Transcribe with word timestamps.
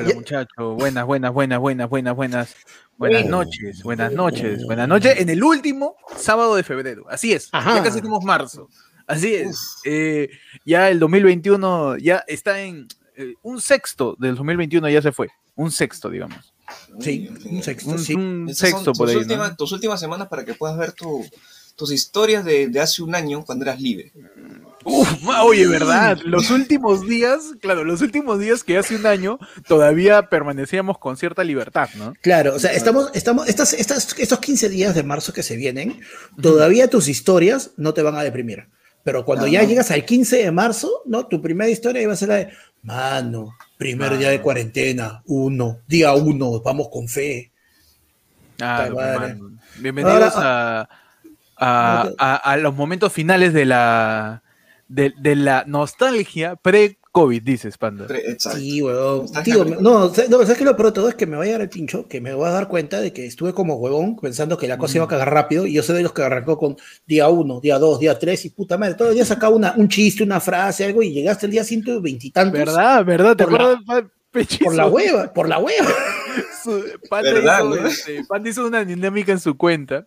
habla, 0.00 0.14
muchacho? 0.14 0.74
Buenas, 0.74 1.06
buenas, 1.06 1.32
buenas, 1.32 1.58
buenas, 1.58 1.88
buenas, 1.88 2.16
buenas. 2.16 2.56
Buenas 2.96 3.26
noches, 3.26 3.82
buenas 3.82 4.12
noches, 4.12 4.64
buenas 4.64 4.88
noches. 4.88 5.18
En 5.18 5.30
el 5.30 5.42
último 5.42 5.96
sábado 6.16 6.54
de 6.54 6.62
febrero. 6.62 7.06
Así 7.08 7.32
es. 7.32 7.50
Ya 7.50 7.82
casi 7.82 7.98
estamos 7.98 8.24
marzo. 8.24 8.68
Así 9.06 9.34
es. 9.34 9.78
Eh, 9.84 10.28
ya 10.64 10.90
el 10.90 10.98
2021 10.98 11.96
ya 11.98 12.22
está 12.26 12.60
en 12.60 12.86
eh, 13.16 13.34
un 13.42 13.60
sexto 13.60 14.16
del 14.18 14.34
2021 14.36 14.88
ya 14.88 15.02
se 15.02 15.12
fue. 15.12 15.28
Un 15.54 15.70
sexto, 15.70 16.10
digamos. 16.10 16.54
Sí, 17.00 17.28
un 17.44 17.62
sexto. 17.62 17.90
Un, 17.90 18.54
sexto 18.54 18.92
por 18.92 19.08
tus 19.08 19.16
ahí. 19.16 19.16
Últimas, 19.16 19.56
Tus 19.56 19.72
últimas 19.72 19.98
semanas 19.98 20.28
para 20.28 20.44
que 20.44 20.54
puedas 20.54 20.76
ver 20.78 20.92
tus 21.80 21.92
historias 21.92 22.44
de, 22.44 22.68
de 22.68 22.78
hace 22.78 23.02
un 23.02 23.14
año 23.14 23.42
cuando 23.42 23.64
eras 23.64 23.80
libre. 23.80 24.12
Uf, 24.84 25.08
oye, 25.42 25.66
¿verdad? 25.66 26.18
Los 26.24 26.50
últimos 26.50 27.06
días, 27.08 27.54
claro, 27.62 27.84
los 27.84 28.02
últimos 28.02 28.38
días 28.38 28.62
que 28.62 28.76
hace 28.76 28.96
un 28.96 29.06
año 29.06 29.38
todavía 29.66 30.28
permanecíamos 30.28 30.98
con 30.98 31.16
cierta 31.16 31.42
libertad, 31.42 31.88
¿no? 31.94 32.12
Claro, 32.20 32.54
o 32.54 32.58
sea, 32.58 32.72
estamos, 32.72 33.10
estamos, 33.14 33.48
estas, 33.48 33.72
estas, 33.72 34.14
estos 34.18 34.38
15 34.40 34.68
días 34.68 34.94
de 34.94 35.02
marzo 35.02 35.32
que 35.32 35.42
se 35.42 35.56
vienen, 35.56 35.98
todavía 36.42 36.90
tus 36.90 37.08
historias 37.08 37.70
no 37.78 37.94
te 37.94 38.02
van 38.02 38.16
a 38.16 38.22
deprimir. 38.24 38.68
Pero 39.02 39.24
cuando 39.24 39.46
ya 39.46 39.62
llegas 39.62 39.90
al 39.90 40.04
15 40.04 40.36
de 40.36 40.50
marzo, 40.50 41.00
¿no? 41.06 41.28
Tu 41.28 41.40
primera 41.40 41.70
historia 41.70 42.02
iba 42.02 42.12
a 42.12 42.16
ser 42.16 42.28
la 42.28 42.34
de, 42.34 42.48
mano, 42.82 43.54
primer 43.78 44.18
día 44.18 44.28
de 44.28 44.42
cuarentena, 44.42 45.22
uno, 45.24 45.78
día 45.88 46.12
uno, 46.12 46.60
vamos 46.60 46.88
con 46.90 47.08
fe. 47.08 47.52
Ah, 48.60 49.34
Bienvenidos 49.78 50.34
a, 50.36 50.86
a, 51.60 52.36
a 52.36 52.56
los 52.56 52.74
momentos 52.74 53.12
finales 53.12 53.52
de 53.52 53.64
la 53.64 54.42
de, 54.90 55.14
de 55.16 55.36
la 55.36 55.64
nostalgia 55.66 56.56
pre-COVID, 56.56 57.42
dices, 57.42 57.78
Panda. 57.78 58.06
Sí, 58.38 58.82
huevón. 58.82 59.26
Tío, 59.44 59.64
no, 59.64 60.12
¿sabes 60.12 60.58
qué 60.58 60.64
lo 60.64 60.76
peor 60.76 60.88
de 60.88 60.92
todo? 60.92 61.08
Es 61.08 61.14
que 61.14 61.26
me 61.26 61.36
va 61.36 61.44
a 61.44 61.46
llegar 61.46 61.60
el 61.60 61.68
pincho, 61.68 62.08
que 62.08 62.20
me 62.20 62.34
voy 62.34 62.48
a 62.48 62.50
dar 62.50 62.66
cuenta 62.66 63.00
de 63.00 63.12
que 63.12 63.24
estuve 63.24 63.54
como 63.54 63.76
huevón 63.76 64.16
pensando 64.16 64.58
que 64.58 64.66
la 64.66 64.78
cosa 64.78 64.96
iba 64.98 65.04
a 65.04 65.08
cagar 65.08 65.32
rápido 65.32 65.64
y 65.64 65.74
yo 65.74 65.84
soy 65.84 65.96
de 65.96 66.02
los 66.02 66.12
que 66.12 66.22
arrancó 66.22 66.58
con 66.58 66.76
día 67.06 67.28
uno, 67.28 67.60
día 67.60 67.78
dos, 67.78 68.00
día 68.00 68.18
tres 68.18 68.44
y 68.44 68.50
puta 68.50 68.76
madre, 68.76 68.94
todos 68.94 69.10
los 69.10 69.14
días 69.14 69.28
sacaba 69.28 69.54
una, 69.54 69.74
un 69.76 69.88
chiste, 69.88 70.24
una 70.24 70.40
frase, 70.40 70.84
algo 70.84 71.02
y 71.02 71.12
llegaste 71.12 71.46
el 71.46 71.52
día 71.52 71.62
ciento 71.62 72.00
veintitantos. 72.02 72.58
¿Verdad? 72.58 73.04
¿Verdad? 73.04 73.36
¿Te 73.36 73.44
acuerdas? 73.44 73.78
Por 74.62 74.74
la 74.74 74.86
hueva, 74.86 75.32
por 75.32 75.48
la 75.48 75.58
hueva. 75.58 75.88
Panda, 77.08 77.30
hizo, 77.40 77.86
este, 77.86 78.24
hizo, 78.44 78.66
una 78.66 78.84
dinámica 78.84 79.32
en 79.32 79.40
su 79.40 79.56
cuenta 79.56 80.06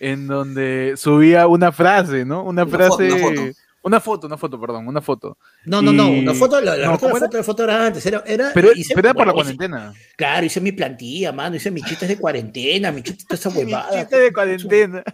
en 0.00 0.26
donde 0.26 0.94
subía 0.96 1.46
una 1.46 1.72
frase, 1.72 2.24
¿no? 2.24 2.42
Una, 2.44 2.66
frase. 2.66 3.54
Una 3.84 4.00
foto, 4.00 4.26
una 4.28 4.36
foto, 4.36 4.60
perdón, 4.60 4.86
una 4.86 5.00
foto. 5.00 5.38
No, 5.64 5.82
no, 5.82 5.92
no, 5.92 6.08
una 6.08 6.34
foto, 6.34 6.60
la, 6.60 6.76
la, 6.76 6.96
foto, 6.96 7.28
la 7.32 7.42
foto 7.42 7.64
era 7.64 7.86
antes, 7.86 8.06
era, 8.06 8.22
era 8.24 8.50
pero, 8.54 8.70
era 8.96 9.12
por 9.12 9.26
la 9.26 9.32
cuarentena. 9.32 9.92
claro, 10.16 10.46
hice 10.46 10.60
mi 10.60 10.70
plantilla, 10.70 11.32
mano, 11.32 11.56
hice 11.56 11.70
mis 11.72 11.84
chistes 11.84 12.08
de 12.08 12.16
cuarentena, 12.16 12.92
mis 12.92 13.02
chistes 13.02 13.26
de 13.26 13.34
esa 13.34 13.48
huevada. 13.58 13.90
mi 13.90 13.98
chiste 13.98 14.18
de 14.18 14.32
cuarentena. 14.32 15.04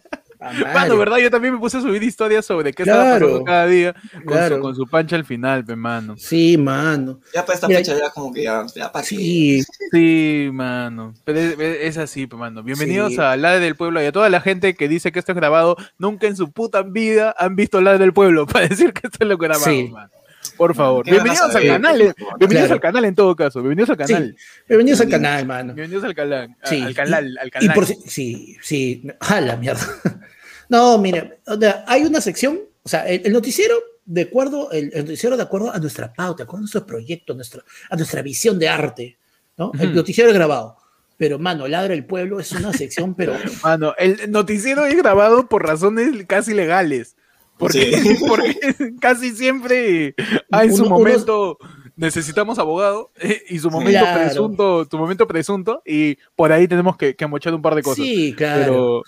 Mano, 0.41 0.97
¿verdad? 0.97 1.19
Yo 1.19 1.31
también 1.31 1.55
me 1.55 1.61
puse 1.61 1.79
a 1.79 1.81
subir 1.81 2.03
historias 2.03 2.47
sobre 2.47 2.73
qué 2.73 2.83
estaba 2.83 3.05
pasando 3.05 3.45
cada 3.45 3.67
día 3.67 3.95
con, 4.13 4.23
claro. 4.23 4.57
su, 4.57 4.63
con, 4.63 4.75
su, 4.77 4.87
pancha 4.87 5.17
al 5.17 5.25
final, 5.25 5.65
pe, 5.65 5.75
mano. 5.75 6.17
Sí, 6.17 6.57
mano. 6.57 7.21
Ya 7.35 7.45
para 7.45 7.55
esta 7.55 7.67
Mira, 7.67 7.81
fecha 7.81 7.99
ya 7.99 8.11
como 8.11 8.33
que 8.33 8.45
ya, 8.45 8.65
ya 8.75 8.93
para 8.93 9.05
Sí, 9.05 9.63
sí, 9.91 10.49
mano. 10.53 11.15
Pero 11.25 11.39
es, 11.41 11.59
es 11.59 11.99
así, 11.99 12.27
pe, 12.27 12.37
mano. 12.37 12.63
Bienvenidos 12.63 13.15
sí. 13.15 13.21
a 13.21 13.37
La 13.37 13.59
del 13.59 13.75
Pueblo 13.75 14.03
y 14.03 14.07
a 14.07 14.13
toda 14.13 14.29
la 14.29 14.41
gente 14.41 14.75
que 14.75 14.89
dice 14.89 15.11
que 15.11 15.19
esto 15.19 15.33
es 15.33 15.37
grabado. 15.37 15.77
Nunca 15.99 16.27
en 16.27 16.37
su 16.37 16.53
puta 16.53 16.83
vida 16.83 17.35
han 17.37 17.57
visto 17.57 17.81
La 17.81 17.99
del 17.99 18.13
Pueblo 18.13 18.47
para 18.49 18.69
decir 18.69 18.93
que 18.93 19.09
esto 19.09 19.19
es 19.21 19.29
lo 19.29 19.39
grabado, 19.39 19.65
sí. 19.65 19.89
mano. 19.89 20.11
Por 20.57 20.75
favor. 20.75 21.05
Bienvenidos 21.05 21.55
al 21.55 21.67
canal. 21.67 22.01
Eh. 22.01 22.15
Bienvenidos 22.39 22.67
claro. 22.67 22.75
al 22.75 22.81
canal 22.81 23.05
en 23.05 23.15
todo 23.15 23.37
caso. 23.37 23.61
Bienvenidos 23.61 23.91
al 23.91 23.97
canal. 23.97 24.35
Sí. 24.37 24.63
Bienvenidos 24.69 25.01
al 25.01 25.09
canal, 25.09 25.47
mano. 25.47 25.75
Bienvenidos 25.75 26.05
al 26.05 26.15
canal. 26.15 26.57
Sí. 26.65 26.83
Al 26.83 26.95
canal. 26.95 27.39
Al 27.41 27.51
canal. 27.51 27.71
Y 27.71 27.75
por, 27.75 27.87
sí, 27.87 28.57
sí. 28.63 29.07
A 29.21 29.41
la 29.41 29.57
mierda. 29.57 29.81
No, 30.71 30.99
mire, 30.99 31.41
hay 31.87 32.05
una 32.05 32.21
sección, 32.21 32.61
o 32.83 32.89
sea, 32.91 33.09
el, 33.09 33.23
el 33.25 33.33
noticiero 33.33 33.75
de 34.05 34.23
acuerdo, 34.23 34.71
el, 34.71 34.91
el, 34.93 35.05
noticiero 35.05 35.37
de 35.37 35.43
acuerdo 35.43 35.73
a 35.73 35.79
nuestra 35.79 36.13
pauta, 36.13 36.45
a 36.45 36.57
nuestro 36.59 36.85
proyecto, 36.87 37.35
a 37.35 37.37
nuestra, 37.37 37.63
a 37.91 37.97
nuestra 37.97 38.23
visión 38.23 38.59
de 38.59 38.69
arte, 38.69 39.19
¿no? 39.59 39.71
El 39.79 39.95
noticiero 39.95 40.31
es 40.31 40.35
grabado. 40.35 40.79
Pero, 41.19 41.39
mano, 41.39 41.69
Ladra 41.69 41.93
el 41.93 42.07
Pueblo 42.07 42.41
es 42.41 42.53
una 42.53 42.73
sección, 42.73 43.15
pero. 43.15 43.35
Mano, 43.65 43.93
el 43.99 44.31
noticiero 44.31 44.87
es 44.87 44.97
grabado 44.97 45.49
por 45.49 45.67
razones 45.67 46.25
casi 46.29 46.55
legales. 46.55 47.17
Porque, 47.59 47.97
sí. 47.97 48.17
porque 48.29 48.57
casi 49.01 49.31
siempre 49.31 50.15
hay 50.51 50.71
su 50.71 50.83
uno, 50.85 50.99
momento. 50.99 51.59
Necesitamos 51.97 52.61
abogado 52.61 53.11
eh, 53.17 53.43
y 53.49 53.59
su 53.59 53.73
momento 53.73 53.99
claro. 53.99 54.21
presunto, 54.21 54.87
tu 54.87 54.99
momento 54.99 55.27
presunto, 55.27 55.83
y 55.85 56.17
por 56.37 56.53
ahí 56.53 56.69
tenemos 56.69 56.97
que, 56.97 57.17
que 57.17 57.27
mochar 57.27 57.53
un 57.55 57.61
par 57.61 57.75
de 57.75 57.83
cosas. 57.83 58.05
Sí, 58.05 58.35
claro. 58.37 59.03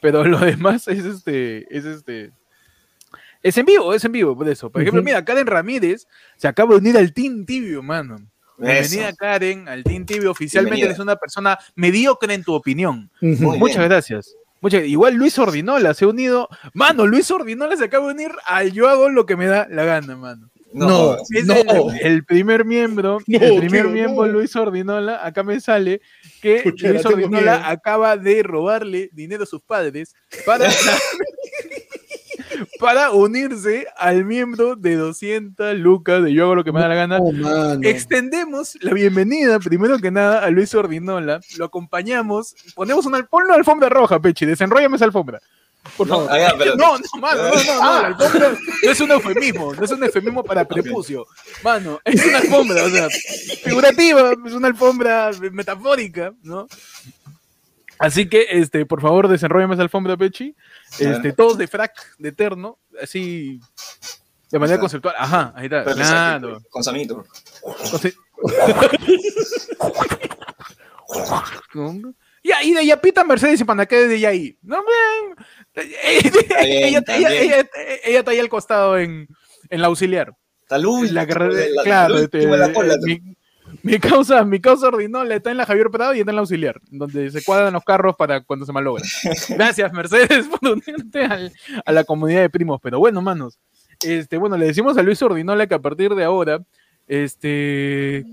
Pero, 0.00 0.22
pero 0.22 0.24
lo 0.24 0.38
demás 0.38 0.86
es 0.86 1.04
este, 1.04 1.66
es 1.76 1.84
este, 1.84 2.30
es 3.42 3.58
en 3.58 3.66
vivo, 3.66 3.92
es 3.92 4.04
en 4.04 4.12
vivo, 4.12 4.36
por 4.36 4.48
eso. 4.48 4.70
Por 4.70 4.82
ejemplo, 4.82 5.00
uh 5.00 5.02
-huh. 5.02 5.06
mira, 5.06 5.24
Karen 5.24 5.46
Ramírez 5.46 6.06
se 6.36 6.46
acaba 6.46 6.74
de 6.74 6.78
unir 6.78 6.96
al 6.96 7.12
Team 7.12 7.44
Tibio, 7.44 7.82
mano. 7.82 8.16
Bienvenida 8.56 9.08
eso. 9.08 9.16
Karen 9.16 9.68
al 9.68 9.82
Team 9.82 10.06
Tibio, 10.06 10.30
oficialmente 10.30 10.76
Bienvenida. 10.76 10.94
eres 10.94 11.00
una 11.00 11.16
persona 11.16 11.58
mediocre 11.74 12.32
en 12.32 12.44
tu 12.44 12.54
opinión. 12.54 13.10
Uh 13.20 13.26
-huh. 13.26 13.58
Muchas 13.58 13.84
gracias. 13.84 14.36
Muchas, 14.62 14.84
igual 14.84 15.14
Luis 15.14 15.36
Ordinola 15.40 15.92
se 15.92 16.04
ha 16.04 16.08
unido, 16.08 16.48
mano, 16.72 17.04
Luis 17.04 17.28
Ordinola 17.32 17.76
se 17.76 17.84
acaba 17.84 18.06
de 18.06 18.14
unir 18.14 18.30
al 18.46 18.72
yo 18.72 18.88
hago 18.88 19.08
lo 19.08 19.26
que 19.26 19.36
me 19.36 19.46
da 19.46 19.66
la 19.68 19.84
gana, 19.84 20.16
mano. 20.16 20.52
No, 20.72 21.16
es 21.30 21.44
no. 21.44 21.90
El, 21.90 22.00
el, 22.00 22.24
primer 22.24 22.64
miembro, 22.64 23.18
no, 23.26 23.38
el 23.38 23.58
primer 23.58 23.82
tío, 23.82 23.90
miembro, 23.90 24.26
no. 24.26 24.32
Luis 24.32 24.54
Ordinola, 24.54 25.26
acá 25.26 25.42
me 25.42 25.60
sale 25.60 26.00
que 26.40 26.72
Luis 26.78 27.04
Ordinola 27.04 27.68
acaba 27.68 28.16
de 28.16 28.44
robarle 28.44 29.10
dinero 29.12 29.42
a 29.42 29.46
sus 29.46 29.60
padres 29.62 30.14
para, 30.46 30.70
para 32.82 33.12
unirse 33.12 33.86
al 33.96 34.24
miembro 34.24 34.74
de 34.74 34.96
200 34.96 35.78
lucas 35.78 36.24
de 36.24 36.34
Yo 36.34 36.42
hago 36.42 36.56
lo 36.56 36.64
que 36.64 36.72
me 36.72 36.80
da 36.80 36.88
la 36.88 36.96
gana. 36.96 37.18
Oh, 37.20 37.78
Extendemos 37.80 38.76
la 38.80 38.92
bienvenida, 38.92 39.60
primero 39.60 40.00
que 40.00 40.10
nada, 40.10 40.44
a 40.44 40.50
Luis 40.50 40.74
Ordinola, 40.74 41.40
lo 41.58 41.64
acompañamos, 41.64 42.56
ponemos 42.74 43.06
una, 43.06 43.22
ponlo 43.22 43.54
alfombra 43.54 43.88
roja, 43.88 44.18
Pechi, 44.20 44.46
desenrollame 44.46 44.96
esa 44.96 45.04
alfombra. 45.04 45.40
Por 45.96 46.08
favor. 46.08 46.28
No, 46.28 46.34
ah, 46.34 46.54
pero... 46.58 46.74
no, 46.74 46.98
no, 46.98 47.20
mano, 47.20 47.42
no, 47.44 47.50
no, 47.50 47.74
no, 47.74 48.02
la 48.02 48.06
alfombra 48.08 48.50
no 48.82 48.90
es 48.90 49.00
un 49.00 49.10
eufemismo, 49.12 49.74
no 49.74 49.84
es 49.84 49.90
un 49.92 50.02
eufemismo 50.02 50.42
para 50.42 50.64
prepucio. 50.66 51.24
Mano, 51.62 52.00
es 52.04 52.26
una 52.26 52.38
alfombra, 52.38 52.82
o 52.82 52.90
sea, 52.90 53.08
figurativa, 53.62 54.32
es 54.44 54.52
una 54.52 54.66
alfombra 54.66 55.30
metafórica, 55.52 56.34
¿no? 56.42 56.66
Así 58.02 58.28
que, 58.28 58.46
este, 58.50 58.84
por 58.84 59.00
favor, 59.00 59.28
desenrollame 59.28 59.74
esa 59.74 59.82
alfombra, 59.84 60.16
Pechi. 60.16 60.56
Este, 60.98 61.32
todos 61.32 61.56
de 61.56 61.68
frac, 61.68 62.16
de 62.18 62.30
eterno, 62.30 62.78
así, 63.00 63.60
de 64.50 64.58
manera 64.58 64.80
conceptual. 64.80 65.14
Ajá, 65.16 65.52
ahí 65.54 65.66
está. 65.66 65.84
Claro. 65.84 66.60
Con 66.68 66.82
Samito. 66.82 67.24
Con... 71.72 72.16
Y 72.44 72.50
ahí 72.50 72.72
de 72.72 72.84
Yapita 72.84 73.22
Mercedes 73.22 73.60
y 73.60 73.64
Panaqué 73.64 74.08
de 74.08 74.26
ahí. 74.26 74.58
No, 74.62 74.82
ella, 75.76 76.98
está 76.98 78.32
ahí 78.32 78.38
al 78.40 78.48
costado 78.48 78.98
en, 78.98 79.28
en 79.70 79.80
la 79.80 79.86
auxiliar. 79.86 80.34
Salud. 80.68 81.08
La 81.10 81.24
carrera, 81.24 81.64
claro, 81.84 82.16
mi, 83.82 83.92
mi, 83.92 83.98
causa, 83.98 84.44
mi 84.44 84.60
causa 84.60 84.88
ordinola 84.88 85.34
está 85.34 85.50
en 85.50 85.56
la 85.56 85.66
Javier 85.66 85.90
Prado 85.90 86.14
y 86.14 86.20
está 86.20 86.30
en 86.30 86.36
la 86.36 86.40
auxiliar, 86.40 86.80
donde 86.90 87.30
se 87.30 87.44
cuadran 87.44 87.72
los 87.72 87.84
carros 87.84 88.16
para 88.16 88.42
cuando 88.42 88.66
se 88.66 88.72
malogra. 88.72 89.04
Gracias, 89.48 89.92
Mercedes, 89.92 90.46
por 90.48 90.70
unirte 90.70 91.24
al, 91.24 91.52
a 91.84 91.92
la 91.92 92.04
comunidad 92.04 92.42
de 92.42 92.50
primos. 92.50 92.80
Pero 92.82 92.98
bueno, 92.98 93.22
manos, 93.22 93.58
este, 94.04 94.36
bueno, 94.36 94.56
le 94.56 94.66
decimos 94.66 94.96
a 94.98 95.02
Luis 95.02 95.22
Ordinola 95.22 95.66
que 95.66 95.74
a 95.74 95.80
partir 95.80 96.14
de 96.14 96.24
ahora, 96.24 96.62
este, 97.06 98.24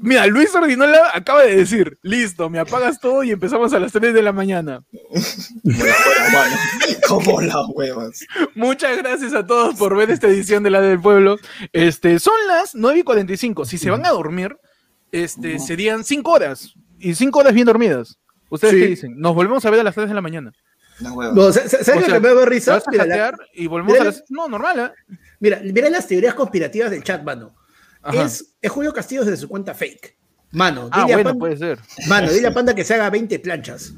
Mira, 0.00 0.26
Luis 0.26 0.52
Ordinola 0.54 1.12
acaba 1.14 1.44
de 1.44 1.56
decir, 1.56 1.98
listo, 2.02 2.50
me 2.50 2.58
apagas 2.58 3.00
todo 3.00 3.22
y 3.22 3.30
empezamos 3.30 3.72
a 3.72 3.78
las 3.78 3.90
3 3.90 4.12
de 4.12 4.20
la 4.20 4.32
mañana. 4.32 4.84
Como 7.08 7.40
las 7.40 7.56
huevas. 7.68 8.26
Muchas 8.54 8.98
gracias 8.98 9.32
a 9.32 9.46
todos 9.46 9.76
por 9.76 9.96
ver 9.96 10.10
esta 10.10 10.26
edición 10.26 10.62
de 10.62 10.68
La 10.68 10.82
del 10.82 11.00
Pueblo. 11.00 11.38
Este, 11.72 12.18
son 12.18 12.34
las 12.48 12.74
9 12.74 12.98
y 12.98 13.02
45. 13.02 13.64
Si 13.64 13.78
se 13.78 13.90
van 13.90 14.04
a 14.04 14.10
dormir, 14.10 14.58
este, 15.22 15.58
serían 15.58 16.04
5 16.04 16.30
horas. 16.30 16.74
Y 16.98 17.14
5 17.14 17.38
horas 17.38 17.54
bien 17.54 17.66
dormidas. 17.66 18.18
¿Ustedes 18.48 18.74
sí. 18.74 18.80
qué 18.80 18.86
dicen? 18.86 19.14
Nos 19.18 19.34
volvemos 19.34 19.64
a 19.64 19.70
ver 19.70 19.80
a 19.80 19.84
las 19.84 19.94
3 19.94 20.08
de 20.08 20.14
la 20.14 20.20
mañana. 20.20 20.52
No, 21.00 21.52
¿Sabes 21.52 21.74
o 21.74 21.84
sea, 21.84 21.94
que 21.94 22.20
me 22.20 22.34
da 22.34 22.44
risa? 22.44 22.82
Mira, 22.90 23.04
la... 23.04 23.36
y 23.52 23.66
volvemos 23.66 23.98
a 23.98 24.04
las... 24.04 24.24
No, 24.28 24.48
normal, 24.48 24.78
¿eh? 24.78 25.16
Mira, 25.40 25.60
mira 25.62 25.90
las 25.90 26.06
teorías 26.06 26.34
conspirativas 26.34 26.90
del 26.90 27.02
chat, 27.02 27.22
mano. 27.22 27.54
Es, 28.12 28.54
es, 28.60 28.70
Julio 28.70 28.92
Castillo 28.92 29.24
desde 29.24 29.38
su 29.38 29.48
cuenta 29.48 29.74
fake. 29.74 30.16
Mano, 30.52 30.88
ah, 30.92 31.02
dile 31.02 31.14
bueno, 31.14 31.20
a 31.20 31.32
Panda, 31.32 31.38
puede 31.38 31.56
ser. 31.56 31.78
Mano, 32.06 32.30
dile 32.30 32.46
a 32.46 32.54
Panda 32.54 32.74
que 32.74 32.84
se 32.84 32.94
haga 32.94 33.10
20 33.10 33.38
planchas. 33.40 33.92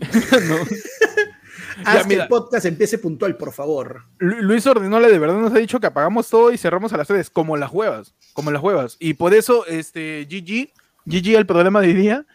no. 0.48 0.56
Haz 1.84 2.06
que 2.06 2.14
el 2.14 2.28
podcast 2.28 2.66
empiece 2.66 2.98
puntual, 2.98 3.36
por 3.36 3.52
favor. 3.52 4.02
Luis 4.18 4.66
Ordinola 4.66 5.08
de 5.08 5.18
verdad 5.18 5.36
nos 5.36 5.52
ha 5.52 5.58
dicho 5.58 5.80
que 5.80 5.86
apagamos 5.86 6.28
todo 6.28 6.52
y 6.52 6.58
cerramos 6.58 6.92
a 6.92 6.96
las 6.96 7.08
redes, 7.08 7.30
como 7.30 7.56
las 7.56 7.72
huevas, 7.72 8.14
como 8.32 8.50
las 8.50 8.62
huevas. 8.62 8.96
Y 8.98 9.14
por 9.14 9.34
eso, 9.34 9.66
este, 9.66 10.26
GG, 10.30 10.72
GG 11.04 11.36
el 11.36 11.46
programa 11.46 11.80
de 11.80 11.88
hoy 11.88 11.94
día, 11.94 12.26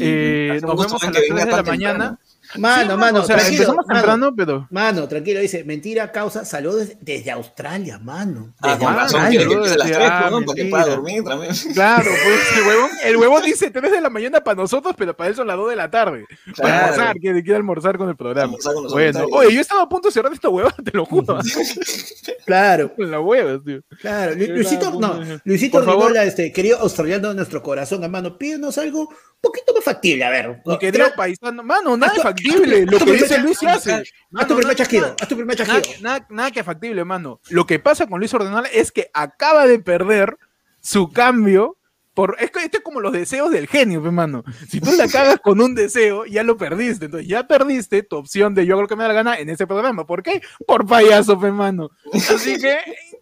eh, 0.00 0.60
nos 0.62 0.76
vemos 0.76 1.02
a 1.02 1.10
las 1.10 1.22
3 1.22 1.44
de 1.44 1.50
la 1.50 1.62
mañana. 1.62 2.18
Mano, 2.58 2.96
mano, 2.96 3.20
o 3.20 3.24
sea, 3.24 3.36
tranquilo, 3.36 3.62
empezamos 3.62 3.86
mano, 3.86 4.00
temprano, 4.00 4.34
pero... 4.36 4.66
Mano, 4.70 5.08
tranquilo, 5.08 5.40
dice, 5.40 5.64
mentira, 5.64 6.10
causa, 6.12 6.44
saludos 6.44 6.92
desde 7.00 7.30
Australia, 7.30 7.98
mano. 7.98 8.54
Ah, 8.60 8.72
desde 8.72 8.86
ah, 8.86 9.02
Australia. 9.02 9.38
que 9.38 9.52
empiece 9.52 9.74
a 9.74 9.78
las 9.78 9.90
3, 9.90 9.98
ah, 10.02 10.30
para 10.30 10.54
que 10.54 10.64
pueda 10.66 10.86
dormir 10.86 11.24
también. 11.24 11.52
Claro, 11.74 12.10
pues 12.10 12.58
el 12.58 12.66
huevón, 12.66 12.90
el 13.04 13.16
huevón 13.16 13.42
dice 13.44 13.70
3 13.70 13.92
de 13.92 14.00
la 14.00 14.10
mañana 14.10 14.40
para 14.42 14.56
nosotros, 14.56 14.94
pero 14.96 15.16
para 15.16 15.30
él 15.30 15.36
son 15.36 15.46
las 15.46 15.56
2 15.56 15.70
de 15.70 15.76
la 15.76 15.90
tarde. 15.90 16.26
Claro. 16.54 16.54
Para 16.56 16.84
almorzar, 16.84 17.14
que 17.14 17.42
quiere 17.42 17.56
almorzar 17.56 17.98
con 17.98 18.08
el 18.08 18.16
programa. 18.16 18.54
Con 18.62 18.88
bueno, 18.88 19.26
oye, 19.32 19.54
yo 19.54 19.60
estaba 19.60 19.82
a 19.82 19.88
punto 19.88 20.08
de 20.08 20.12
cerrar 20.12 20.32
esta 20.32 20.48
hueva, 20.48 20.74
te 20.84 20.90
lo 20.92 21.04
juro. 21.04 21.38
claro. 22.46 22.76
Con 22.96 23.10
la 23.10 23.20
hueva, 23.20 23.60
tío. 23.62 23.80
Claro, 24.00 24.34
Luisito, 24.34 24.98
no, 24.98 25.20
Luisito 25.44 25.80
Rigola, 25.80 26.24
este, 26.24 26.52
querido 26.52 26.78
australiano 26.78 27.28
de 27.28 27.34
nuestro 27.34 27.62
corazón, 27.62 28.04
hermano, 28.04 28.38
pídenos 28.38 28.78
algo 28.78 29.08
poquito 29.40 29.74
más 29.74 29.84
factible, 29.84 30.24
a 30.24 30.30
ver. 30.30 30.62
Mi 30.64 30.78
querido 30.78 31.06
paisano, 31.16 31.62
mano, 31.62 31.96
nada 31.96 32.14
factible. 32.14 32.86
Lo 32.86 32.98
que 32.98 33.12
dice 33.12 33.38
Luis 33.38 33.62
hace. 33.62 34.04
Haz 34.34 34.46
tu 34.48 34.56
primer 34.56 34.76
chasquido, 34.76 35.14
haz 35.20 35.28
tu 35.28 35.36
primer 35.36 35.56
chasquido. 35.56 35.82
Nada, 36.00 36.26
nada, 36.30 36.50
que 36.50 36.64
factible, 36.64 37.04
mano. 37.04 37.40
Lo 37.50 37.66
que 37.66 37.78
pasa 37.78 38.06
con 38.06 38.18
Luis 38.18 38.34
Ordenal 38.34 38.66
es 38.72 38.92
que 38.92 39.10
acaba 39.12 39.66
de 39.66 39.78
perder 39.78 40.36
su 40.80 41.12
cambio 41.12 41.76
por, 42.16 42.34
es 42.40 42.50
que 42.50 42.60
esto 42.60 42.78
es 42.78 42.82
como 42.82 43.00
los 43.00 43.12
deseos 43.12 43.50
del 43.50 43.66
genio, 43.66 44.02
hermano. 44.02 44.42
Si 44.70 44.80
tú 44.80 44.90
la 44.96 45.06
cagas 45.12 45.38
con 45.38 45.60
un 45.60 45.74
deseo, 45.74 46.24
ya 46.24 46.42
lo 46.42 46.56
perdiste. 46.56 47.04
Entonces, 47.04 47.28
ya 47.28 47.46
perdiste 47.46 48.02
tu 48.04 48.16
opción 48.16 48.54
de 48.54 48.64
yo 48.64 48.72
hago 48.72 48.82
lo 48.82 48.88
que 48.88 48.96
me 48.96 49.02
da 49.02 49.08
la 49.08 49.14
gana 49.14 49.38
en 49.38 49.50
ese 49.50 49.66
programa. 49.66 50.06
¿Por 50.06 50.22
qué? 50.22 50.40
Por 50.66 50.86
payaso, 50.86 51.38
hermano. 51.42 51.90
Así 52.14 52.58
que, 52.58 52.78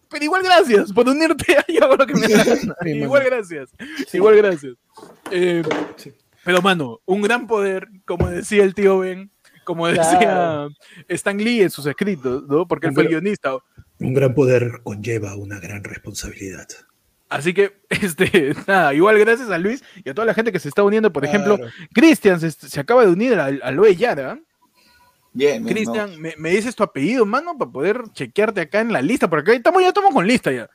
pero 0.09 0.23
igual 0.23 0.43
gracias 0.43 0.91
por 0.93 1.07
unirte 1.07 1.57
a 1.57 1.65
yo 1.67 1.95
lo 1.95 2.05
que 2.05 2.13
me 2.13 2.27
gana. 2.27 2.75
igual 2.85 3.23
gracias. 3.23 3.69
Igual 4.13 4.37
gracias. 4.37 4.75
Eh, 5.31 5.63
pero, 6.43 6.61
mano, 6.61 7.01
un 7.05 7.21
gran 7.21 7.47
poder, 7.47 7.87
como 8.05 8.29
decía 8.29 8.63
el 8.63 8.75
tío 8.75 8.99
Ben, 8.99 9.31
como 9.63 9.87
decía 9.87 10.67
Stan 11.07 11.37
Lee 11.37 11.63
en 11.63 11.71
sus 11.71 11.85
escritos, 11.87 12.43
¿no? 12.47 12.67
Porque 12.67 12.87
él 12.87 12.93
fue 12.93 13.03
el 13.03 13.09
guionista. 13.09 13.57
Un 13.99 14.13
gran 14.13 14.35
poder 14.35 14.81
conlleva 14.83 15.35
una 15.35 15.59
gran 15.59 15.83
responsabilidad. 15.83 16.67
Así 17.29 17.53
que, 17.53 17.73
este, 17.89 18.55
nada, 18.67 18.93
igual 18.93 19.17
gracias 19.19 19.49
a 19.49 19.57
Luis 19.57 19.83
y 20.03 20.09
a 20.09 20.13
toda 20.13 20.25
la 20.25 20.33
gente 20.33 20.51
que 20.51 20.59
se 20.59 20.69
está 20.69 20.83
uniendo. 20.83 21.11
Por 21.11 21.25
ejemplo, 21.25 21.59
Cristian 21.93 22.39
se, 22.39 22.79
acaba 22.79 23.05
de 23.05 23.11
unir 23.11 23.33
a, 23.39 23.45
a 23.45 23.71
Loe 23.71 23.95
Yara. 23.95 24.39
Bien, 25.35 25.65
Cristian, 25.65 26.15
me, 26.17 26.49
dices 26.49 26.73
tu 26.77 26.83
apellido, 26.83 27.25
mano, 27.25 27.57
para 27.57 27.69
poder 27.69 28.03
chequearte 28.13 28.61
acá 28.61 28.79
en 28.79 28.93
la 28.93 29.01
lista, 29.01 29.29
porque 29.29 29.51
acá 29.51 29.57
estamos, 29.57 29.81
ya 29.81 29.89
estamos 29.89 30.13
con 30.13 30.25
lista 30.25 30.49
ya. 30.49 30.69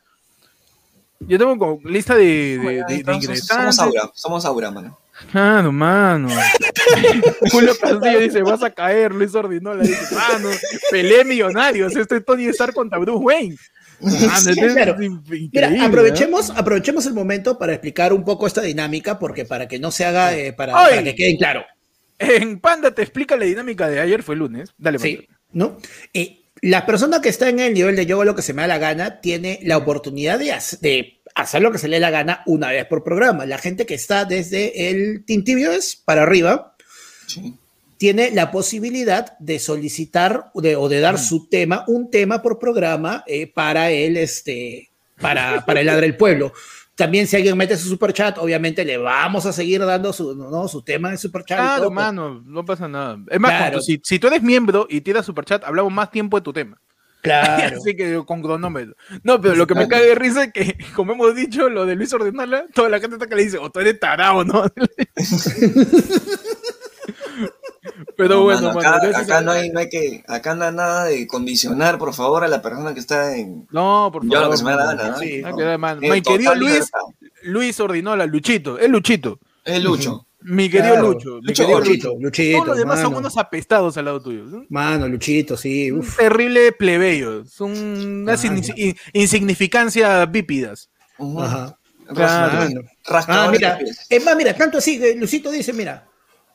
Ya 1.20 1.36
estamos 1.36 1.56
con 1.56 1.80
lista 1.90 2.14
de, 2.14 2.84
de, 2.86 3.14
ingresantes. 3.14 3.46
Somos 3.46 3.78
Aura, 3.78 4.10
somos 4.14 4.44
Aura, 4.44 4.70
mano. 4.70 4.98
Mano, 5.32 5.72
mano. 5.72 6.28
Julio 7.50 7.72
Castillo 7.80 8.20
dice, 8.20 8.42
vas 8.42 8.62
a 8.62 8.70
caer, 8.70 9.14
Luis 9.14 9.34
Ordinola 9.34 9.82
dice, 9.82 10.14
mano, 10.14 10.50
peleé 10.90 11.24
millonarios, 11.24 11.96
estoy 11.96 12.22
Tony 12.22 12.44
Stark 12.48 12.74
contra 12.74 12.98
Bruce 12.98 13.24
Wayne. 13.24 13.56
Mira, 15.52 15.86
aprovechemos, 15.86 16.50
aprovechemos 16.50 17.06
el 17.06 17.14
momento 17.14 17.58
para 17.58 17.72
explicar 17.72 18.12
un 18.12 18.24
poco 18.24 18.46
esta 18.46 18.60
dinámica, 18.60 19.18
porque 19.18 19.46
para 19.46 19.68
que 19.68 19.78
no 19.78 19.90
se 19.90 20.04
haga, 20.04 20.36
eh, 20.36 20.52
para, 20.52 21.02
que 21.02 21.14
quede 21.14 21.38
claro. 21.38 21.64
En 22.20 22.60
Panda 22.60 22.94
te 22.94 23.02
explica 23.02 23.36
la 23.36 23.46
dinámica 23.46 23.88
de 23.88 24.00
ayer, 24.00 24.22
fue 24.22 24.36
lunes. 24.36 24.70
Dale, 24.78 24.98
Sí, 24.98 25.26
¿no? 25.52 25.78
Eh, 26.14 26.42
la 26.62 26.86
persona 26.86 27.20
que 27.20 27.30
está 27.30 27.48
en 27.48 27.58
el 27.58 27.74
nivel 27.74 27.96
de 27.96 28.06
yoga, 28.06 28.24
lo 28.24 28.36
que 28.36 28.42
se 28.42 28.52
me 28.52 28.62
da 28.62 28.68
la 28.68 28.78
gana, 28.78 29.20
tiene 29.20 29.58
la 29.62 29.78
oportunidad 29.78 30.38
de, 30.38 30.54
de 30.80 31.20
hacer 31.34 31.62
lo 31.62 31.72
que 31.72 31.78
se 31.78 31.88
le 31.88 31.96
dé 31.96 32.00
la 32.00 32.10
gana 32.10 32.42
una 32.46 32.70
vez 32.70 32.84
por 32.86 33.02
programa. 33.02 33.46
La 33.46 33.58
gente 33.58 33.86
que 33.86 33.94
está 33.94 34.24
desde 34.24 34.90
el 34.90 35.24
es 35.26 35.96
para 35.96 36.22
arriba, 36.22 36.76
sí 37.26 37.56
tiene 38.00 38.30
la 38.30 38.50
posibilidad 38.50 39.38
de 39.40 39.58
solicitar 39.58 40.46
de, 40.54 40.74
o 40.74 40.88
de 40.88 41.00
dar 41.00 41.18
su 41.18 41.50
tema, 41.50 41.84
un 41.86 42.10
tema 42.10 42.40
por 42.40 42.58
programa 42.58 43.22
eh, 43.26 43.46
para 43.46 43.90
él, 43.90 44.16
este, 44.16 44.88
para, 45.20 45.66
para 45.66 45.80
el 45.80 45.86
Ladre 45.86 46.06
del 46.06 46.16
Pueblo. 46.16 46.54
También 47.00 47.26
si 47.26 47.34
alguien 47.34 47.56
mete 47.56 47.78
su 47.78 47.88
super 47.88 48.12
chat, 48.12 48.36
obviamente 48.36 48.84
le 48.84 48.98
vamos 48.98 49.46
a 49.46 49.54
seguir 49.54 49.80
dando 49.80 50.12
su, 50.12 50.36
¿no? 50.36 50.68
su 50.68 50.82
tema 50.82 51.10
de 51.10 51.16
super 51.16 51.42
chat. 51.46 51.56
Claro, 51.56 51.84
pues. 51.84 51.94
mano, 51.94 52.42
no 52.44 52.62
pasa 52.62 52.88
nada. 52.88 53.18
Es 53.30 53.40
más, 53.40 53.82
si, 53.86 53.98
si, 54.04 54.18
tú 54.18 54.26
eres 54.26 54.42
miembro 54.42 54.86
y 54.86 55.00
tiras 55.00 55.24
super 55.24 55.46
chat, 55.46 55.64
hablamos 55.64 55.90
más 55.90 56.10
tiempo 56.10 56.36
de 56.36 56.42
tu 56.42 56.52
tema. 56.52 56.78
Claro. 57.22 57.78
Así 57.78 57.96
que 57.96 58.22
con 58.26 58.42
cronómetro. 58.42 58.94
No, 59.22 59.40
pero 59.40 59.54
lo 59.54 59.66
que 59.66 59.74
me 59.74 59.88
cae 59.88 60.08
de 60.08 60.14
risa 60.14 60.44
es 60.44 60.52
que, 60.52 60.76
como 60.94 61.14
hemos 61.14 61.34
dicho, 61.34 61.70
lo 61.70 61.86
de 61.86 61.96
Luis 61.96 62.12
Ordenala, 62.12 62.66
toda 62.74 62.90
la 62.90 63.00
gente 63.00 63.16
está 63.16 63.26
que 63.26 63.36
le 63.36 63.44
dice, 63.44 63.56
o 63.56 63.70
tú 63.70 63.80
eres 63.80 63.98
tarao, 63.98 64.44
¿no? 64.44 64.64
Pero 68.20 68.42
bueno, 68.42 68.70
acá, 68.70 69.40
no, 69.40 69.52
hay, 69.52 69.70
no 69.70 69.80
hay 69.80 69.88
que, 69.88 70.24
acá 70.28 70.54
no 70.54 70.64
hay 70.64 70.74
nada 70.74 71.04
de 71.04 71.26
condicionar, 71.26 71.98
por 71.98 72.12
favor, 72.14 72.44
a 72.44 72.48
la 72.48 72.60
persona 72.60 72.94
que 72.94 73.00
está 73.00 73.36
en. 73.36 73.66
No, 73.70 74.10
por 74.12 74.22
favor. 74.22 74.38
Yo 74.38 74.44
lo 74.44 74.50
que 74.50 74.56
se 74.56 74.64
me 74.64 74.70
da 74.72 74.94
gana, 74.94 75.08
¿no? 75.10 75.18
Sí, 75.18 75.42
Mi 76.00 76.22
querido 76.22 76.54
Luis, 76.54 76.90
Luis 77.42 77.80
Ordinola, 77.80 78.26
Luchito, 78.26 78.78
es 78.78 78.88
Luchito. 78.88 79.38
Es 79.64 79.82
Lucho. 79.82 80.26
Mi 80.42 80.70
querido 80.70 80.96
Lucho. 80.96 81.36
Mi 81.36 81.48
Lucho, 81.48 81.62
querido 81.62 81.78
Luchito, 81.80 82.16
Luchito. 82.18 82.56
Todos 82.56 82.68
los 82.68 82.78
demás 82.78 83.00
son 83.00 83.14
unos 83.14 83.36
apestados 83.36 83.96
al 83.98 84.06
lado 84.06 84.22
tuyo. 84.22 84.64
Mano, 84.70 85.06
Luchito, 85.06 85.56
sí. 85.56 85.90
Un 85.90 86.06
terrible 86.16 86.72
plebeyo. 86.72 87.44
Son 87.44 87.70
unas 87.72 88.42
insignificancia 89.12 90.24
bípidas. 90.26 90.88
Ajá. 91.18 91.76
Claro. 92.14 92.82
Ah, 93.06 93.48
mira, 93.52 93.78
es 94.08 94.24
más, 94.24 94.36
mira, 94.36 94.54
tanto 94.54 94.78
así, 94.78 95.00
Luchito 95.16 95.50
dice, 95.50 95.72
mira, 95.72 96.09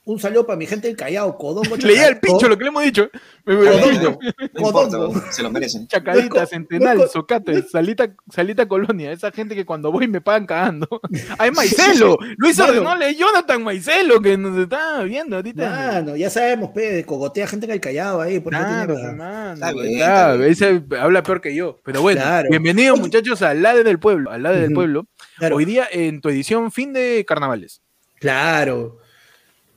un 0.06 0.19
saludo 0.19 0.46
para 0.46 0.56
mi 0.56 0.68
gente 0.68 0.88
del 0.88 0.96
Callao, 0.96 1.36
Codongo. 1.36 1.75
Leía 1.81 2.07
el 2.07 2.19
pincho 2.19 2.48
lo 2.48 2.57
que 2.57 2.63
le 2.63 2.69
hemos 2.69 2.84
dicho. 2.84 3.10
Codongo. 3.44 4.19
Codongo. 4.54 5.21
se 5.31 5.42
lo 5.42 5.50
merecen. 5.50 5.88
Chacadita, 5.90 6.45
Centenal, 6.45 7.09
Socate, 7.12 7.64
Salita, 7.64 8.16
Salita 8.31 8.68
Colonia. 8.68 9.12
Esa 9.12 9.31
gente 9.31 9.56
que 9.56 9.66
cuando 9.66 9.92
voy 9.92 10.07
me 10.07 10.21
pagan 10.21 10.45
cagando. 10.45 10.88
Hay 11.40 11.50
Maicelo. 11.50 12.18
Luis 12.38 12.59
Ardenole, 12.59 13.16
Jonathan 13.16 13.64
Maicelo, 13.64 14.21
que 14.21 14.38
nos 14.38 14.57
está 14.59 15.02
viendo 15.04 15.38
ahorita. 15.38 16.04
no, 16.04 16.16
ya 16.16 16.30
sabemos, 16.30 16.69
pe, 16.69 17.04
cogotea 17.04 17.47
gente 17.47 17.66
en 17.66 17.71
el 17.71 17.81
Callao 17.81 18.21
ahí. 18.21 18.40
Por. 18.40 18.54
Claro, 18.54 20.44
ese 20.44 20.83
habla 21.00 21.24
peor 21.24 21.42
que 21.42 21.56
yo. 21.56 21.80
Pero 21.83 22.04
bueno, 22.04 22.21
bienvenidos 22.50 23.00
muchachos 23.00 23.42
al 23.42 23.64
lado 23.64 23.83
del 23.83 23.97
pueblo. 23.97 24.30
Al 24.30 24.44
lado 24.44 24.56
del 24.56 24.71
pueblo. 24.71 25.07
Hoy 25.52 25.66
día 25.66 25.88
en 25.92 26.21
tu 26.21 26.30
edición 26.30 26.71
fin 26.71 26.94
de 26.94 27.26
carnavales. 27.28 27.81
Claro. 28.19 29.00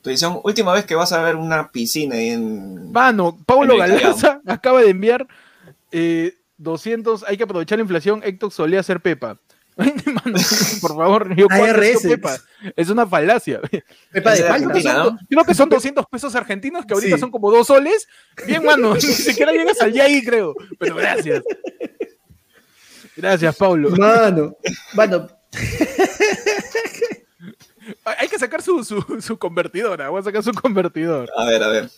Tu 0.02 0.10
edición, 0.10 0.40
última 0.44 0.72
vez 0.72 0.84
que 0.84 0.94
vas 0.94 1.12
a 1.12 1.22
ver 1.22 1.36
una 1.36 1.70
piscina 1.70 2.16
ahí 2.16 2.30
en. 2.30 2.92
Mano, 2.92 3.38
Paulo 3.44 3.76
Galaza 3.76 4.40
acaba 4.46 4.80
de 4.80 4.90
enviar 4.90 5.26
200. 6.58 7.22
Eh, 7.22 7.24
hay 7.28 7.36
que 7.36 7.44
aprovechar 7.44 7.78
la 7.78 7.82
inflación. 7.82 8.20
Héctor 8.24 8.52
solía 8.52 8.82
ser 8.82 9.00
Pepa. 9.00 9.38
por 10.80 10.96
favor, 10.96 11.36
yo 11.36 11.46
Pepa. 11.46 12.36
Es 12.74 12.90
una 12.90 13.06
falacia. 13.06 13.60
Pepa 14.10 14.34
de 14.34 14.48
Argentina, 14.48 15.18
Creo 15.28 15.44
que 15.44 15.54
son 15.54 15.68
200 15.68 16.06
pesos 16.06 16.34
argentinos, 16.34 16.84
que 16.84 16.94
ahorita 16.94 17.16
son 17.16 17.30
como 17.30 17.50
dos 17.50 17.68
soles. 17.68 18.08
Bien, 18.46 18.64
mano, 18.64 18.94
ni 18.94 19.00
siquiera 19.00 19.52
llegas 19.52 19.80
al 19.80 19.98
ahí, 20.00 20.24
creo. 20.24 20.54
Pero 20.78 20.96
gracias. 20.96 21.44
Gracias, 23.16 23.56
Paulo. 23.56 23.90
Mano, 23.90 24.56
bueno. 24.94 25.28
Hay 28.04 28.28
que 28.28 28.38
sacar 28.38 28.62
su, 28.62 28.84
su, 28.84 29.02
su 29.20 29.38
convertidora. 29.38 30.08
Voy 30.08 30.20
a 30.20 30.24
sacar 30.24 30.42
su 30.42 30.52
convertidor. 30.52 31.30
A 31.36 31.44
ver, 31.44 31.62
a 31.62 31.68
ver. 31.68 31.90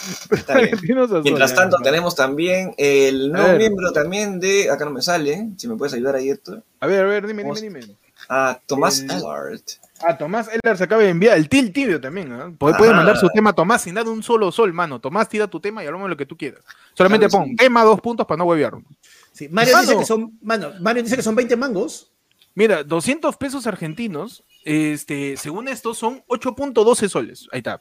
Mientras 1.24 1.54
tanto, 1.54 1.76
tenemos 1.82 2.14
también 2.14 2.74
el 2.76 3.30
nuevo 3.32 3.56
miembro 3.56 3.92
también 3.92 4.40
de. 4.40 4.70
Acá 4.70 4.84
no 4.84 4.92
me 4.92 5.02
sale. 5.02 5.48
Si 5.56 5.68
me 5.68 5.76
puedes 5.76 5.94
ayudar 5.94 6.16
ahí, 6.16 6.30
esto. 6.30 6.62
A 6.80 6.86
ver, 6.86 7.04
a 7.04 7.08
ver, 7.08 7.26
dime, 7.26 7.44
dime, 7.44 7.60
dime. 7.60 7.96
A 8.28 8.60
Tomás 8.66 9.00
Ellard. 9.00 9.60
Ah, 10.02 10.16
Tomás 10.16 10.48
Ellard 10.48 10.78
se 10.78 10.84
acaba 10.84 11.02
de 11.02 11.08
enviar. 11.08 11.36
El 11.36 11.48
Til 11.48 11.72
Tibio 11.72 12.00
también. 12.00 12.32
¿eh? 12.32 12.54
Puede, 12.58 12.92
mandar 12.92 13.16
su 13.16 13.28
tema 13.28 13.50
a 13.50 13.52
Tomás 13.52 13.82
sin 13.82 13.94
dar 13.94 14.06
un 14.06 14.22
solo 14.22 14.52
sol, 14.52 14.72
mano. 14.72 15.00
Tomás, 15.00 15.28
tira 15.28 15.48
tu 15.48 15.60
tema 15.60 15.82
y 15.82 15.86
hablamos 15.86 16.06
de 16.06 16.10
lo 16.10 16.16
que 16.16 16.26
tú 16.26 16.36
quieras. 16.36 16.62
Solamente 16.94 17.28
pon 17.28 17.56
tema 17.56 17.82
dos 17.82 18.00
puntos 18.00 18.26
para 18.26 18.38
no 18.38 18.44
huevear. 18.44 18.74
Sí, 19.32 19.48
Mario, 19.48 19.78
dice 19.80 19.96
que 19.96 20.04
son, 20.04 20.38
mano, 20.42 20.72
Mario 20.80 21.02
dice 21.02 21.16
que 21.16 21.22
son 21.22 21.34
20 21.34 21.56
mangos. 21.56 22.10
Mira, 22.54 22.84
200 22.84 23.36
pesos 23.36 23.66
argentinos 23.66 24.44
este, 24.64 25.36
según 25.36 25.68
esto, 25.68 25.94
son 25.94 26.22
8.12 26.28 27.08
soles. 27.08 27.48
Ahí 27.52 27.58
está. 27.58 27.80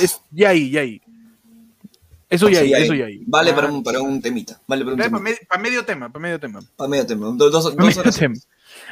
Es, 0.00 0.20
ya 0.30 0.50
ahí, 0.50 0.70
ya 0.70 0.80
ahí. 0.80 1.00
Eso 2.30 2.48
ya 2.50 2.60
ahí, 2.60 2.72
eso 2.74 2.92
ya 2.94 3.06
ahí. 3.06 3.22
Vale 3.26 3.54
para, 3.54 3.68
un, 3.68 3.82
para 3.82 4.00
un 4.00 4.20
temita. 4.20 4.60
Vale 4.66 4.84
para 4.84 4.94
un 4.94 4.98
para, 5.48 5.62
medio 5.62 5.84
tema, 5.84 6.10
para 6.10 6.22
medio 6.22 6.38
tema. 6.38 6.60
Para 6.76 6.88
medio 6.88 7.06
tema. 7.06 7.32
Dos, 7.34 7.50
dos, 7.52 7.74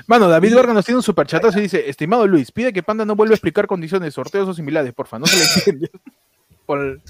Bueno, 0.06 0.28
David 0.28 0.54
Vargas 0.54 0.74
nos 0.74 0.84
tiene 0.84 0.96
un 0.96 1.02
superchatazo 1.02 1.58
y 1.58 1.62
dice, 1.62 1.90
estimado 1.90 2.26
Luis, 2.26 2.50
pide 2.50 2.72
que 2.72 2.82
Panda 2.82 3.04
no 3.04 3.14
vuelva 3.14 3.32
a 3.32 3.36
explicar 3.36 3.66
condiciones, 3.66 4.14
sorteos 4.14 4.48
o 4.48 4.54
similares, 4.54 4.94
porfa, 4.94 5.18
no 5.18 5.26
se 5.26 5.36
le 5.36 5.42
entiende. 5.44 5.90
por, 6.66 7.00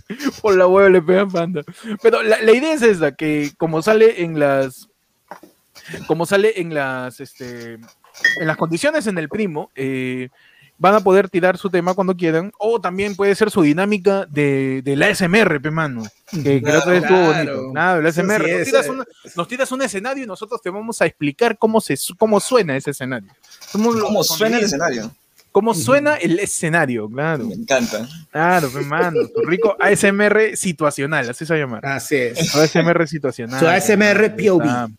por 0.42 0.56
la 0.56 0.66
hueva 0.66 0.88
le 0.88 1.02
pegan 1.02 1.30
panda. 1.30 1.62
Pero 2.02 2.22
la, 2.22 2.40
la, 2.42 2.52
idea 2.52 2.74
es 2.74 2.82
esa, 2.82 3.12
que 3.12 3.52
como 3.56 3.82
sale 3.82 4.22
en 4.22 4.38
las. 4.38 4.88
Como 6.06 6.26
sale 6.26 6.60
en 6.60 6.74
las. 6.74 7.20
Este, 7.20 7.78
en 8.40 8.46
las 8.46 8.56
condiciones 8.56 9.06
en 9.06 9.18
el 9.18 9.28
primo, 9.28 9.70
eh, 9.74 10.28
van 10.78 10.94
a 10.94 11.00
poder 11.00 11.28
tirar 11.28 11.56
su 11.56 11.70
tema 11.70 11.94
cuando 11.94 12.16
quieran, 12.16 12.52
o 12.58 12.80
también 12.80 13.16
puede 13.16 13.34
ser 13.34 13.50
su 13.50 13.62
dinámica 13.62 14.26
de, 14.26 14.82
de 14.84 14.96
la 14.96 15.14
SMR, 15.14 15.60
pe 15.60 15.70
mano, 15.70 16.04
que, 16.30 16.62
que 16.62 16.76
otra 16.76 16.92
vez 16.92 17.02
estuvo 17.02 17.26
bonito. 17.26 17.72
Nada, 17.72 18.00
la 18.00 18.12
SMR. 18.12 18.44
Sí, 18.44 18.52
nos, 18.52 18.64
tiras 18.64 18.90
nos, 19.36 19.48
tiras 19.48 19.72
un 19.72 19.82
escenario 19.82 20.24
y 20.24 20.26
nosotros 20.26 20.60
te 20.60 20.70
vamos 20.70 21.00
a 21.00 21.06
explicar 21.06 21.56
cómo, 21.58 21.80
se, 21.80 21.96
cómo 22.18 22.40
suena 22.40 22.76
ese 22.76 22.90
escenario. 22.90 23.32
¿Cómo 23.72 24.22
suena 24.22 24.58
el 24.58 24.64
escenario? 24.64 25.10
¿Cómo 25.52 25.72
suena 25.72 26.16
el 26.16 26.38
escenario? 26.38 27.08
Claro. 27.08 27.46
Me 27.46 27.54
encanta. 27.54 28.06
Claro, 28.30 28.70
hermano. 28.76 29.20
Rico 29.46 29.74
ASMR 29.80 30.54
situacional, 30.54 31.30
así 31.30 31.46
se 31.46 31.54
va 31.54 31.56
a 31.56 31.60
llamar. 31.60 31.86
Así 31.86 32.16
es. 32.16 32.54
ASMR 32.54 33.08
situacional. 33.08 33.58
Su 33.58 33.66
ASMR 33.66 34.36
POV. 34.36 34.90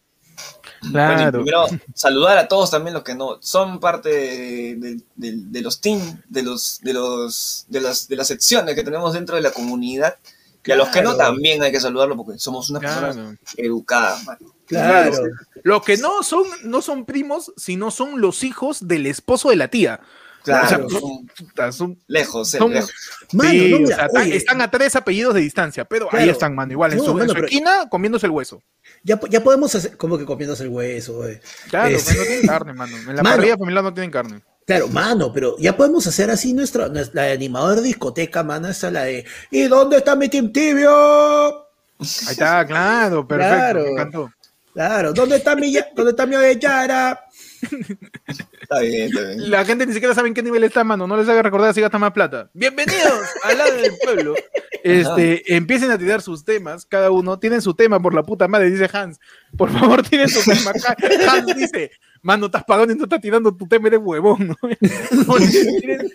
Claro. 0.81 1.41
Bueno, 1.41 1.67
primero, 1.67 1.83
saludar 1.93 2.37
a 2.37 2.47
todos 2.47 2.71
también 2.71 2.93
los 2.93 3.03
que 3.03 3.15
no 3.15 3.37
son 3.41 3.79
parte 3.79 4.09
de, 4.09 5.01
de, 5.15 5.33
de 5.37 5.61
los 5.61 5.81
teams, 5.81 6.15
de 6.27 6.43
los, 6.43 6.79
de 6.81 6.93
los, 6.93 7.65
de 7.67 7.81
las, 7.81 8.07
de 8.07 8.15
las 8.15 8.27
secciones 8.27 8.75
que 8.75 8.83
tenemos 8.83 9.13
dentro 9.13 9.35
de 9.35 9.41
la 9.41 9.51
comunidad. 9.51 10.15
Y 10.63 10.71
a 10.71 10.75
los 10.75 10.89
que 10.89 11.01
no 11.01 11.15
también 11.15 11.63
hay 11.63 11.71
que 11.71 11.79
saludarlo 11.79 12.17
porque 12.17 12.37
somos 12.39 12.69
unas 12.69 12.81
claro. 12.81 13.05
personas 13.07 13.37
educadas, 13.55 14.25
mano. 14.25 14.53
Claro. 14.65 15.17
Los 15.63 15.81
que 15.81 15.95
no 15.95 16.23
son, 16.23 16.43
no 16.63 16.81
son 16.81 17.05
primos, 17.05 17.53
sino 17.55 17.89
son 17.89 18.19
los 18.19 18.43
hijos 18.43 18.85
del 18.85 19.07
esposo 19.07 19.49
de 19.49 19.55
la 19.55 19.69
tía. 19.69 20.01
Claro, 20.43 20.85
o 20.85 20.89
sea, 20.89 20.99
son, 20.99 21.73
son, 21.73 21.99
lejos, 22.07 22.49
son, 22.49 22.73
lejos. 22.73 22.91
Mano, 23.33 23.49
sí, 23.49 23.69
no, 23.69 23.79
mira, 23.79 24.07
o 24.09 24.15
sea, 24.15 24.23
están 24.25 24.61
a 24.61 24.71
tres 24.71 24.95
apellidos 24.95 25.33
de 25.33 25.41
distancia, 25.41 25.83
pero 25.85 26.07
claro. 26.07 26.23
ahí 26.23 26.29
están, 26.29 26.55
mano, 26.55 26.71
igual, 26.71 26.93
en 26.93 26.99
su, 26.99 27.13
mano, 27.13 27.23
en 27.23 27.29
su 27.29 27.37
esquina 27.37 27.89
comiéndose 27.89 28.27
el 28.27 28.31
hueso. 28.31 28.63
Ya, 29.07 29.17
ya 29.29 29.41
podemos 29.41 29.73
hacer, 29.73 29.95
como 29.95 30.17
que 30.17 30.25
comiéndose 30.25 30.63
el 30.63 30.69
hueso, 30.69 31.13
güey. 31.13 31.39
Claro, 31.69 31.95
es... 31.95 32.13
no 32.13 32.23
tienen 32.25 32.45
carne, 32.45 32.73
mano. 32.73 32.97
En 32.97 33.05
la 33.05 33.13
mano, 33.23 33.37
parrilla 33.37 33.57
familiar 33.57 33.83
no 33.85 33.93
tienen 33.93 34.11
carne. 34.11 34.41
Claro, 34.65 34.89
mano, 34.89 35.31
pero 35.31 35.55
ya 35.59 35.77
podemos 35.77 36.05
hacer 36.07 36.29
así 36.29 36.53
nuestra, 36.53 36.89
la 36.89 37.31
animadora 37.31 37.75
de 37.75 37.87
discoteca, 37.87 38.43
mano, 38.43 38.67
esa 38.67 38.91
la 38.91 39.03
de 39.03 39.25
¿Y 39.49 39.63
dónde 39.63 39.95
está 39.95 40.17
mi 40.17 40.27
Team 40.27 40.51
Tibio? 40.51 40.91
Ahí 40.91 42.31
está, 42.31 42.65
claro, 42.67 43.25
perfecto, 43.25 43.55
claro, 43.55 43.83
me 43.83 43.91
encantó. 43.91 44.31
Claro, 44.73 45.13
¿dónde 45.13 45.37
está 45.37 45.55
mi, 45.55 45.73
dónde 45.95 46.11
está 46.11 46.25
mi 46.25 46.35
Avellana? 46.35 47.17
Está 48.69 48.81
bien, 48.81 49.07
está 49.07 49.21
bien. 49.21 49.49
La 49.49 49.63
gente 49.63 49.85
ni 49.85 49.93
siquiera 49.93 50.13
sabe 50.13 50.27
en 50.27 50.33
qué 50.33 50.43
nivel 50.43 50.61
está, 50.65 50.83
mano. 50.83 51.07
No 51.07 51.15
les 51.15 51.29
haga 51.29 51.41
recordar 51.41 51.73
si 51.73 51.79
gasta 51.79 51.97
más 51.97 52.11
plata. 52.11 52.49
Bienvenidos 52.53 53.23
al 53.45 53.57
lado 53.57 53.77
del 53.77 53.93
pueblo. 54.03 54.35
Este, 54.83 55.55
empiecen 55.55 55.89
a 55.89 55.97
tirar 55.97 56.21
sus 56.21 56.43
temas, 56.43 56.85
cada 56.85 57.09
uno. 57.09 57.39
Tienen 57.39 57.61
su 57.61 57.73
tema 57.73 58.01
por 58.01 58.13
la 58.13 58.23
puta 58.23 58.49
madre, 58.49 58.69
dice 58.69 58.89
Hans. 58.91 59.21
Por 59.57 59.71
favor, 59.71 60.03
tienen 60.03 60.27
su 60.27 60.43
tema. 60.43 60.73
Hans 61.31 61.55
dice, 61.55 61.91
mano, 62.21 62.47
estás 62.47 62.65
pagando 62.65 62.93
y 62.93 62.97
no 62.97 63.05
estás 63.05 63.21
tirando 63.21 63.55
tu 63.55 63.69
tema, 63.69 63.87
eres 63.87 64.01
huevón. 64.03 64.47
¿no? 64.47 64.55
tienen, 65.79 66.11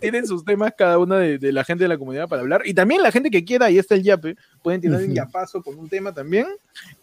tienen, 0.00 0.26
sus 0.26 0.44
temas 0.44 0.72
cada 0.76 0.98
una 0.98 1.18
de, 1.18 1.38
de, 1.38 1.52
la 1.52 1.64
gente 1.64 1.84
de 1.84 1.88
la 1.88 1.98
comunidad 1.98 2.28
para 2.28 2.42
hablar. 2.42 2.62
Y 2.64 2.74
también 2.74 3.02
la 3.02 3.12
gente 3.12 3.30
que 3.30 3.44
quiera, 3.44 3.66
ahí 3.66 3.78
está 3.78 3.94
el 3.94 4.02
yape, 4.02 4.36
pueden 4.62 4.80
tirar 4.80 5.00
un 5.00 5.14
yapazo 5.14 5.62
con 5.62 5.78
un 5.78 5.88
tema 5.88 6.12
también. 6.12 6.46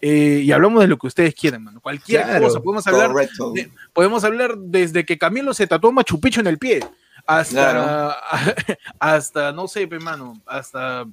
Eh, 0.01 0.41
y 0.43 0.51
hablamos 0.51 0.81
de 0.81 0.87
lo 0.87 0.97
que 0.97 1.07
ustedes 1.07 1.33
quieran, 1.33 1.63
mano. 1.63 1.81
Cualquier 1.81 2.23
claro, 2.23 2.45
cosa. 2.45 2.59
Podemos 2.59 2.87
hablar, 2.87 3.11
de, 3.13 3.71
podemos 3.93 4.23
hablar 4.23 4.57
desde 4.57 5.05
que 5.05 5.17
Camilo 5.17 5.53
se 5.53 5.67
tatuó 5.67 5.91
Machu 5.91 6.19
Picchu 6.19 6.41
en 6.41 6.47
el 6.47 6.57
pie. 6.57 6.81
Hasta, 7.25 7.71
claro. 7.71 8.15
hasta 8.99 9.51
no 9.51 9.67
sé, 9.67 9.87
hermano, 9.89 10.41
hasta 10.45 11.05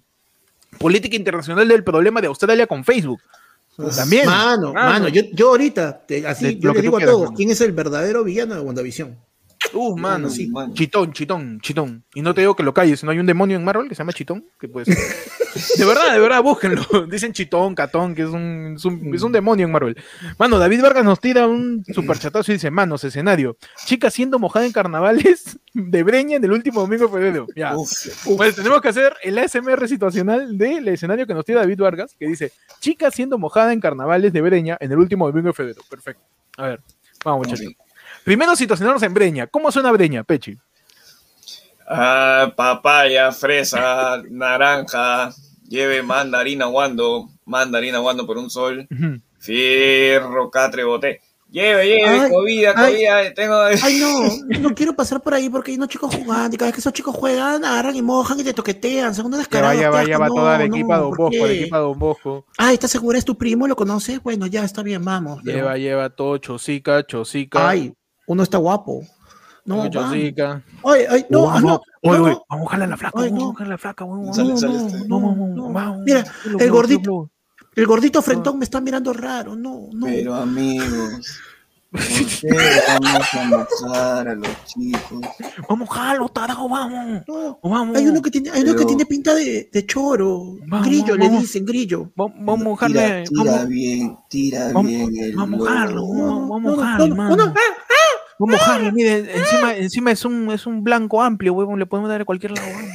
política 0.78 1.16
internacional 1.16 1.66
del 1.66 1.84
problema 1.84 2.20
de 2.20 2.26
Australia 2.26 2.66
con 2.66 2.84
Facebook. 2.84 3.20
También. 3.96 4.26
Mano, 4.26 4.74
mano, 4.74 5.08
yo, 5.08 5.22
yo 5.32 5.48
ahorita, 5.48 6.04
te, 6.06 6.26
así, 6.26 6.44
de, 6.44 6.58
yo 6.58 6.74
le 6.74 6.82
digo 6.82 6.98
a 6.98 7.00
todos, 7.00 7.22
mano. 7.22 7.36
¿quién 7.36 7.50
es 7.50 7.60
el 7.62 7.72
verdadero 7.72 8.22
villano 8.22 8.54
de 8.54 8.60
WandaVision? 8.60 9.16
Uh, 9.72 9.96
mano, 9.96 10.28
sí. 10.28 10.48
Mano. 10.48 10.74
Chitón, 10.74 11.12
chitón, 11.12 11.60
chitón. 11.60 12.04
Y 12.14 12.22
no 12.22 12.34
te 12.34 12.42
digo 12.42 12.54
que 12.54 12.62
lo 12.62 12.74
calles, 12.74 13.02
no 13.04 13.10
hay 13.10 13.18
un 13.18 13.26
demonio 13.26 13.56
en 13.56 13.64
Marvel 13.64 13.88
que 13.88 13.94
se 13.94 14.00
llama 14.00 14.12
Chitón, 14.12 14.44
que 14.60 14.68
puede 14.68 14.86
ser. 14.86 14.96
de 15.78 15.84
verdad, 15.84 16.12
de 16.12 16.20
verdad, 16.20 16.42
búsquenlo. 16.42 16.82
Dicen 17.10 17.32
Chitón, 17.32 17.74
Catón, 17.74 18.14
que 18.14 18.22
es 18.22 18.28
un, 18.28 18.74
es 18.76 18.84
un, 18.84 19.14
es 19.14 19.22
un 19.22 19.32
demonio 19.32 19.66
en 19.66 19.72
Marvel. 19.72 19.96
Mano, 20.38 20.58
David 20.58 20.82
Vargas 20.82 21.04
nos 21.04 21.20
tira 21.20 21.46
un 21.46 21.84
superchatazo 21.92 22.52
y 22.52 22.54
dice, 22.54 22.70
manos, 22.70 23.04
escenario. 23.04 23.56
Chica 23.84 24.10
siendo 24.10 24.38
mojada 24.38 24.66
en 24.66 24.72
carnavales 24.72 25.58
de 25.72 26.02
Breña 26.02 26.36
en 26.36 26.44
el 26.44 26.52
último 26.52 26.80
domingo 26.80 27.06
de 27.06 27.12
febrero. 27.12 27.46
Ya. 27.56 27.76
Uf, 27.76 27.90
uf. 28.26 28.36
Pues 28.36 28.56
tenemos 28.56 28.80
que 28.80 28.88
hacer 28.88 29.14
el 29.22 29.38
ASMR 29.38 29.88
situacional 29.88 30.58
del 30.58 30.88
escenario 30.88 31.26
que 31.26 31.34
nos 31.34 31.44
tira 31.44 31.60
David 31.60 31.80
Vargas, 31.80 32.14
que 32.18 32.26
dice, 32.26 32.52
chica 32.80 33.10
siendo 33.10 33.38
mojada 33.38 33.72
en 33.72 33.80
carnavales 33.80 34.32
de 34.32 34.40
Breña 34.40 34.76
en 34.80 34.92
el 34.92 34.98
último 34.98 35.26
domingo 35.26 35.48
de 35.48 35.54
febrero. 35.54 35.82
Perfecto. 35.88 36.22
A 36.56 36.68
ver, 36.68 36.80
vamos, 37.24 37.46
muchachos. 37.46 37.72
Primero 38.24 38.54
situacionarnos 38.56 39.02
en 39.02 39.14
Breña. 39.14 39.46
¿Cómo 39.46 39.72
suena 39.72 39.92
Breña, 39.92 40.22
Pechi? 40.24 40.58
Ah, 41.88 42.52
papaya, 42.56 43.32
fresa, 43.32 44.22
naranja, 44.30 45.30
lleve 45.68 46.02
mandarina 46.02 46.66
guando, 46.66 47.28
mandarina 47.44 47.98
guando 47.98 48.26
por 48.26 48.38
un 48.38 48.50
sol, 48.50 48.86
uh 48.90 48.94
-huh. 48.94 49.20
fierro, 49.38 50.50
catre, 50.50 50.84
boté. 50.84 51.20
Lleve, 51.50 51.86
lleve, 51.86 52.08
ay, 52.08 52.30
comida, 52.30 52.74
comida, 52.74 53.16
ay, 53.16 53.34
tengo... 53.34 53.60
Ay, 53.60 54.00
no, 54.00 54.58
no 54.60 54.74
quiero 54.74 54.94
pasar 54.94 55.20
por 55.20 55.34
ahí 55.34 55.50
porque 55.50 55.70
hay 55.70 55.76
unos 55.76 55.88
chicos 55.88 56.14
jugando 56.14 56.54
y 56.54 56.58
cada 56.58 56.68
vez 56.68 56.76
que 56.76 56.80
esos 56.80 56.94
chicos 56.94 57.14
juegan, 57.14 57.62
agarran 57.62 57.94
y 57.94 58.00
mojan 58.00 58.40
y 58.40 58.44
te 58.44 58.54
toquetean, 58.54 59.14
son 59.14 59.26
unos 59.26 59.40
descarados. 59.40 59.76
Vaya, 59.76 59.90
vaya, 59.90 60.16
va 60.16 60.28
toda 60.28 60.56
la 60.56 60.64
equipa 60.64 60.94
de 60.94 61.02
Don 61.02 61.10
Bosco, 61.10 61.46
la 61.46 61.52
equipa 61.52 61.76
de 61.76 61.82
Don 61.82 61.98
Bosco. 61.98 62.46
Ah, 62.56 62.72
¿estás 62.72 62.90
segura? 62.90 63.18
¿Es 63.18 63.26
tu 63.26 63.36
primo? 63.36 63.68
¿Lo 63.68 63.76
conoces? 63.76 64.22
Bueno, 64.22 64.46
ya, 64.46 64.64
está 64.64 64.82
bien, 64.82 65.04
vamos. 65.04 65.42
Lleva, 65.42 65.72
pero... 65.72 65.76
lleva 65.76 66.08
todo, 66.08 66.38
chosica, 66.38 67.06
chosica. 67.06 67.68
Ay, 67.68 67.92
uno 68.32 68.42
está 68.42 68.58
guapo. 68.58 69.02
No, 69.64 69.88
chosica. 69.88 70.62
Ay, 70.84 71.04
ay, 71.08 71.26
no, 71.30 71.44
vamos, 71.44 71.62
no. 71.62 71.80
Oye, 72.02 72.18
no, 72.18 72.24
oye, 72.24 72.38
vamos 72.50 72.66
a 72.66 72.70
jalar 72.72 72.88
la 72.88 72.96
flaca, 72.96 73.20
Ay, 73.20 73.30
vamos 73.30 73.44
no. 73.44 73.50
a 73.50 73.54
jalar 73.54 73.68
la 73.70 73.78
flaca, 73.78 74.04
vamos, 74.04 74.34
Sale, 74.36 74.48
vamos, 74.48 74.60
sale 74.60 74.74
no, 74.78 74.86
este. 74.88 75.08
no, 75.08 75.20
no, 75.20 75.46
no, 75.48 75.72
vamos. 75.72 76.00
Mira, 76.04 76.24
el 76.58 76.70
gordito, 76.70 77.30
el 77.76 77.86
gordito 77.86 78.20
frentón 78.22 78.58
me 78.58 78.64
está 78.64 78.80
mirando 78.80 79.12
raro. 79.12 79.54
No, 79.54 79.88
no. 79.92 80.06
Pero 80.06 80.34
amigos, 80.34 81.38
¿por 81.92 82.00
qué 82.00 82.80
vamos 83.00 83.34
a 83.34 83.44
mojar 83.44 84.28
a 84.28 84.34
los 84.34 84.64
chicos? 84.66 85.20
Vamos, 85.68 85.88
jalo, 85.90 86.28
tarado, 86.30 86.68
vamos. 86.68 87.22
No, 87.28 87.60
Vamos. 87.62 87.96
Hay 87.96 88.08
uno 88.08 88.20
que 88.20 88.32
tiene, 88.32 88.50
hay 88.50 88.62
uno 88.62 88.74
que 88.74 88.84
tiene 88.84 89.06
pinta 89.06 89.32
de, 89.32 89.70
de 89.72 89.86
choro. 89.86 90.56
Vamos, 90.66 90.88
grillo, 90.88 91.14
le 91.14 91.26
vamos. 91.28 91.42
dicen, 91.42 91.64
grillo. 91.64 92.10
Vamos, 92.16 92.34
vamos 92.40 92.82
a 92.82 92.86
Tira, 92.88 93.22
tira 93.22 93.44
vamos, 93.44 93.68
bien, 93.68 94.18
tira 94.28 94.72
vamos, 94.72 94.86
bien 94.86 95.16
el 95.18 95.36
vamos 95.36 95.68
jalarlo, 95.68 96.08
vamos, 96.08 96.48
vamos 96.48 96.78
no, 96.98 97.36
no, 97.36 97.54
Vamos 98.46 98.60
a 98.60 98.64
jalarlo, 98.64 98.92
mire, 98.92 99.36
encima, 99.36 99.76
encima 99.76 100.10
es 100.12 100.24
un, 100.24 100.50
es 100.50 100.66
un 100.66 100.82
blanco 100.82 101.22
amplio, 101.22 101.52
huevón, 101.54 101.78
le 101.78 101.86
podemos 101.86 102.08
dar 102.10 102.18
de 102.18 102.24
cualquier 102.24 102.52
lado, 102.52 102.66
vamos. 102.72 102.90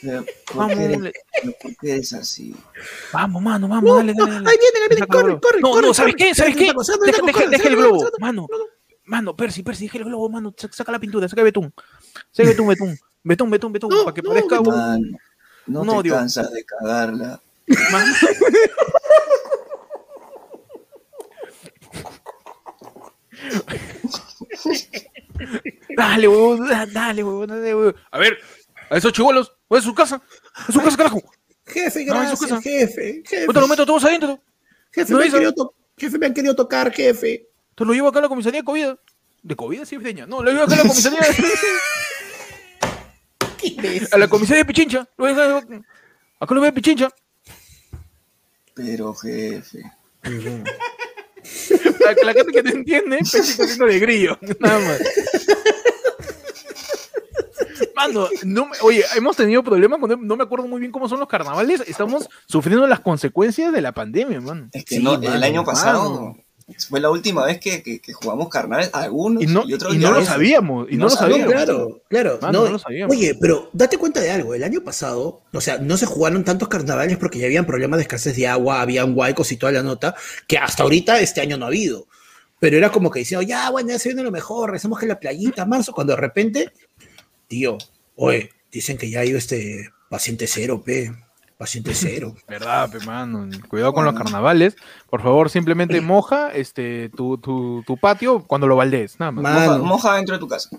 Pero, 0.00 0.24
¿Por 0.46 0.56
Vamos, 0.56 0.76
qué, 0.78 0.88
le- 0.98 1.12
pero 1.42 1.54
¿por 1.60 1.76
qué 1.76 1.96
es 1.96 2.12
así? 2.12 2.54
Vamos, 3.12 3.42
mano, 3.42 3.66
vamos, 3.68 3.84
no, 3.84 3.96
dale, 3.96 4.14
no, 4.14 4.24
dale, 4.26 4.34
dale. 4.36 4.48
ahí 4.50 4.56
viene, 4.56 4.78
ahí 4.82 4.88
viene, 4.88 5.00
Sácalo, 5.00 5.20
corre, 5.20 5.32
bro. 5.32 5.40
corre, 5.40 5.60
No, 5.60 5.70
corre, 5.72 5.86
no, 5.88 5.94
¿sabes 5.94 6.14
corre. 6.14 6.24
qué? 6.28 6.34
¿Sabes 6.34 6.56
qué? 6.56 6.72
Deja, 7.50 7.68
el 7.68 7.76
globo, 7.76 8.08
mano. 8.20 8.46
No, 8.50 8.58
no. 8.58 8.64
Mano, 9.04 9.34
Percy, 9.36 9.62
Percy, 9.62 9.84
deja 9.86 9.98
el 9.98 10.04
globo, 10.04 10.28
mano. 10.28 10.54
Sa- 10.56 10.68
Saca 10.72 10.92
la 10.92 10.98
pintura, 11.00 11.28
saca 11.28 11.42
betún. 11.42 11.72
Saca 12.30 12.48
betún, 12.48 12.68
betún. 12.68 12.98
Betún, 13.24 13.50
betún, 13.50 13.72
betún, 13.72 13.90
No, 13.90 14.04
para 14.04 14.14
que 14.14 14.22
no, 14.22 14.28
parezca 14.30 14.60
un... 14.60 15.18
No 15.66 15.80
Un 15.82 16.02
te 16.02 16.08
cansas 16.10 16.50
de 16.52 16.64
cagarla. 16.64 17.40
Mano. 17.90 18.14
Dale, 25.96 26.28
huevón, 26.28 26.68
da- 26.68 26.86
dale, 26.86 27.22
huevón, 27.24 27.48
dale, 27.48 27.74
huevón. 27.74 27.96
A 28.10 28.18
ver, 28.18 28.38
a 28.90 28.96
esos 28.96 29.12
chivolos, 29.12 29.52
voy 29.68 29.78
a 29.78 29.82
su 29.82 29.94
casa. 29.94 30.20
A 30.54 30.72
su 30.72 30.80
casa, 30.80 30.96
carajo. 30.96 31.22
Jefe, 31.66 32.04
No, 32.06 32.14
gracias, 32.14 32.40
casa. 32.40 32.60
jefe. 32.62 33.22
Jefe, 33.26 33.46
Yo 33.46 33.52
te 33.52 33.60
lo 33.60 33.68
meto 33.68 33.84
todos 33.86 34.04
adentro. 34.04 34.42
jefe, 34.92 35.12
no 35.12 35.18
me 35.18 35.24
jefe, 35.96 36.18
me 36.18 36.26
han 36.26 36.34
querido 36.34 36.54
tocar, 36.56 36.92
jefe. 36.92 37.46
Te 37.74 37.84
lo 37.84 37.92
llevo 37.92 38.08
acá 38.08 38.18
a 38.20 38.22
la 38.22 38.28
comisaría 38.28 38.60
de 38.60 38.64
COVID. 38.64 38.88
¿De 39.42 39.54
COVID, 39.56 39.84
sí, 39.84 39.98
Feña? 39.98 40.26
No, 40.26 40.42
lo 40.42 40.50
llevo 40.50 40.64
acá 40.64 40.74
a 40.74 40.78
la 40.78 40.82
comisaría. 40.82 41.20
a 44.10 44.18
la 44.18 44.28
comisaría 44.28 44.58
de 44.62 44.64
Pichincha. 44.64 45.08
Lo 45.16 45.24
voy 45.26 45.32
a 45.40 45.56
Acá 46.40 46.54
lo 46.54 46.60
veo 46.60 46.70
de 46.70 46.72
Pichincha. 46.72 47.10
Pero 48.74 49.14
jefe, 49.14 49.82
Para 52.00 52.14
que 52.14 52.24
la 52.24 52.32
gente 52.32 52.52
que 52.52 52.62
te 52.62 52.70
entiende, 52.70 53.18
Pechi 53.18 53.38
está 53.38 53.64
haciendo 53.64 53.86
de 53.86 53.98
grillo. 53.98 54.38
Nada 54.60 54.78
más. 54.80 55.00
Mano, 57.94 58.28
no 58.44 58.66
me- 58.66 58.76
oye, 58.82 59.04
hemos 59.16 59.36
tenido 59.36 59.62
problemas 59.62 59.98
con. 59.98 60.26
No 60.26 60.36
me 60.36 60.44
acuerdo 60.44 60.66
muy 60.68 60.78
bien 60.80 60.92
cómo 60.92 61.08
son 61.08 61.18
los 61.18 61.28
carnavales. 61.28 61.82
Estamos 61.86 62.28
sufriendo 62.46 62.86
las 62.86 63.00
consecuencias 63.00 63.72
de 63.72 63.80
la 63.80 63.92
pandemia, 63.92 64.40
mano. 64.40 64.68
es 64.72 64.84
que 64.84 64.96
Sí, 64.96 65.02
no, 65.02 65.12
mano, 65.18 65.34
el 65.34 65.42
año 65.42 65.64
mano. 65.64 66.36
Fue 66.76 67.00
la 67.00 67.10
última 67.10 67.46
vez 67.46 67.58
que, 67.58 67.82
que, 67.82 68.12
jugamos 68.12 68.48
carnavales, 68.50 68.90
algunos 68.92 69.42
y, 69.42 69.46
no, 69.46 69.66
y 69.66 69.72
otros 69.72 69.94
y 69.94 69.98
no 69.98 70.12
lo 70.12 70.24
sabíamos, 70.24 70.86
y 70.90 70.96
no, 70.96 71.04
lo 71.04 71.10
sabíamos. 71.10 71.52
Claro, 71.52 72.02
claro. 72.08 72.38
no, 72.52 72.68
lo 72.68 72.78
sabíamos. 72.78 73.16
Oye, 73.16 73.34
pero 73.40 73.70
date 73.72 73.96
cuenta 73.96 74.20
de 74.20 74.30
algo, 74.30 74.54
el 74.54 74.62
año 74.62 74.82
pasado, 74.82 75.42
o 75.52 75.60
sea, 75.60 75.78
no 75.78 75.96
se 75.96 76.04
jugaron 76.04 76.44
tantos 76.44 76.68
carnavales 76.68 77.16
porque 77.16 77.38
ya 77.38 77.46
habían 77.46 77.64
problemas 77.64 77.98
de 77.98 78.02
escasez 78.02 78.36
de 78.36 78.46
agua, 78.46 78.82
habían 78.82 79.16
huaicos 79.16 79.50
y 79.50 79.56
toda 79.56 79.72
la 79.72 79.82
nota, 79.82 80.14
que 80.46 80.58
hasta 80.58 80.82
ahorita 80.82 81.20
este 81.20 81.40
año 81.40 81.56
no 81.56 81.64
ha 81.64 81.68
habido. 81.68 82.06
Pero 82.60 82.76
era 82.76 82.90
como 82.90 83.10
que 83.10 83.20
diciendo, 83.20 83.46
ya, 83.46 83.70
bueno, 83.70 83.90
ya 83.90 83.98
se 83.98 84.10
viene 84.10 84.22
lo 84.22 84.30
mejor, 84.30 84.70
recemos 84.70 84.98
que 84.98 85.06
la 85.06 85.18
playita, 85.18 85.64
marzo, 85.64 85.92
cuando 85.92 86.14
de 86.14 86.20
repente, 86.20 86.72
tío, 87.46 87.78
oye, 88.16 88.50
dicen 88.70 88.98
que 88.98 89.08
ya 89.08 89.20
ha 89.20 89.24
ido 89.24 89.38
este 89.38 89.90
paciente 90.10 90.46
cero, 90.46 90.82
pe 90.84 91.12
paciente 91.58 91.92
cero. 91.92 92.34
Verdad, 92.48 92.88
hermano. 92.94 93.46
Cuidado 93.68 93.92
con 93.92 94.04
los 94.06 94.14
carnavales. 94.14 94.76
Por 95.10 95.20
favor, 95.22 95.50
simplemente 95.50 96.00
moja 96.00 96.50
este 96.52 97.10
tu, 97.10 97.36
tu, 97.36 97.82
tu 97.86 97.98
patio 97.98 98.44
cuando 98.46 98.66
lo 98.66 98.76
baldees, 98.76 99.20
nada 99.20 99.32
más. 99.32 99.78
Moja, 99.80 100.14
dentro 100.14 100.36
de 100.36 100.40
tu 100.40 100.48
casa. 100.48 100.70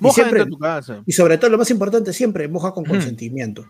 Moja 0.00 0.22
dentro 0.22 0.44
de 0.44 0.50
tu 0.50 0.58
casa. 0.58 1.02
Y 1.06 1.12
sobre 1.12 1.38
todo, 1.38 1.50
lo 1.50 1.58
más 1.58 1.70
importante, 1.70 2.12
siempre 2.12 2.48
moja 2.48 2.72
con 2.72 2.84
consentimiento. 2.84 3.64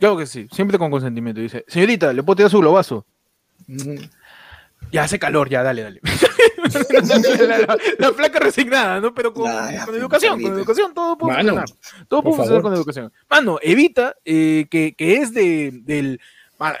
Claro 0.00 0.16
que 0.16 0.26
sí, 0.26 0.48
siempre 0.50 0.78
con 0.78 0.90
consentimiento. 0.90 1.40
Dice, 1.40 1.64
señorita, 1.68 2.12
¿le 2.12 2.24
puedo 2.24 2.36
tirar 2.36 2.50
su 2.50 2.58
globazo? 2.58 3.06
Ya 4.90 5.04
hace 5.04 5.18
calor, 5.18 5.48
ya, 5.48 5.62
dale, 5.62 5.82
dale. 5.82 6.00
la, 7.98 8.12
placa 8.12 8.38
resignada, 8.38 9.00
¿no? 9.00 9.14
Pero 9.14 9.32
con, 9.32 9.50
educación, 9.94 10.42
con 10.42 10.52
educación 10.52 10.94
todo 10.94 11.16
puede 11.16 11.36
funcionar. 11.36 11.64
Todo 12.08 12.22
puede 12.22 12.36
funcionar 12.36 12.62
con 12.62 12.74
educación. 12.74 13.12
Mano, 13.28 13.58
Evita, 13.62 14.16
eh, 14.24 14.66
que, 14.70 14.94
que, 14.94 15.16
es 15.16 15.32
de, 15.32 15.70
del... 15.84 16.20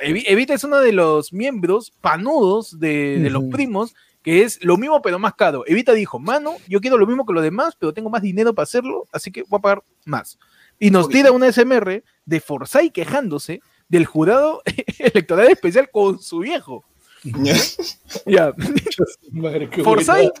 Evita 0.02 0.54
es 0.54 0.64
uno 0.64 0.78
de 0.78 0.92
los 0.92 1.32
miembros 1.32 1.92
panudos 2.00 2.78
de, 2.78 3.18
de 3.18 3.30
los 3.30 3.44
primos, 3.44 3.94
que 4.22 4.42
es 4.42 4.62
lo 4.64 4.76
mismo 4.76 5.02
pero 5.02 5.18
más 5.18 5.34
caro. 5.34 5.64
Evita 5.66 5.92
dijo, 5.92 6.18
mano, 6.18 6.54
yo 6.68 6.80
quiero 6.80 6.98
lo 6.98 7.06
mismo 7.06 7.26
que 7.26 7.32
los 7.32 7.42
demás, 7.42 7.76
pero 7.78 7.92
tengo 7.92 8.10
más 8.10 8.22
dinero 8.22 8.54
para 8.54 8.64
hacerlo, 8.64 9.08
así 9.12 9.32
que 9.32 9.42
voy 9.48 9.58
a 9.58 9.62
pagar 9.62 9.82
más. 10.04 10.38
Y 10.78 10.90
nos 10.90 11.08
tira 11.08 11.32
una 11.32 11.50
SMR 11.50 12.02
de 12.24 12.40
Forsyth 12.40 12.92
quejándose 12.92 13.60
del 13.88 14.06
jurado 14.06 14.62
electoral 14.98 15.48
especial 15.48 15.90
con 15.90 16.18
su 16.20 16.38
viejo. 16.38 16.84
Ya. 18.26 18.52
Forsyth 19.84 20.32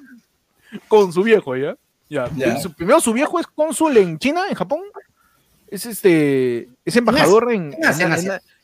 con 0.88 1.12
su 1.12 1.22
viejo, 1.22 1.56
¿ya? 1.56 1.76
Ya. 2.08 2.28
primero 2.76 3.00
su 3.00 3.12
viejo 3.12 3.38
es 3.40 3.46
cónsul 3.46 3.96
en 3.96 4.18
China, 4.18 4.42
en 4.48 4.54
Japón. 4.54 4.80
Es 5.68 5.86
este. 5.86 6.68
Es 6.84 6.96
embajador 6.96 7.52
en, 7.52 7.74
Asia. 7.84 8.06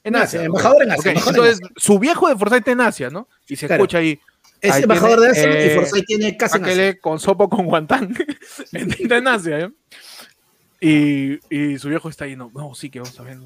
En, 0.05 0.17
Asia. 0.17 0.45
Embajador 0.45 0.83
en 0.83 0.91
Asia. 0.91 1.13
entonces, 1.13 1.61
su 1.77 1.99
viejo 1.99 2.29
de 2.29 2.37
Forsyth 2.37 2.59
está 2.59 2.73
en 2.73 2.81
Asia, 2.83 3.09
¿no? 3.11 3.29
Y 3.49 3.57
se 3.57 3.67
escucha 3.67 3.99
ahí. 3.99 4.21
Es 4.61 4.77
embajador 4.77 5.21
de 5.21 5.29
Asia 5.29 5.49
y 5.49 5.69
eh, 5.69 5.75
Forsyth 5.75 6.05
tiene 6.05 6.37
casa 6.37 6.59
en 6.59 6.65
Asia. 6.67 7.01
Con 7.01 7.19
sopo 7.19 7.49
con 7.49 7.65
guantán. 7.67 8.15
en 8.73 9.29
Asia, 9.29 9.61
¿eh? 9.61 9.71
Y, 10.81 11.41
y, 11.51 11.79
su 11.79 11.89
viejo 11.89 12.09
está 12.09 12.25
ahí, 12.25 12.37
no, 12.37 12.53
no, 12.55 12.73
sí 12.75 12.89
que 12.89 13.01
vamos 13.01 13.19
a 13.19 13.25
ver, 13.25 13.39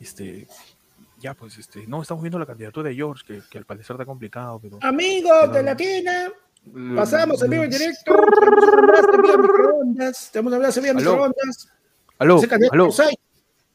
este, 0.00 0.46
ya, 1.20 1.34
pues, 1.34 1.58
este, 1.58 1.86
no, 1.86 2.02
estamos 2.02 2.22
viendo 2.22 2.38
la 2.38 2.46
candidatura 2.46 2.88
de 2.88 2.94
George, 2.94 3.24
que, 3.26 3.42
que 3.50 3.58
al 3.58 3.64
parecer 3.64 3.94
está 3.94 4.04
complicado, 4.04 4.60
pero... 4.60 4.78
Amigos 4.82 5.52
de 5.52 5.62
la 5.62 5.76
tienda, 5.76 6.32
pasamos 6.94 7.42
en 7.42 7.50
vivo 7.50 7.64
en 7.64 7.70
directo, 7.70 8.14
estamos 10.10 10.52
hablando 10.52 10.80
de 10.80 10.94
microondas, 10.94 11.68
aló, 12.18 12.40
aló, 12.70 12.88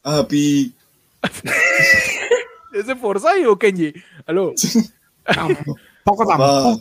Api. 0.04 0.74
¿Ese 2.74 2.96
Forsyth 2.96 3.48
o 3.48 3.58
Kenji? 3.58 3.94
Aló. 4.26 4.54
Poco 6.04 6.30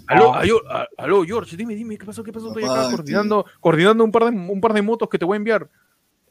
Aló, 0.08 0.34
aló, 0.34 0.60
aló, 0.98 1.24
George, 1.24 1.56
dime, 1.56 1.76
dime, 1.76 1.96
¿qué 1.96 2.04
pasó? 2.04 2.24
¿Qué 2.24 2.32
pasó? 2.32 2.48
Estoy 2.48 2.64
acá 2.64 2.90
coordinando, 2.90 3.46
coordinando 3.60 4.02
un 4.02 4.10
par 4.10 4.24
de 4.24 4.30
un 4.30 4.60
par 4.60 4.72
de 4.72 4.82
motos 4.82 5.08
que 5.08 5.16
te 5.16 5.24
voy 5.24 5.36
a 5.36 5.38
enviar. 5.38 5.70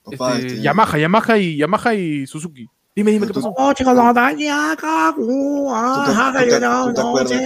Papá, 0.03 0.35
este, 0.35 0.47
este... 0.47 0.61
Yamaha, 0.61 0.97
Yamaha 0.97 1.37
y 1.37 1.55
Yamaha 1.55 1.93
y 1.93 2.27
Suzuki. 2.27 2.67
Dime, 2.95 3.11
dime 3.11 3.27
qué 3.27 3.33
pasó. 3.33 3.53
Oh, 3.55 3.73
chicos, 3.73 3.95
no, 3.95 4.13
daña, 4.13 4.73
ah, 4.73 5.13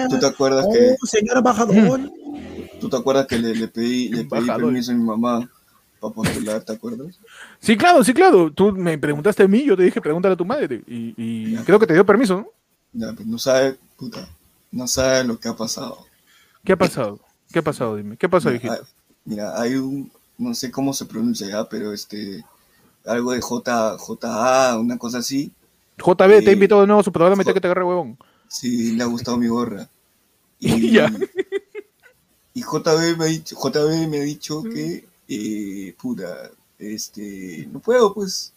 ¿Tú 0.09 0.19
te 0.19 0.25
acuerdas 0.25 0.65
que. 0.73 0.95
Oh, 1.01 1.05
señor 1.05 1.37
embajador. 1.37 2.01
¿Tú 2.79 2.89
te 2.89 2.97
acuerdas 2.97 3.27
que 3.27 3.37
le, 3.37 3.55
le 3.55 3.67
pedí, 3.67 4.09
le 4.09 4.25
pedí 4.25 4.47
permiso 4.47 4.91
a 4.91 4.95
mi 4.95 5.03
mamá 5.03 5.49
para 5.99 6.13
postular, 6.13 6.63
¿te 6.63 6.73
acuerdas? 6.73 7.19
Sí, 7.59 7.77
claro, 7.77 8.03
sí, 8.03 8.13
claro. 8.13 8.51
Tú 8.51 8.71
me 8.71 8.97
preguntaste 8.97 9.43
a 9.43 9.47
mí, 9.47 9.63
yo 9.63 9.77
te 9.77 9.83
dije, 9.83 10.01
pregúntale 10.01 10.33
a 10.33 10.37
tu 10.37 10.45
madre. 10.45 10.81
Y, 10.87 11.13
y 11.15 11.55
creo 11.57 11.79
que 11.79 11.87
te 11.87 11.93
dio 11.93 12.05
permiso, 12.05 12.37
¿no? 12.37 12.47
Ya, 12.93 13.13
pues 13.13 13.27
no 13.27 13.37
sabe, 13.37 13.77
puta, 13.97 14.27
no 14.71 14.87
sabe 14.87 15.23
lo 15.25 15.39
que 15.39 15.49
ha 15.49 15.55
pasado. 15.55 15.99
¿Qué 16.63 16.73
ha 16.73 16.77
pasado? 16.77 17.19
¿Qué 17.51 17.59
ha 17.59 17.63
pasado? 17.63 17.95
Dime. 17.95 18.17
¿Qué 18.17 18.27
pasó, 18.27 18.51
hijito? 18.51 18.75
Mira, 19.25 19.59
hay 19.59 19.75
un, 19.75 20.11
no 20.37 20.53
sé 20.53 20.71
cómo 20.71 20.93
se 20.93 21.05
pronuncia 21.05 21.47
ya, 21.47 21.67
pero 21.69 21.93
este, 21.93 22.43
algo 23.05 23.31
de 23.31 23.41
J, 23.41 23.97
JA, 23.97 24.77
una 24.79 24.97
cosa 24.97 25.19
así. 25.19 25.51
JB, 25.97 26.43
te 26.43 26.49
he 26.49 26.53
invitado 26.53 26.81
de 26.81 26.87
nuevo 26.87 27.01
a 27.01 27.03
su 27.03 27.11
programa, 27.11 27.43
que 27.43 27.61
te 27.61 27.67
agarre 27.67 27.83
huevón. 27.83 28.17
Sí, 28.47 28.91
le 28.93 29.03
ha 29.03 29.07
gustado 29.07 29.37
mi 29.37 29.47
gorra. 29.47 29.89
Y, 30.57 30.91
ya. 30.91 31.11
y 32.53 32.61
JB 32.61 33.17
me 33.17 33.25
ha 33.25 33.27
dicho, 33.27 33.57
JB 33.57 34.07
me 34.07 34.19
ha 34.19 34.23
dicho 34.23 34.63
que, 34.63 35.05
eh, 35.27 35.93
puta, 36.01 36.49
este, 36.79 37.67
no 37.71 37.79
puedo, 37.79 38.13
pues. 38.13 38.53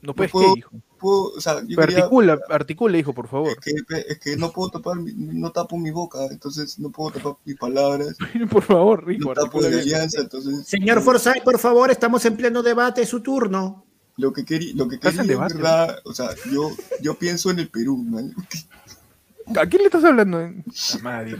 No 0.00 0.14
puedes, 0.14 0.32
¿qué, 0.32 0.58
hijo? 0.58 0.70
Puedo, 1.00 1.32
o 1.32 1.40
sea, 1.40 1.62
yo 1.66 1.80
articula, 1.80 2.38
articula, 2.50 2.98
hijo, 2.98 3.14
por 3.14 3.26
favor. 3.26 3.48
Es 3.48 3.84
que, 3.88 4.04
es 4.06 4.18
que 4.18 4.36
no 4.36 4.52
puedo 4.52 4.70
tapar, 4.70 4.96
no 4.98 5.50
tapo 5.50 5.78
mi 5.78 5.90
boca, 5.90 6.26
entonces 6.30 6.78
no 6.78 6.90
puedo 6.90 7.12
tapar 7.12 7.36
mis 7.44 7.56
palabras. 7.56 8.16
por 8.50 8.62
favor, 8.62 9.06
Rico. 9.06 9.30
No 9.30 9.34
tapo 9.34 9.62
la 9.62 9.68
alianza, 9.68 10.20
entonces. 10.20 10.66
Señor 10.66 11.00
Forsyth, 11.00 11.42
por 11.42 11.58
favor, 11.58 11.90
estamos 11.90 12.24
en 12.26 12.36
pleno 12.36 12.62
debate, 12.62 13.02
es 13.02 13.08
su 13.08 13.20
turno. 13.20 13.86
Lo 14.16 14.32
que 14.32 14.44
quería, 14.44 14.74
lo 14.74 14.88
que 14.88 15.00
quería, 15.00 15.22
debate, 15.22 15.54
verdad, 15.54 15.98
o 16.04 16.12
sea, 16.12 16.28
yo, 16.52 16.70
yo 17.00 17.14
pienso 17.14 17.50
en 17.50 17.60
el 17.60 17.70
Perú, 17.70 18.04
¿no? 18.06 18.18
¿A 19.58 19.66
quién 19.66 19.80
le 19.80 19.86
estás 19.86 20.04
hablando? 20.04 20.38
Madre, 21.02 21.38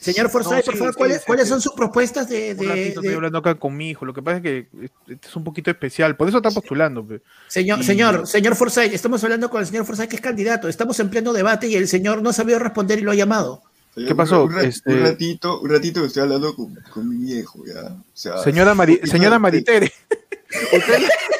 Señor 0.00 0.30
Forsyth, 0.30 0.64
por 0.64 0.76
favor, 0.76 0.94
¿cuáles, 1.26 1.48
son 1.48 1.60
sus 1.60 1.72
propuestas 1.72 2.28
de, 2.28 2.54
de, 2.54 2.88
Estoy 2.88 3.14
hablando 3.14 3.38
acá 3.38 3.56
con 3.56 3.76
mi 3.76 3.90
hijo. 3.90 4.04
Lo 4.04 4.14
que 4.14 4.22
pasa 4.22 4.36
es 4.36 4.42
que 4.42 4.68
este 5.08 5.28
es 5.28 5.36
un 5.36 5.42
poquito 5.42 5.70
especial. 5.70 6.16
Por 6.16 6.28
eso 6.28 6.36
está 6.36 6.52
postulando. 6.52 7.04
Señor, 7.48 7.82
señor, 7.82 8.26
señor 8.26 8.54
Forsyth, 8.54 8.92
estamos 8.92 9.22
hablando 9.24 9.50
con 9.50 9.60
el 9.60 9.66
señor 9.66 9.84
Forsyth, 9.84 10.08
que 10.08 10.16
es 10.16 10.22
candidato. 10.22 10.68
Estamos 10.68 11.00
en 11.00 11.10
pleno 11.10 11.32
debate 11.32 11.66
y 11.66 11.74
el 11.74 11.88
señor 11.88 12.22
no 12.22 12.30
ha 12.30 12.32
sabido 12.32 12.60
responder 12.60 13.00
y 13.00 13.02
lo 13.02 13.10
ha 13.10 13.16
llamado. 13.16 13.62
¿Qué 13.94 14.14
pasó? 14.14 14.44
Un, 14.44 14.58
este... 14.60 14.96
ratito, 15.00 15.60
un 15.60 15.70
ratito 15.70 16.00
que 16.00 16.06
estoy 16.06 16.22
hablando 16.22 16.54
con, 16.54 16.74
con 16.92 17.08
mi 17.08 17.24
viejo, 17.24 17.64
ya. 17.66 17.96
señora, 18.14 18.76
señora 19.04 19.38
Maritere. 19.40 19.92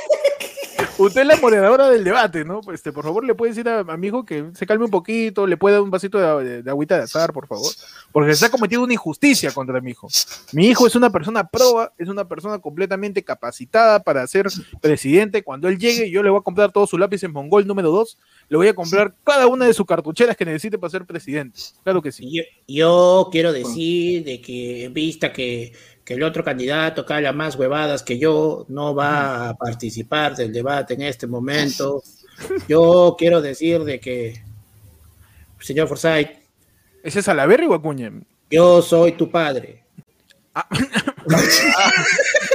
Usted 0.98 1.20
es 1.20 1.26
la 1.28 1.36
moderadora 1.36 1.88
del 1.88 2.02
debate, 2.02 2.44
¿no? 2.44 2.60
Este, 2.74 2.90
por 2.90 3.04
favor, 3.04 3.24
le 3.24 3.34
puede 3.34 3.52
decir 3.52 3.68
a, 3.68 3.84
mi 3.96 4.08
hijo 4.08 4.24
que 4.24 4.46
se 4.54 4.66
calme 4.66 4.84
un 4.84 4.90
poquito, 4.90 5.46
le 5.46 5.56
puede 5.56 5.74
dar 5.74 5.82
un 5.82 5.90
vasito 5.92 6.18
de, 6.18 6.68
agüita 6.68 6.96
de 6.96 7.04
azar, 7.04 7.32
por 7.32 7.46
favor. 7.46 7.72
Porque 8.10 8.34
se 8.34 8.46
ha 8.46 8.50
cometido 8.50 8.82
una 8.82 8.92
injusticia 8.92 9.52
contra 9.52 9.80
mi 9.80 9.92
hijo. 9.92 10.08
Mi 10.52 10.66
hijo 10.66 10.88
es 10.88 10.96
una 10.96 11.10
persona 11.10 11.46
proba, 11.46 11.92
es 11.98 12.08
una 12.08 12.26
persona 12.26 12.58
completamente 12.58 13.22
capacitada 13.22 14.02
para 14.02 14.26
ser 14.26 14.48
presidente. 14.80 15.44
Cuando 15.44 15.68
él 15.68 15.78
llegue, 15.78 16.10
yo 16.10 16.22
le 16.22 16.30
voy 16.30 16.40
a 16.40 16.42
comprar 16.42 16.72
todo 16.72 16.86
su 16.86 16.98
lápiz 16.98 17.22
en 17.22 17.32
mongol 17.32 17.64
número 17.64 17.92
2, 17.92 18.18
le 18.48 18.56
voy 18.56 18.66
a 18.66 18.74
comprar 18.74 19.14
cada 19.22 19.46
una 19.46 19.66
de 19.66 19.74
sus 19.74 19.86
cartucheras 19.86 20.36
que 20.36 20.44
necesite 20.44 20.78
para 20.78 20.90
ser 20.90 21.06
presidente. 21.06 21.60
Claro 21.84 22.02
que 22.02 22.10
sí. 22.10 22.28
Yo, 22.32 22.42
yo 22.66 23.28
quiero 23.30 23.52
decir 23.52 24.24
de 24.24 24.40
que 24.40 24.84
en 24.84 24.94
vista 24.94 25.32
que 25.32 25.72
que 26.08 26.14
el 26.14 26.22
otro 26.22 26.42
candidato 26.42 27.04
que 27.04 27.12
habla 27.12 27.34
más 27.34 27.54
huevadas 27.54 28.02
que 28.02 28.18
yo 28.18 28.64
no 28.70 28.94
va 28.94 29.50
a 29.50 29.54
participar 29.54 30.34
del 30.34 30.54
debate 30.54 30.94
en 30.94 31.02
este 31.02 31.26
momento. 31.26 32.02
Yo 32.66 33.14
quiero 33.18 33.42
decir 33.42 33.84
de 33.84 34.00
que, 34.00 34.42
señor 35.60 35.86
Forsyth. 35.86 36.30
¿Ese 37.02 37.18
es 37.18 37.24
Salaverri 37.26 37.66
o 37.66 37.74
Acuña? 37.74 38.10
Yo 38.50 38.80
soy 38.80 39.12
tu 39.12 39.30
padre. 39.30 39.84
Ah, 40.54 40.66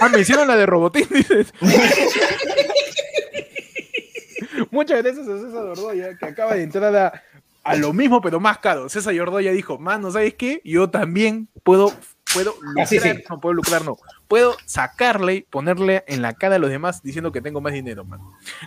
ah, 0.01 0.09
me 0.09 0.21
hicieron 0.21 0.47
la 0.47 0.55
de 0.55 0.65
Robotín, 0.65 1.05
dices. 1.11 1.53
Muchas 4.71 5.03
gracias 5.03 5.27
a 5.27 5.39
César 5.39 5.63
Ordoya, 5.63 6.17
que 6.17 6.25
acaba 6.25 6.55
de 6.55 6.63
entrar 6.63 6.95
a, 6.95 7.23
a 7.63 7.75
lo 7.75 7.93
mismo, 7.93 8.19
pero 8.19 8.39
más 8.39 8.57
caro. 8.57 8.89
César 8.89 9.13
Ordoya 9.19 9.51
dijo, 9.51 9.77
mano, 9.77 10.09
¿sabes 10.09 10.33
qué? 10.33 10.59
Yo 10.65 10.89
también 10.89 11.49
puedo 11.61 11.93
puedo 12.33 12.55
ah, 12.61 12.85
lucrar, 12.91 13.23
no 13.29 13.39
puedo 13.39 13.53
lucrar, 13.53 13.85
no. 13.85 13.97
Puedo 14.27 14.55
sacarle 14.65 15.35
y 15.35 15.41
ponerle 15.41 16.03
en 16.07 16.21
la 16.21 16.33
cara 16.33 16.55
a 16.55 16.59
los 16.59 16.69
demás 16.69 17.01
diciendo 17.03 17.31
que 17.31 17.41
tengo 17.41 17.61
más 17.61 17.73
dinero, 17.73 18.03
man. 18.05 18.19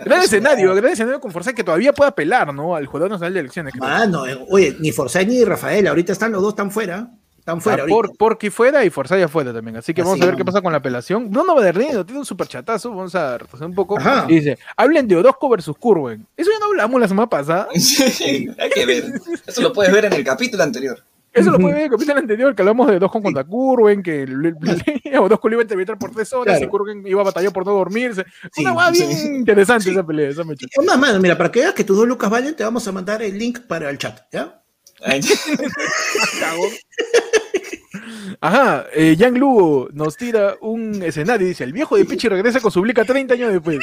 Gran 0.05 0.23
escenario, 0.23 0.75
gran 0.75 0.93
escenario 0.93 1.21
con 1.21 1.33
Forsyth 1.33 1.55
que 1.55 1.65
todavía 1.65 1.93
puede 1.93 2.11
apelar, 2.11 2.53
¿no? 2.55 2.77
Al 2.77 2.87
jugador 2.87 3.11
nacional 3.11 3.35
de 3.35 3.41
elecciones. 3.41 3.75
Mano, 3.77 4.27
eh, 4.27 4.39
oye, 4.49 4.77
ni 4.79 4.93
Forsyth 4.93 5.27
ni 5.27 5.45
Rafael, 5.45 5.87
ahorita 5.87 6.13
están 6.13 6.33
los 6.33 6.43
dos 6.43 6.55
tan 6.55 6.71
fuera. 6.71 7.11
Están 7.39 7.61
fuera. 7.61 7.85
Ah, 7.85 7.87
por, 7.89 8.17
Porky 8.17 8.51
fuera 8.51 8.85
y 8.85 8.91
Forsyth 8.91 9.23
afuera 9.23 9.53
también. 9.53 9.77
Así 9.77 9.95
que 9.95 10.03
vamos 10.03 10.21
a 10.21 10.27
ver 10.27 10.35
qué 10.35 10.45
pasa 10.45 10.61
con 10.61 10.73
la 10.73 10.79
apelación. 10.79 11.31
Bruno 11.31 11.55
Badernino 11.55 12.05
tiene 12.05 12.19
un 12.19 12.27
super 12.27 12.49
chatazo. 12.49 12.91
Vamos 12.91 13.15
a 13.15 13.39
retroceder 13.39 13.69
un 13.69 13.75
poco. 13.77 13.97
dice: 14.27 14.59
hablen 14.77 15.07
de 15.07 15.17
Orozco 15.17 15.49
versus 15.49 15.77
Curwen. 15.79 16.27
Eso 16.37 16.51
ya 16.51 16.59
no 16.59 16.67
hablamos 16.67 17.01
la 17.01 17.07
semana 17.09 17.29
pasada. 17.29 17.69
Sí, 17.77 18.49
hay 18.59 18.71
que 18.71 18.85
ver. 18.85 19.05
Eso 19.47 19.63
lo 19.63 19.73
puedes 19.73 19.93
ver 19.93 20.07
en 20.07 20.15
el 20.15 20.25
capítulo 20.25 20.63
anterior. 20.63 21.05
Eso 21.37 21.51
lo 21.51 21.59
puede 21.59 21.75
ver 21.75 21.83
en 21.83 21.85
el 21.85 21.91
capítulo 21.91 22.19
anterior, 22.19 22.55
que 22.55 22.63
hablamos 22.63 22.89
de 22.89 22.99
dos 22.99 23.13
con 23.13 23.23
contra 23.23 23.45
Kurwen, 23.45 24.03
que 24.03 24.25
o 25.21 25.29
dos 25.29 25.39
iba 25.45 25.61
a 25.61 25.63
intervenir 25.63 25.99
por 25.99 26.11
tres 26.11 26.33
horas 26.33 26.63
y 26.63 26.67
Kurwen 26.67 27.07
iba 27.07 27.21
a 27.21 27.25
batallar 27.25 27.53
por 27.53 27.67
no 27.67 27.73
dormirse. 27.73 28.25
Una 28.57 28.73
va 28.73 28.91
bien 28.91 29.37
interesante 29.37 29.91
esa 29.91 30.05
pelea, 30.05 30.31
esa 30.31 30.45
mecha. 30.45 30.67
Más, 30.85 30.99
más, 30.99 31.21
mira, 31.21 31.37
para 31.37 31.53
que 31.53 31.61
veas 31.61 31.75
que 31.75 31.85
tus 31.85 31.97
dos 31.97 32.09
lucas 32.09 32.31
valen, 32.31 32.57
te 32.57 32.65
vamos 32.65 32.89
a 32.89 32.93
mandar 32.93 33.23
el 33.23 33.39
link 33.39 33.61
para 33.61 33.91
el 33.91 33.99
chat, 33.99 34.21
¿ya? 34.33 34.63
Ajá, 38.41 38.87
eh, 38.95 39.15
Yang 39.17 39.39
Lugo 39.39 39.89
nos 39.93 40.17
tira 40.17 40.57
un 40.61 41.03
escenario 41.03 41.47
y 41.47 41.51
dice: 41.51 41.65
El 41.65 41.73
viejo 41.73 41.97
de 41.97 42.05
Pichi 42.05 42.29
regresa 42.29 42.61
con 42.61 42.71
su 42.71 42.81
blica 42.81 43.05
30 43.05 43.35
años 43.35 43.53
después. 43.53 43.79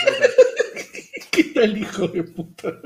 ¿Qué 1.31 1.43
tal, 1.45 1.77
hijo 1.77 2.07
de 2.07 2.23
puta? 2.23 2.79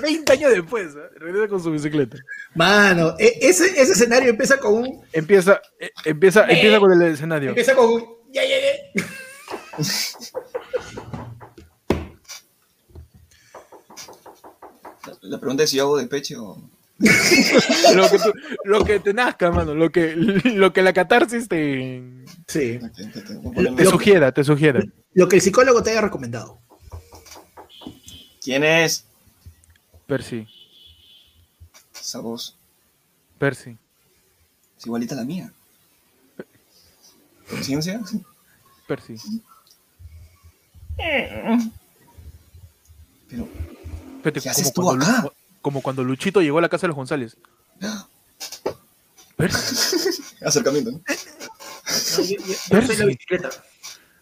30 0.00 0.32
años 0.32 0.52
después, 0.52 0.94
¿eh? 0.94 1.08
regresa 1.16 1.48
con 1.48 1.62
su 1.62 1.70
bicicleta. 1.70 2.16
Mano, 2.54 3.14
e, 3.18 3.38
ese, 3.40 3.66
ese 3.80 3.92
escenario 3.92 4.30
empieza 4.30 4.58
con 4.58 4.74
un. 4.74 5.02
Empieza, 5.12 5.60
eh, 5.78 5.90
empieza, 6.04 6.42
eh, 6.48 6.54
empieza 6.54 6.80
con 6.80 6.92
el 6.92 7.02
escenario. 7.02 7.48
Empieza 7.50 7.74
con 7.74 7.90
un. 7.90 8.04
Ya 8.32 8.42
llegué. 8.42 8.92
La 15.22 15.38
pregunta 15.38 15.64
es 15.64 15.70
si 15.70 15.76
yo 15.76 15.84
hago 15.84 15.96
de 15.98 16.06
pecho 16.06 16.42
o. 16.42 16.70
lo, 17.94 18.10
que 18.10 18.18
lo 18.64 18.84
que 18.84 18.98
te 18.98 19.14
nazca, 19.14 19.50
mano. 19.50 19.74
Lo 19.74 19.90
que, 19.90 20.14
lo 20.16 20.72
que 20.72 20.82
la 20.82 20.92
catarsis 20.92 21.48
te. 21.48 22.02
Sí. 22.46 22.78
Te, 23.76 23.84
sugiera, 23.84 24.32
te 24.32 24.42
sugiera. 24.42 24.80
Lo 25.14 25.28
que 25.28 25.36
el 25.36 25.42
psicólogo 25.42 25.82
te 25.82 25.90
haya 25.90 26.00
recomendado. 26.00 26.58
¿Quién 28.42 28.64
es? 28.64 29.07
Percy. 30.08 30.48
Esa 31.94 32.20
voz. 32.20 32.56
Percy. 33.38 33.76
Es 34.78 34.86
igualita 34.86 35.14
a 35.14 35.18
la 35.18 35.24
mía. 35.24 35.52
¿Conciencia? 37.50 38.00
Percy. 38.86 39.16
Pero. 43.28 43.48
¿Qué 44.22 44.48
haces 44.48 44.72
tú 44.72 44.90
acá? 44.90 45.30
como 45.60 45.82
cuando 45.82 46.02
Luchito 46.02 46.40
llegó 46.40 46.56
a 46.56 46.62
la 46.62 46.70
casa 46.70 46.82
de 46.82 46.88
los 46.88 46.96
González. 46.96 47.36
Percy. 49.36 50.22
Acercamiento, 50.40 50.92
¿no? 50.92 51.02
Percy. 51.04 52.36
la 52.96 53.04
bicicleta. 53.04 53.50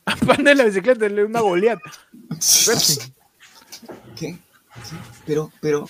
Apande 0.05 0.53
la 0.57 0.65
bicicleta, 0.65 1.07
una 1.07 1.41
goleata. 1.41 1.93
Percy. 2.29 3.15
¿Qué? 4.17 4.46
Pero, 5.25 5.53
pero. 5.61 5.89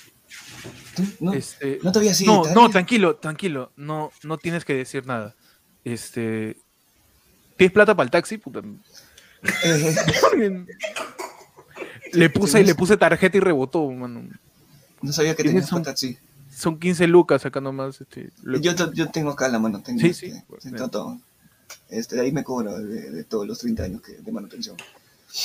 No, 1.20 1.32
este, 1.34 1.78
no 1.82 1.92
te 1.92 1.98
había 1.98 2.14
sido. 2.14 2.44
No, 2.44 2.54
no, 2.54 2.70
tranquilo, 2.70 3.16
tranquilo. 3.16 3.72
No, 3.76 4.10
no 4.22 4.38
tienes 4.38 4.64
que 4.64 4.74
decir 4.74 5.06
nada. 5.06 5.34
Este. 5.84 6.56
¿Tienes 7.56 7.72
plata 7.72 7.94
para 7.94 8.04
el 8.04 8.10
taxi? 8.10 8.38
Puta. 8.38 8.60
le 12.12 12.30
puse, 12.30 12.64
le 12.64 12.74
puse 12.74 12.96
tarjeta 12.96 13.36
y 13.36 13.40
rebotó, 13.40 13.90
mano. 13.90 14.28
No 15.02 15.12
sabía 15.12 15.34
que 15.34 15.44
tenías 15.44 15.70
para 15.70 15.84
taxi. 15.84 16.18
Son 16.54 16.78
15 16.78 17.06
lucas 17.06 17.44
acá 17.44 17.60
nomás. 17.60 18.00
Este, 18.00 18.30
yo, 18.60 18.92
yo 18.92 19.10
tengo 19.10 19.30
acá 19.30 19.48
la 19.48 19.58
mano. 19.58 19.82
Tengo, 19.82 20.00
sí, 20.00 20.14
sí. 20.14 20.32
Este, 20.56 20.88
todo. 20.88 21.20
Este, 21.88 22.20
ahí 22.20 22.32
me 22.32 22.42
cobro 22.44 22.78
de, 22.78 23.24
todos 23.24 23.46
los 23.46 23.58
30 23.58 23.82
años 23.82 24.02
que, 24.02 24.12
de 24.12 24.32
manutención. 24.32 24.76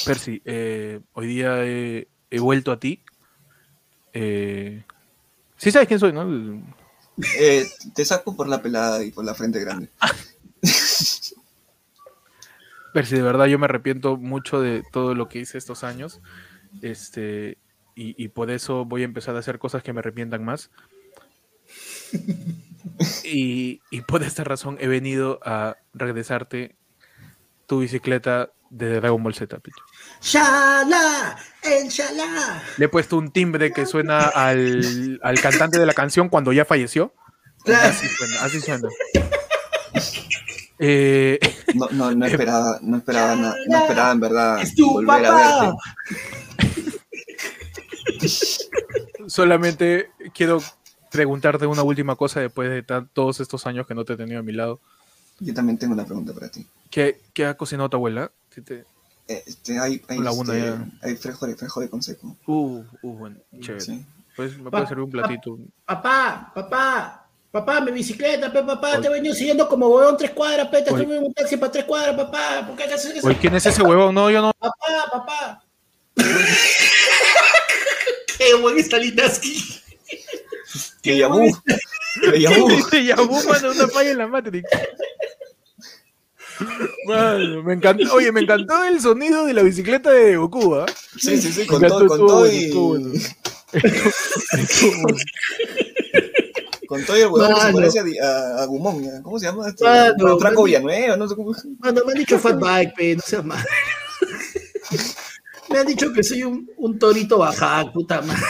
Percy, 0.06 0.42
eh, 0.46 1.02
hoy 1.14 1.28
día 1.28 1.66
he, 1.66 2.08
he 2.30 2.40
vuelto 2.40 2.72
a 2.72 2.80
ti. 2.80 3.04
Eh, 4.14 4.84
sí 5.58 5.72
sabes 5.72 5.88
quién 5.88 6.00
soy, 6.00 6.14
¿no? 6.14 6.24
Eh, 7.40 7.68
te 7.94 8.06
saco 8.06 8.36
por 8.36 8.48
la 8.48 8.62
pelada 8.62 9.04
y 9.04 9.12
por 9.12 9.26
la 9.26 9.34
frente 9.36 9.60
grande. 9.60 9.90
Percy, 12.94 13.16
de 13.16 13.22
verdad 13.22 13.46
yo 13.46 13.58
me 13.58 13.66
arrepiento 13.66 14.18
mucho 14.18 14.60
de 14.60 14.84
todo 14.92 15.16
lo 15.16 15.30
que 15.30 15.40
hice 15.40 15.58
estos 15.58 15.84
años. 15.84 16.20
Este, 16.82 17.58
y, 17.96 18.30
por 18.30 18.50
eso 18.50 18.86
voy 18.86 19.04
a 19.04 19.06
empezar 19.06 19.36
a 19.36 19.40
hacer 19.40 19.60
cosas 19.60 19.84
que 19.84 19.94
me 19.94 20.00
arrepientan 20.00 20.44
más. 20.44 20.72
y, 23.24 23.82
y, 23.92 24.02
por 24.02 24.24
esta 24.24 24.44
razón 24.44 24.78
he 24.80 24.88
venido 24.88 25.40
a 25.44 25.78
regresarte 25.94 26.76
tu 27.68 27.80
bicicleta 27.80 28.52
de 28.70 28.96
Dragon 28.96 29.22
Ball 29.22 29.36
Z, 29.36 29.60
Picho. 29.60 29.84
¡Shala! 30.22 31.36
¡El 31.64 31.88
shala! 31.90 32.62
Le 32.78 32.86
he 32.86 32.90
puesto 32.90 33.18
un 33.18 33.32
timbre 33.32 33.72
que 33.72 33.86
suena 33.86 34.28
al, 34.28 35.20
al 35.24 35.42
cantante 35.42 35.80
de 35.80 35.86
la 35.86 35.94
canción 35.94 36.30
cuando 36.30 36.54
ya 36.54 36.66
falleció. 36.66 37.14
Así 37.66 38.08
suena, 38.08 38.44
así 38.44 38.60
suena. 38.60 38.88
Eh, 40.80 41.40
no, 41.76 41.88
no, 41.92 42.12
no, 42.12 42.26
esperaba, 42.26 42.80
no 42.82 42.98
esperaba, 42.98 43.36
no, 43.36 43.54
no 43.68 43.78
esperaba 43.78 44.12
en 44.12 44.20
verdad 44.20 44.64
volver 44.80 45.26
a 45.26 45.36
verte. 45.36 45.78
Solamente 49.28 50.10
quiero 50.34 50.62
preguntarte 51.12 51.68
una 51.68 51.84
última 51.84 52.16
cosa 52.16 52.40
después 52.40 52.70
de 52.70 52.84
todos 53.14 53.40
estos 53.40 53.68
años 53.68 53.86
que 53.86 53.94
no 53.94 54.06
te 54.06 54.14
he 54.14 54.18
tenido 54.18 54.40
a 54.40 54.44
mi 54.44 54.54
lado. 54.54 54.80
Yo 55.40 55.54
también 55.54 55.78
tengo 55.78 55.94
una 55.94 56.06
pregunta 56.06 56.34
para 56.34 56.50
ti. 56.50 56.66
¿Qué, 56.90 57.22
qué 57.34 57.46
ha 57.46 57.56
cocinado 57.56 57.90
tu 57.90 57.98
abuela? 57.98 58.32
Eh, 58.56 58.84
este, 59.46 59.80
hay, 59.80 60.02
hay, 60.08 60.20
este, 60.20 60.76
hay 61.02 61.16
frijol, 61.16 61.56
frijol 61.56 61.90
con 61.90 62.02
seco. 62.02 62.36
Uh, 62.46 62.84
uh, 63.02 63.14
bueno, 63.14 63.38
chévere. 63.60 64.06
Pues 64.36 64.58
me 64.58 64.70
puede 64.70 64.88
servir 64.88 65.04
un 65.04 65.12
platito. 65.12 65.58
Papá, 65.86 66.52
papá, 66.54 67.28
papá, 67.52 67.82
mi 67.82 67.92
bicicleta, 67.92 68.52
pe, 68.52 68.64
papá, 68.64 69.02
te 69.02 69.10
vengo 69.10 69.34
siguiendo 69.34 69.68
como 69.68 69.88
huevón 69.88 70.18
tres 70.18 70.32
cuadras, 70.32 70.68
pe, 70.70 70.82
te 70.82 70.90
estoy 70.90 71.06
un 71.06 71.34
taxi 71.34 71.58
para 71.58 71.72
tres 71.72 71.86
cuadras, 71.86 72.16
papá. 72.16 72.66
¿Por 72.68 72.76
qué 72.76 72.84
haces 72.86 73.18
eso? 73.18 73.30
¿quién 73.40 73.56
es 73.56 73.66
ese 73.66 73.82
huevón? 73.82 74.16
No, 74.16 74.32
yo 74.32 74.42
no. 74.42 74.54
Papá, 74.54 75.10
papá. 75.12 75.64
qué 78.38 78.54
buen 78.56 78.78
está 78.78 78.98
Linaski. 78.98 79.82
Que 81.02 81.18
llamó. 81.18 81.42
Que 82.22 82.40
llamó. 82.40 82.68
Que 82.90 83.04
llamó, 83.04 83.44
mano, 83.44 83.72
una 83.72 83.88
falla 83.88 84.12
en 84.12 84.18
la 84.18 84.28
Matrix 84.28 84.70
me 87.64 87.74
encantó, 87.74 88.14
oye, 88.14 88.32
me 88.32 88.42
encantó 88.42 88.84
el 88.84 89.02
sonido 89.02 89.46
de 89.46 89.54
la 89.54 89.64
bicicleta 89.64 90.12
de 90.12 90.38
Goku, 90.38 90.76
¿ah? 90.76 90.86
Sí, 91.18 91.38
sí, 91.38 91.52
sí, 91.52 91.66
con 91.66 91.82
todo, 91.82 92.08
con 92.08 92.20
todo 92.20 92.52
y... 92.52 92.70
con 96.88 97.04
todo 97.06 97.18
y 97.18 97.22
el 97.22 97.28
huevón 97.28 97.56
que 97.56 97.62
se 97.62 97.74
parece 97.74 98.00
a, 98.22 98.64
a, 98.64 98.66
Gumón, 98.66 99.22
¿cómo 99.24 99.40
se 99.40 99.46
llama? 99.46 99.70
Este, 99.70 99.86
Mano, 99.86 100.38
Franco 100.40 100.64
Villanueva, 100.64 101.16
no 101.16 101.28
sé 101.28 101.36
cómo. 101.36 101.54
Mano, 101.80 102.02
me 102.06 102.12
han 102.12 102.18
dicho 102.18 102.38
fat 102.38 102.60
bike, 102.60 102.94
pe, 102.96 103.16
no 103.16 103.22
seas 103.22 103.46
mal. 103.46 103.66
me 105.70 105.80
han 105.80 105.88
dicho 105.88 106.12
que 106.12 106.24
soy 106.24 106.44
un, 106.44 106.70
un 106.78 107.00
torito 107.00 107.38
bajado, 107.38 107.94
puta 107.94 108.22
madre. 108.22 108.42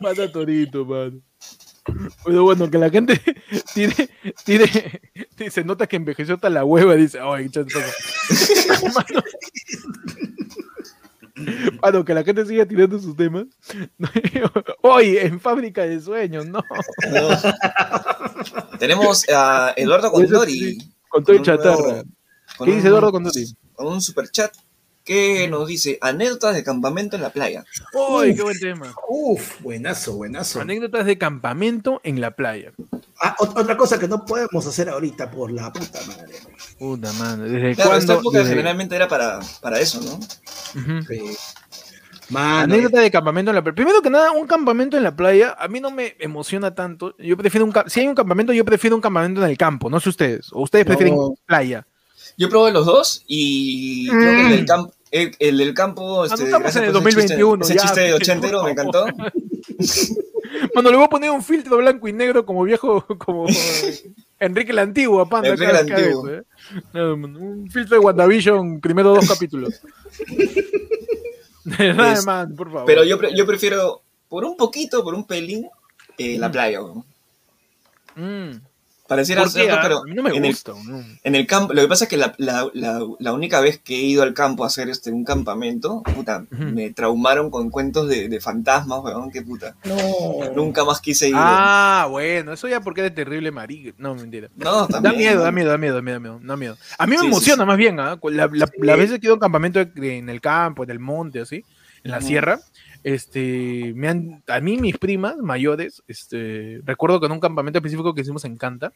Mata 0.00 0.30
torito, 0.32 0.84
mano. 0.84 1.20
Pero 2.24 2.44
bueno, 2.44 2.70
que 2.70 2.78
la 2.78 2.90
gente 2.90 3.20
tiene, 3.74 3.94
tiene, 4.44 5.00
se 5.50 5.64
nota 5.64 5.86
que 5.86 5.96
envejeció 5.96 6.34
hasta 6.34 6.50
la 6.50 6.64
hueva, 6.64 6.94
dice, 6.94 7.18
ay, 7.20 7.50
mano, 8.94 9.22
mano, 11.82 12.04
que 12.04 12.14
la 12.14 12.24
gente 12.24 12.46
siga 12.46 12.66
tirando 12.66 12.98
sus 12.98 13.16
temas. 13.16 13.46
Hoy, 14.82 15.18
en 15.18 15.40
fábrica 15.40 15.82
de 15.82 16.00
sueños, 16.00 16.46
no. 16.46 16.62
Tenemos 18.78 19.28
a 19.28 19.72
Eduardo 19.76 20.10
Condori. 20.10 20.78
Con 21.08 21.24
todo 21.24 21.36
el 21.36 21.42
chatarra. 21.42 22.04
¿Qué 22.64 22.72
dice 22.72 22.88
Eduardo 22.88 23.12
Condori? 23.12 23.46
Con 23.74 23.86
un 23.88 24.00
super 24.00 24.28
chat 24.30 24.52
que 25.04 25.48
nos 25.48 25.66
dice 25.66 25.98
anécdotas 26.00 26.54
de 26.54 26.62
campamento 26.62 27.16
en 27.16 27.22
la 27.22 27.30
playa. 27.30 27.64
¡Uy, 27.92 28.34
qué 28.34 28.42
buen 28.42 28.58
tema! 28.58 28.94
Uf, 29.08 29.60
buenazo, 29.60 30.14
buenazo. 30.14 30.60
Anécdotas 30.60 31.06
de 31.06 31.18
campamento 31.18 32.00
en 32.04 32.20
la 32.20 32.32
playa. 32.32 32.72
Ah, 33.24 33.36
otra 33.38 33.76
cosa 33.76 34.00
que 34.00 34.08
no 34.08 34.24
podemos 34.24 34.66
hacer 34.66 34.88
ahorita 34.88 35.30
por 35.30 35.52
la 35.52 35.72
puta 35.72 36.00
madre. 36.08 36.34
Puta 36.76 37.12
madre. 37.12 37.50
¿Desde 37.50 37.76
claro, 37.76 37.96
esta 37.96 38.14
época 38.14 38.44
generalmente 38.44 38.96
era 38.96 39.06
para, 39.06 39.38
para 39.60 39.78
eso, 39.78 40.00
¿no? 40.02 40.18
Anécdota 42.34 43.00
de 43.00 43.12
campamento 43.12 43.52
en 43.52 43.54
la 43.54 43.62
playa. 43.62 43.76
Primero 43.76 44.02
que 44.02 44.10
nada, 44.10 44.32
un 44.32 44.48
campamento 44.48 44.96
en 44.96 45.04
la 45.04 45.14
playa 45.14 45.54
a 45.56 45.68
mí 45.68 45.78
no 45.78 45.92
me 45.92 46.16
emociona 46.18 46.74
tanto. 46.74 47.14
Yo 47.16 47.36
prefiero 47.36 47.64
un 47.64 47.72
si 47.86 48.00
hay 48.00 48.08
un 48.08 48.16
campamento, 48.16 48.52
yo 48.52 48.64
prefiero 48.64 48.96
un 48.96 49.02
campamento 49.02 49.44
en 49.44 49.50
el 49.50 49.56
campo, 49.56 49.88
no 49.88 50.00
sé 50.00 50.08
ustedes. 50.08 50.52
O 50.52 50.62
ustedes 50.62 50.84
prefieren 50.84 51.16
playa. 51.46 51.86
Yo 52.36 52.48
probé 52.48 52.72
los 52.72 52.86
dos 52.86 53.22
y 53.28 54.08
creo 54.08 54.20
que 54.20 54.40
el 54.46 54.50
del, 54.50 54.66
campo, 54.66 54.94
el, 55.12 55.58
del 55.58 55.74
campo. 55.74 56.24
Este, 56.24 56.42
estamos 56.42 56.74
en 56.74 56.84
el 56.84 56.92
2021. 56.92 57.64
Ese 57.64 57.76
chiste, 57.76 58.00
de 58.00 58.14
ochentero 58.14 58.64
me 58.64 58.72
encantó. 58.72 59.06
Bueno, 60.74 60.90
le 60.90 60.96
voy 60.96 61.04
a 61.04 61.08
poner 61.08 61.30
un 61.30 61.42
filtro 61.42 61.78
blanco 61.78 62.08
y 62.08 62.12
negro 62.12 62.44
como 62.44 62.62
viejo, 62.64 63.04
como 63.18 63.46
Enrique 64.38 64.72
el 64.72 64.78
Antiguo, 64.78 65.28
panda. 65.28 65.48
Enrique 65.48 65.72
Antiguo. 65.72 66.28
¿eh? 66.28 66.42
un 66.94 67.68
filtro 67.70 67.98
de 67.98 68.04
WandaVision, 68.04 68.80
primero 68.80 69.14
dos 69.14 69.28
capítulos. 69.28 69.80
Nada 71.64 72.48
por 72.56 72.70
favor. 72.70 72.86
Pero 72.86 73.04
yo, 73.04 73.18
yo 73.34 73.46
prefiero, 73.46 74.02
por 74.28 74.44
un 74.44 74.56
poquito, 74.56 75.02
por 75.04 75.14
un 75.14 75.26
pelín, 75.26 75.68
eh, 76.18 76.38
la 76.38 76.50
playa. 76.50 76.80
Mm. 78.16 78.50
Pareciera 79.12 79.46
cierto, 79.46 79.76
pero 79.82 80.04
no 80.06 80.22
me 80.22 80.30
en, 80.34 80.44
gusta, 80.44 80.72
el, 80.72 81.18
en 81.22 81.34
el 81.34 81.46
campo, 81.46 81.74
lo 81.74 81.82
que 81.82 81.88
pasa 81.88 82.04
es 82.04 82.10
que 82.10 82.16
la, 82.16 82.34
la, 82.38 82.68
la, 82.72 83.32
única 83.32 83.60
vez 83.60 83.78
que 83.78 83.94
he 83.94 84.02
ido 84.02 84.22
al 84.22 84.32
campo 84.32 84.64
a 84.64 84.68
hacer 84.68 84.88
este, 84.88 85.10
un 85.10 85.22
campamento, 85.22 86.02
puta, 86.14 86.46
me 86.50 86.90
traumaron 86.90 87.50
con 87.50 87.70
cuentos 87.70 88.08
de, 88.08 88.28
de 88.28 88.40
fantasmas, 88.40 89.00
weón, 89.02 89.30
qué 89.30 89.42
puta. 89.42 89.76
No. 89.84 89.96
Nunca 90.54 90.84
más 90.84 91.00
quise 91.00 91.28
ir. 91.28 91.34
Ah, 91.36 92.06
bueno, 92.10 92.54
eso 92.54 92.68
ya 92.68 92.80
porque 92.80 93.02
eres 93.02 93.14
terrible 93.14 93.50
marido. 93.50 93.92
No, 93.98 94.14
mentira. 94.14 94.48
No, 94.56 94.86
también. 94.86 95.12
Da 95.12 95.18
miedo, 95.18 95.42
da 95.42 95.52
miedo, 95.52 95.70
da 95.70 95.78
miedo, 95.78 95.94
da 95.94 96.02
miedo, 96.02 96.40
da 96.42 96.56
miedo. 96.56 96.76
A 96.98 97.06
mí 97.06 97.16
me 97.18 97.26
emociona 97.26 97.64
más 97.64 97.76
bien, 97.76 98.00
¿ah? 98.00 98.18
La, 98.22 98.50
la, 98.78 98.96
vez 98.96 99.10
que 99.10 99.16
he 99.16 99.20
ido 99.24 99.32
a 99.32 99.34
un 99.34 99.40
campamento 99.40 99.80
en 99.80 100.28
el 100.28 100.40
campo, 100.40 100.84
en 100.84 100.90
el 100.90 100.98
monte, 100.98 101.40
así, 101.40 101.64
en 102.04 102.10
la 102.10 102.20
sierra, 102.20 102.60
este, 103.04 103.92
me 103.94 104.08
han, 104.08 104.42
a 104.46 104.60
mí 104.60 104.76
mis 104.78 104.98
primas 104.98 105.36
mayores, 105.38 106.02
este, 106.06 106.80
recuerdo 106.84 107.20
que 107.20 107.26
en 107.26 107.32
un 107.32 107.40
campamento 107.40 107.78
específico 107.78 108.14
que 108.14 108.22
hicimos 108.22 108.44
en 108.44 108.56
Canta, 108.56 108.92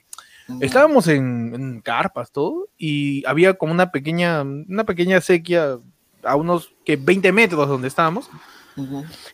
estábamos 0.61 1.09
en, 1.09 1.81
carpas, 1.81 2.31
todo, 2.31 2.69
y 2.79 3.25
había 3.27 3.55
como 3.55 3.73
una 3.73 3.91
pequeña, 3.91 4.43
una 4.43 4.85
pequeña 4.85 5.21
sequía 5.21 5.79
a 6.23 6.37
unos 6.37 6.73
que 6.85 6.97
20 6.97 7.33
metros 7.33 7.69
donde 7.69 7.89
estábamos, 7.89 8.31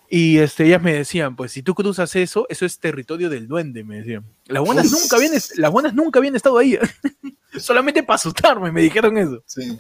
y 0.09 0.39
este, 0.39 0.65
ellas 0.65 0.81
me 0.81 0.95
decían, 0.95 1.35
pues 1.35 1.53
si 1.53 1.63
tú 1.63 1.75
cruzas 1.75 2.15
eso, 2.15 2.47
eso 2.49 2.65
es 2.65 2.79
territorio 2.79 3.29
del 3.29 3.49
duende, 3.49 3.83
me 3.83 3.97
decían. 3.97 4.25
Las 4.47 4.63
buenas, 4.63 4.91
nunca 4.91 5.17
habían, 5.17 5.33
las 5.33 5.71
buenas 5.71 5.95
nunca 5.95 6.19
habían 6.21 6.37
estado 6.37 6.59
ahí, 6.59 6.79
solamente 7.59 8.03
para 8.03 8.15
asustarme, 8.15 8.71
me 8.71 8.83
dijeron 8.83 9.19
eso. 9.19 9.43
Sí. 9.47 9.79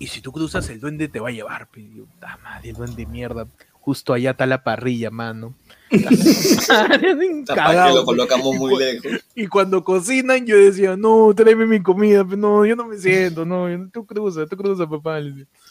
Y 0.00 0.06
si 0.06 0.22
tú 0.22 0.32
cruzas, 0.32 0.66
el 0.70 0.80
duende 0.80 1.08
te 1.08 1.20
va 1.20 1.28
a 1.28 1.32
llevar. 1.32 1.68
Yo, 1.76 2.06
ah, 2.22 2.38
madre, 2.42 2.70
el 2.70 2.74
duende 2.76 3.04
mierda. 3.04 3.46
Justo 3.80 4.14
allá 4.14 4.30
está 4.30 4.46
la 4.46 4.64
parrilla, 4.64 5.10
mano. 5.10 5.54
que 5.90 5.98
lo 7.94 8.04
colocamos 8.06 8.56
muy 8.56 8.78
lejos. 8.78 9.22
Y 9.34 9.46
cuando 9.46 9.84
cocinan, 9.84 10.46
yo 10.46 10.56
decía, 10.56 10.96
no, 10.96 11.34
tráeme 11.36 11.66
mi 11.66 11.82
comida. 11.82 12.24
Pero 12.24 12.38
no, 12.38 12.64
yo 12.64 12.76
no 12.76 12.86
me 12.86 12.96
siento, 12.96 13.44
no, 13.44 13.66
tú 13.92 14.06
cruzas, 14.06 14.48
tú 14.48 14.56
cruzas, 14.56 14.86
papá. 14.88 15.20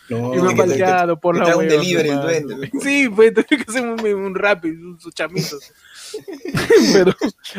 No, 0.10 0.36
y 0.36 0.42
me 0.42 0.54
ha 0.54 0.56
palteado 0.56 1.20
por 1.20 1.36
la 1.36 1.58
un 1.58 1.68
delivery 1.68 2.10
el 2.10 2.22
duende. 2.22 2.72
Sí, 2.82 3.10
pues 3.10 3.34
tengo 3.48 3.48
que 3.48 3.66
hacer 3.68 3.84
un, 3.84 4.00
un 4.00 4.36
rap, 4.36 4.64
sus 5.00 5.12
chamitos. 5.16 5.74
pero, 6.94 7.14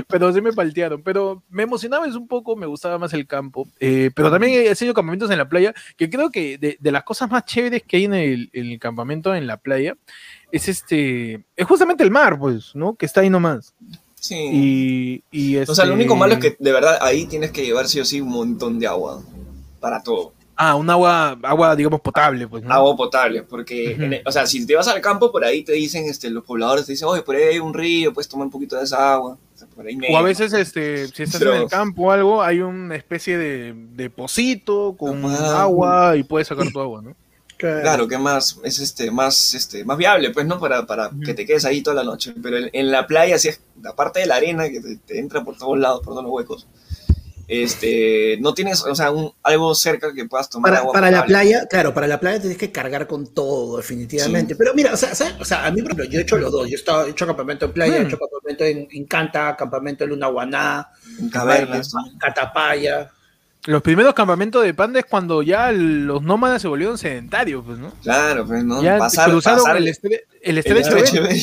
pero 0.09 0.33
sí 0.33 0.41
me 0.41 0.53
paltearon. 0.53 1.03
Pero 1.03 1.43
me 1.49 1.63
emocionaba 1.63 2.07
es 2.07 2.15
un 2.15 2.29
poco, 2.29 2.57
me 2.57 2.67
gustaba 2.67 2.99
más 2.99 3.13
el 3.13 3.27
campo. 3.27 3.69
Eh, 3.79 4.11
pero 4.15 4.31
también 4.31 4.67
he 4.67 4.75
sido 4.75 4.95
campamentos 4.95 5.31
en 5.31 5.39
la 5.39 5.49
playa, 5.49 5.75
que 5.97 6.11
creo 6.11 6.31
que 6.31 6.59
de, 6.59 6.91
las 6.91 7.05
cosas 7.05 7.31
más 7.31 7.45
chéveres 7.45 7.83
que 7.83 7.97
hay 7.97 8.05
en 8.05 8.15
el, 8.15 8.79
campamento 8.79 9.35
en 9.35 9.47
la 9.47 9.57
playa 9.57 9.97
es 10.53 10.69
este, 10.69 11.45
es 11.57 11.67
justamente 11.67 12.03
el 12.03 12.11
mar, 12.11 12.39
pues, 12.39 12.75
¿no? 12.75 12.95
Que 12.95 13.07
está 13.07 13.21
ahí 13.21 13.31
nomás. 13.31 13.75
Sí. 14.15 15.23
Y, 15.31 15.57
O 15.59 15.75
sea, 15.75 15.87
lo 15.87 15.95
único 15.95 16.17
malo 16.17 16.35
es 16.35 16.41
que 16.41 16.57
de 16.59 16.73
verdad 16.73 16.99
ahí 17.01 17.27
tienes 17.27 17.51
que 17.51 17.65
llevar 17.65 17.89
sí 17.89 18.01
o 18.01 18.05
sí 18.05 18.21
un 18.21 18.31
montón 18.31 18.79
de 18.79 18.87
agua 18.87 19.23
para 19.81 20.03
todo. 20.03 20.35
Ah, 20.63 20.75
un 20.75 20.91
agua, 20.91 21.39
agua, 21.43 21.75
digamos, 21.75 22.03
potable, 22.03 22.47
pues. 22.47 22.63
Agua 22.69 22.95
potable, 22.95 23.43
porque, 23.45 24.21
o 24.27 24.31
sea, 24.31 24.45
si 24.45 24.67
te 24.67 24.75
vas 24.75 24.89
al 24.89 25.01
campo, 25.01 25.33
por 25.33 25.43
ahí 25.43 25.63
te 25.63 25.73
dicen, 25.73 26.05
este, 26.05 26.29
los 26.29 26.45
pobladores 26.45 26.85
te 26.85 26.93
dicen, 26.93 27.09
oye, 27.09 27.23
por 27.23 27.35
ahí 27.35 27.45
hay 27.45 27.59
un 27.59 27.73
río, 27.73 28.13
puedes 28.13 28.29
tomar 28.29 28.45
un 28.45 28.51
poquito 28.51 28.77
de 28.77 28.85
esa 28.85 29.15
agua. 29.15 29.39
O, 30.11 30.19
a 30.19 30.23
veces, 30.23 30.53
este, 30.53 31.09
si 31.09 31.23
estás 31.23 31.41
en 31.41 31.49
el 31.49 31.67
campo 31.67 32.03
o 32.03 32.11
algo, 32.11 32.43
hay 32.43 32.61
una 32.61 32.95
especie 32.95 33.39
de, 33.39 33.73
de 33.75 34.11
pocito 34.11 34.97
con 34.99 35.25
agua 35.25 36.19
y 36.19 36.25
puedes 36.25 36.49
sacar 36.49 36.71
tu 36.71 36.79
agua, 36.79 37.01
¿no? 37.01 37.17
Claro, 37.57 38.09
que 38.09 38.17
más, 38.17 38.59
es 38.63 38.79
este, 38.81 39.11
más, 39.11 39.55
este, 39.55 39.85
más 39.85 39.97
viable, 39.97 40.31
pues, 40.31 40.47
¿no? 40.47 40.59
Para, 40.59 40.87
para 40.87 41.11
que 41.25 41.35
te 41.35 41.45
quedes 41.45 41.67
ahí 41.67 41.83
toda 41.83 41.97
la 41.97 42.05
noche. 42.05 42.35
Pero 42.43 42.57
en, 42.73 42.91
la 42.91 43.07
playa, 43.07 43.39
si 43.39 43.49
es, 43.49 43.61
aparte 43.85 44.21
de 44.21 44.27
la 44.27 44.37
arena 44.37 44.69
que 44.71 44.81
te 45.07 45.19
entra 45.19 45.45
por 45.45 45.59
todos 45.59 45.79
lados, 45.79 46.01
por 46.01 46.15
todos 46.15 46.25
los 46.25 46.33
huecos, 46.33 46.67
este, 47.51 48.39
no 48.41 48.55
tienes, 48.55 48.85
o 48.85 48.95
sea, 48.95 49.11
un, 49.11 49.33
algo 49.43 49.75
cerca 49.75 50.15
que 50.15 50.25
puedas 50.25 50.49
tomar 50.49 50.73
para, 50.73 50.93
Para 50.93 51.11
la 51.11 51.27
playa, 51.27 51.67
claro, 51.69 51.93
para 51.93 52.07
la 52.07 52.21
playa 52.21 52.39
tienes 52.39 52.57
que 52.57 52.71
cargar 52.71 53.09
con 53.09 53.35
todo, 53.35 53.79
definitivamente. 53.79 54.55
Pero 54.55 54.73
mira, 54.73 54.93
o 54.95 54.97
sea, 54.97 55.11
o 55.41 55.45
sea, 55.45 55.67
a 55.67 55.71
mí, 55.73 55.83
por 55.83 55.91
ejemplo, 55.91 56.05
yo 56.05 56.21
he 56.21 56.23
hecho 56.23 56.39
los 56.39 56.53
dos. 56.53 56.69
Yo 56.69 56.77
he, 56.77 56.79
estado, 56.79 57.07
he 57.07 57.11
hecho 57.11 57.27
campamento 57.27 57.67
en 57.67 57.73
playa, 57.73 57.97
he 57.97 58.03
hecho 58.03 58.17
mm. 58.17 58.21
campamento 58.21 58.65
en, 58.65 58.89
en 58.93 59.05
Canta, 59.05 59.57
campamento 59.57 60.05
en 60.05 60.11
Lunaguaná, 60.11 60.91
en 61.19 61.29
Cavernas, 61.29 61.93
Catapaya. 62.21 63.11
Los 63.67 63.83
primeros 63.83 64.15
campamentos 64.15 64.65
de 64.65 64.73
panda 64.73 65.01
es 65.01 65.05
cuando 65.05 65.43
ya 65.43 65.71
los 65.71 66.23
nómadas 66.23 66.63
se 66.63 66.69
volvieron 66.69 66.97
sedentarios, 66.97 67.63
pues, 67.65 67.79
¿no? 67.79 67.93
Claro, 68.03 68.47
pues, 68.47 68.65
¿no? 68.65 68.83
Ya 68.83 68.99
cruzaron 69.27 69.77
el, 69.77 69.89
estrecho, 69.89 70.25
el 70.41 70.59
estrecho 70.59 70.95
de 70.95 71.03
Bering. 71.21 71.43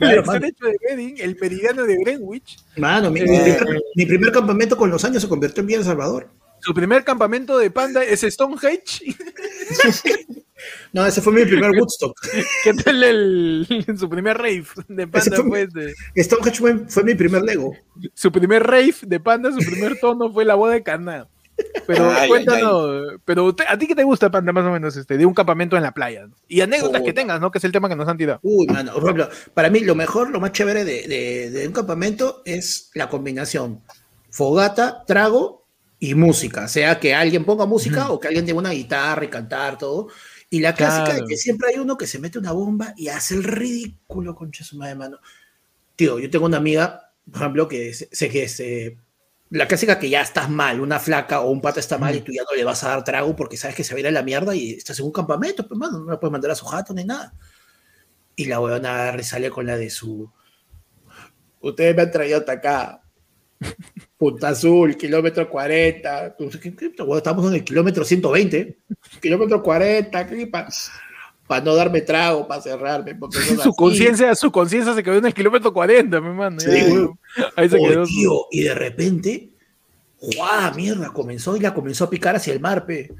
el 0.00 0.18
estrecho 0.18 0.66
de 0.66 0.76
Bering, 0.88 1.16
el 1.20 1.38
meridiano 1.40 1.84
de 1.84 1.96
Greenwich. 1.98 2.58
Mano, 2.76 3.12
mi, 3.12 3.20
eh, 3.20 3.58
mi, 3.94 4.06
primer, 4.06 4.32
campamento 4.32 4.76
con 4.76 4.90
los 4.90 5.04
años 5.04 5.22
se 5.22 5.28
convirtió 5.28 5.60
en 5.60 5.68
Villa 5.68 5.84
Salvador. 5.84 6.28
Su 6.58 6.74
primer 6.74 7.04
campamento 7.04 7.56
de 7.58 7.70
panda 7.70 8.02
es 8.02 8.22
Stonehenge. 8.22 9.14
no, 10.92 11.06
ese 11.06 11.22
fue 11.22 11.32
mi 11.32 11.44
primer 11.44 11.70
Woodstock. 11.70 12.16
¿Qué 12.64 12.74
tal 12.74 13.04
el, 13.04 13.86
su 13.98 14.08
primer 14.08 14.36
rave 14.36 14.64
de 14.88 15.06
panda? 15.06 15.36
Fue, 15.36 15.68
Stonehenge 16.16 16.58
fue, 16.58 16.78
fue, 16.88 17.04
mi 17.04 17.14
primer 17.14 17.42
Lego. 17.42 17.72
Su 18.14 18.32
primer 18.32 18.64
rave 18.64 18.94
de 19.02 19.20
panda, 19.20 19.52
su 19.52 19.58
primer 19.58 20.00
tono 20.00 20.32
fue 20.32 20.44
la 20.44 20.56
boda 20.56 20.72
de 20.72 20.82
Cana. 20.82 21.28
Pero 21.86 22.12
cuéntanos, 22.28 23.20
pero 23.24 23.54
¿a 23.68 23.78
ti 23.78 23.86
qué 23.86 23.94
te 23.94 24.04
gusta, 24.04 24.30
Panda, 24.30 24.52
más 24.52 24.64
o 24.64 24.70
menos, 24.70 24.96
este, 24.96 25.18
de 25.18 25.26
un 25.26 25.34
campamento 25.34 25.76
en 25.76 25.82
la 25.82 25.92
playa? 25.92 26.28
Y 26.48 26.60
anécdotas 26.60 27.02
que 27.02 27.12
tengas, 27.12 27.40
¿no? 27.40 27.50
Que 27.50 27.58
es 27.58 27.64
el 27.64 27.72
tema 27.72 27.88
que 27.88 27.96
nos 27.96 28.08
han 28.08 28.16
tirado. 28.16 28.40
Uy, 28.42 28.66
mano, 28.66 28.92
por 28.92 29.02
ejemplo, 29.02 29.28
para 29.54 29.70
mí 29.70 29.80
lo 29.80 29.94
mejor, 29.94 30.30
lo 30.30 30.40
más 30.40 30.52
chévere 30.52 30.84
de, 30.84 31.64
un 31.66 31.72
campamento 31.72 32.42
es 32.44 32.90
la 32.94 33.08
combinación 33.08 33.82
fogata, 34.30 35.04
trago 35.06 35.66
y 35.98 36.14
música. 36.14 36.68
Sea 36.68 36.98
que 36.98 37.14
alguien 37.14 37.44
ponga 37.44 37.66
música 37.66 38.10
o 38.10 38.20
que 38.20 38.28
alguien 38.28 38.46
tenga 38.46 38.60
una 38.60 38.70
guitarra 38.70 39.24
y 39.24 39.28
cantar, 39.28 39.78
todo. 39.78 40.08
Y 40.50 40.60
la 40.60 40.74
clásica 40.74 41.14
de 41.14 41.24
que 41.24 41.36
siempre 41.36 41.70
hay 41.70 41.78
uno 41.78 41.96
que 41.96 42.06
se 42.06 42.18
mete 42.18 42.38
una 42.38 42.52
bomba 42.52 42.94
y 42.96 43.08
hace 43.08 43.34
el 43.34 43.44
ridículo, 43.44 44.34
concha 44.34 44.64
su 44.64 44.76
madre, 44.76 44.94
mano. 44.94 45.18
Tío, 45.96 46.18
yo 46.18 46.28
tengo 46.30 46.46
una 46.46 46.58
amiga, 46.58 47.10
por 47.30 47.40
ejemplo, 47.40 47.68
que 47.68 47.94
sé 47.94 48.28
que 48.28 48.48
se 48.48 48.98
la 49.52 49.68
clásica 49.68 49.98
que 49.98 50.08
ya 50.08 50.22
estás 50.22 50.48
mal, 50.48 50.80
una 50.80 50.98
flaca 50.98 51.42
o 51.42 51.50
un 51.50 51.60
pata 51.60 51.78
está 51.78 51.98
mal 51.98 52.14
y 52.14 52.22
tú 52.22 52.32
ya 52.32 52.42
no 52.42 52.56
le 52.56 52.64
vas 52.64 52.82
a 52.84 52.88
dar 52.88 53.04
trago 53.04 53.36
porque 53.36 53.58
sabes 53.58 53.76
que 53.76 53.84
se 53.84 53.92
va 53.92 53.98
a 53.98 54.00
ir 54.00 54.06
a 54.06 54.10
la 54.10 54.22
mierda 54.22 54.54
y 54.54 54.72
estás 54.72 54.98
en 54.98 55.04
un 55.04 55.12
campamento, 55.12 55.68
pues 55.68 55.78
mano, 55.78 55.98
no 55.98 56.10
le 56.10 56.16
puedes 56.16 56.32
mandar 56.32 56.52
a 56.52 56.54
su 56.54 56.64
jato 56.64 56.94
ni 56.94 57.04
nada. 57.04 57.34
Y 58.34 58.46
la 58.46 58.60
weona 58.60 59.12
resale 59.12 59.50
con 59.50 59.66
la 59.66 59.76
de 59.76 59.90
su. 59.90 60.32
Ustedes 61.60 61.94
me 61.94 62.02
han 62.02 62.10
traído 62.10 62.38
hasta 62.38 62.52
acá. 62.52 63.02
Punta 64.16 64.48
Azul, 64.48 64.96
kilómetro 64.96 65.46
40. 65.50 66.36
Estamos 67.16 67.46
en 67.48 67.54
el 67.54 67.62
kilómetro 67.62 68.06
120. 68.06 68.78
Kilómetro 69.20 69.62
40, 69.62 70.26
¿qué 70.28 70.50
para 71.52 71.66
no 71.66 71.74
darme 71.74 72.00
trago, 72.00 72.48
para 72.48 72.62
cerrarme. 72.62 73.14
su 73.62 73.74
conciencia, 73.74 74.34
su 74.34 74.50
conciencia 74.50 74.94
se 74.94 75.02
quedó 75.02 75.18
en 75.18 75.26
el 75.26 75.34
kilómetro 75.34 75.70
40, 75.70 76.18
mi 76.18 76.30
mano. 76.30 76.56
Ahí 77.54 77.68
se 77.68 77.76
quedó. 77.76 78.06
y 78.50 78.62
de 78.62 78.74
repente, 78.74 79.50
¡guau! 80.18 80.74
Mierda, 80.74 81.12
comenzó 81.12 81.54
y 81.54 81.60
la 81.60 81.74
comenzó 81.74 82.04
a 82.04 82.10
picar 82.10 82.36
hacia 82.36 82.54
el 82.54 82.60
mar, 82.60 82.86
pe. 82.86 83.12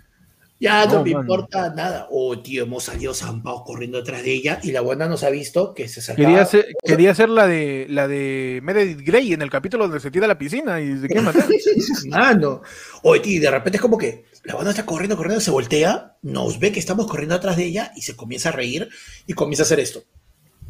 Ya 0.63 0.87
no, 0.87 1.03
me 1.03 1.11
importa 1.11 1.75
nada. 1.75 2.07
Oh, 2.09 2.39
tío, 2.39 2.63
hemos 2.63 2.85
salido 2.85 3.13
zampados 3.13 3.65
corriendo 3.65 3.99
detrás 3.99 4.23
de 4.23 4.33
ella 4.33 4.61
y 4.63 4.71
la 4.71 4.81
buena 4.81 5.09
nos 5.09 5.25
ha 5.25 5.31
visto 5.31 5.75
que 5.75 5.89
se 5.89 6.01
sacaba. 6.01 6.25
Quería 6.25 6.45
ser, 6.47 6.67
quería 6.85 7.15
ser 7.17 7.31
la 7.31 7.49
de 7.49 7.87
la 7.91 8.07
de 8.07 8.61
Meredith 8.63 9.01
Grey 9.01 9.33
en 9.33 9.43
el 9.43 9.51
capítulo 9.51 9.89
donde 9.89 9.99
se 9.99 10.13
tira 10.13 10.27
a 10.27 10.29
la 10.29 10.39
piscina 10.39 10.81
y 10.81 10.99
se 11.01 11.21
matar. 11.21 11.49
Mano. 12.07 12.63
Oye, 13.03 13.19
tío, 13.19 13.41
de 13.41 13.51
repente 13.51 13.79
es 13.79 13.83
como 13.83 13.99
que 13.99 14.27
la 14.45 14.55
banda 14.55 14.71
está 14.71 14.87
corriendo, 14.87 15.17
corriendo, 15.17 15.41
se 15.41 15.51
voltea, 15.51 16.17
nos 16.23 16.61
ve 16.61 16.71
que 16.71 16.79
estamos 16.79 17.09
corriendo 17.09 17.35
atrás 17.35 17.57
de 17.57 17.65
ella 17.65 17.91
y 17.97 18.03
se 18.03 18.15
comienza 18.15 18.51
a 18.51 18.53
reír 18.53 18.89
y 19.27 19.33
comienza 19.33 19.65
a 19.65 19.67
hacer 19.67 19.81
esto. 19.81 20.05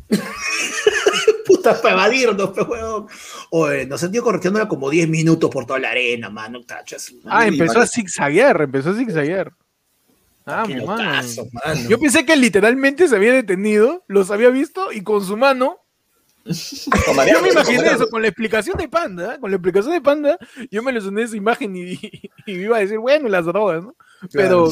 Puta, 1.47 1.83
para 1.83 1.97
evadirnos, 1.97 2.49
pe 2.49 2.63
huevón. 2.63 3.09
Oye, 3.51 3.85
nos 3.85 4.01
sentió 4.01 4.23
corriendo 4.23 4.67
como 4.69 4.89
10 4.89 5.07
minutos 5.11 5.51
por 5.51 5.67
toda 5.67 5.81
la 5.81 5.91
arena, 5.91 6.31
mano. 6.31 6.63
Tachas, 6.63 7.13
ah, 7.27 7.47
empezó 7.47 7.79
a 7.79 7.87
zigzaguear, 7.87 8.63
empezó 8.63 8.89
a 8.89 8.95
zigzaguear. 8.95 9.53
Ah, 10.47 10.65
mi 10.67 10.85
mano. 10.85 11.23
Yo 11.89 11.99
pensé 11.99 12.25
que 12.25 12.37
literalmente 12.37 13.09
se 13.09 13.17
había 13.17 13.33
detenido, 13.33 14.05
los 14.09 14.31
había 14.31 14.51
visto 14.51 14.93
y 14.93 15.03
con 15.03 15.25
su 15.25 15.37
mano 15.37 15.83
yo 16.45 17.43
me 17.43 17.51
imaginé 17.51 17.87
eso 17.87 18.09
con 18.09 18.21
la 18.21 18.29
explicación 18.29 18.77
de 18.77 18.89
Panda, 18.89 19.39
con 19.39 19.51
la 19.51 19.57
explicación 19.57 19.93
de 19.93 20.01
Panda, 20.01 20.37
yo 20.71 20.83
me 20.83 20.93
le 20.93 21.01
soné 21.01 21.23
esa 21.23 21.37
imagen 21.37 21.77
y, 21.77 21.99
iba 22.47 22.77
a 22.77 22.81
decir, 22.81 22.99
bueno, 22.99 23.29
las 23.29 23.47
drogas, 23.47 23.85
¿no? 23.85 23.95
Pero, 24.33 24.71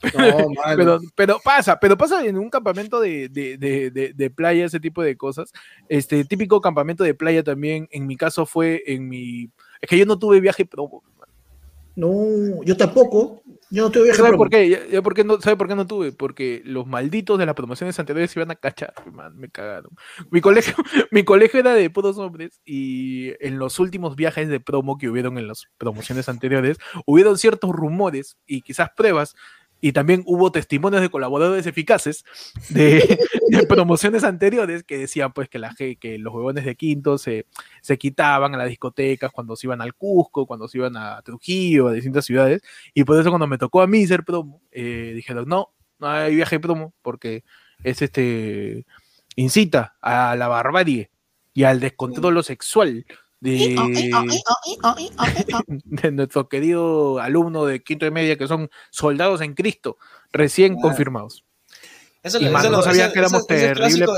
pero, 0.76 1.00
pero, 1.14 1.40
pasa, 1.42 1.78
pero 1.78 1.96
pasa 1.96 2.24
en 2.24 2.38
un 2.38 2.50
campamento 2.50 3.00
de, 3.00 3.28
de, 3.28 4.12
de, 4.14 4.30
playa, 4.30 4.66
ese 4.66 4.80
tipo 4.80 5.02
de 5.02 5.16
cosas. 5.16 5.52
Este 5.88 6.24
típico 6.24 6.60
campamento 6.60 7.04
de 7.04 7.14
playa 7.14 7.42
también, 7.42 7.88
en 7.90 8.06
mi 8.06 8.16
caso 8.16 8.46
fue 8.46 8.82
en 8.86 9.08
mi. 9.08 9.50
Es 9.80 9.88
que 9.88 9.98
yo 9.98 10.04
no 10.04 10.18
tuve 10.18 10.40
viaje 10.40 10.68
No, 11.94 12.62
yo 12.64 12.76
tampoco. 12.76 13.42
Yo 13.70 13.84
no 13.84 13.90
tuve 13.90 14.04
viaje 14.04 14.18
¿Sabe 14.18 14.36
por 14.36 14.48
qué? 14.48 15.00
por 15.02 15.14
qué 15.14 15.24
no, 15.24 15.40
¿Sabe 15.40 15.56
por 15.56 15.68
qué 15.68 15.74
no 15.74 15.86
tuve? 15.86 16.12
Porque 16.12 16.62
los 16.64 16.86
malditos 16.86 17.38
de 17.38 17.46
las 17.46 17.54
promociones 17.54 17.98
anteriores 17.98 18.30
se 18.30 18.40
iban 18.40 18.50
a 18.50 18.56
cachar, 18.56 18.94
man, 19.12 19.36
me 19.36 19.50
cagaron. 19.50 19.90
Mi 20.30 20.40
colegio, 20.40 20.74
mi 21.10 21.24
colegio 21.24 21.60
era 21.60 21.74
de 21.74 21.90
puros 21.90 22.18
hombres 22.18 22.60
y 22.64 23.32
en 23.44 23.58
los 23.58 23.78
últimos 23.78 24.16
viajes 24.16 24.48
de 24.48 24.60
promo 24.60 24.96
que 24.96 25.08
hubieron 25.08 25.38
en 25.38 25.48
las 25.48 25.66
promociones 25.76 26.28
anteriores, 26.28 26.78
hubieron 27.06 27.36
ciertos 27.36 27.70
rumores 27.70 28.38
y 28.46 28.62
quizás 28.62 28.90
pruebas 28.96 29.34
y 29.80 29.92
también 29.92 30.22
hubo 30.26 30.50
testimonios 30.50 31.02
de 31.02 31.10
colaboradores 31.10 31.66
eficaces 31.66 32.24
de, 32.70 33.18
promociones 33.68 34.24
anteriores 34.24 34.82
que 34.82 34.98
decían 34.98 35.32
pues 35.32 35.48
que, 35.48 35.58
la, 35.58 35.74
que 35.74 36.18
los 36.18 36.34
huevones 36.34 36.64
de 36.64 36.74
Quinto 36.74 37.18
se, 37.18 37.46
se 37.80 37.98
quitaban 37.98 38.54
a 38.54 38.58
las 38.58 38.68
discotecas 38.68 39.30
cuando 39.30 39.56
se 39.56 39.66
iban 39.66 39.80
al 39.80 39.94
Cusco, 39.94 40.46
cuando 40.46 40.68
se 40.68 40.78
iban 40.78 40.96
a 40.96 41.22
Trujillo, 41.22 41.88
a 41.88 41.92
distintas 41.92 42.24
ciudades, 42.24 42.62
y 42.94 43.04
por 43.04 43.20
eso 43.20 43.30
cuando 43.30 43.46
me 43.46 43.58
tocó 43.58 43.82
a 43.82 43.86
mí 43.86 44.06
ser 44.06 44.24
promo, 44.24 44.60
eh, 44.72 45.12
dijeron, 45.14 45.48
no, 45.48 45.72
no 45.98 46.08
hay 46.08 46.34
viaje 46.34 46.60
promo 46.60 46.94
porque 47.02 47.44
es 47.82 48.02
este 48.02 48.84
incita 49.36 49.96
a 50.00 50.34
la 50.36 50.48
barbarie 50.48 51.10
y 51.54 51.64
al 51.64 51.80
descontrol 51.80 52.42
sexual 52.42 53.06
de, 53.40 53.76
de, 55.84 56.10
nuestro 56.10 56.48
querido 56.48 57.20
alumno 57.20 57.64
de 57.64 57.82
quinto 57.82 58.06
y 58.06 58.10
media, 58.10 58.36
que 58.36 58.48
son 58.48 58.70
soldados 58.90 59.40
en 59.40 59.54
Cristo, 59.54 59.96
recién 60.32 60.76
confirmados. 60.76 61.44
Eso, 62.22 62.40
y 62.40 62.46
no 62.46 62.82
sabía 62.82 63.12
que 63.12 63.20
éramos 63.20 63.46
terribles 63.46 64.08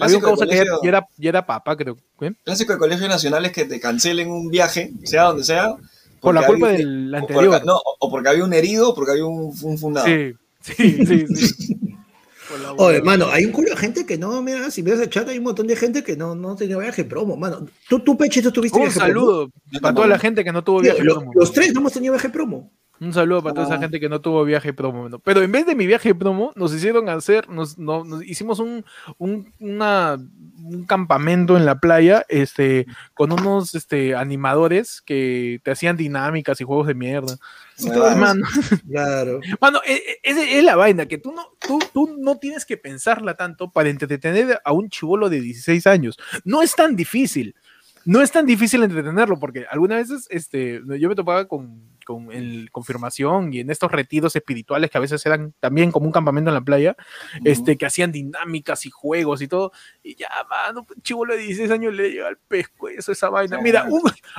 Había 0.00 0.16
un 0.16 0.22
causa 0.22 0.46
que 0.46 0.56
ya 0.56 0.64
era, 0.82 1.06
era 1.18 1.46
papa, 1.46 1.76
creo. 1.76 1.96
¿eh? 2.20 2.32
Clásico 2.42 2.72
de 2.72 2.78
colegios 2.78 3.08
nacionales 3.08 3.52
que 3.52 3.64
te 3.64 3.78
cancelen 3.78 4.30
un 4.30 4.48
viaje, 4.48 4.92
sea 5.04 5.24
donde 5.24 5.44
sea. 5.44 5.76
Por 6.20 6.34
la 6.34 6.46
culpa 6.46 6.68
del 6.68 7.14
anterior. 7.14 7.64
no, 7.64 7.80
o 8.00 8.10
porque 8.10 8.30
había 8.30 8.44
un 8.44 8.54
herido 8.54 8.90
o 8.90 8.94
porque 8.94 9.12
había 9.12 9.26
un, 9.26 9.54
un 9.62 9.78
fundado. 9.78 10.06
Sí, 10.06 10.34
sí, 10.60 11.06
sí. 11.06 11.26
sí. 11.26 11.76
Oye, 12.76 13.02
mano, 13.02 13.26
hay 13.30 13.44
un 13.44 13.52
culo 13.52 13.70
de 13.70 13.76
gente 13.76 14.04
que 14.06 14.18
no, 14.18 14.42
mira, 14.42 14.70
si 14.70 14.82
ves 14.82 15.00
el 15.00 15.08
chat, 15.08 15.28
hay 15.28 15.38
un 15.38 15.44
montón 15.44 15.66
de 15.66 15.76
gente 15.76 16.02
que 16.02 16.16
no, 16.16 16.34
no 16.34 16.56
tenía 16.56 16.76
viaje 16.78 17.04
promo, 17.04 17.36
mano. 17.36 17.66
Tú, 17.88 18.00
tú 18.00 18.16
Peche, 18.16 18.42
tú 18.42 18.52
tuviste 18.52 18.78
un 18.78 18.90
saludo 18.90 19.50
para 19.80 19.94
toda 19.94 20.06
la 20.06 20.18
gente 20.18 20.44
que 20.44 20.52
no 20.52 20.62
tuvo 20.62 20.80
viaje 20.80 21.02
promo. 21.02 21.32
Los 21.34 21.52
tres 21.52 21.72
no 21.72 21.80
hemos 21.80 21.92
tenido 21.92 22.12
viaje 22.12 22.28
promo. 22.28 22.70
Un 23.00 23.12
saludo 23.12 23.42
para 23.42 23.54
toda 23.54 23.66
esa 23.66 23.78
gente 23.78 23.98
que 23.98 24.08
no 24.08 24.20
tuvo 24.20 24.44
viaje 24.44 24.72
promo. 24.72 25.18
Pero 25.18 25.42
en 25.42 25.50
vez 25.50 25.66
de 25.66 25.74
mi 25.74 25.86
viaje 25.86 26.14
promo, 26.14 26.52
nos 26.54 26.72
hicieron 26.72 27.08
hacer, 27.08 27.48
nos, 27.48 27.76
hicimos 28.24 28.60
un, 28.60 28.84
un, 29.18 29.52
un, 30.64 30.84
campamento 30.84 31.56
en 31.56 31.66
la 31.66 31.78
playa 31.78 32.24
este, 32.28 32.86
con 33.14 33.32
unos 33.32 33.74
este, 33.74 34.14
animadores 34.14 35.02
que 35.02 35.60
te 35.62 35.70
hacían 35.70 35.96
dinámicas 35.96 36.60
y 36.60 36.64
juegos 36.64 36.86
de 36.86 36.94
mierda. 36.94 37.36
mano, 38.16 38.46
claro. 38.90 39.40
Mano, 39.60 39.80
e, 39.86 39.94
e, 40.22 40.58
es, 40.58 40.64
la 40.64 40.76
vaina, 40.76 41.06
que 41.06 41.18
tú 41.18 41.32
no, 41.32 41.46
tú, 41.58 41.78
tú 41.92 42.16
no 42.18 42.38
tienes 42.38 42.64
que 42.64 42.76
pensarla 42.76 43.34
tanto 43.34 43.70
para 43.70 43.88
entretener 43.88 44.60
a 44.64 44.72
un 44.72 44.88
chivolo 44.88 45.28
de 45.28 45.40
16 45.40 45.86
años. 45.86 46.18
No 46.44 46.62
es 46.62 46.74
tan 46.74 46.96
difícil. 46.96 47.54
No 48.06 48.20
es 48.20 48.30
tan 48.30 48.44
difícil 48.44 48.82
entretenerlo, 48.82 49.38
porque 49.40 49.64
algunas 49.70 50.08
veces 50.08 50.26
este, 50.28 50.82
yo 50.98 51.08
me 51.08 51.14
topaba 51.14 51.46
con 51.48 51.93
con 52.04 52.30
el 52.32 52.70
confirmación 52.70 53.52
y 53.52 53.60
en 53.60 53.70
estos 53.70 53.90
retiros 53.90 54.36
espirituales 54.36 54.90
que 54.90 54.98
a 54.98 55.00
veces 55.00 55.24
eran 55.26 55.54
también 55.60 55.90
como 55.90 56.06
un 56.06 56.12
campamento 56.12 56.50
en 56.50 56.54
la 56.54 56.60
playa, 56.60 56.96
este, 57.44 57.76
que 57.76 57.86
hacían 57.86 58.12
dinámicas 58.12 58.86
y 58.86 58.90
juegos 58.90 59.42
y 59.42 59.48
todo. 59.48 59.72
Y 60.02 60.14
ya, 60.14 60.28
mano, 60.48 60.86
chivolo 61.02 61.34
de 61.34 61.40
16 61.40 61.70
años 61.70 61.94
le 61.94 62.10
llega 62.10 62.28
al 62.28 62.36
pescuezo 62.36 63.12
esa 63.12 63.30
vaina. 63.30 63.58
Mira, 63.60 63.88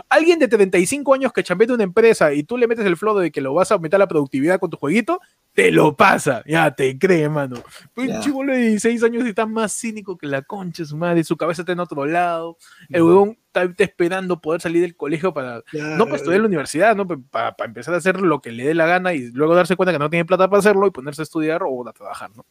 alguien 0.10 0.40
de 0.40 0.48
35 0.48 1.14
años 1.14 1.34
que 1.34 1.44
chambea 1.44 1.66
una 1.74 1.84
empresa 1.84 2.34
y 2.34 2.44
tú 2.44 2.58
le 2.58 2.68
metes 2.68 2.86
el 2.86 2.98
flow 2.98 3.18
de 3.18 3.32
que 3.32 3.42
lo 3.42 3.54
vas 3.54 3.72
a 3.72 3.76
aumentar 3.76 4.00
la 4.00 4.08
productividad 4.08 4.60
con 4.60 4.70
tu 4.70 4.78
jueguito, 4.78 5.20
te 5.54 5.72
lo 5.72 5.96
pasa, 5.96 6.44
ya 6.46 6.72
te 6.72 6.98
cree, 7.00 7.30
mano. 7.30 7.64
Un 7.96 8.20
chivolo 8.20 8.54
de 8.54 8.60
16 8.60 9.04
años 9.04 9.26
está 9.26 9.46
más 9.46 9.74
cínico 9.74 10.18
que 10.18 10.28
la 10.28 10.42
concha, 10.42 10.86
su 10.86 10.98
madre, 10.98 11.24
su 11.24 11.38
cabeza 11.38 11.62
está 11.62 11.72
en 11.72 11.80
otro 11.80 12.06
lado, 12.06 12.58
el 12.90 13.02
huevón 13.02 13.38
está, 13.64 13.84
esperando 13.84 14.42
poder 14.42 14.62
salir 14.62 14.82
del 14.82 14.96
colegio 14.96 15.34
para, 15.34 15.64
no 15.74 16.06
para 16.06 16.18
estudiar 16.18 16.38
en 16.38 16.42
la 16.44 16.48
universidad, 16.48 16.96
¿no? 16.96 17.08
Para, 17.08 17.56
empezar 17.66 17.94
a 17.94 17.98
hacer 17.98 18.20
lo 18.22 18.42
que 18.42 18.52
le 18.52 18.66
dé 18.66 18.74
la 18.74 18.86
gana 18.86 19.14
y 19.14 19.32
luego 19.32 19.56
darse 19.56 19.76
cuenta 19.76 19.94
que 19.94 20.00
no 20.00 20.10
tiene 20.10 20.26
plata 20.26 20.50
para 20.50 20.60
hacerlo 20.60 20.88
y 20.88 20.92
ponerse 20.92 21.22
a 21.22 21.24
estudiar 21.24 21.64
o 21.64 21.88
a 21.88 21.94
trabajar, 21.94 22.32
¿no? 22.36 22.46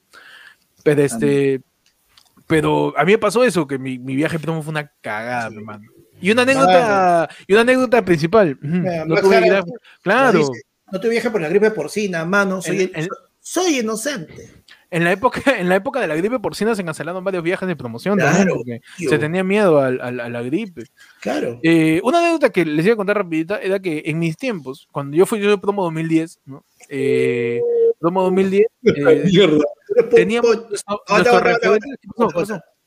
Pero 0.83 1.03
este, 1.03 1.63
pero 2.47 2.93
a 2.97 3.05
mí 3.05 3.13
me 3.13 3.19
pasó 3.19 3.45
eso, 3.45 3.67
que 3.67 3.79
mi, 3.79 3.99
viaje 3.99 4.39
fue 4.39 4.53
una 4.53 4.91
cagada, 5.01 5.47
hermano. 5.47 5.89
Y 6.21 6.31
una 6.31 6.43
anécdota, 6.43 7.29
y 7.47 7.53
una 7.53 7.63
anécdota 7.63 8.05
principal. 8.05 8.59
no 8.61 9.17
tuve 9.17 9.63
claro. 10.03 10.51
No 10.93 11.01
te 11.01 11.09
viaje 11.09 11.31
por 11.31 11.41
la 11.41 11.49
gripe 11.49 11.71
porcina, 11.71 12.25
mano. 12.25 12.61
Soy, 12.61 12.93
soy 13.41 13.81
inocente. 13.81 14.64
En 14.91 15.05
la, 15.05 15.13
época, 15.13 15.41
en 15.59 15.69
la 15.69 15.77
época 15.77 16.01
de 16.01 16.07
la 16.07 16.17
gripe 16.17 16.39
porcina 16.39 16.75
se 16.75 16.85
cancelaron 16.85 17.25
varios 17.25 17.43
viajes 17.43 17.67
de 17.67 17.77
promoción 17.77 18.19
claro, 18.19 18.63
se 18.97 19.19
tenía 19.19 19.43
miedo 19.43 19.81
a, 19.81 19.91
la 19.91 20.43
gripe. 20.43 20.85
Claro. 21.21 21.59
Eh, 21.63 22.01
una 22.05 22.19
anécdota 22.19 22.51
que 22.51 22.65
les 22.65 22.85
iba 22.85 22.95
a 22.95 22.97
contar 22.97 23.17
rapidita 23.17 23.59
era 23.59 23.81
que 23.81 24.03
en 24.07 24.19
mis 24.19 24.37
tiempos, 24.37 24.89
cuando 24.93 25.17
yo 25.17 25.27
fui 25.27 25.41
yo 25.41 25.51
de 25.51 25.59
promo 25.59 25.83
2010, 25.85 26.41
¿no? 26.47 26.65
Eh, 26.89 27.61
promo 27.99 28.23
2010, 28.23 28.67
eh, 28.85 29.65
teníamos 30.11 30.67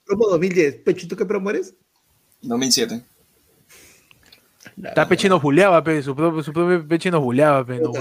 Promo 0.06 0.28
2010, 0.30 0.76
Pechito, 0.86 1.18
¿qué 1.18 1.26
promo 1.26 1.50
eres? 1.50 1.76
2007. 2.42 3.04
Está 4.84 5.08
Peche 5.08 5.28
nos 5.28 5.42
buleaba, 5.42 5.84
pe, 5.84 6.02
su 6.02 6.16
propio, 6.16 6.44
su 6.44 6.54
propio 6.54 6.88
Peche 6.88 7.10
nos 7.10 7.22
buleaba, 7.22 7.66
pe, 7.66 7.80
nos 7.80 7.92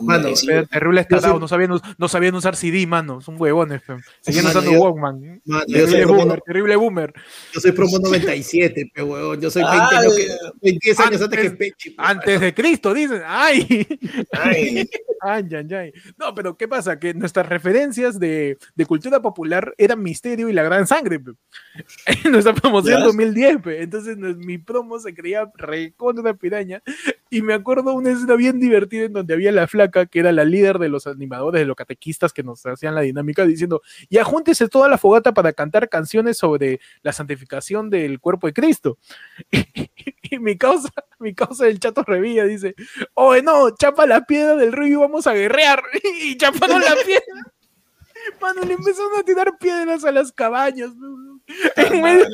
Mano, 0.00 0.28
terrible 0.70 1.00
estarado, 1.00 1.38
no 1.38 1.46
sabían, 1.46 1.70
no 1.98 2.08
sabían 2.08 2.34
usar 2.34 2.56
CD, 2.56 2.84
mano, 2.86 3.20
son 3.20 3.40
huevones, 3.40 3.80
pe. 3.82 3.94
Seguían 4.20 4.46
usando 4.46 4.72
Walkman. 4.72 5.40
terrible, 5.68 6.04
boomer, 6.06 6.40
terrible 6.40 6.76
boomer. 6.76 7.14
Yo 7.52 7.60
soy 7.60 7.72
promo 7.72 7.98
97, 8.00 8.90
pe, 8.92 9.02
huevón, 9.02 9.40
yo 9.40 9.50
soy 9.50 9.62
20 9.62 9.96
años, 9.96 10.16
10 10.60 11.00
años 11.00 11.22
antes, 11.22 11.40
que 11.40 11.50
Peche. 11.52 11.94
Antes 11.96 12.40
de 12.40 12.54
Cristo, 12.54 12.92
dicen, 12.92 13.22
ay. 13.24 13.86
Ay. 14.32 14.88
ay, 15.20 15.48
ay, 15.52 15.74
ay. 15.74 15.92
No, 16.18 16.34
pero 16.34 16.56
¿qué 16.56 16.66
pasa? 16.66 16.98
Que 16.98 17.14
nuestras 17.14 17.48
referencias 17.48 18.18
de, 18.18 18.58
de 18.74 18.86
cultura 18.86 19.22
popular 19.22 19.74
eran 19.78 20.02
Misterio 20.02 20.48
y 20.48 20.52
La 20.52 20.64
Gran 20.64 20.88
Sangre, 20.88 21.20
pe. 21.20 21.32
Nuestra 22.30 22.52
promoción 22.52 23.02
2010, 23.02 23.62
pe. 23.62 23.82
Entonces 23.82 24.16
mi 24.16 24.58
promo 24.58 24.98
se 24.98 25.14
creía 25.14 25.48
con 25.96 26.18
una 26.18 26.34
piraña. 26.34 26.82
Y 27.30 27.42
me 27.42 27.54
acuerdo 27.54 27.94
una 27.94 28.12
escena 28.12 28.36
bien 28.36 28.60
divertida 28.60 29.06
en 29.06 29.12
donde 29.12 29.34
había 29.34 29.50
la 29.50 29.66
flaca, 29.66 29.83
que 29.90 30.18
era 30.18 30.32
la 30.32 30.44
líder 30.44 30.78
de 30.78 30.88
los 30.88 31.06
animadores, 31.06 31.60
de 31.60 31.66
los 31.66 31.76
catequistas 31.76 32.32
que 32.32 32.42
nos 32.42 32.64
hacían 32.66 32.94
la 32.94 33.02
dinámica, 33.02 33.44
diciendo, 33.44 33.82
ya 34.10 34.24
júntese 34.24 34.68
toda 34.68 34.88
la 34.88 34.98
fogata 34.98 35.32
para 35.32 35.52
cantar 35.52 35.88
canciones 35.88 36.38
sobre 36.38 36.80
la 37.02 37.12
santificación 37.12 37.90
del 37.90 38.20
cuerpo 38.20 38.46
de 38.46 38.52
Cristo. 38.52 38.98
Y, 40.30 40.38
mi 40.38 40.56
causa, 40.56 40.88
mi 41.20 41.34
causa 41.34 41.66
del 41.66 41.78
chato 41.78 42.02
revilla 42.02 42.44
dice, 42.44 42.74
oye, 43.12 43.42
no, 43.42 43.70
chapa 43.76 44.06
la 44.06 44.24
piedra 44.24 44.56
del 44.56 44.72
río 44.72 44.86
y 44.86 44.94
vamos 44.96 45.26
a 45.26 45.34
guerrear. 45.34 45.82
Y 46.22 46.36
chaparon 46.36 46.80
la 46.80 46.96
piedra. 47.04 47.52
Mano, 48.40 48.62
le 48.62 48.74
empezaron 48.74 49.16
a 49.18 49.22
tirar 49.22 49.56
piedras 49.58 50.04
a 50.04 50.10
las 50.10 50.32
cabañas. 50.32 50.90
En 51.76 52.02
medio, 52.02 52.26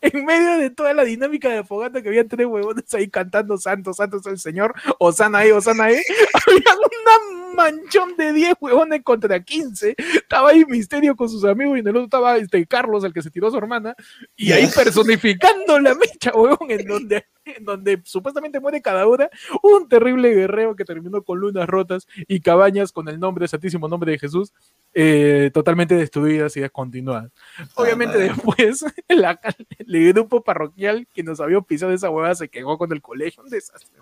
en 0.00 0.24
medio, 0.24 0.58
de 0.58 0.70
toda 0.70 0.94
la 0.94 1.04
dinámica 1.04 1.48
de 1.50 1.64
fogata 1.64 2.02
que 2.02 2.08
había 2.08 2.26
tres 2.26 2.46
huevones 2.46 2.92
ahí 2.94 3.08
cantando 3.08 3.58
Santos, 3.58 3.96
Santos 3.96 4.24
el 4.26 4.38
Señor, 4.38 4.74
Osana 4.98 5.38
ahí, 5.38 5.50
Osana 5.50 5.84
ahí, 5.84 5.96
había 6.46 6.74
una 6.74 7.54
manchón 7.54 8.16
de 8.16 8.32
10 8.32 8.54
huevones 8.60 9.02
contra 9.02 9.42
15. 9.42 9.94
Estaba 9.98 10.50
ahí 10.50 10.64
Misterio 10.66 11.16
con 11.16 11.28
sus 11.28 11.44
amigos 11.44 11.76
y 11.76 11.80
en 11.80 11.88
el 11.88 11.96
otro 11.96 12.04
estaba 12.04 12.36
este 12.36 12.66
Carlos, 12.66 13.04
el 13.04 13.12
que 13.12 13.22
se 13.22 13.30
tiró 13.30 13.48
a 13.48 13.50
su 13.50 13.58
hermana, 13.58 13.94
y 14.36 14.52
ahí 14.52 14.68
personificando 14.74 15.78
la 15.78 15.94
mecha, 15.94 16.32
huevón, 16.34 16.70
en 16.70 16.86
donde 16.86 17.26
en 17.46 17.64
donde 17.64 18.00
supuestamente 18.04 18.60
muere 18.60 18.82
cada 18.82 19.06
hora, 19.06 19.30
un 19.62 19.88
terrible 19.88 20.34
guerrero 20.34 20.76
que 20.76 20.84
terminó 20.84 21.22
con 21.22 21.38
lunas 21.38 21.68
rotas 21.68 22.06
y 22.28 22.40
cabañas 22.40 22.92
con 22.92 23.08
el 23.08 23.18
nombre, 23.18 23.44
el 23.44 23.48
santísimo 23.48 23.88
nombre 23.88 24.12
de 24.12 24.18
Jesús, 24.18 24.52
eh, 24.94 25.50
totalmente 25.52 25.94
destruidas 25.94 26.56
y 26.56 26.60
descontinuadas. 26.60 27.30
Obviamente 27.74 28.18
después 28.18 28.84
el 29.08 30.12
grupo 30.12 30.42
parroquial 30.42 31.06
que 31.12 31.22
nos 31.22 31.40
había 31.40 31.60
pisado 31.60 31.92
esa 31.92 32.10
hueva 32.10 32.34
se 32.34 32.48
quejó 32.48 32.78
con 32.78 32.92
el 32.92 33.02
colegio, 33.02 33.42
un 33.42 33.50
desastre. 33.50 34.00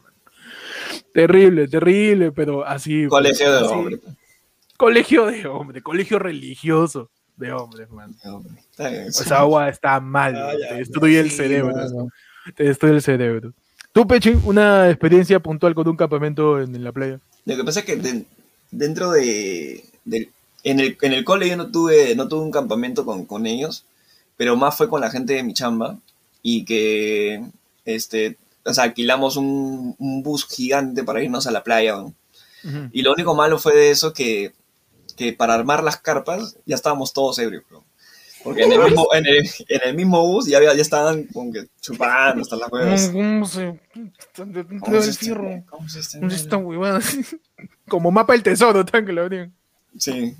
Terrible, 1.12 1.68
terrible, 1.68 2.32
pero 2.32 2.66
así. 2.66 3.06
Colegio 3.06 3.52
de 3.52 3.62
hombres. 3.62 4.00
Colegio 4.76 5.26
de 5.26 5.46
hombre, 5.46 5.82
colegio 5.82 6.18
religioso 6.18 7.10
de 7.36 7.52
hombres, 7.52 7.90
man. 7.90 8.14
Esa 8.76 9.38
agua 9.38 9.68
está 9.68 10.00
mal, 10.00 10.36
ah, 10.36 10.74
destruye 10.74 11.20
el 11.20 11.30
cerebro. 11.30 11.72
Te 12.56 12.64
destruye 12.64 12.94
el 12.94 13.02
cerebro. 13.02 13.52
Tú, 13.92 14.06
Pechi, 14.06 14.36
una 14.44 14.90
experiencia 14.90 15.40
puntual 15.40 15.74
con 15.74 15.86
un 15.88 15.96
campamento 15.96 16.60
en, 16.60 16.82
la 16.82 16.92
playa. 16.92 17.20
Lo 17.44 17.56
que 17.56 17.64
pasa 17.64 17.80
es 17.80 17.86
que 17.86 18.24
dentro 18.70 19.12
de, 19.12 19.84
en, 20.64 20.80
el, 20.80 20.98
en 21.00 21.12
el 21.12 21.24
cole 21.24 21.48
yo 21.48 21.56
no 21.56 21.70
tuve, 21.70 22.16
no 22.16 22.26
tuve 22.26 22.42
un 22.42 22.50
campamento 22.50 23.04
con, 23.04 23.24
con 23.24 23.46
ellos, 23.46 23.84
pero 24.36 24.56
más 24.56 24.76
fue 24.76 24.88
con 24.88 25.00
la 25.00 25.10
gente 25.10 25.34
de 25.34 25.44
mi 25.44 25.54
chamba 25.54 25.98
y 26.42 26.64
que, 26.64 27.44
este, 27.84 28.36
o 28.64 28.74
sea, 28.74 28.84
alquilamos 28.84 29.36
un, 29.36 29.94
un 29.98 30.22
bus 30.22 30.46
gigante 30.46 31.04
para 31.04 31.22
irnos 31.22 31.46
a 31.46 31.52
la 31.52 31.62
playa. 31.62 32.04
Y 32.92 33.02
lo 33.02 33.12
único 33.12 33.34
malo 33.34 33.58
fue 33.58 33.76
de 33.76 33.90
eso 33.90 34.14
que, 34.14 34.54
que 35.16 35.34
para 35.34 35.52
armar 35.52 35.84
las 35.84 35.98
carpas 35.98 36.56
ya 36.64 36.74
estábamos 36.74 37.12
todos 37.12 37.38
ebrios, 37.38 37.62
porque 38.44 38.62
en 38.62 38.72
el 38.72 38.84
mismo, 38.84 39.08
en 39.14 39.26
el, 39.26 39.50
en 39.68 39.80
el 39.84 39.94
mismo 39.96 40.26
bus 40.26 40.46
ya, 40.46 40.58
había, 40.58 40.74
ya 40.74 40.82
estaban 40.82 41.24
como 41.24 41.50
que 41.50 41.66
chupando 41.80 42.42
hasta 42.42 42.56
las 42.56 42.70
huevas. 42.70 43.10
¿Cómo 43.10 43.46
se.? 43.46 43.80
¿Cómo 44.80 45.00
se 45.02 45.12
fierro? 45.14 45.64
¿Cómo 45.68 45.88
se 45.88 46.00
está 46.00 46.56
huevada? 46.58 47.00
Como 47.88 48.10
mapa 48.10 48.34
del 48.34 48.42
tesoro, 48.42 48.84
tan 48.84 49.04
que 49.04 49.12
lo 49.12 49.22
abrían. 49.22 49.52
Sí. 49.98 50.34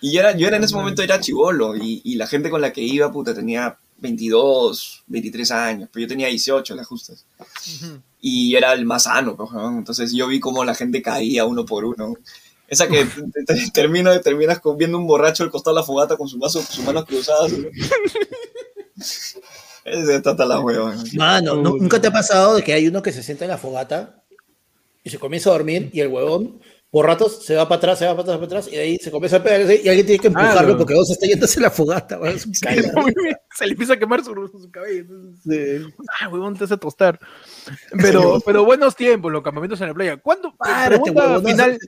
Y 0.00 0.12
yo 0.12 0.20
era, 0.20 0.36
yo 0.36 0.46
era 0.46 0.58
en 0.58 0.64
ese 0.64 0.74
momento 0.74 1.02
era 1.02 1.20
chivolo 1.20 1.76
y, 1.76 2.02
y, 2.04 2.16
la 2.16 2.26
gente 2.26 2.50
con 2.50 2.60
la 2.60 2.72
que 2.72 2.82
iba, 2.82 3.10
puta, 3.10 3.34
tenía 3.34 3.78
22, 3.98 5.04
23 5.06 5.50
años, 5.52 5.88
pero 5.92 6.02
yo 6.02 6.08
tenía 6.08 6.28
18 6.28 6.74
las 6.74 6.86
justas. 6.86 7.24
Y 8.20 8.54
era 8.54 8.72
el 8.72 8.84
más 8.84 9.04
sano, 9.04 9.36
pues, 9.36 9.50
entonces 9.52 10.12
yo 10.12 10.26
vi 10.26 10.40
cómo 10.40 10.64
la 10.64 10.74
gente 10.74 11.02
caía 11.02 11.44
uno 11.44 11.64
por 11.64 11.84
uno. 11.84 12.14
Esa 12.68 12.88
que 12.88 13.06
termina, 13.72 14.20
terminas 14.20 14.60
viendo 14.76 14.98
un 14.98 15.06
borracho 15.06 15.44
al 15.44 15.50
costado 15.50 15.74
de 15.76 15.80
la 15.80 15.86
fogata 15.86 16.16
con 16.16 16.28
su 16.28 16.38
sus 16.40 16.84
manos 16.84 17.04
cruzadas. 17.04 17.52
Ese 19.84 20.16
está 20.16 20.44
la 20.44 20.60
hueva. 20.60 20.96
Mano, 21.14 21.56
¿nunca 21.56 22.00
te 22.00 22.08
ha 22.08 22.12
pasado 22.12 22.56
de 22.56 22.62
que 22.62 22.72
hay 22.72 22.88
uno 22.88 23.02
que 23.02 23.12
se 23.12 23.22
sienta 23.22 23.44
en 23.44 23.50
la 23.52 23.58
fogata 23.58 24.24
y 25.04 25.10
se 25.10 25.18
comienza 25.18 25.50
a 25.50 25.52
dormir 25.52 25.90
y 25.92 26.00
el 26.00 26.08
huevón 26.08 26.60
por 26.90 27.06
ratos 27.06 27.44
se 27.44 27.54
va 27.54 27.68
para 27.68 27.76
atrás, 27.76 27.98
se 27.98 28.06
va 28.06 28.12
para 28.12 28.22
atrás, 28.22 28.36
para 28.38 28.46
atrás 28.46 28.68
y 28.68 28.76
de 28.76 28.82
ahí 28.82 28.96
se 28.96 29.10
comienza 29.10 29.36
a 29.36 29.42
pegar 29.42 29.60
y 29.60 29.88
alguien 29.88 30.06
tiene 30.06 30.18
que 30.18 30.28
empujarlo 30.28 30.78
porque 30.78 30.94
vos 30.94 31.10
está 31.10 31.26
yendo 31.26 31.44
hacia 31.44 31.62
la 31.62 31.70
fogata. 31.70 32.18
se 33.54 33.66
le 33.66 33.72
empieza 33.72 33.92
a 33.92 33.98
quemar 33.98 34.24
su, 34.24 34.32
su 34.32 34.70
cabello. 34.70 35.04
Sí. 35.44 35.86
Ah, 36.20 36.28
huevón, 36.28 36.56
te 36.56 36.64
hace 36.64 36.76
tostar. 36.78 37.20
Pero, 38.00 38.40
pero 38.40 38.64
buenos 38.64 38.96
tiempos, 38.96 39.30
los 39.30 39.42
campamentos 39.42 39.80
en 39.82 39.88
la 39.88 39.94
playa. 39.94 40.16
¿Cuándo? 40.16 40.56
Párate, 40.56 41.10
huevón, 41.10 41.44
final, 41.44 41.78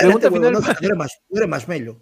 Pregunta 0.00 0.30
final. 0.30 0.52
No, 0.52 0.60
era, 0.80 0.94
más, 0.94 1.12
era 1.30 1.46
marshmallow. 1.46 2.00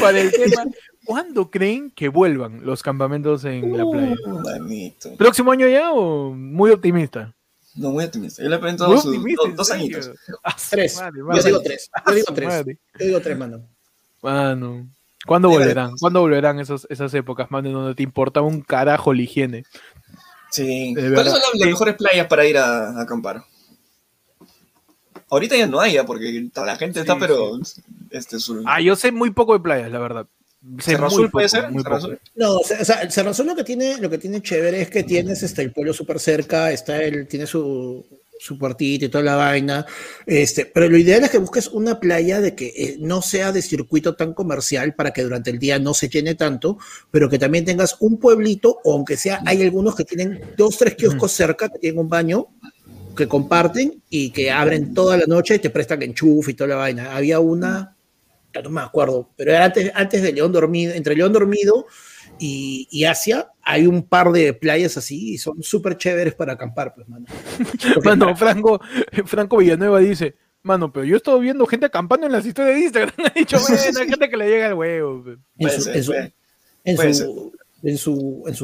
Para 0.00 0.20
el 0.20 0.30
tema, 0.30 0.64
¿cuándo 1.04 1.50
creen 1.50 1.90
que 1.90 2.08
vuelvan 2.08 2.64
los 2.64 2.82
campamentos 2.82 3.44
en 3.44 3.76
la 3.76 3.84
playa? 3.84 4.16
Manito. 4.44 5.16
¿Próximo 5.16 5.52
año 5.52 5.68
ya 5.68 5.92
o 5.92 6.32
muy 6.32 6.70
optimista? 6.70 7.34
No, 7.74 7.90
muy 7.90 8.04
optimista. 8.04 8.42
Yo 8.42 8.48
le 8.48 8.58
pregunto 8.58 8.86
dos, 8.86 9.06
dos 9.56 9.70
añitos. 9.70 10.10
Ah, 10.44 10.56
tres. 10.70 11.00
Yo 11.14 11.42
digo 11.42 11.60
tres. 11.62 11.90
Yo 12.06 12.14
digo 12.14 12.34
tres. 12.34 12.64
Yo 12.98 13.06
digo 13.06 13.20
tres, 13.20 13.38
mano. 13.38 13.66
Mano. 14.20 14.88
¿Cuándo 15.26 15.48
volverán? 15.48 15.92
¿Cuándo 15.98 16.20
volverán 16.20 16.58
esos, 16.58 16.86
esas 16.90 17.14
épocas, 17.14 17.50
mano, 17.50 17.70
donde 17.70 17.94
te 17.94 18.02
importaba 18.02 18.46
un 18.46 18.60
carajo 18.60 19.14
la 19.14 19.22
higiene? 19.22 19.64
Sí. 20.50 20.94
¿Cuáles 20.94 21.32
son 21.32 21.40
las, 21.40 21.66
mejores 21.66 21.94
playas 21.94 22.26
para 22.26 22.44
ir 22.44 22.58
a, 22.58 22.90
a 22.90 23.02
acampar? 23.02 23.44
Ahorita 25.32 25.56
ya 25.56 25.66
no 25.66 25.80
hay, 25.80 25.96
porque 26.06 26.46
la 26.54 26.76
gente 26.76 27.00
está, 27.00 27.18
pero. 27.18 27.58
Este, 28.10 28.36
Ah, 28.66 28.82
yo 28.82 28.94
sé 28.94 29.10
muy 29.10 29.30
poco 29.30 29.54
de 29.54 29.60
playas, 29.60 29.90
la 29.90 29.98
verdad. 29.98 30.26
¿Cerro 30.78 31.06
Azul 31.06 31.30
puede 31.30 31.48
ser? 31.48 31.70
Muy 31.70 31.82
No, 32.34 32.58
o 32.58 32.62
sea, 32.62 33.10
Cerro 33.10 33.30
Azul 33.30 33.46
lo 33.46 33.56
que 33.56 33.64
tiene, 33.64 33.96
lo 33.96 34.10
que 34.10 34.18
tiene 34.18 34.42
chévere 34.42 34.82
es 34.82 34.90
que 34.90 35.04
tienes 35.04 35.42
este, 35.42 35.62
el 35.62 35.72
pueblo 35.72 35.94
súper 35.94 36.20
cerca, 36.20 36.70
está 36.70 37.02
el, 37.02 37.26
tiene 37.28 37.46
su, 37.46 38.04
su 38.38 38.58
puertito 38.58 39.06
y 39.06 39.08
toda 39.08 39.24
la 39.24 39.36
vaina. 39.36 39.86
Este, 40.26 40.66
pero 40.66 40.90
lo 40.90 40.98
ideal 40.98 41.24
es 41.24 41.30
que 41.30 41.38
busques 41.38 41.68
una 41.68 41.98
playa 41.98 42.42
de 42.42 42.54
que 42.54 42.66
eh, 42.66 42.96
no 43.00 43.22
sea 43.22 43.52
de 43.52 43.62
circuito 43.62 44.14
tan 44.14 44.34
comercial 44.34 44.94
para 44.94 45.12
que 45.12 45.22
durante 45.22 45.50
el 45.50 45.58
día 45.58 45.78
no 45.78 45.94
se 45.94 46.10
llene 46.10 46.34
tanto, 46.34 46.76
pero 47.10 47.30
que 47.30 47.38
también 47.38 47.64
tengas 47.64 47.96
un 48.00 48.18
pueblito, 48.18 48.80
o 48.84 48.92
aunque 48.92 49.16
sea, 49.16 49.40
hay 49.46 49.62
algunos 49.62 49.94
que 49.94 50.04
tienen 50.04 50.42
dos, 50.58 50.76
tres 50.76 50.94
kioscos 50.94 51.32
cerca, 51.32 51.70
que 51.70 51.78
tienen 51.78 52.00
un 52.00 52.10
baño, 52.10 52.48
que 53.16 53.28
comparten 53.28 54.02
y 54.10 54.30
que 54.30 54.50
abren 54.50 54.94
toda 54.94 55.16
la 55.16 55.26
noche 55.26 55.56
y 55.56 55.58
te 55.58 55.70
prestan 55.70 56.02
enchufe 56.02 56.52
y 56.52 56.54
toda 56.54 56.68
la 56.68 56.76
vaina. 56.76 57.14
Había 57.14 57.40
una, 57.40 57.96
no 58.62 58.70
me 58.70 58.80
acuerdo, 58.80 59.30
pero 59.36 59.52
era 59.52 59.64
antes, 59.66 59.90
antes 59.94 60.22
de 60.22 60.32
León 60.32 60.52
Dormido, 60.52 60.94
entre 60.94 61.14
León 61.14 61.32
Dormido 61.32 61.86
y, 62.38 62.88
y 62.90 63.04
Asia, 63.04 63.50
hay 63.62 63.86
un 63.86 64.02
par 64.02 64.32
de 64.32 64.52
playas 64.52 64.96
así 64.96 65.34
y 65.34 65.38
son 65.38 65.62
súper 65.62 65.96
chéveres 65.96 66.34
para 66.34 66.54
acampar, 66.54 66.94
pues, 66.94 67.08
mano. 67.08 67.26
mano, 68.04 68.36
Franco, 68.36 68.80
Franco 69.24 69.58
Villanueva 69.58 70.00
dice, 70.00 70.34
mano, 70.62 70.92
pero 70.92 71.04
yo 71.04 71.14
he 71.14 71.18
estado 71.18 71.38
viendo 71.38 71.66
gente 71.66 71.86
acampando 71.86 72.26
en 72.26 72.32
las 72.32 72.46
historias 72.46 72.76
de 72.76 72.82
Instagram, 72.82 73.14
ha 73.26 73.38
dicho, 73.38 73.58
bueno, 73.60 74.00
hay 74.00 74.08
gente 74.08 74.28
que 74.28 74.36
le 74.36 74.48
llega 74.48 74.66
el 74.68 74.74
huevo. 74.74 75.24
En 75.58 75.70
su, 75.70 75.90
en 75.90 76.04
su, 76.04 76.14
en 76.84 77.14
su 77.14 77.52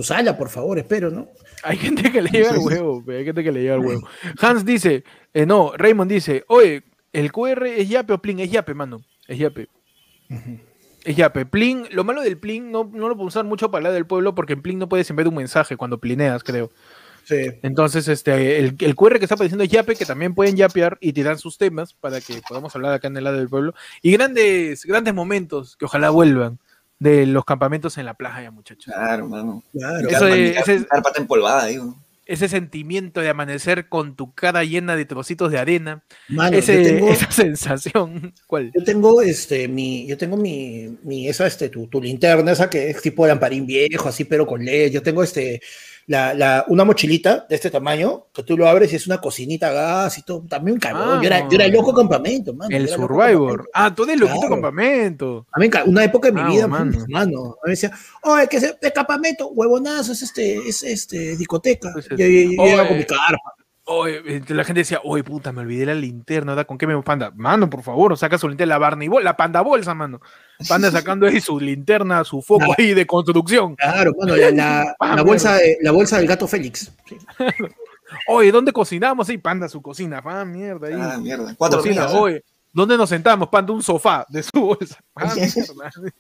sala, 0.02 0.36
por 0.36 0.48
favor, 0.48 0.78
espero, 0.78 1.10
¿no? 1.10 1.28
Hay 1.62 1.76
gente 1.76 2.10
que 2.12 2.22
le 2.22 2.30
llega 2.30 2.50
el 2.50 2.58
huevo, 2.58 3.04
hay 3.08 3.24
gente 3.24 3.42
que 3.42 3.52
le 3.52 3.62
llega 3.62 3.74
el 3.74 3.80
huevo. 3.80 4.08
Hans 4.40 4.64
dice, 4.64 5.04
eh, 5.34 5.46
no, 5.46 5.72
Raymond 5.76 6.10
dice, 6.10 6.44
oye, 6.48 6.84
el 7.12 7.32
QR 7.32 7.66
es 7.66 7.88
yape 7.88 8.12
o 8.12 8.18
plin, 8.18 8.40
es 8.40 8.50
yape, 8.50 8.74
mano, 8.74 9.02
es 9.26 9.38
yape. 9.38 9.68
Es 11.04 11.16
yape. 11.16 11.46
Plin, 11.46 11.86
lo 11.90 12.04
malo 12.04 12.22
del 12.22 12.38
plin 12.38 12.70
no, 12.70 12.90
no 12.92 13.08
lo 13.08 13.14
puedo 13.16 13.28
usar 13.28 13.44
mucho 13.44 13.70
para 13.70 13.78
hablar 13.78 13.92
del 13.94 14.06
pueblo 14.06 14.34
porque 14.34 14.52
en 14.52 14.62
plin 14.62 14.78
no 14.78 14.88
puedes 14.88 15.08
enviar 15.10 15.28
un 15.28 15.36
mensaje 15.36 15.76
cuando 15.76 15.98
plineas, 15.98 16.44
creo. 16.44 16.70
Sí. 17.24 17.46
Entonces, 17.62 18.08
este, 18.08 18.58
el, 18.58 18.76
el, 18.78 18.94
QR 18.94 19.18
que 19.18 19.26
está 19.26 19.34
apareciendo 19.34 19.62
es 19.62 19.70
Yape, 19.70 19.96
que 19.96 20.06
también 20.06 20.34
pueden 20.34 20.56
yapear 20.56 20.96
y 20.98 21.12
tirar 21.12 21.36
sus 21.36 21.58
temas 21.58 21.92
para 21.92 22.22
que 22.22 22.40
podamos 22.48 22.74
hablar 22.74 22.94
acá 22.94 23.08
en 23.08 23.18
el 23.18 23.24
lado 23.24 23.36
del 23.36 23.50
pueblo. 23.50 23.74
Y 24.00 24.12
grandes, 24.12 24.86
grandes 24.86 25.12
momentos 25.12 25.76
que 25.76 25.84
ojalá 25.84 26.08
vuelvan 26.08 26.58
de 26.98 27.26
los 27.26 27.44
campamentos 27.44 27.98
en 27.98 28.06
la 28.06 28.14
playa, 28.14 28.50
muchachos. 28.50 28.92
Claro, 28.92 29.28
mano. 29.28 29.62
Claro. 29.72 30.08
Eso 30.08 30.26
ese, 30.26 30.86
empolvada, 31.16 31.66
digo. 31.66 31.96
Ese 32.26 32.48
sentimiento 32.48 33.20
de 33.20 33.30
amanecer 33.30 33.88
con 33.88 34.14
tu 34.14 34.34
cara 34.34 34.62
llena 34.64 34.96
de 34.96 35.06
trocitos 35.06 35.50
de 35.50 35.58
arena. 35.58 36.02
esa 36.52 37.30
sensación. 37.30 38.34
¿Cuál? 38.46 38.72
Yo 38.74 38.84
tengo 38.84 39.22
este 39.22 39.68
mi, 39.68 40.06
yo 40.06 40.18
tengo 40.18 40.36
mi, 40.36 40.98
mi 41.04 41.28
esa 41.28 41.46
este 41.46 41.68
tu, 41.68 41.86
tu 41.86 42.02
linterna, 42.02 42.52
esa 42.52 42.68
que 42.68 42.90
es 42.90 43.00
tipo 43.00 43.24
de 43.24 43.30
lamparín 43.30 43.66
viejo, 43.66 44.08
así, 44.08 44.24
pero 44.24 44.46
con 44.46 44.64
LED. 44.64 44.90
Yo 44.90 45.02
tengo 45.02 45.22
este 45.22 45.62
la, 46.08 46.32
la, 46.32 46.64
una 46.68 46.84
mochilita 46.84 47.46
de 47.48 47.54
este 47.54 47.70
tamaño, 47.70 48.26
que 48.32 48.42
tú 48.42 48.56
lo 48.56 48.66
abres 48.66 48.90
y 48.92 48.96
es 48.96 49.06
una 49.06 49.20
cocinita 49.20 49.70
gas 49.70 50.16
y 50.16 50.22
todo. 50.22 50.42
También 50.48 50.74
un 50.74 50.80
cabrón. 50.80 51.20
yo, 51.20 51.26
era, 51.26 51.46
yo, 51.46 51.54
era, 51.56 51.68
loco 51.68 51.94
campamento, 51.94 52.54
mano. 52.54 52.74
El 52.74 52.88
Survivor. 52.88 53.68
Ah, 53.74 53.94
tú 53.94 54.04
eres 54.04 54.18
loquito 54.18 54.48
campamento. 54.48 55.46
A 55.52 55.60
mí, 55.60 55.68
una 55.84 56.04
época 56.04 56.30
de 56.30 56.42
mi 56.42 56.50
vida, 56.50 56.66
mano. 56.66 57.04
mano. 57.08 57.38
A 57.40 57.44
mí 57.44 57.54
me 57.66 57.70
decía, 57.72 57.92
oye, 58.22 58.48
que 58.48 58.56
es 58.56 58.80
de 58.80 58.92
campamento, 58.92 59.48
huevonazo, 59.48 60.12
es 60.12 60.22
este, 60.22 60.56
es 60.66 60.82
este, 60.82 61.36
discoteca. 61.36 61.90
Pues, 61.92 62.08
yo, 62.08 62.16
yo, 62.16 62.88
con 62.88 62.96
mi 62.96 63.04
carpa. 63.04 63.54
Oye, 63.90 64.42
la 64.48 64.64
gente 64.64 64.80
decía, 64.80 65.00
oye, 65.02 65.24
puta, 65.24 65.50
me 65.50 65.62
olvidé 65.62 65.86
la 65.86 65.94
linterna, 65.94 66.52
¿verdad? 66.52 66.66
¿Con 66.66 66.76
qué 66.76 66.86
me 66.86 67.00
panda? 67.02 67.32
Mano, 67.34 67.70
por 67.70 67.82
favor, 67.82 68.18
saca 68.18 68.36
su 68.36 68.46
linterna, 68.46 68.74
la 68.74 68.78
Barney 68.78 69.08
la 69.22 69.34
panda 69.34 69.62
bolsa, 69.62 69.94
mano. 69.94 70.20
Panda 70.68 70.90
sacando 70.92 71.26
ahí 71.26 71.40
su 71.40 71.58
linterna, 71.58 72.22
su 72.22 72.42
foco 72.42 72.74
ahí 72.76 72.92
de 72.92 73.06
construcción. 73.06 73.76
Claro, 73.76 74.12
bueno, 74.14 74.36
la, 74.36 74.94
la, 75.00 75.22
bolsa, 75.24 75.54
de, 75.56 75.78
la 75.80 75.92
bolsa 75.92 76.18
del 76.18 76.26
gato 76.26 76.46
Félix. 76.46 76.92
oye, 78.28 78.52
¿dónde 78.52 78.72
cocinamos? 78.72 79.26
Sí, 79.26 79.38
panda, 79.38 79.70
su 79.70 79.80
cocina. 79.80 80.20
Ah, 80.22 80.44
mierda. 80.44 80.88
Ahí. 80.88 80.94
Ah, 80.98 81.16
mierda. 81.16 81.54
Cuatro 81.56 81.78
cocina, 81.78 82.08
oye. 82.08 82.44
¿Dónde 82.74 82.98
nos 82.98 83.08
sentamos? 83.08 83.48
Panda, 83.48 83.72
un 83.72 83.82
sofá 83.82 84.26
de 84.28 84.42
su 84.42 84.60
bolsa. 84.60 84.98
Ah. 85.16 85.34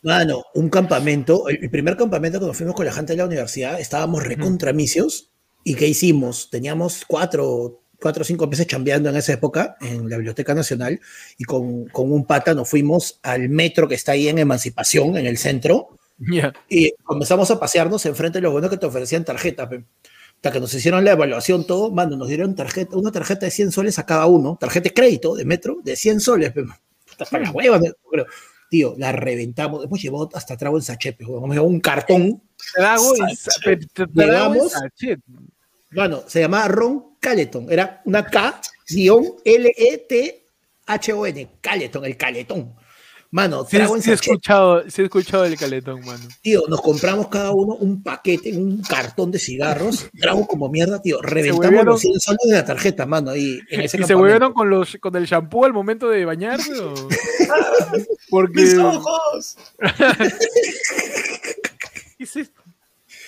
Mano, 0.02 0.42
un 0.54 0.70
campamento, 0.70 1.50
el 1.50 1.68
primer 1.68 1.98
campamento 1.98 2.40
que 2.40 2.46
nos 2.46 2.56
fuimos 2.56 2.74
con 2.74 2.86
la 2.86 2.92
gente 2.92 3.12
de 3.12 3.18
la 3.18 3.26
universidad, 3.26 3.78
estábamos 3.78 4.24
recontramicios 4.24 5.32
¿Y 5.68 5.74
qué 5.74 5.86
hicimos? 5.86 6.48
Teníamos 6.48 7.04
cuatro, 7.06 7.82
cuatro 8.00 8.22
o 8.22 8.24
cinco 8.24 8.46
meses 8.46 8.66
chambeando 8.66 9.10
en 9.10 9.16
esa 9.16 9.34
época 9.34 9.76
en 9.82 10.08
la 10.08 10.16
Biblioteca 10.16 10.54
Nacional 10.54 10.98
y 11.36 11.44
con, 11.44 11.84
con, 11.88 12.10
un 12.10 12.24
pata 12.24 12.54
nos 12.54 12.70
fuimos 12.70 13.20
al 13.22 13.50
metro 13.50 13.86
que 13.86 13.94
está 13.94 14.12
ahí 14.12 14.28
en 14.28 14.38
Emancipación, 14.38 15.18
en 15.18 15.26
el 15.26 15.36
centro, 15.36 15.90
y 16.70 16.92
comenzamos 17.04 17.50
a 17.50 17.60
pasearnos 17.60 18.06
enfrente 18.06 18.38
de 18.38 18.44
los 18.44 18.52
buenos 18.52 18.70
que 18.70 18.78
te 18.78 18.86
ofrecían 18.86 19.26
tarjetas. 19.26 19.68
Hasta 20.36 20.52
que 20.52 20.58
nos 20.58 20.72
hicieron 20.72 21.04
la 21.04 21.12
evaluación 21.12 21.66
todo, 21.66 21.90
mano, 21.90 22.16
nos 22.16 22.28
dieron 22.28 22.54
tarjeta, 22.54 22.96
una 22.96 23.12
tarjeta 23.12 23.44
de 23.44 23.50
100 23.50 23.70
soles 23.70 23.98
a 23.98 24.06
cada 24.06 24.24
uno, 24.24 24.56
tarjeta 24.58 24.84
de 24.84 24.94
crédito 24.94 25.34
de 25.34 25.44
metro 25.44 25.80
de 25.84 25.96
100 25.96 26.20
soles. 26.20 26.54
Para 27.30 27.44
las 27.44 27.54
huevas, 27.54 27.82
pero, 28.10 28.24
tío, 28.70 28.94
la 28.96 29.12
reventamos. 29.12 29.84
Hemos 29.84 30.00
llevado 30.00 30.30
hasta 30.32 30.56
trago 30.56 30.78
en 30.78 30.82
sachet, 30.82 31.20
hemos 31.20 31.42
llevado 31.42 31.64
un 31.64 31.80
cartón. 31.80 32.42
Trago 32.72 33.12
en 33.16 33.36
sachet. 33.36 35.20
Bueno, 35.90 36.22
se 36.26 36.40
llamaba 36.40 36.68
Ron 36.68 37.16
Caleton. 37.20 37.70
Era 37.70 38.02
una 38.04 38.24
K-L-E-T-H-O-N. 38.24 38.68
Caleton, 41.60 42.04
el 42.04 42.16
caletón. 42.16 42.74
Mano, 43.30 43.66
sí, 43.66 43.76
sí 44.00 44.10
he 44.10 44.14
escuchado, 44.14 44.88
sí 44.88 45.02
he 45.02 45.04
escuchado 45.04 45.44
el 45.44 45.58
caletón, 45.58 46.00
mano. 46.00 46.26
Tío, 46.40 46.62
nos 46.66 46.80
compramos 46.80 47.28
cada 47.28 47.50
uno 47.50 47.74
un 47.74 48.02
paquete, 48.02 48.56
un 48.56 48.80
cartón 48.80 49.30
de 49.30 49.38
cigarros, 49.38 50.08
trago 50.18 50.46
como 50.46 50.70
mierda, 50.70 51.02
tío. 51.02 51.20
Reventamos 51.20 51.84
los 51.84 52.00
100 52.00 52.20
soles 52.20 52.40
de 52.46 52.54
la 52.54 52.64
tarjeta, 52.64 53.04
mano. 53.04 53.32
Ahí, 53.32 53.60
en 53.68 53.82
ese 53.82 54.00
¿Y 54.00 54.04
se 54.04 54.14
volvieron 54.14 54.54
con, 54.54 54.70
los, 54.70 54.96
con 54.98 55.14
el 55.14 55.26
shampoo 55.26 55.66
al 55.66 55.74
momento 55.74 56.08
de 56.08 56.24
bañarse? 56.24 56.72
¿o? 56.80 56.94
Porque... 58.30 58.62
¡Mis 58.62 58.78
ojos! 58.78 59.58
¿Qué 62.16 62.24
es 62.24 62.34
esto? 62.34 62.62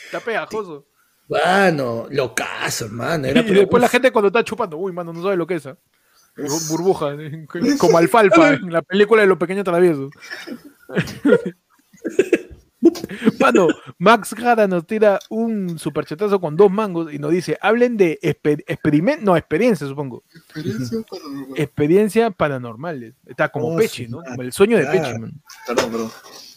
Está 0.07 0.21
pegajoso. 0.21 0.87
Mano, 1.31 2.07
locazo, 2.11 2.89
mano. 2.89 3.29
Era, 3.29 3.41
y 3.41 3.55
después 3.55 3.81
la 3.81 3.89
gente 3.89 4.11
cuando 4.11 4.27
está 4.27 4.43
chupando, 4.43 4.77
uy, 4.77 4.93
mano, 4.93 5.13
no 5.13 5.23
sabe 5.23 5.37
lo 5.37 5.47
que 5.47 5.55
es. 5.55 5.67
¿eh? 5.67 5.77
Burbuja, 6.69 7.17
como 7.79 7.99
alfalfa 7.99 8.55
en 8.55 8.73
la 8.73 8.83
película 8.83 9.23
de 9.23 9.29
los 9.29 9.39
pequeños 9.39 9.65
traviesos. 9.65 10.11
Mano, 13.39 13.69
Max 13.99 14.33
Gara 14.35 14.67
nos 14.67 14.87
tira 14.87 15.19
un 15.29 15.79
superchetazo 15.79 16.41
con 16.41 16.57
dos 16.57 16.71
mangos 16.71 17.13
y 17.13 17.19
nos 17.19 17.31
dice, 17.31 17.59
hablen 17.61 17.99
de 17.99 18.19
experimento, 18.23 19.23
no, 19.23 19.37
experiencia, 19.37 19.87
supongo. 19.87 20.25
Experiencia 21.57 22.31
paranormales. 22.31 23.15
Está 23.27 23.51
como 23.51 23.75
oh, 23.75 23.77
Pechi, 23.77 24.09
¿no? 24.09 24.23
Como 24.23 24.41
el 24.41 24.53
sueño 24.53 24.79
de 24.79 24.87
Pechi, 24.87 25.13
Perdón, 25.67 25.91
perdón. 25.91 26.11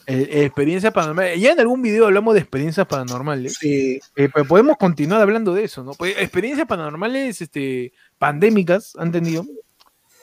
Eh, 0.06 0.28
eh, 0.32 0.46
experiencia 0.46 0.92
paranormal. 0.92 1.38
Ya 1.38 1.54
en 1.54 1.60
algún 1.60 1.82
video 1.82 2.06
hablamos 2.06 2.34
de 2.34 2.42
experiencias 2.42 2.86
paranormales. 2.88 3.56
Sí. 3.60 4.00
Eh, 4.16 4.30
pero 4.34 4.46
podemos 4.46 4.78
continuar 4.78 5.22
hablando 5.22 5.54
de 5.54 5.64
eso, 5.64 5.84
¿no? 5.84 5.94
Pues, 5.94 6.16
experiencias 6.18 6.68
paranormales 6.68 7.42
este, 7.42 7.94
pandémicas, 8.18 8.96
¿han 8.98 9.12
tenido? 9.12 9.46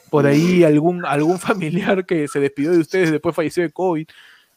Por 0.09 0.27
ahí 0.27 0.63
algún, 0.63 1.05
algún 1.05 1.39
familiar 1.39 2.05
que 2.05 2.27
se 2.27 2.39
despidió 2.39 2.71
de 2.71 2.79
ustedes 2.79 3.11
después 3.11 3.35
falleció 3.35 3.63
de 3.63 3.71
COVID. 3.71 4.07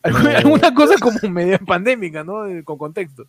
Alguna, 0.02 0.74
cosa 0.74 0.96
como 1.00 1.18
media 1.30 1.58
pandémica, 1.58 2.22
¿no? 2.22 2.44
Con 2.64 2.76
contexto. 2.76 3.26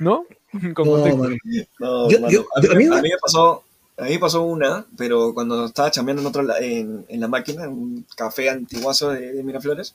¿No? 0.00 0.24
Con 0.74 0.74
contexto. 0.74 2.06
a, 2.06 2.74
mí, 2.74 2.86
me 2.88 3.10
pasó, 3.22 3.62
a 3.96 4.04
mí 4.04 4.18
pasó 4.18 4.42
una, 4.42 4.84
pero 4.96 5.32
cuando 5.32 5.66
estaba 5.66 5.92
chambeando 5.92 6.22
en, 6.22 6.28
otro, 6.28 6.56
en, 6.58 7.04
en 7.08 7.20
la 7.20 7.28
máquina, 7.28 7.64
en 7.64 7.70
un 7.70 8.06
café 8.16 8.50
antiguazo 8.50 9.10
de 9.10 9.44
Miraflores, 9.44 9.94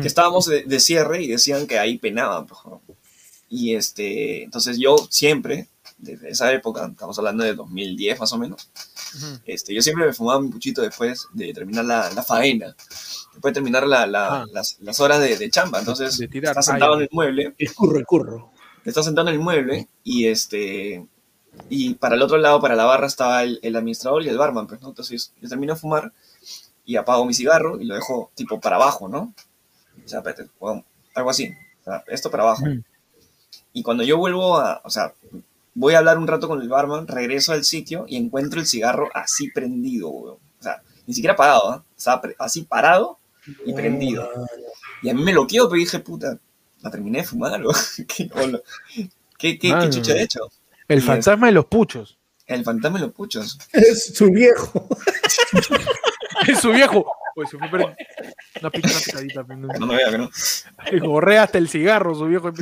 que 0.00 0.06
estábamos 0.06 0.46
de, 0.46 0.80
cierre 0.80 1.22
y 1.22 1.28
decían 1.28 1.66
que 1.66 1.78
ahí 1.78 1.98
penaban. 1.98 2.46
Pues, 2.46 2.60
y 3.48 3.74
este, 3.74 4.44
entonces 4.44 4.78
yo 4.78 4.96
siempre, 5.10 5.68
desde 5.98 6.30
esa 6.30 6.52
época, 6.52 6.86
estamos 6.86 7.18
hablando 7.18 7.44
de 7.44 7.54
2010 7.54 8.20
más 8.20 8.32
o 8.32 8.38
menos, 8.38 8.70
este, 9.44 9.74
yo 9.74 9.82
siempre 9.82 10.06
me 10.06 10.12
fumaba 10.12 10.40
mi 10.40 10.48
puchito 10.48 10.80
después 10.82 11.28
de 11.34 11.52
terminar 11.52 11.84
la, 11.84 12.10
la 12.12 12.22
faena, 12.22 12.74
después 13.32 13.52
de 13.52 13.52
terminar 13.52 13.86
la, 13.86 14.06
la, 14.06 14.46
las, 14.52 14.78
las, 14.80 15.00
horas 15.00 15.20
de, 15.20 15.36
de 15.36 15.50
chamba. 15.50 15.80
Entonces, 15.80 16.18
estás 16.20 16.64
sentado 16.64 16.94
en 16.94 17.02
el 17.02 17.08
mueble. 17.12 17.54
El 17.58 17.74
curro, 17.74 17.98
el 17.98 18.06
curro. 18.06 18.52
Estás 18.84 19.04
sentado 19.04 19.28
en 19.28 19.34
el 19.34 19.40
mueble 19.40 19.88
y 20.02 20.26
este 20.26 21.06
y 21.68 21.94
para 21.94 22.14
el 22.14 22.22
otro 22.22 22.38
lado, 22.38 22.60
para 22.60 22.76
la 22.76 22.84
barra, 22.84 23.06
estaba 23.06 23.42
el, 23.42 23.60
el 23.62 23.76
administrador 23.76 24.24
y 24.24 24.28
el 24.28 24.38
barman. 24.38 24.66
Pues, 24.66 24.80
¿no? 24.80 24.88
Entonces 24.88 25.32
yo 25.40 25.48
termino 25.48 25.74
de 25.74 25.80
fumar 25.80 26.12
y 26.84 26.96
apago 26.96 27.24
mi 27.24 27.34
cigarro 27.34 27.80
y 27.80 27.84
lo 27.84 27.94
dejo 27.94 28.30
tipo 28.34 28.60
para 28.60 28.76
abajo, 28.76 29.08
¿no? 29.08 29.34
O 30.04 30.08
sea, 30.08 30.22
algo 31.14 31.30
así. 31.30 31.54
esto 32.08 32.30
para 32.30 32.44
abajo. 32.44 32.64
Y 33.72 33.82
cuando 33.82 34.04
yo 34.04 34.18
vuelvo 34.18 34.58
a, 34.58 34.80
o 34.84 34.90
sea, 34.90 35.14
voy 35.74 35.94
a 35.94 35.98
hablar 35.98 36.18
un 36.18 36.26
rato 36.26 36.48
con 36.48 36.60
el 36.60 36.68
barman, 36.68 37.06
regreso 37.06 37.52
al 37.52 37.64
sitio 37.64 38.04
y 38.08 38.16
encuentro 38.16 38.60
el 38.60 38.66
cigarro 38.66 39.08
así 39.14 39.50
prendido, 39.50 40.10
O 40.10 40.38
sea, 40.60 40.82
ni 41.06 41.14
siquiera 41.14 41.34
apagado, 41.34 41.76
¿eh? 41.76 41.80
Estaba 41.96 42.22
así 42.38 42.62
parado 42.62 43.18
y 43.64 43.72
prendido. 43.72 44.28
Y 45.02 45.10
a 45.10 45.14
mí 45.14 45.22
me 45.22 45.32
lo 45.32 45.46
quiero, 45.46 45.68
pero 45.68 45.80
dije, 45.80 45.98
puta, 45.98 46.38
la 46.82 46.90
terminé 46.90 47.18
de 47.18 47.24
fumar, 47.24 47.62
¿Qué, 48.06 49.58
qué, 49.58 49.58
qué, 49.58 49.90
chucha 49.90 50.14
he 50.14 50.22
hecho? 50.22 50.40
El 50.86 51.02
fantasma 51.02 51.46
de 51.46 51.52
los 51.52 51.64
puchos. 51.66 52.18
El 52.46 52.64
fantasma 52.64 52.98
de 52.98 53.06
los 53.06 53.14
puchos. 53.14 53.58
Es 53.72 54.14
su 54.14 54.30
viejo. 54.30 54.88
es 56.48 56.60
su 56.60 56.70
viejo. 56.70 57.06
Pues 57.34 57.50
se 57.50 57.58
fue 57.58 57.68
pero... 57.70 57.94
una, 58.60 58.70
pica, 58.70 58.88
una 58.88 59.00
picadita. 59.00 59.42
No, 59.48 59.68
no 59.78 59.86
me 59.86 59.96
vea 59.96 60.10
que 60.10 60.18
no. 60.18 60.30
Gorré 61.06 61.38
hasta 61.38 61.58
el 61.58 61.68
cigarro, 61.68 62.14
su 62.14 62.26
viejo. 62.26 62.52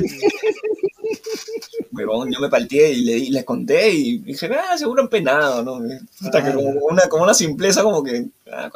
yo 2.29 2.39
me 2.39 2.49
palteé 2.49 2.93
y 2.93 3.01
le, 3.01 3.29
les 3.31 3.43
conté 3.43 3.89
y 3.91 4.17
dije, 4.19 4.49
ah, 4.53 4.77
seguro 4.77 5.03
empenado, 5.03 5.63
¿no? 5.63 5.79
Hasta 6.21 6.43
que 6.43 6.53
como 6.53 6.69
una, 6.69 7.03
como 7.07 7.23
una 7.23 7.33
simpleza 7.33 7.83
como 7.83 8.03
que... 8.03 8.27
Ah, 8.51 8.71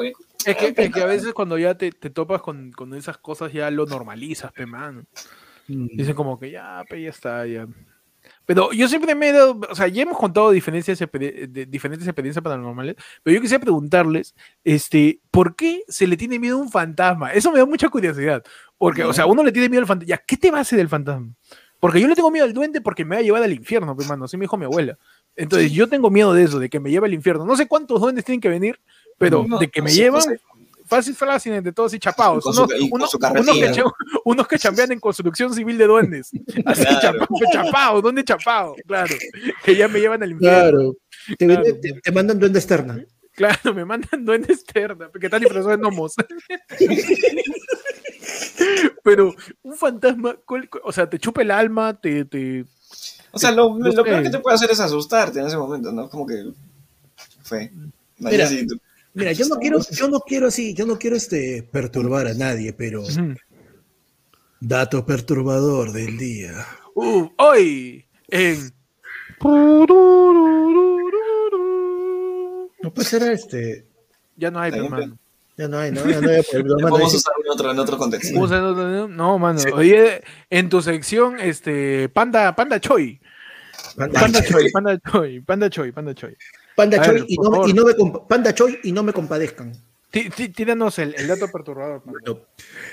es 0.46 0.58
que, 0.58 0.74
es 0.78 0.94
que, 0.94 1.02
a 1.02 1.06
veces 1.06 1.34
cuando 1.34 1.58
ya 1.58 1.76
te, 1.76 1.92
te 1.92 2.10
topas 2.12 2.42
con, 2.42 2.72
con, 2.72 2.94
esas 2.94 3.18
cosas 3.18 3.52
ya 3.52 3.72
lo 3.72 3.88
normalizas, 3.88 4.52
pe, 4.52 4.68
man. 4.68 5.08
Mm. 5.68 5.88
Dicen 5.98 6.14
como 6.14 6.40
que 6.40 6.52
ya, 6.52 6.84
pe, 6.88 7.02
ya 7.02 7.10
está, 7.10 7.48
ya. 7.48 7.68
Pero 8.46 8.72
yo 8.74 8.88
siempre 8.88 9.16
me 9.16 9.30
he 9.30 9.32
dado, 9.34 9.60
o 9.70 9.76
sea, 9.76 9.88
ya 9.88 10.04
hemos 10.04 10.18
contado 10.18 10.52
diferencias 10.52 11.00
de 11.00 11.68
diferentes 11.70 12.08
experiencias 12.08 12.44
paranormales, 12.44 12.96
pero 13.24 13.36
yo 13.36 13.42
quisiera 13.42 13.62
preguntarles, 13.62 14.36
este, 14.64 15.20
¿por 15.32 15.56
qué 15.56 15.84
se 15.88 16.06
le 16.08 16.16
tiene 16.16 16.40
miedo 16.40 16.58
a 16.58 16.62
un 16.62 16.70
fantasma? 16.70 17.32
Eso 17.34 17.52
me 17.52 17.60
da 17.60 17.66
mucha 17.66 17.90
curiosidad, 17.90 18.44
porque, 18.78 19.04
o 19.04 19.14
sea, 19.14 19.26
uno 19.26 19.44
le 19.44 19.52
tiene 19.52 19.70
miedo 19.70 19.82
al 19.82 19.88
fantasma, 19.88 20.18
¿qué 20.28 20.38
te 20.38 20.52
va 20.52 20.60
a 20.60 20.62
hacer 20.62 20.78
del 20.78 20.90
fantasma? 20.90 21.34
Porque 21.80 22.00
yo 22.00 22.08
le 22.08 22.16
tengo 22.16 22.32
miedo 22.32 22.46
al 22.46 22.54
duende 22.54 22.82
porque 22.82 23.04
me 23.06 23.16
va 23.16 23.20
a 23.20 23.24
llevar 23.24 23.44
al 23.44 23.54
infierno, 23.54 23.92
hermano, 23.92 24.22
pues, 24.22 24.30
así 24.30 24.38
me 24.38 24.44
dijo 24.44 24.58
mi 24.58 24.66
abuela. 24.66 24.98
Entonces, 25.36 25.72
yo 25.72 25.90
tengo 25.90 26.10
miedo 26.10 26.34
de 26.34 26.44
eso, 26.44 26.60
de 26.60 26.70
que 26.70 26.80
me 26.80 26.90
lleve 26.90 27.08
al 27.08 27.14
infierno. 27.14 27.46
No 27.46 27.58
sé 27.58 27.68
cuántos 27.68 28.00
duendes 28.00 28.24
tienen 28.24 28.40
que 28.40 28.48
venir, 28.48 28.80
pero 29.18 29.46
de 29.60 29.70
que 29.70 29.82
me 29.82 29.92
llevan, 29.92 30.24
fácil 30.86 31.16
fácil 31.16 31.64
de 31.64 31.72
todos 31.72 31.94
y 31.94 32.00
chapados. 32.00 32.46
Unos, 32.46 32.68
unos, 34.26 34.48
que, 34.48 34.58
chambean 34.58 34.92
en 34.92 35.00
construcción 35.00 35.54
civil 35.54 35.78
de 35.78 35.88
duendes. 35.88 36.32
Así 36.66 36.86
chapados, 37.52 38.02
¿dónde 38.04 38.24
chapado? 38.24 38.76
Claro. 38.88 39.16
Que 39.64 39.76
ya 39.76 39.88
me 39.88 40.00
llevan 40.00 40.24
al 40.24 40.32
infierno. 40.32 40.94
Claro. 41.38 41.66
Te, 42.04 42.12
mandan 42.12 42.40
duende 42.40 42.60
externa. 42.60 43.04
Claro, 43.32 43.74
me 43.74 43.84
mandan 43.84 44.24
duende 44.24 44.54
externa. 44.54 45.10
¿Qué 45.20 45.30
tal 45.30 45.42
disfrazado 45.42 45.72
de 45.72 45.78
gnomos? 45.78 46.16
Pero 49.04 49.36
un 49.62 49.76
fantasma, 49.76 50.38
o 50.84 50.92
sea, 50.92 51.10
te 51.10 51.20
chupa 51.20 51.42
el 51.42 51.52
alma, 51.52 52.00
te. 52.00 52.26
te 52.26 52.66
o 53.32 53.38
sea, 53.38 53.52
lo, 53.52 53.78
lo 53.78 54.04
peor 54.04 54.24
que 54.24 54.30
te 54.30 54.40
puede 54.40 54.56
hacer 54.56 54.72
es 54.72 54.80
asustarte 54.80 55.40
en 55.40 55.48
ese 55.48 55.58
momento, 55.58 55.92
¿no? 55.92 56.10
Como 56.10 56.26
que 56.26 56.46
fue. 57.44 57.70
Mira, 58.18 58.50
Mira, 59.16 59.32
yo 59.32 59.46
no 59.48 59.56
quiero, 59.56 59.80
yo 59.92 60.10
no 60.10 60.20
quiero 60.20 60.48
así, 60.48 60.74
yo 60.74 60.86
no 60.86 61.00
quiero 61.00 61.16
este 61.16 61.64
perturbar 61.64 62.28
a 62.28 62.34
nadie, 62.34 62.74
pero 62.74 63.02
dato 64.60 65.06
perturbador 65.06 65.94
del 65.94 66.18
día. 66.18 66.68
Uh, 66.94 67.30
hoy 67.38 68.06
en 68.28 68.72
no 72.82 72.94
puede 72.94 73.08
ser 73.08 73.24
este. 73.24 73.88
Ya 74.36 74.52
no 74.52 74.60
hay, 74.60 74.74
hermano. 74.74 75.18
Ya 75.58 75.70
no 75.70 75.80
hay, 75.80 75.92
no, 75.92 76.06
ya 76.06 76.20
no 76.20 76.30
hay. 76.30 76.42
Vamos 76.82 77.14
a 77.14 77.18
usar 77.18 77.34
en 77.44 77.52
otro, 77.52 77.72
en 77.72 77.80
otro 77.80 77.98
contexto. 77.98 79.08
No, 79.08 79.40
mano. 79.40 79.62
Oye, 79.74 80.22
en 80.50 80.68
tu 80.70 80.82
sección, 80.82 81.40
este, 81.40 82.10
Panda, 82.10 82.54
Panda 82.54 82.82
Choi. 82.82 83.20
Panda, 83.96 84.20
Panda 84.20 84.44
Choi, 84.44 84.72
Panda 84.72 85.00
Choi, 85.00 85.40
Panda 85.40 85.70
Choi, 85.70 85.92
Panda 85.94 86.14
Choi. 86.14 86.36
Panda, 86.76 87.02
Choi, 87.02 87.26
y 87.28 87.38
no, 87.38 87.68
y 87.68 87.74
no 87.74 87.86
me, 87.86 87.94
Panda 88.28 88.54
Choi 88.54 88.80
y 88.84 88.92
no 88.92 89.04
me 89.04 89.14
compadezcan. 89.14 89.74
Tíranos 90.56 90.98
el, 91.00 91.14
el, 91.18 91.28
dato 91.28 91.52
perturbador. 91.52 92.02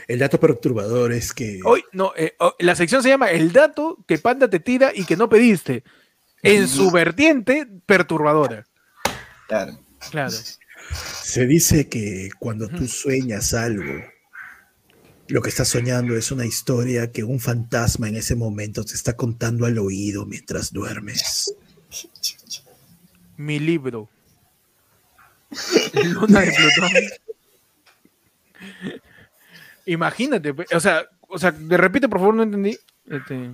el 0.09 0.19
dato 0.19 0.41
perturbador 0.41 1.13
es 1.13 1.33
que. 1.33 1.61
Hoy, 1.65 1.85
no, 1.93 2.13
eh, 2.17 2.35
oh, 2.41 2.55
la 2.59 2.75
sección 2.75 3.03
se 3.03 3.11
llama 3.11 3.31
El 3.31 3.53
dato 3.53 3.99
que 4.09 4.19
Panda 4.19 4.51
te 4.51 4.59
tira 4.59 4.93
y 4.95 5.05
que 5.05 5.17
no 5.17 5.29
pediste. 5.29 5.85
En 6.43 6.67
su 6.67 6.91
vertiente 6.91 7.69
perturbadora. 7.87 8.67
Claro. 9.47 9.79
Claro. 10.11 10.33
Se 11.23 11.47
dice 11.47 11.89
que 11.89 12.31
cuando 12.41 12.67
tú 12.69 12.89
sueñas 12.89 13.55
algo, 13.55 14.03
lo 15.29 15.41
que 15.41 15.51
estás 15.51 15.69
soñando 15.69 16.17
es 16.17 16.33
una 16.33 16.45
historia 16.45 17.13
que 17.13 17.23
un 17.23 17.39
fantasma 17.39 18.09
en 18.09 18.17
ese 18.17 18.35
momento 18.35 18.85
te 18.85 18.95
está 18.95 19.17
contando 19.17 19.67
al 19.67 19.79
oído 19.79 20.27
mientras 20.27 20.73
duermes 20.73 21.55
mi 23.45 23.59
libro. 23.59 24.09
Luna 26.05 26.41
de 26.41 26.53
Plutón. 26.53 26.91
Imagínate, 29.87 30.55
o 30.75 30.81
sea, 30.81 31.07
o 31.29 31.39
sea, 31.39 31.51
de 31.51 31.77
repite, 31.77 32.09
por 32.09 32.21
favor, 32.21 32.35
no 32.35 32.43
entendí. 32.43 32.79
Este... 33.09 33.53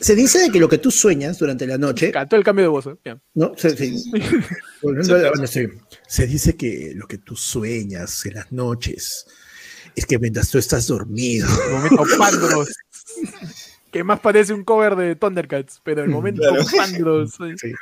Se 0.00 0.16
dice 0.16 0.50
que 0.50 0.58
lo 0.58 0.68
que 0.68 0.78
tú 0.78 0.90
sueñas 0.90 1.38
durante 1.38 1.66
la 1.66 1.78
noche. 1.78 2.10
Cantó 2.10 2.36
el 2.36 2.44
cambio 2.44 2.64
de 2.64 2.68
voz. 2.68 2.86
¿eh? 2.86 3.16
¿no? 3.34 3.52
Se, 3.56 3.76
se, 6.06 6.26
dice 6.26 6.56
que 6.56 6.92
lo 6.94 7.06
que 7.06 7.18
tú 7.18 7.36
sueñas 7.36 8.26
en 8.26 8.34
las 8.34 8.50
noches 8.50 9.26
es 9.94 10.06
que 10.06 10.18
mientras 10.18 10.50
tú 10.50 10.58
estás 10.58 10.86
dormido. 10.86 11.46
momento 11.70 12.04
Pandros. 12.18 12.68
que 13.90 14.02
más 14.02 14.20
parece 14.20 14.52
un 14.52 14.64
cover 14.64 14.96
de 14.96 15.14
Thundercats, 15.14 15.80
pero 15.84 16.02
el 16.02 16.10
momento 16.10 16.42
Pandros. 16.76 17.38
Sí. 17.56 17.72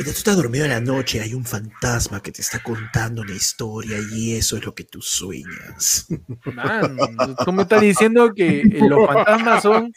Mientras 0.00 0.16
tú 0.16 0.20
estás 0.20 0.36
dormido 0.38 0.64
en 0.64 0.70
la 0.70 0.80
noche, 0.80 1.20
hay 1.20 1.34
un 1.34 1.44
fantasma 1.44 2.22
que 2.22 2.32
te 2.32 2.40
está 2.40 2.62
contando 2.62 3.20
una 3.20 3.34
historia 3.34 3.98
y 4.10 4.34
eso 4.34 4.56
es 4.56 4.64
lo 4.64 4.74
que 4.74 4.84
tú 4.84 5.02
sueñas. 5.02 6.06
Man, 6.54 6.96
tú 7.44 7.52
me 7.52 7.64
estás 7.64 7.82
diciendo 7.82 8.32
que 8.32 8.62
los 8.80 9.06
fantasmas 9.06 9.62
son. 9.62 9.92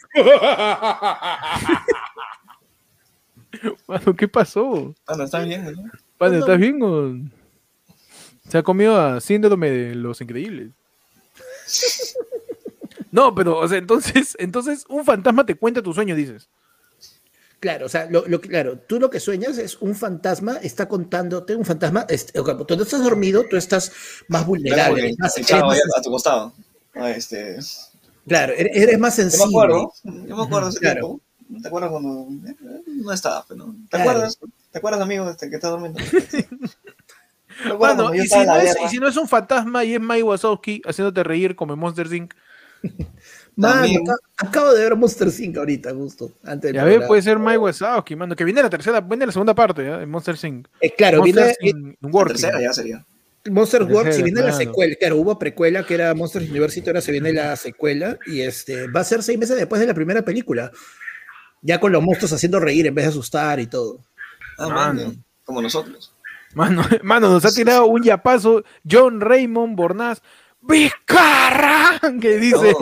Mano, 3.88 4.14
¿qué 4.14 4.28
pasó? 4.28 4.94
Mano, 5.08 5.24
¿estás 5.24 5.46
bien? 5.46 5.64
¿no? 5.64 5.90
Mano, 6.20 6.38
¿estás 6.38 6.58
bien 6.58 6.82
o.? 6.82 7.16
Se 8.46 8.58
ha 8.58 8.62
comido 8.62 9.00
a 9.00 9.22
síndrome 9.22 9.70
de 9.70 9.94
los 9.94 10.20
increíbles. 10.20 10.68
No, 13.10 13.34
pero, 13.34 13.56
o 13.56 13.66
sea, 13.66 13.78
entonces, 13.78 14.36
entonces 14.38 14.84
un 14.86 15.02
fantasma 15.02 15.46
te 15.46 15.54
cuenta 15.54 15.80
tu 15.80 15.94
sueño, 15.94 16.14
dices. 16.14 16.50
Claro, 17.64 17.86
o 17.86 17.88
sea, 17.88 18.06
lo, 18.10 18.22
claro, 18.42 18.78
tú 18.78 19.00
lo 19.00 19.08
que 19.08 19.18
sueñas 19.18 19.56
es 19.56 19.80
un 19.80 19.94
fantasma 19.94 20.58
está 20.62 20.86
contándote, 20.86 21.56
un 21.56 21.64
fantasma, 21.64 22.04
este, 22.10 22.38
cuando 22.42 22.66
estás 22.82 23.02
dormido, 23.02 23.46
tú 23.48 23.56
estás 23.56 23.90
más 24.28 24.44
vulnerable. 24.44 25.14
Más, 25.16 25.34
a 25.38 26.02
tu 26.02 26.10
costado. 26.10 26.52
Este... 26.94 27.56
Claro, 28.28 28.52
eres 28.54 28.98
más 28.98 29.14
sensible. 29.14 29.46
Yo 29.46 29.50
me 29.50 29.64
acuerdo, 29.64 29.92
yo 30.04 30.36
me 30.36 30.42
acuerdo 30.42 30.68
ese 30.68 30.80
tiempo. 30.80 31.20
¿Te 31.62 31.68
acuerdas 31.68 31.90
cuando 31.90 32.28
no 32.86 33.12
estaba? 33.14 33.46
Pero, 33.48 33.74
¿Te 33.90 33.96
acuerdas? 33.96 34.38
¿Te 34.70 34.78
acuerdas, 34.78 35.00
amigo, 35.00 35.30
este, 35.30 35.48
que 35.48 35.54
está 35.56 35.68
durmiendo? 35.68 36.00
bueno, 37.78 38.14
y 38.14 38.26
si, 38.26 38.44
no 38.44 38.56
es, 38.56 38.76
y 38.84 38.88
si, 38.90 38.98
no 38.98 39.08
es, 39.08 39.16
un 39.16 39.26
fantasma 39.26 39.86
y 39.86 39.94
es 39.94 40.00
Mike 40.02 40.22
Wazowski 40.22 40.82
haciéndote 40.84 41.24
reír 41.24 41.56
como 41.56 41.74
Monster 41.76 42.12
Inc. 42.12 42.34
Mano, 43.56 44.00
acabo 44.36 44.72
de 44.72 44.82
ver 44.82 44.96
Monster 44.96 45.28
Inc. 45.38 45.56
ahorita, 45.56 45.94
justo. 45.94 46.32
Antes 46.42 46.72
ya 46.72 46.84
ves, 46.84 47.06
puede 47.06 47.22
ser 47.22 47.38
Mike 47.38 47.58
Wazowski, 47.58 48.16
mano, 48.16 48.34
que 48.34 48.44
viene 48.44 48.62
la 48.62 48.70
tercera, 48.70 49.00
viene 49.00 49.26
la 49.26 49.32
segunda 49.32 49.54
parte, 49.54 49.86
¿eh? 49.86 50.06
Monster 50.06 50.36
Inc. 50.42 50.66
Eh, 50.80 50.92
claro, 50.96 51.18
Monster 51.18 51.56
viene 51.60 51.96
la 52.00 52.24
tercera 52.24 52.60
ya 52.60 52.72
sería. 52.72 53.04
Monster 53.50 53.82
World, 53.82 54.12
si 54.12 54.22
viene 54.22 54.40
la 54.40 54.52
secuela, 54.52 54.94
claro, 54.98 55.16
hubo 55.16 55.38
precuela 55.38 55.84
que 55.84 55.94
era 55.94 56.14
Monster 56.14 56.42
University, 56.42 56.88
ahora 56.88 57.02
se 57.02 57.12
viene 57.12 57.32
la 57.32 57.54
secuela 57.56 58.18
y 58.26 58.40
este 58.40 58.88
va 58.88 59.00
a 59.00 59.04
ser 59.04 59.22
seis 59.22 59.38
meses 59.38 59.56
después 59.56 59.80
de 59.80 59.86
la 59.86 59.94
primera 59.94 60.22
película. 60.22 60.70
Ya 61.60 61.78
con 61.78 61.92
los 61.92 62.02
monstruos 62.02 62.32
haciendo 62.32 62.58
reír 62.60 62.86
en 62.86 62.94
vez 62.94 63.04
de 63.04 63.10
asustar 63.10 63.60
y 63.60 63.66
todo. 63.66 64.00
Ah, 64.58 64.68
mano. 64.68 65.14
Como 65.44 65.60
nosotros. 65.60 66.12
Mano, 66.54 66.82
mano, 67.02 67.28
nos 67.28 67.44
ha 67.44 67.52
tirado 67.52 67.86
un 67.86 68.02
yapazo 68.02 68.64
John 68.88 69.20
Raymond 69.20 69.76
Bornaz. 69.76 70.22
¡Vizcarra! 70.60 72.00
Que 72.20 72.38
dice. 72.38 72.72
No. 72.72 72.78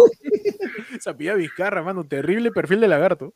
Vizcarra, 1.36 1.82
mano. 1.82 2.04
Terrible 2.04 2.50
perfil 2.50 2.80
de 2.80 2.88
lagarto. 2.88 3.34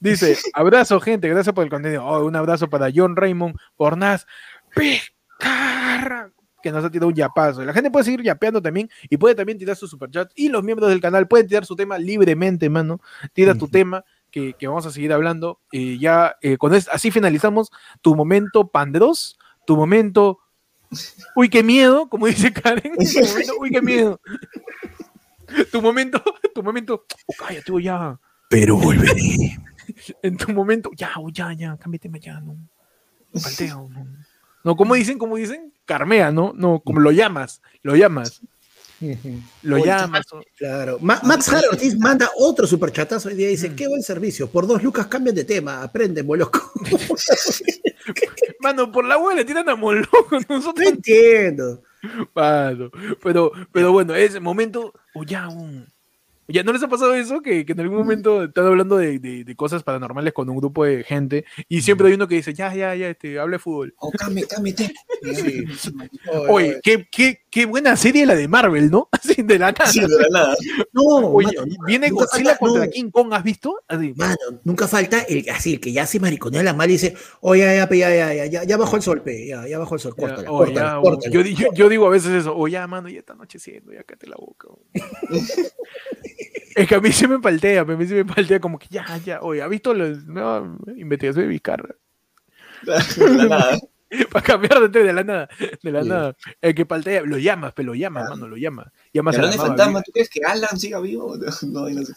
Dice: 0.00 0.36
Abrazo, 0.54 1.00
gente. 1.00 1.28
Gracias 1.28 1.54
por 1.54 1.64
el 1.64 1.70
contenido. 1.70 2.04
Oh, 2.04 2.24
un 2.24 2.36
abrazo 2.36 2.68
para 2.68 2.90
John 2.94 3.16
Raymond 3.16 3.56
Bornaz. 3.76 4.26
¡Vizcarra! 4.76 6.30
Que 6.62 6.72
nos 6.72 6.84
ha 6.84 6.90
tirado 6.90 7.08
un 7.08 7.14
yapazo. 7.14 7.62
La 7.64 7.74
gente 7.74 7.90
puede 7.90 8.06
seguir 8.06 8.22
yapeando 8.22 8.62
también 8.62 8.88
y 9.10 9.18
puede 9.18 9.34
también 9.34 9.58
tirar 9.58 9.76
su 9.76 9.86
superchat. 9.86 10.30
Y 10.34 10.48
los 10.48 10.62
miembros 10.62 10.88
del 10.88 11.00
canal 11.00 11.28
pueden 11.28 11.46
tirar 11.46 11.66
su 11.66 11.76
tema 11.76 11.98
libremente, 11.98 12.70
mano. 12.70 13.00
Tira 13.34 13.54
tu 13.54 13.68
tema 13.68 14.04
que, 14.30 14.66
vamos 14.66 14.86
a 14.86 14.90
seguir 14.90 15.12
hablando. 15.12 15.60
y 15.70 15.98
ya 15.98 16.36
eh, 16.40 16.56
con 16.56 16.74
así 16.74 17.10
finalizamos 17.10 17.70
tu 18.00 18.14
momento 18.16 18.68
Panderos, 18.68 19.38
tu 19.66 19.76
momento. 19.76 20.40
Uy, 21.36 21.48
qué 21.48 21.62
miedo, 21.62 22.08
como 22.08 22.26
dice 22.26 22.52
Karen. 22.52 22.94
uy, 23.60 23.70
qué 23.70 23.82
miedo. 23.82 24.20
Tu 25.72 25.82
momento, 25.82 26.22
tu 26.54 26.62
momento. 26.62 27.04
Oh, 27.26 27.34
cállate, 27.38 27.72
ya. 27.82 28.18
Pero 28.48 28.76
volveré. 28.76 29.58
En 30.22 30.38
tu 30.38 30.50
momento, 30.52 30.90
ya, 30.96 31.12
ya, 31.30 31.52
ya, 31.52 31.76
cámbiate 31.76 32.10
ya, 32.18 32.40
no. 32.40 32.56
Palteo, 33.32 33.86
no. 33.92 34.06
No, 34.64 34.76
¿cómo 34.76 34.94
dicen? 34.94 35.18
¿Cómo 35.18 35.36
dicen? 35.36 35.74
Carmea, 35.84 36.30
¿no? 36.30 36.54
No, 36.56 36.80
como 36.80 37.00
lo 37.00 37.12
llamas, 37.12 37.60
lo 37.82 37.94
llamas. 37.94 38.40
Lo 39.62 39.84
llamas. 39.84 40.24
Claro. 40.56 40.98
Max 41.00 41.48
Jara 41.48 41.68
Ortiz 41.70 41.98
manda 41.98 42.30
otro 42.38 42.66
superchatazo 42.66 43.28
hoy 43.28 43.34
día 43.34 43.48
dice: 43.48 43.70
mm. 43.70 43.76
Qué 43.76 43.88
buen 43.88 44.02
servicio. 44.02 44.48
Por 44.48 44.66
dos 44.66 44.82
lucas 44.82 45.06
cambian 45.08 45.34
de 45.34 45.44
tema. 45.44 45.82
Aprenden, 45.82 46.26
moloco. 46.26 46.72
Mano, 48.60 48.90
por 48.90 49.04
la 49.04 49.14
abuela 49.14 49.44
tiran 49.44 49.68
a 49.68 49.76
moloco. 49.76 50.38
Nosotros... 50.48 50.74
No 50.76 50.88
entiendo. 50.88 51.82
Mano, 52.34 52.90
pero, 53.22 53.52
pero 53.72 53.92
bueno, 53.92 54.14
ese 54.14 54.40
momento, 54.40 54.92
o 55.14 55.24
ya 56.48 56.52
un, 56.52 56.54
¿Ya 56.54 56.62
no 56.62 56.72
les 56.72 56.82
ha 56.82 56.88
pasado 56.88 57.14
eso? 57.14 57.40
Que, 57.40 57.64
que 57.64 57.72
en 57.72 57.80
algún 57.80 57.98
momento 57.98 58.44
están 58.44 58.66
hablando 58.66 58.96
de, 58.96 59.18
de, 59.18 59.56
cosas 59.56 59.82
paranormales 59.82 60.32
con 60.32 60.48
un 60.48 60.56
grupo 60.56 60.84
de 60.84 61.04
gente 61.04 61.44
y 61.68 61.82
siempre 61.82 62.08
hay 62.08 62.14
uno 62.14 62.26
que 62.28 62.36
dice, 62.36 62.54
ya, 62.54 62.74
ya, 62.74 62.94
ya, 62.94 63.08
este, 63.08 63.38
hable 63.38 63.58
fútbol. 63.58 63.94
Oh, 63.98 64.10
cambie, 64.10 64.46
cámbiate. 64.46 64.92
Oye, 66.48 66.80
qué, 66.82 67.06
qué, 67.10 67.42
qué, 67.50 67.66
buena 67.66 67.96
serie 67.96 68.26
la 68.26 68.34
de 68.34 68.48
Marvel, 68.48 68.90
¿no? 68.90 69.08
Así 69.12 69.42
de 69.42 69.58
la 69.58 69.72
nada. 69.72 69.86
Sí, 69.90 70.00
de 70.00 70.08
la 70.08 70.28
nada. 70.30 70.56
No, 70.92 71.02
Oye, 71.28 71.50
viene 71.86 72.10
Godzilla 72.10 72.56
contra 72.56 72.88
King 72.88 73.10
Kong, 73.10 73.32
¿has 73.32 73.44
visto? 73.44 73.82
Así. 73.88 74.12
Mano, 74.16 74.36
nunca 74.64 74.88
falta 74.88 75.20
el, 75.22 75.48
así, 75.50 75.74
el 75.74 75.80
que 75.80 75.92
ya 75.92 76.06
se 76.06 76.20
mariconea 76.20 76.62
la 76.62 76.74
mal 76.74 76.88
y 76.90 76.94
dice, 76.94 77.14
oye, 77.40 77.62
ya, 77.62 77.88
ya, 77.88 78.10
ya, 78.10 78.34
ya, 78.34 78.46
ya, 78.46 78.64
ya 78.64 78.76
bajó 78.76 78.96
el 78.96 79.02
sol, 79.02 79.22
pe, 79.22 79.46
ya, 79.46 79.66
ya 79.66 79.78
bajó 79.78 79.94
el 79.94 80.00
sol, 80.00 80.14
córtala, 80.16 80.42
ya, 80.42 80.48
córtala, 81.00 81.30
Yo, 81.30 81.40
yo, 81.42 81.68
yo, 81.74 81.88
digo 81.88 82.06
a 82.06 82.10
veces 82.10 82.32
eso, 82.32 82.56
oye, 82.56 82.74
ya, 82.74 82.86
mano, 82.86 83.08
ya 83.08 83.20
está 83.20 83.34
anocheciendo, 83.34 83.92
ya 83.92 84.02
cállate 84.02 84.26
la 84.26 84.36
boca. 84.36 84.68
Es 86.74 86.88
que 86.88 86.94
a 86.94 87.00
mí 87.00 87.12
se 87.12 87.28
me 87.28 87.38
paltea, 87.38 87.82
a 87.82 87.84
mí 87.84 88.06
se 88.06 88.14
me 88.14 88.24
paltea 88.24 88.60
como 88.60 88.78
que 88.78 88.88
ya, 88.90 89.04
ya, 89.24 89.40
oye, 89.40 89.62
¿ha 89.62 89.68
visto 89.68 89.94
la 89.94 90.08
nueva 90.08 90.76
investigación 90.96 91.44
de 91.44 91.48
Vizcarra? 91.48 91.94
De 92.82 93.48
nada. 93.48 93.78
Para 94.30 94.44
cambiar 94.44 94.88
de, 94.90 95.02
de 95.02 95.12
la 95.12 95.24
nada, 95.24 95.48
de 95.82 95.90
la 95.90 96.04
nada. 96.04 96.36
El 96.60 96.74
que 96.74 96.86
paltea, 96.86 97.22
lo 97.22 97.38
llamas, 97.38 97.72
pero 97.74 97.88
lo 97.88 97.94
llamas, 97.94 98.28
mano, 98.30 98.46
lo 98.46 98.56
llamas. 98.56 98.86
Llamas 99.12 99.38
a 99.38 99.42
la 99.42 99.52
fantasma, 99.52 100.02
¿tú 100.02 100.12
crees 100.12 100.30
que 100.30 100.40
Alan 100.44 100.78
siga 100.78 101.00
vivo? 101.00 101.36
No, 101.64 101.88
no 101.88 102.04
sé. 102.04 102.14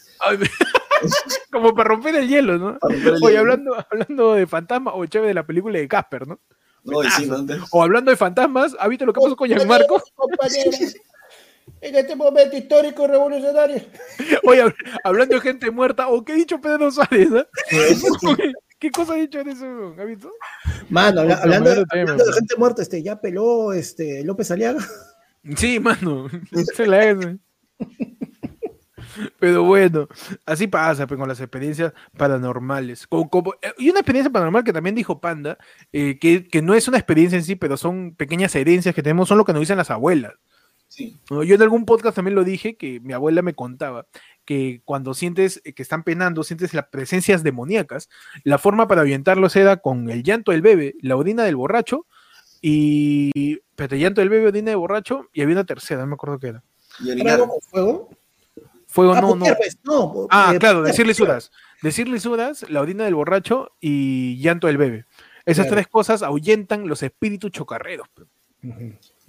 como 1.51 1.75
para 1.75 1.89
romper 1.89 2.15
el 2.15 2.27
hielo, 2.27 2.57
¿no? 2.57 2.77
Oye, 3.21 3.37
hablando, 3.37 3.75
hablando 3.89 4.33
de 4.33 4.47
fantasma, 4.47 4.93
o 4.93 5.05
chévere 5.05 5.29
de 5.29 5.33
la 5.33 5.45
película 5.45 5.79
de 5.79 5.87
Casper, 5.87 6.27
¿no? 6.27 6.39
No, 6.83 7.03
sí, 7.03 7.27
no, 7.27 7.45
O 7.71 7.83
hablando 7.83 8.11
de 8.11 8.17
fantasmas, 8.17 8.75
¿ha 8.79 8.87
visto 8.87 9.05
lo 9.05 9.13
que 9.13 9.21
pasó 9.21 9.35
con 9.35 9.47
Gianmarco? 9.47 10.01
En 11.81 11.95
este 11.95 12.15
momento 12.15 12.55
histórico 12.55 13.05
y 13.05 13.07
revolucionario. 13.07 13.81
Oye, 14.43 14.63
hablando 15.03 15.35
de 15.35 15.41
gente 15.41 15.71
muerta, 15.71 16.07
¿o 16.09 16.23
qué 16.23 16.33
ha 16.33 16.35
dicho 16.35 16.59
Pedro 16.59 16.91
Suárez? 16.91 17.29
¿Qué 18.79 18.91
cosa 18.91 19.13
ha 19.13 19.17
dicho 19.17 19.39
en 19.39 19.49
eso? 19.49 19.95
¿Ha 19.97 20.03
visto? 20.03 20.31
Mano, 20.89 21.21
hablando, 21.21 21.71
de, 21.71 21.85
gente 22.33 22.55
muerta, 22.57 22.83
este, 22.83 23.01
ya 23.01 23.19
peló 23.19 23.73
este, 23.73 24.23
López 24.23 24.51
Aliaga. 24.51 24.85
Sí, 25.55 25.79
mano, 25.79 26.27
se 26.75 26.85
la 26.85 27.17
Pero 29.39 29.63
bueno, 29.63 30.07
así 30.45 30.67
pasa 30.67 31.07
pues, 31.07 31.19
con 31.19 31.27
las 31.27 31.39
experiencias 31.39 31.91
paranormales. 32.15 33.07
Eh, 33.11 33.73
y 33.79 33.89
una 33.89 34.01
experiencia 34.01 34.31
paranormal 34.31 34.63
que 34.63 34.73
también 34.73 34.93
dijo 34.93 35.19
Panda, 35.19 35.57
eh, 35.91 36.19
que, 36.19 36.47
que, 36.47 36.61
no 36.61 36.75
es 36.75 36.87
una 36.87 36.97
experiencia 36.97 37.37
en 37.37 37.43
sí, 37.43 37.55
pero 37.55 37.77
son 37.77 38.13
pequeñas 38.13 38.55
herencias 38.55 38.93
que 38.93 39.01
tenemos, 39.01 39.27
son 39.27 39.39
lo 39.39 39.45
que 39.45 39.53
nos 39.53 39.61
dicen 39.61 39.77
las 39.77 39.89
abuelas. 39.89 40.33
Yo 41.29 41.55
en 41.55 41.61
algún 41.61 41.85
podcast 41.85 42.15
también 42.15 42.35
lo 42.35 42.43
dije, 42.43 42.75
que 42.75 42.99
mi 42.99 43.13
abuela 43.13 43.41
me 43.41 43.53
contaba 43.53 44.07
que 44.45 44.81
cuando 44.85 45.13
sientes 45.13 45.61
que 45.61 45.83
están 45.83 46.03
penando, 46.03 46.43
sientes 46.43 46.73
las 46.73 46.87
presencias 46.87 47.43
demoníacas, 47.43 48.09
la 48.43 48.57
forma 48.57 48.87
para 48.87 49.01
ahuyentarlos 49.01 49.55
era 49.57 49.77
con 49.77 50.09
el 50.09 50.23
llanto 50.23 50.51
del 50.51 50.61
bebé, 50.61 50.95
la 51.01 51.17
orina 51.17 51.43
del 51.43 51.57
borracho 51.57 52.05
y... 52.61 53.59
Pero 53.75 53.95
el 53.95 54.01
llanto 54.01 54.21
del 54.21 54.29
bebé, 54.29 54.47
orina 54.47 54.71
del 54.71 54.77
borracho 54.77 55.27
y 55.33 55.41
había 55.41 55.53
una 55.53 55.65
tercera, 55.65 56.01
no 56.01 56.07
me 56.07 56.13
acuerdo 56.15 56.39
qué 56.39 56.47
era. 56.47 56.63
¿Y 56.99 57.23
con 57.23 57.49
fuego? 57.61 58.09
Fuego 58.87 59.13
ah, 59.13 59.21
no, 59.21 59.35
no. 59.35 59.45
Pues, 59.57 59.77
no. 59.83 60.27
Ah, 60.31 60.53
eh, 60.55 60.59
claro, 60.59 60.81
decir 60.81 61.05
lisuras. 61.05 61.51
Decir 61.81 62.07
lisuras, 62.07 62.67
la 62.69 62.81
orina 62.81 63.03
del 63.03 63.13
borracho 63.13 63.71
y 63.79 64.37
llanto 64.41 64.67
del 64.67 64.77
bebé. 64.77 65.05
Esas 65.45 65.67
tres 65.67 65.87
cosas 65.87 66.23
ahuyentan 66.23 66.87
los 66.87 67.03
espíritus 67.03 67.51
chocarreros. 67.51 68.07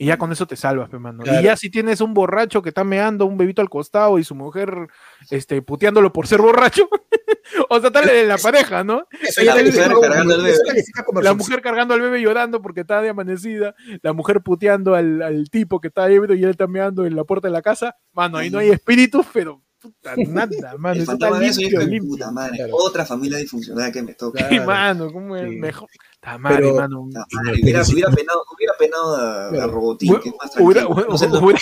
Y 0.00 0.06
ya 0.06 0.16
con 0.16 0.30
eso 0.30 0.46
te 0.46 0.54
salvas, 0.54 0.92
hermano. 0.92 1.24
Y 1.26 1.42
ya 1.42 1.56
si 1.56 1.70
tienes 1.70 2.00
un 2.00 2.14
borracho 2.14 2.62
que 2.62 2.68
está 2.68 2.84
meando, 2.84 3.26
un 3.26 3.36
bebito 3.36 3.60
al 3.60 3.68
costado 3.68 4.20
y 4.20 4.24
su 4.24 4.36
mujer 4.36 4.86
este, 5.28 5.60
puteándolo 5.60 6.12
por 6.12 6.28
ser 6.28 6.40
borracho, 6.40 6.88
o 7.68 7.80
sea, 7.80 7.90
tal 7.90 8.08
en 8.08 8.28
la 8.28 8.38
pareja, 8.42 8.84
¿no? 8.84 9.08
la, 9.44 9.54
mujer 9.64 9.90
cargando 10.00 10.34
al 10.34 10.42
bebé. 10.42 11.22
la 11.22 11.34
mujer 11.34 11.62
cargando 11.62 11.94
al 11.94 12.00
bebé 12.00 12.22
llorando 12.22 12.62
porque 12.62 12.82
está 12.82 13.02
de 13.02 13.08
amanecida, 13.08 13.74
la 14.02 14.12
mujer 14.12 14.40
puteando 14.40 14.94
al, 14.94 15.20
al 15.20 15.50
tipo 15.50 15.80
que 15.80 15.88
está 15.88 16.08
ebrio 16.08 16.36
y 16.36 16.44
él 16.44 16.50
está 16.50 16.68
meando 16.68 17.04
en 17.04 17.16
la 17.16 17.24
puerta 17.24 17.48
de 17.48 17.52
la 17.52 17.62
casa. 17.62 17.96
Mano, 18.12 18.38
ahí 18.38 18.50
no 18.50 18.58
hay 18.58 18.70
espíritus, 18.70 19.26
pero 19.32 19.62
puta, 19.80 20.14
nada, 20.16 20.76
mano. 20.78 20.94
El 20.94 21.02
está 21.02 21.38
limpio, 21.38 21.80
limpio. 21.80 22.10
Puta 22.10 22.30
madre, 22.30 22.68
otra 22.70 23.04
familia 23.04 23.38
disfuncional 23.38 23.92
que 23.92 24.02
me 24.02 24.14
toca. 24.14 24.48
Sí, 24.48 24.60
mano, 24.60 25.12
¿cómo 25.12 25.36
es 25.36 25.48
mejor? 25.48 25.88
Tamare, 26.20 26.56
pero, 26.56 26.74
mano. 26.74 27.02
hubiera, 27.02 27.82
hubiera, 27.82 28.10
penado, 28.10 28.44
hubiera 28.54 28.72
penado 28.78 29.16
a, 29.16 29.48
a 29.48 29.66
Robotín, 29.66 30.18
que 30.20 30.28
es 30.30 30.34
más 30.36 30.50
tranquilo. 30.50 30.64
Hubiera, 30.66 30.82
no 30.82 31.16
hubiera, 31.40 31.60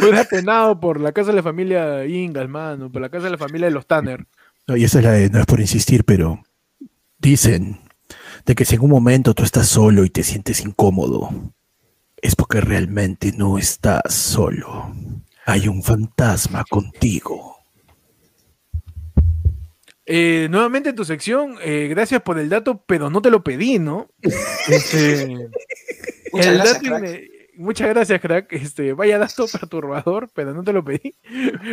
hubiera, 0.00 0.24
penado 0.24 0.80
por 0.80 1.00
la 1.00 1.12
casa 1.12 1.30
de 1.30 1.36
la 1.36 1.42
familia 1.42 2.06
Ingalls, 2.06 2.50
mano, 2.50 2.90
por 2.90 3.02
la 3.02 3.10
casa 3.10 3.24
de 3.24 3.30
la 3.30 3.38
familia 3.38 3.68
de 3.68 3.74
los 3.74 3.86
Tanner. 3.86 4.26
No, 4.66 4.76
y 4.76 4.84
esa 4.84 4.98
es 4.98 5.04
la 5.04 5.12
de, 5.12 5.30
no 5.30 5.40
es 5.40 5.46
por 5.46 5.60
insistir, 5.60 6.04
pero 6.04 6.42
dicen 7.18 7.80
de 8.46 8.54
que 8.54 8.64
si 8.64 8.76
en 8.76 8.82
un 8.82 8.90
momento 8.90 9.34
tú 9.34 9.42
estás 9.42 9.68
solo 9.68 10.04
y 10.04 10.10
te 10.10 10.22
sientes 10.22 10.60
incómodo, 10.60 11.30
es 12.16 12.34
porque 12.36 12.60
realmente 12.60 13.32
no 13.32 13.58
estás 13.58 14.14
solo. 14.14 14.94
Hay 15.50 15.66
un 15.66 15.82
fantasma 15.82 16.64
contigo. 16.70 17.56
Eh, 20.06 20.46
nuevamente 20.48 20.90
en 20.90 20.94
tu 20.94 21.04
sección, 21.04 21.56
eh, 21.60 21.88
gracias 21.88 22.22
por 22.22 22.38
el 22.38 22.48
dato, 22.48 22.84
pero 22.86 23.10
no 23.10 23.20
te 23.20 23.30
lo 23.30 23.42
pedí, 23.42 23.80
¿no? 23.80 24.08
Este, 24.68 25.24
el 26.34 26.58
dato 26.58 26.80
muchas 27.56 27.88
gracias, 27.88 28.20
crack. 28.20 28.52
Este, 28.52 28.92
vaya 28.92 29.18
dato 29.18 29.46
perturbador, 29.52 30.30
pero 30.32 30.54
no 30.54 30.62
te 30.62 30.72
lo 30.72 30.84
pedí. 30.84 31.16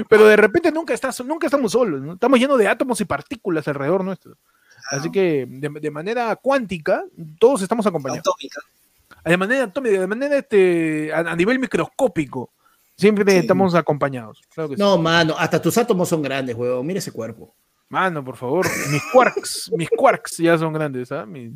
Pero 0.10 0.26
de 0.26 0.38
repente 0.38 0.72
nunca, 0.72 0.96
estás, 0.96 1.24
nunca 1.24 1.46
estamos 1.46 1.72
solos, 1.72 2.02
¿no? 2.02 2.14
Estamos 2.14 2.40
llenos 2.40 2.58
de 2.58 2.68
átomos 2.68 3.00
y 3.02 3.06
partículas 3.06 3.68
alrededor 3.68 4.04
nuestro. 4.04 4.38
Así 4.90 5.12
que 5.12 5.46
de, 5.48 5.92
manera 5.92 6.36
cuántica, 6.38 7.04
todos 7.38 7.62
estamos 7.62 7.86
acompañados. 7.86 8.22
Atómica. 8.28 8.60
De 9.24 9.38
manera 9.38 9.66
atómica, 9.66 10.00
de 10.00 10.08
manera 10.08 10.38
este, 10.38 11.14
a, 11.14 11.36
nivel 11.36 11.60
microscópico. 11.60 12.54
Siempre 12.98 13.38
estamos 13.38 13.76
acompañados. 13.76 14.42
no, 14.76 14.98
mano, 14.98 15.36
hasta 15.38 15.62
tus 15.62 15.78
átomos 15.78 16.10
son 16.10 16.24
grandes, 16.24 16.56
huevón. 16.56 16.84
Mira 16.86 16.98
ese 16.98 17.12
cuerpo. 17.12 17.54
Mano, 17.90 18.26
por 18.26 18.36
favor. 18.36 18.66
Mis 18.92 19.04
quarks, 19.14 19.72
mis 19.78 19.90
quarks 19.90 20.38
ya 20.38 20.58
son 20.58 20.74
grandes, 20.74 21.12
¿ah? 21.12 21.26
Mis, 21.26 21.52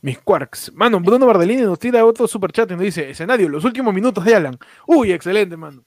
mis 0.00 0.18
quarks. 0.20 0.72
Mano, 0.72 1.00
Bruno 1.00 1.26
Bardellini 1.26 1.62
nos 1.62 1.78
tira 1.78 2.04
otro 2.04 2.28
super 2.28 2.52
chat 2.52 2.70
y 2.70 2.74
nos 2.74 2.82
dice: 2.82 3.10
escenario, 3.10 3.48
los 3.48 3.64
últimos 3.64 3.92
minutos 3.92 4.24
de 4.24 4.36
Alan. 4.36 4.56
Uy, 4.86 5.10
excelente, 5.12 5.56
mano. 5.56 5.84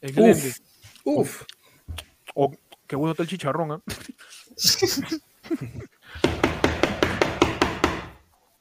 Excelente. 0.00 0.52
Uf. 1.04 1.44
Oh, 2.34 2.52
qué 2.86 2.96
bueno 2.96 3.12
está 3.12 3.22
el 3.22 3.30
chicharrón, 3.30 3.72
¿ah? 3.72 3.80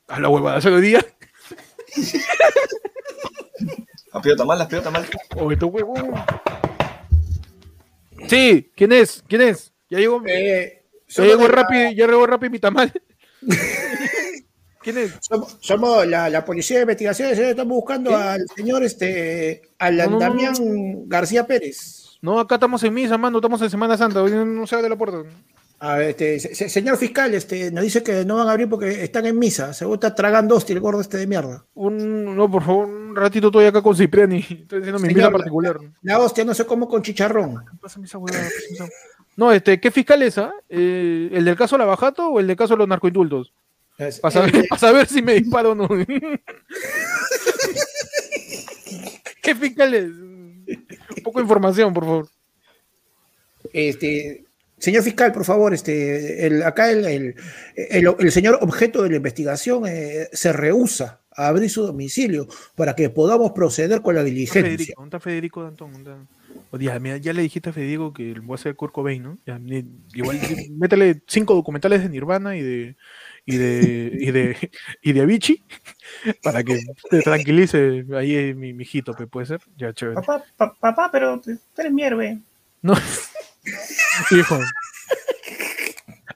A 0.07 0.19
la 0.19 0.29
huevada 0.29 0.59
se 0.61 0.69
lo 0.71 0.79
día. 0.79 1.05
La 4.13 4.21
piota 4.21 4.45
mal, 4.45 4.57
la 4.57 4.67
piota 4.67 4.89
mal. 4.89 5.05
Oh, 5.35 5.51
esto 5.51 5.67
huevo. 5.67 5.95
Sí, 8.27 8.71
¿quién 8.75 8.91
es? 8.91 9.23
¿Quién 9.27 9.41
es? 9.41 9.71
Ya 9.89 9.99
llegó. 9.99 10.21
Eh, 10.25 10.85
ya 11.07 11.23
llegó 11.23 11.47
rápido, 11.47 11.91
ya 11.91 12.07
llegó 12.07 12.25
rápido 12.25 12.51
mi 12.51 12.59
tamal. 12.59 12.91
¿Quién 14.81 14.97
es? 14.97 15.19
Somos, 15.59 16.07
la, 16.07 16.45
policía 16.45 16.77
de 16.77 16.83
investigaciones, 16.83 17.37
eh, 17.37 17.51
estamos 17.51 17.75
buscando 17.75 18.15
al 18.15 18.45
señor 18.55 18.83
este 18.83 19.61
Alan 19.77 20.17
Damián 20.17 20.53
García 21.07 21.45
Pérez. 21.45 22.17
No, 22.21 22.39
acá 22.39 22.55
estamos 22.55 22.83
en 22.83 22.93
misa, 22.93 23.17
mano, 23.17 23.37
estamos 23.37 23.61
en 23.61 23.69
Semana 23.69 23.97
Santa, 23.97 24.21
no 24.21 24.67
se 24.67 24.81
de 24.81 24.89
la 24.89 24.95
puerta. 24.97 25.23
A 25.81 26.03
este, 26.03 26.39
señor 26.39 26.97
fiscal, 26.97 27.33
este, 27.33 27.71
nos 27.71 27.85
dice 27.85 28.03
que 28.03 28.25
no 28.25 28.35
van 28.35 28.49
a 28.49 28.51
abrir 28.51 28.67
porque 28.67 29.01
están 29.01 29.25
en 29.25 29.39
misa. 29.39 29.73
Se 29.73 29.89
está 29.91 30.13
tragando 30.13 30.57
hostia 30.57 30.73
el 30.73 30.81
gordo 30.81 30.99
este 30.99 31.17
de 31.17 31.25
mierda. 31.25 31.65
Un, 31.73 32.35
no, 32.35 32.51
por 32.51 32.63
favor, 32.63 32.85
un 32.87 33.15
ratito 33.15 33.47
estoy 33.47 33.65
acá 33.65 33.81
con 33.81 33.95
Cipriani. 33.95 34.39
Estoy 34.39 34.79
haciendo 34.79 34.99
mi 34.99 35.13
misa 35.13 35.31
particular. 35.31 35.77
La, 36.01 36.19
hostia 36.19 36.43
no 36.43 36.53
sé 36.53 36.65
cómo 36.65 36.89
con 36.89 37.01
chicharrón. 37.01 37.63
no, 39.37 39.53
este, 39.53 39.79
¿qué 39.79 39.89
fiscal 39.89 40.21
es? 40.21 40.37
Ah? 40.37 40.51
Eh, 40.67 41.29
¿El 41.31 41.45
del 41.45 41.55
caso 41.55 41.77
Lavajato 41.77 42.27
o 42.27 42.41
el 42.41 42.47
del 42.47 42.57
caso 42.57 42.73
de 42.73 42.79
los 42.79 42.87
narcoindultos? 42.89 43.53
Para 44.21 44.31
saber, 44.31 44.67
saber, 44.77 45.07
si 45.07 45.21
me 45.21 45.35
disparo 45.35 45.71
o 45.71 45.75
no. 45.75 45.87
¿Qué 49.41 49.55
fiscal 49.55 49.93
es? 49.93 50.09
Un 50.09 51.23
poco 51.23 51.39
de 51.39 51.43
información, 51.43 51.93
por 51.93 52.03
favor. 52.03 52.27
Este, 53.73 54.45
Señor 54.79 55.03
fiscal, 55.03 55.31
por 55.31 55.45
favor, 55.45 55.73
este, 55.73 56.47
el, 56.47 56.63
acá 56.63 56.89
el, 56.89 57.35
el, 57.75 58.31
señor 58.31 58.59
objeto 58.61 59.03
de 59.03 59.09
la 59.09 59.17
investigación 59.17 59.83
eh, 59.85 60.29
se 60.31 60.53
rehúsa 60.53 61.19
a 61.35 61.47
abrir 61.47 61.69
su 61.69 61.85
domicilio 61.85 62.47
para 62.75 62.95
que 62.95 63.09
podamos 63.09 63.51
proceder 63.51 64.01
con 64.01 64.15
la 64.15 64.23
diligencia. 64.23 64.61
Federico, 64.63 64.93
¿dónde 65.01 65.17
está 65.17 65.19
Federico 65.19 65.63
Dantón? 65.63 66.27
ya 66.71 67.33
le 67.33 67.41
dijiste 67.41 67.69
a 67.69 67.73
Federico 67.73 68.13
que 68.13 68.33
voy 68.39 68.53
a 68.53 68.55
hacer 68.55 68.75
Kurt 68.75 68.93
Cobain, 68.93 69.23
¿no? 69.23 69.37
igual 70.13 70.39
métele 70.71 71.21
cinco 71.27 71.55
documentales 71.55 72.03
de 72.03 72.09
Nirvana 72.09 72.55
y 72.55 72.61
de 72.61 72.95
y 73.45 73.57
de 73.57 74.11
y 74.19 74.31
de 74.31 74.71
y 75.01 75.13
de 75.13 75.21
Avicii 75.21 75.63
para 76.43 76.63
que 76.63 76.81
te 77.09 77.21
tranquilice 77.21 78.05
ahí 78.15 78.53
mi, 78.53 78.73
mi 78.73 78.83
hijito, 78.83 79.13
puede 79.29 79.47
ser. 79.47 79.61
Ya 79.77 79.93
chévere. 79.93 80.21
Papá, 80.21 80.75
papá, 80.79 81.09
pero 81.11 81.39
tú 81.41 81.57
eres 81.77 81.91
mi 81.91 82.03
héroe. 82.03 82.39
No. 82.81 82.93
Hijo. 84.31 84.59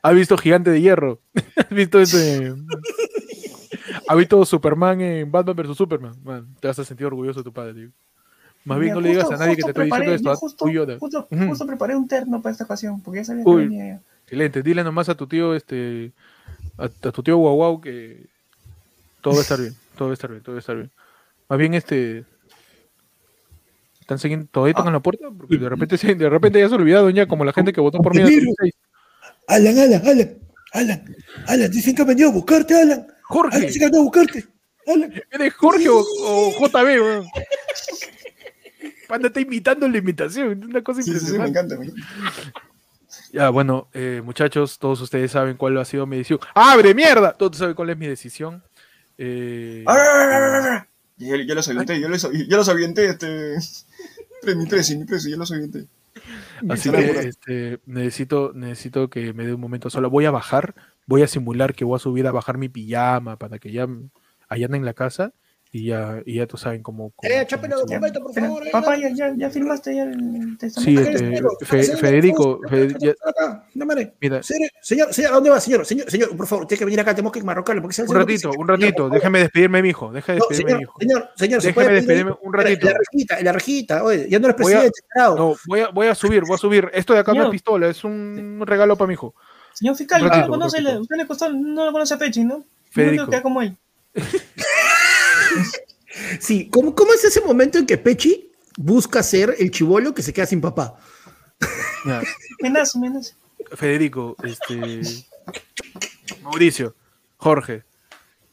¿Ha 0.01 0.11
visto 0.11 0.37
Gigante 0.37 0.69
de 0.69 0.81
Hierro? 0.81 1.19
¿Has 1.55 1.69
visto 1.69 1.99
ese? 1.99 2.53
¿Ha 4.07 4.15
visto 4.15 4.43
Superman 4.45 5.01
en 5.01 5.31
Batman 5.31 5.55
vs 5.55 5.77
Superman? 5.77 6.13
te 6.59 6.67
vas 6.67 6.79
a 6.79 6.85
sentir 6.85 7.05
orgulloso 7.05 7.39
de 7.39 7.43
tu 7.43 7.53
padre, 7.53 7.73
tío. 7.73 7.89
Más 8.65 8.79
bien 8.79 8.93
no 8.93 9.01
le 9.01 9.09
digas 9.09 9.29
a 9.29 9.37
nadie 9.37 9.55
que 9.55 9.63
te 9.63 9.69
estoy 9.69 9.85
diciendo 9.85 10.13
esto. 10.13 10.35
Justo, 10.35 10.65
justo, 10.99 11.27
justo, 11.29 11.67
preparé 11.67 11.95
un 11.95 12.07
terno 12.07 12.41
para 12.41 12.51
esta 12.51 12.63
ocasión, 12.63 13.01
porque 13.01 13.19
ya 13.19 13.25
sabía 13.25 13.43
que 13.43 13.55
venía 13.55 14.01
Excelente, 14.23 14.63
dile 14.63 14.83
nomás 14.83 15.09
a 15.09 15.15
tu 15.15 15.27
tío, 15.27 15.53
este, 15.53 16.13
a, 16.77 16.87
tu 16.87 17.23
tío 17.23 17.37
Guau 17.37 17.55
Guau 17.55 17.81
que 17.81 18.25
todo 19.21 19.33
va 19.33 19.39
a 19.39 19.43
estar 19.43 19.59
bien, 19.59 19.75
todo 19.97 20.07
va 20.07 20.11
a 20.11 20.13
estar 20.13 20.31
bien, 20.31 20.41
todo 20.41 20.53
va 20.53 20.57
a 20.57 20.59
estar 20.59 20.75
bien. 20.75 20.91
Más 21.49 21.59
bien, 21.59 21.73
este, 21.73 22.25
están 24.03 24.19
siguiendo, 24.19 24.47
todavía 24.51 24.71
están 24.71 24.87
en 24.87 24.93
la 24.93 24.99
puerta, 24.99 25.27
porque 25.35 25.57
de 25.57 25.69
repente, 25.69 26.15
de 26.15 26.29
repente 26.29 26.59
ya 26.59 26.69
se 26.69 26.75
olvidado 26.75 27.09
ya, 27.09 27.25
como 27.25 27.43
la 27.43 27.53
gente 27.53 27.73
que 27.73 27.81
votó 27.81 27.99
por 27.99 28.15
mí. 28.15 28.21
Alan, 29.47 29.77
Alan, 29.77 30.01
Alan, 30.05 30.37
Alan, 30.73 31.15
Alan, 31.47 31.71
dicen 31.71 31.95
que 31.95 32.01
han 32.01 32.07
venido 32.07 32.29
a 32.29 32.31
buscarte, 32.31 32.79
Alan. 32.79 33.07
Jorge. 33.23 33.59
dicen 33.59 33.79
que 33.79 33.85
han 33.85 33.91
venido 33.91 34.01
a 34.01 34.05
buscarte. 34.05 34.45
Alan. 34.87 35.13
¿Eres 35.31 35.53
Jorge 35.53 35.87
o, 35.89 36.51
JB, 36.51 37.01
weón? 37.01 37.27
Panda 39.07 39.27
está 39.27 39.39
imitando 39.39 39.87
la 39.87 39.97
imitación, 39.97 40.63
una 40.63 40.81
cosa 40.81 41.01
impresionante. 41.01 41.31
Sí, 41.31 41.39
me 41.39 41.47
encanta, 41.47 41.77
me 41.77 41.85
encanta. 41.85 42.03
Ya, 43.31 43.49
bueno, 43.49 43.89
eh, 43.93 44.21
muchachos, 44.23 44.77
todos 44.79 45.01
ustedes 45.01 45.31
saben 45.31 45.57
cuál 45.57 45.77
ha 45.77 45.85
sido 45.85 46.05
mi 46.05 46.17
decisión. 46.17 46.39
¡Abre, 46.53 46.93
mierda! 46.93 47.33
Todos 47.33 47.57
saben 47.57 47.75
cuál 47.75 47.89
es 47.89 47.97
mi 47.97 48.07
decisión. 48.07 48.63
Eh, 49.17 49.83
yo, 51.17 51.35
yo 51.35 51.55
los 51.55 51.67
avienté, 51.67 51.99
yo 51.99 52.09
los, 52.09 52.21
yo 52.21 52.57
los 52.57 52.69
avienté, 52.69 53.05
este. 53.07 53.55
Mi 54.55 54.65
presi, 54.65 54.97
mi 54.97 55.05
presi, 55.05 55.31
yo 55.31 55.37
los 55.37 55.51
avienté. 55.51 55.87
Así 56.69 56.89
que 56.89 57.19
este, 57.27 57.79
necesito, 57.85 58.51
necesito 58.53 59.09
que 59.09 59.33
me 59.33 59.45
dé 59.45 59.53
un 59.53 59.61
momento 59.61 59.89
solo. 59.89 60.09
Voy 60.09 60.25
a 60.25 60.31
bajar, 60.31 60.75
voy 61.05 61.23
a 61.23 61.27
simular 61.27 61.73
que 61.73 61.85
voy 61.85 61.95
a 61.95 61.99
subir 61.99 62.27
a 62.27 62.31
bajar 62.31 62.57
mi 62.57 62.69
pijama 62.69 63.37
para 63.37 63.59
que 63.59 63.71
ya 63.71 63.87
allá 64.47 64.67
en 64.71 64.85
la 64.85 64.93
casa 64.93 65.33
y 65.75 65.85
ya, 65.85 66.21
y 66.23 66.35
ya 66.35 66.45
tú 66.45 66.55
saben 66.55 66.83
cómo. 66.83 67.11
cómo 67.15 67.33
eh, 67.33 67.47
por 68.21 68.33
favor. 68.35 68.63
Papá, 68.71 68.95
ya, 68.95 69.09
ya, 69.09 69.33
ya 69.35 69.49
firmaste 69.49 69.95
ya 69.95 70.03
el 70.03 70.55
testamento. 70.59 71.11
Sí, 71.65 71.71
este, 71.71 71.97
Federico. 71.97 72.61
No, 73.73 73.87
Mira. 74.21 74.43
Señor, 74.43 74.69
señor, 75.11 75.31
¿a 75.31 75.33
dónde 75.33 75.49
va, 75.49 75.59
señor? 75.59 75.83
Señor, 75.83 76.11
señor, 76.11 76.37
por 76.37 76.45
favor, 76.45 76.67
tiene 76.67 76.77
que 76.77 76.85
venir 76.85 76.99
acá, 76.99 77.15
tenemos 77.15 77.33
que 77.33 77.41
marrocarlo. 77.41 77.81
Porque 77.81 77.99
un 78.03 78.15
ratito, 78.15 78.51
un 78.55 78.67
ratito, 78.67 79.09
déjame 79.09 79.39
despedirme, 79.39 79.81
mi 79.81 79.89
hijo. 79.89 80.11
Déjame 80.11 80.39
despedirme, 80.47 80.75
mi 80.75 80.81
hijo. 80.83 80.93
Señor, 80.99 81.29
señor, 81.35 81.61
déjame 81.63 81.93
despedirme 81.93 82.35
un 82.39 82.53
ratito. 82.53 82.85
La 82.85 82.93
rejita, 82.93 83.41
la 83.41 83.51
rejita, 83.51 84.03
oye, 84.03 84.29
ya 84.29 84.37
no 84.37 84.45
eres 84.45 84.55
presidente. 84.55 84.99
No, 85.15 85.55
voy 85.65 85.79
a, 85.79 85.87
voy 85.89 86.05
a 86.05 86.13
subir, 86.13 86.43
voy 86.43 86.53
a 86.53 86.59
subir. 86.59 86.91
Esto 86.93 87.13
de 87.13 87.19
acá 87.21 87.33
no 87.33 87.45
es 87.45 87.49
pistola, 87.49 87.87
es 87.87 88.03
un 88.03 88.61
regalo 88.63 88.95
para 88.95 89.07
mi 89.07 89.15
hijo. 89.15 89.33
Señor 89.73 89.95
fiscal, 89.95 90.23
usted, 90.23 90.45
conoce, 90.45 90.77
usted 90.99 91.15
le 91.17 91.25
costó, 91.25 91.51
no 91.51 91.85
lo 91.85 91.91
conoce 91.91 92.13
a 92.13 92.19
Pechi, 92.19 92.43
¿no? 92.43 92.63
Federico. 92.91 93.25
que 93.25 93.41
como 93.41 93.59
él. 93.59 93.75
Sí, 96.39 96.69
¿cómo, 96.69 96.93
¿cómo 96.93 97.13
es 97.13 97.23
ese 97.23 97.41
momento 97.41 97.77
en 97.77 97.85
que 97.85 97.97
Pechi 97.97 98.51
busca 98.77 99.23
ser 99.23 99.55
el 99.57 99.71
chivolo 99.71 100.13
que 100.13 100.21
se 100.21 100.33
queda 100.33 100.45
sin 100.45 100.61
papá? 100.61 100.97
Menos, 102.61 102.95
menos. 102.95 103.35
Federico, 103.71 104.35
este. 104.43 105.01
Mauricio, 106.41 106.95
Jorge, 107.37 107.83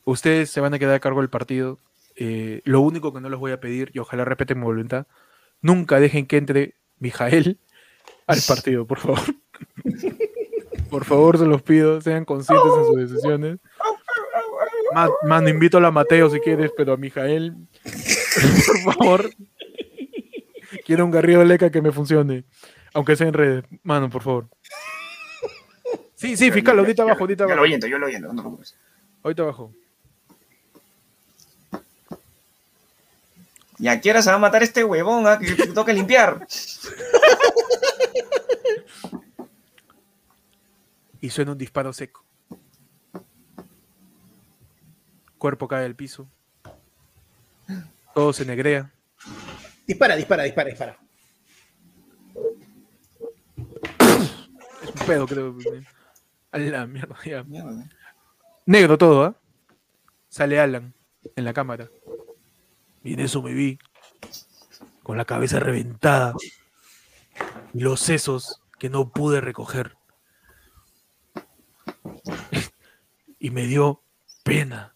ustedes 0.05 0.51
se 0.51 0.61
van 0.61 0.75
a 0.75 0.79
quedar 0.79 0.95
a 0.95 1.01
cargo 1.01 1.21
del 1.21 1.31
partido. 1.31 1.79
Eh, 2.17 2.61
lo 2.65 2.81
único 2.81 3.13
que 3.13 3.21
no 3.21 3.29
les 3.29 3.39
voy 3.39 3.53
a 3.53 3.61
pedir, 3.61 3.91
y 3.95 3.99
ojalá 3.99 4.25
respeten 4.25 4.59
mi 4.59 4.65
voluntad, 4.65 5.07
nunca 5.61 6.01
dejen 6.01 6.27
que 6.27 6.37
entre 6.37 6.75
Mijael 6.99 7.59
al 8.27 8.41
partido, 8.47 8.87
por 8.87 8.99
favor. 8.99 9.21
por 10.91 11.05
favor, 11.05 11.39
se 11.39 11.47
los 11.47 11.63
pido, 11.63 12.01
sean 12.01 12.25
conscientes 12.25 12.73
en 12.79 12.87
sus 12.87 12.97
decisiones. 12.97 13.59
Mano, 14.93 15.49
invito 15.49 15.79
a 15.79 15.81
la 15.81 15.91
Mateo 15.91 16.31
si 16.31 16.41
quieres, 16.41 16.71
pero 16.77 16.93
a 16.93 16.97
Mijael, 16.97 17.55
por 18.85 18.95
favor. 18.95 19.31
Quiero 20.85 21.05
un 21.05 21.11
garrido 21.11 21.41
de 21.41 21.47
leca 21.47 21.71
que 21.71 21.83
me 21.83 21.93
funcione. 21.93 22.45
Aunque 22.93 23.17
sea 23.17 23.29
en 23.29 23.35
redes. 23.35 23.65
Mano, 23.83 24.11
por 24.11 24.23
favor. 24.23 24.49
Sí, 26.17 26.37
sí, 26.37 26.51
fiscal, 26.51 26.79
ahorita 26.79 27.03
abajo, 27.03 27.21
ahorita 27.21 27.45
abajo. 27.45 27.55
Yo 27.55 27.57
lo 27.57 27.63
oyendo, 27.63 27.87
yo 27.87 27.99
lo 27.99 28.07
oyendo, 28.07 28.33
no 28.33 28.57
te 28.57 28.65
Ahorita 29.23 29.43
abajo. 29.43 29.73
¿Y 33.79 33.89
a 33.89 34.01
qué 34.01 34.11
hora 34.11 34.21
se 34.21 34.31
va 34.31 34.37
a 34.37 34.41
matar 34.41 34.63
este 34.63 34.85
huevón 34.85 35.27
ah, 35.27 35.39
que 35.39 35.69
toca 35.69 35.93
limpiar? 35.93 36.47
y 41.23 41.31
suena 41.31 41.53
un 41.53 41.59
disparo 41.59 41.93
seco 41.93 42.25
cuerpo 45.41 45.67
cae 45.67 45.83
del 45.83 45.97
piso. 45.97 46.29
Todo 48.15 48.33
se 48.33 48.45
negrea. 48.45 48.93
Dispara, 49.87 50.15
dispara, 50.15 50.45
dispara, 50.45 50.69
dispara. 50.69 50.99
Es 54.83 55.01
un 55.01 55.07
pedo, 55.07 55.27
creo. 55.27 55.57
A 56.53 56.59
la 56.59 56.87
mierda, 56.87 57.17
ya. 57.25 57.45
Negro 58.67 58.99
todo, 58.99 59.25
¿ah? 59.25 59.35
Sale 60.29 60.61
Alan 60.61 60.95
en 61.35 61.45
la 61.45 61.53
cámara. 61.53 61.89
Y 63.03 63.15
en 63.15 63.21
eso 63.21 63.43
me 63.43 63.53
vi 63.53 63.79
con 65.03 65.17
la 65.17 65.25
cabeza 65.25 65.59
reventada 65.59 66.35
y 67.73 67.81
los 67.81 68.01
sesos 68.01 68.63
que 68.79 68.91
no 68.91 69.11
pude 69.11 69.41
recoger. 69.41 69.97
y 73.39 73.51
me 73.51 73.67
dio 73.67 74.03
pena. 74.45 74.95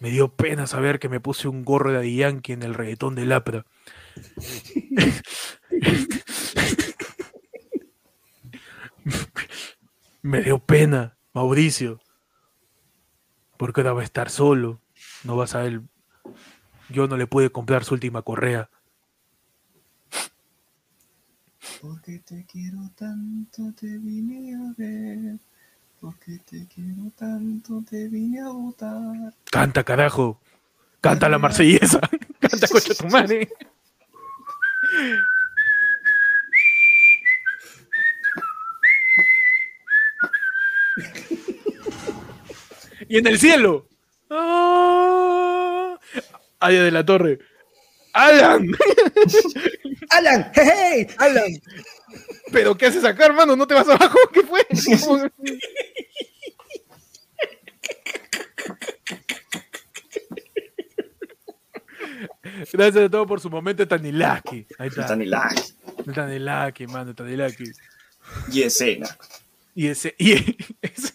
Me 0.00 0.10
dio 0.10 0.28
pena 0.28 0.66
saber 0.66 0.98
que 0.98 1.08
me 1.08 1.20
puse 1.20 1.46
un 1.48 1.64
gorro 1.64 1.92
de 1.92 2.14
Yankee 2.14 2.52
en 2.52 2.62
el 2.62 2.74
reggaetón 2.74 3.16
de 3.16 3.26
Lapra. 3.26 3.66
me 10.22 10.42
dio 10.42 10.60
pena, 10.60 11.16
Mauricio, 11.32 12.00
porque 13.56 13.80
ahora 13.80 13.94
va 13.94 14.02
a 14.02 14.04
estar 14.04 14.30
solo. 14.30 14.80
No 15.24 15.36
vas 15.36 15.54
a 15.54 15.62
ver. 15.62 15.80
Yo 16.90 17.08
no 17.08 17.16
le 17.16 17.26
pude 17.26 17.50
comprar 17.50 17.84
su 17.84 17.94
última 17.94 18.20
correa. 18.22 18.70
Porque 21.80 22.18
te 22.20 22.44
quiero 22.46 22.90
tanto, 22.96 23.72
te 23.72 23.98
vine 23.98 24.54
a 24.54 24.72
ver. 24.76 25.38
Porque 26.00 26.38
te 26.48 26.66
quiero 26.72 27.10
tanto, 27.16 27.82
te 27.88 28.08
vine 28.08 28.40
a 28.40 28.48
votar. 28.48 29.34
Canta, 29.50 29.82
carajo. 29.82 30.40
Canta 31.00 31.28
la 31.28 31.38
marsellesa. 31.38 32.00
Canta, 32.40 32.68
coche 32.68 32.94
tu 32.94 33.06
madre. 33.08 33.48
y 43.08 43.18
en 43.18 43.26
el 43.26 43.38
cielo. 43.38 43.86
¡Ah! 44.30 45.98
Allá 46.60 46.82
de 46.84 46.90
la 46.90 47.04
torre. 47.04 47.38
¡Alan! 48.12 48.68
¡Alan! 50.10 50.50
¡Hey! 50.54 51.06
¡Alan! 51.18 51.52
¿Pero 52.52 52.76
qué 52.76 52.86
haces 52.86 53.04
acá, 53.04 53.26
hermano? 53.26 53.56
¿No 53.56 53.66
te 53.66 53.74
vas 53.74 53.88
abajo? 53.88 54.18
¿Qué 54.32 54.42
fue? 54.42 54.66
Gracias 62.72 63.04
a 63.04 63.10
todos 63.10 63.26
por 63.26 63.40
su 63.40 63.50
momento, 63.50 63.86
Tanilaki. 63.86 64.66
Ahí 64.78 64.88
está. 64.88 65.06
Tanilaki. 65.06 65.62
Tanilaki, 66.14 66.86
mano, 66.86 67.14
Tanilaki. 67.14 67.64
Y 68.52 68.62
escena. 68.62 69.16
Y 69.74 69.88
ese. 69.88 70.14
Y 70.18 70.32
ese. 70.82 71.14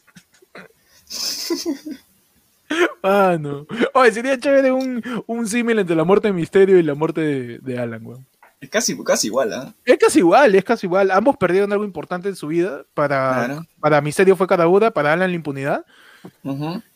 Mano. 3.04 3.68
Oye, 3.94 4.12
sería 4.12 4.40
chévere 4.40 4.72
un, 4.72 5.04
un 5.28 5.48
símil 5.48 5.80
entre 5.80 5.96
la 5.96 6.04
muerte 6.04 6.30
de 6.30 6.34
Misterio 6.34 6.80
y 6.80 6.84
la 6.84 6.96
muerte 6.96 7.22
de, 7.22 7.60
de 7.60 7.80
Alan, 7.80 8.06
weón. 8.06 8.26
Es 8.64 8.70
casi, 8.70 8.98
casi 9.04 9.28
igual, 9.28 9.52
¿ah? 9.52 9.76
Es 9.84 9.98
casi 9.98 10.20
igual, 10.20 10.56
es 10.56 10.64
casi 10.64 10.86
igual. 10.86 11.12
Ambos 11.12 11.36
perdieron 11.36 11.74
algo 11.74 11.84
importante 11.84 12.30
en 12.30 12.38
su 12.38 12.48
vida. 12.48 12.86
Para, 12.94 13.62
para 13.82 14.00
Misterio 14.00 14.38
fue 14.38 14.48
cada 14.48 14.66
para 14.94 15.12
Alan 15.12 15.30
la 15.30 15.36
impunidad. 15.36 15.86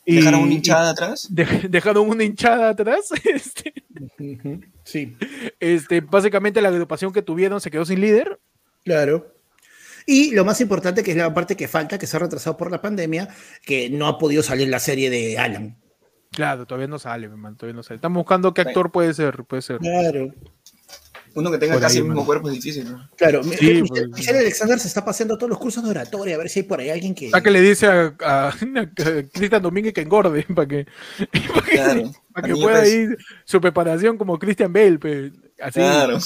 ¿Dejaron 0.05 0.43
una 0.43 0.53
hinchada 0.53 0.91
atrás? 0.91 1.27
dejaron 1.69 2.09
una 2.09 2.23
hinchada 2.23 2.69
atrás. 2.69 3.09
Este, 3.25 3.73
sí. 4.85 5.17
Este, 5.59 5.99
básicamente 5.99 6.61
la 6.61 6.69
agrupación 6.69 7.11
que 7.11 7.21
tuvieron 7.21 7.59
se 7.59 7.69
quedó 7.69 7.83
sin 7.83 7.99
líder. 7.99 8.39
Claro. 8.85 9.35
Y 10.05 10.31
lo 10.31 10.45
más 10.45 10.61
importante, 10.61 11.03
que 11.03 11.11
es 11.11 11.17
la 11.17 11.33
parte 11.33 11.57
que 11.57 11.67
falta, 11.67 11.97
que 11.97 12.07
se 12.07 12.15
ha 12.15 12.21
retrasado 12.21 12.55
por 12.55 12.71
la 12.71 12.81
pandemia, 12.81 13.27
que 13.65 13.89
no 13.89 14.07
ha 14.07 14.17
podido 14.17 14.41
salir 14.41 14.69
la 14.69 14.79
serie 14.79 15.09
de 15.09 15.37
Alan. 15.37 15.75
Claro, 16.31 16.65
todavía 16.65 16.87
no 16.87 16.99
sale, 16.99 17.27
todavía 17.27 17.73
no 17.73 17.83
sale. 17.83 17.95
Estamos 17.95 18.17
buscando 18.17 18.53
qué 18.53 18.61
actor 18.61 18.91
puede 18.91 19.13
ser, 19.13 19.43
puede 19.43 19.61
ser. 19.61 19.79
Claro. 19.79 20.33
Uno 21.37 21.51
que 21.51 21.59
tenga 21.59 21.79
casi 21.79 21.99
el 21.99 22.05
mismo 22.05 22.25
cuerpo 22.25 22.49
es 22.49 22.55
difícil, 22.55 22.91
¿no? 22.91 23.07
Claro, 23.15 23.43
sí, 23.43 23.49
Michelle, 23.51 23.83
pues, 24.09 24.27
Alexander 24.27 24.79
se 24.79 24.87
está 24.87 25.05
paseando 25.05 25.37
todos 25.37 25.51
los 25.51 25.59
cursos 25.59 25.83
de 25.83 25.91
oratoria, 25.91 26.33
a 26.33 26.39
ver 26.39 26.49
si 26.49 26.61
hay 26.61 26.65
por 26.65 26.79
ahí 26.79 26.89
alguien 26.89 27.13
que. 27.13 27.29
¿A 27.31 27.41
que 27.41 27.51
le 27.51 27.61
dice 27.61 27.85
a, 27.85 28.15
a, 28.21 28.53
Cristian 29.31 29.61
Domínguez 29.61 29.93
que 29.93 30.01
engorde, 30.01 30.47
para 30.55 30.67
que, 30.67 30.87
para 32.33 32.47
que, 32.47 32.55
pueda 32.55 32.87
ir 32.87 33.19
su 33.45 33.61
preparación 33.61 34.17
como 34.17 34.39
Christian 34.39 34.73
Bale, 34.73 34.97
así. 35.61 35.79
Claro. 35.79 36.17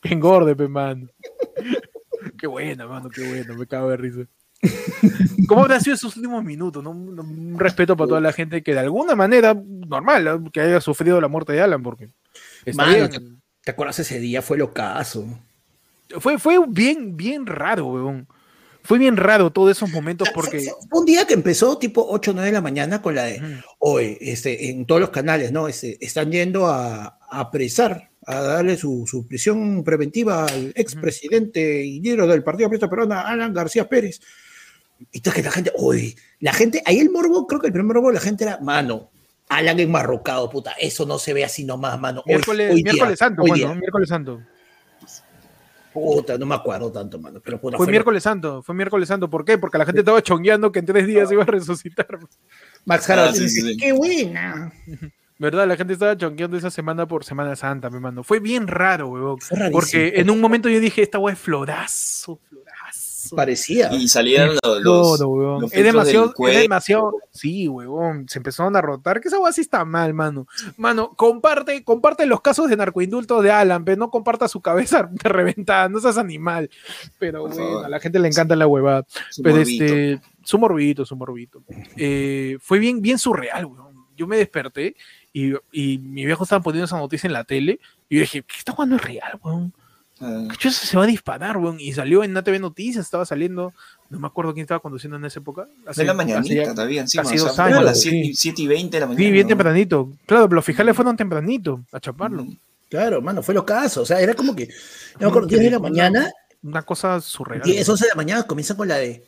Que, 0.00 0.08
engorde, 0.08 0.56
pe, 0.56 0.68
man. 0.68 1.10
qué 2.38 2.46
buena, 2.46 2.86
mano, 2.86 3.10
qué 3.10 3.28
bueno, 3.28 3.54
me 3.56 3.66
cago 3.66 3.90
de 3.90 3.96
risa. 3.98 4.20
¿Cómo 5.48 5.64
habrá 5.64 5.80
sido 5.80 5.96
esos 5.96 6.16
últimos 6.16 6.42
minutos? 6.42 6.82
¿no? 6.82 6.92
Un 6.92 7.58
respeto 7.58 7.94
para 7.94 8.08
toda 8.08 8.20
la 8.22 8.32
gente 8.32 8.62
que 8.62 8.72
de 8.72 8.80
alguna 8.80 9.14
manera, 9.14 9.54
normal, 9.54 10.50
que 10.50 10.62
haya 10.62 10.80
sufrido 10.80 11.20
la 11.20 11.28
muerte 11.28 11.52
de 11.52 11.60
Alan, 11.60 11.82
porque 11.82 12.08
está 12.64 12.86
bien 12.86 13.39
¿Te 13.64 13.72
acuerdas 13.72 13.98
ese 13.98 14.18
día? 14.18 14.42
Fue 14.42 14.56
locazo. 14.56 15.26
Fue, 16.18 16.38
fue 16.38 16.58
bien, 16.68 17.16
bien 17.16 17.46
raro, 17.46 17.86
weón. 17.86 18.26
Fue 18.82 18.98
bien 18.98 19.16
raro 19.16 19.50
todos 19.50 19.76
esos 19.76 19.90
momentos 19.92 20.28
porque... 20.34 20.66
un 20.90 21.04
día 21.04 21.26
que 21.26 21.34
empezó 21.34 21.78
tipo 21.78 22.06
8 22.08 22.30
o 22.30 22.34
9 22.34 22.46
de 22.46 22.52
la 22.52 22.60
mañana 22.60 23.02
con 23.02 23.14
la 23.14 23.24
de, 23.24 23.62
hoy, 23.78 24.16
este, 24.20 24.70
en 24.70 24.86
todos 24.86 25.00
los 25.00 25.10
canales, 25.10 25.52
¿no? 25.52 25.68
Este, 25.68 25.98
están 26.04 26.32
yendo 26.32 26.66
a, 26.66 27.18
apresar, 27.30 28.10
a 28.26 28.40
darle 28.40 28.76
su, 28.76 29.26
prisión 29.28 29.84
preventiva 29.84 30.46
al 30.46 30.72
expresidente 30.74 31.84
y 31.84 32.00
líder 32.00 32.26
del 32.26 32.42
Partido 32.42 32.66
Aprieto 32.66 32.90
Perona, 32.90 33.20
Alan 33.22 33.52
García 33.52 33.88
Pérez. 33.88 34.20
Y 35.12 35.18
entonces 35.18 35.42
que 35.42 35.48
la 35.48 35.52
gente, 35.52 35.72
hoy, 35.76 36.16
la 36.40 36.52
gente, 36.52 36.82
ahí 36.84 36.98
el 36.98 37.10
morbo, 37.10 37.46
creo 37.46 37.60
que 37.60 37.68
el 37.68 37.72
primer 37.72 37.94
morbo 37.94 38.10
la 38.10 38.20
gente 38.20 38.44
era, 38.44 38.58
mano, 38.58 39.10
Alan 39.50 39.80
enmarrocado, 39.80 40.48
puta. 40.48 40.72
Eso 40.78 41.04
no 41.04 41.18
se 41.18 41.34
ve 41.34 41.44
así 41.44 41.64
nomás, 41.64 41.98
mano. 42.00 42.22
Miércoles, 42.24 42.72
miércoles 42.84 43.18
santo, 43.18 43.42
bueno, 43.42 43.74
miércoles 43.74 44.08
santo. 44.08 44.40
Puta, 45.92 46.38
no 46.38 46.46
me 46.46 46.54
acuerdo 46.54 46.92
tanto, 46.92 47.18
mano. 47.18 47.40
Pero 47.44 47.58
fue, 47.58 47.86
miércoles 47.88 48.22
santo, 48.22 48.62
fue 48.62 48.76
miércoles 48.76 49.08
santo. 49.08 49.28
¿Por 49.28 49.44
qué? 49.44 49.58
Porque 49.58 49.76
la 49.76 49.84
gente 49.84 50.00
estaba 50.02 50.22
chongueando 50.22 50.70
que 50.70 50.78
en 50.78 50.86
tres 50.86 51.04
días 51.04 51.32
iba 51.32 51.42
a 51.42 51.46
resucitar. 51.46 52.06
Max 52.84 53.10
Harold 53.10 53.36
ah, 53.36 53.76
qué 53.76 53.92
buena. 53.92 54.72
¿Verdad? 55.38 55.66
La 55.66 55.76
gente 55.76 55.94
estaba 55.94 56.16
chongueando 56.16 56.56
esa 56.56 56.70
semana 56.70 57.08
por 57.08 57.24
Semana 57.24 57.56
Santa, 57.56 57.90
me 57.90 57.98
mando. 57.98 58.22
Fue 58.22 58.38
bien 58.38 58.68
raro, 58.68 59.08
weón. 59.08 59.38
Porque 59.72 60.12
en 60.16 60.30
un 60.30 60.40
momento 60.40 60.68
yo 60.68 60.78
dije, 60.78 61.02
esta 61.02 61.18
weá 61.18 61.32
es 61.32 61.40
florazo, 61.40 62.38
Parecía. 63.34 63.92
Y 63.92 64.08
salieron 64.08 64.56
los. 64.82 65.20
es 65.72 65.84
demasiado, 65.84 66.34
es 66.48 66.60
demasiado. 66.60 67.12
Sí, 67.30 67.68
huevón. 67.68 68.28
Se 68.28 68.38
empezaron 68.38 68.76
a 68.76 68.80
rotar. 68.80 69.20
Que 69.20 69.28
esa 69.28 69.38
hueá 69.38 69.52
sí 69.52 69.60
está 69.60 69.84
mal, 69.84 70.14
mano. 70.14 70.46
Mano, 70.76 71.10
comparte, 71.16 71.82
comparte 71.84 72.26
los 72.26 72.40
casos 72.40 72.68
de 72.68 72.76
narcoindulto 72.76 73.42
de 73.42 73.50
Alan, 73.50 73.84
pero 73.84 73.98
no 73.98 74.10
comparta 74.10 74.48
su 74.48 74.60
cabeza 74.60 75.10
reventada. 75.22 75.88
No 75.88 76.00
seas 76.00 76.18
animal. 76.18 76.70
Pero 77.18 77.46
bueno, 77.46 77.80
a 77.80 77.88
la 77.88 78.00
gente 78.00 78.18
le 78.18 78.28
encanta 78.28 78.56
la 78.56 78.66
huevada. 78.66 79.06
pero 79.42 79.58
este. 79.58 80.20
Su 80.42 80.58
morbito, 80.58 81.04
su 81.04 81.16
morbito. 81.16 81.62
Eh, 81.96 82.56
fue 82.60 82.78
bien, 82.78 83.02
bien 83.02 83.18
surreal, 83.18 83.66
huevón. 83.66 84.06
Yo 84.16 84.26
me 84.26 84.36
desperté 84.36 84.96
y, 85.32 85.52
y 85.72 85.98
mi 85.98 86.26
viejo 86.26 86.44
estaba 86.44 86.62
poniendo 86.62 86.84
esa 86.84 86.98
noticia 86.98 87.26
en 87.26 87.32
la 87.34 87.44
tele. 87.44 87.80
Y 88.08 88.16
yo 88.16 88.20
dije, 88.22 88.42
¿qué 88.42 88.56
está 88.58 88.72
jugando 88.72 88.96
es 88.96 89.02
real, 89.02 89.38
weón? 89.42 89.72
Uh, 90.20 90.48
se 90.70 90.96
va 90.96 91.04
a 91.04 91.06
disparar, 91.06 91.56
weón. 91.56 91.80
Y 91.80 91.92
salió 91.94 92.22
en 92.22 92.36
ATV 92.36 92.60
Noticias, 92.60 93.06
estaba 93.06 93.24
saliendo, 93.24 93.72
no 94.10 94.20
me 94.20 94.26
acuerdo 94.26 94.52
quién 94.52 94.64
estaba 94.64 94.80
conduciendo 94.80 95.16
en 95.16 95.24
esa 95.24 95.40
época. 95.40 95.66
Hace, 95.86 96.04
la 96.04 96.12
mañanita 96.12 96.74
todavía, 96.74 97.00
encima. 97.00 97.22
Casi 97.22 97.36
dos 97.38 97.58
años. 97.58 97.78
A 97.78 97.82
las 97.82 98.00
7, 98.00 98.34
y 98.56 98.66
20 98.66 98.96
de 98.96 99.00
la 99.00 99.06
mañana. 99.06 99.24
Sí, 99.24 99.30
bien 99.30 99.48
tempranito. 99.48 100.10
Claro, 100.26 100.44
pero 100.44 100.56
los 100.56 100.64
fijales 100.64 100.94
fueron 100.94 101.16
tempranito 101.16 101.82
a 101.90 102.00
chaparlo. 102.00 102.44
Mm. 102.44 102.56
Claro, 102.90 103.22
mano, 103.22 103.42
fue 103.42 103.54
lo 103.54 103.64
caso. 103.64 104.02
O 104.02 104.06
sea, 104.06 104.20
era 104.20 104.34
como 104.34 104.54
que, 104.54 104.68
no 105.14 105.20
me 105.20 105.26
acuerdo, 105.28 105.48
10 105.48 105.62
de 105.62 105.70
la 105.70 105.78
mañana. 105.78 106.30
Una 106.62 106.82
cosa 106.82 107.20
surreal. 107.20 107.62
10, 107.62 107.88
11 107.88 108.04
de 108.04 108.08
la 108.10 108.16
mañana 108.16 108.42
comienza 108.42 108.76
con 108.76 108.88
la 108.88 108.96
de 108.96 109.24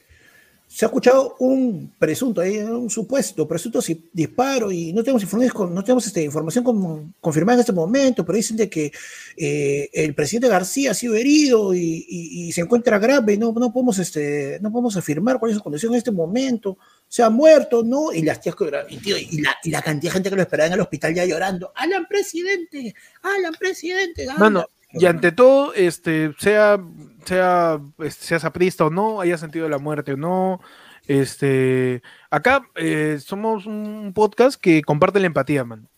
se 0.75 0.87
ha 0.87 0.89
escuchado 0.89 1.37
un 1.41 1.93
presunto, 1.99 2.41
un 2.41 2.89
supuesto, 2.89 3.47
presunto 3.47 3.81
disparo 4.11 4.73
y 4.73 4.95
no 4.95 5.03
tenemos, 5.03 5.23
información, 5.23 5.75
no 5.75 5.85
tenemos 5.85 6.07
este, 6.07 6.23
información 6.23 7.15
confirmada 7.21 7.57
en 7.57 7.61
este 7.61 7.75
momento, 7.75 8.25
pero 8.25 8.37
dicen 8.37 8.57
de 8.57 8.71
que 8.71 8.91
eh, 9.37 9.91
el 9.93 10.15
presidente 10.15 10.49
García 10.49 10.93
ha 10.93 10.95
sido 10.95 11.15
herido 11.15 11.75
y, 11.75 12.51
se 12.55 12.63
encuentra 12.63 12.99
grave, 12.99 13.37
no, 13.37 13.53
no, 13.53 13.71
podemos, 13.71 13.99
este, 13.99 14.61
no 14.63 14.73
podemos 14.73 14.97
afirmar 14.97 15.39
cuál 15.39 15.51
es 15.51 15.59
su 15.59 15.63
condición 15.63 15.93
en 15.93 15.99
este 15.99 16.11
momento, 16.11 16.79
se 17.07 17.23
ha 17.23 17.29
muerto, 17.29 17.83
¿no? 17.83 18.11
Y 18.11 18.23
las 18.23 18.41
tías 18.41 18.57
y, 18.89 19.43
la, 19.43 19.55
y 19.63 19.71
la 19.71 19.83
cantidad 19.83 20.11
de 20.11 20.15
gente 20.15 20.31
que 20.31 20.37
lo 20.37 20.43
esperaba 20.43 20.69
en 20.69 20.73
el 20.73 20.81
hospital 20.81 21.15
ya 21.15 21.27
llorando, 21.27 21.73
Alan 21.75 22.07
presidente, 22.09 22.95
Alan 23.21 23.55
presidente. 23.59 24.27
Mano, 24.39 24.67
y 24.93 25.07
ante 25.07 25.33
todo, 25.33 25.75
este, 25.75 26.35
sea 26.39 26.79
sea, 27.25 27.81
este, 27.99 28.25
sea 28.25 28.39
saprista 28.39 28.85
o 28.85 28.91
no, 28.91 29.21
haya 29.21 29.39
sentido 29.39 29.69
la 29.69 29.79
muerte 29.79 30.13
o 30.13 30.17
no. 30.17 30.61
Este, 31.07 32.03
acá 32.31 32.63
eh, 32.77 33.19
somos 33.21 33.67
un 33.67 34.13
podcast 34.15 34.61
que 34.61 34.83
comparte 34.83 35.21
la 35.21 35.27
empatía, 35.27 35.65
man. 35.65 35.89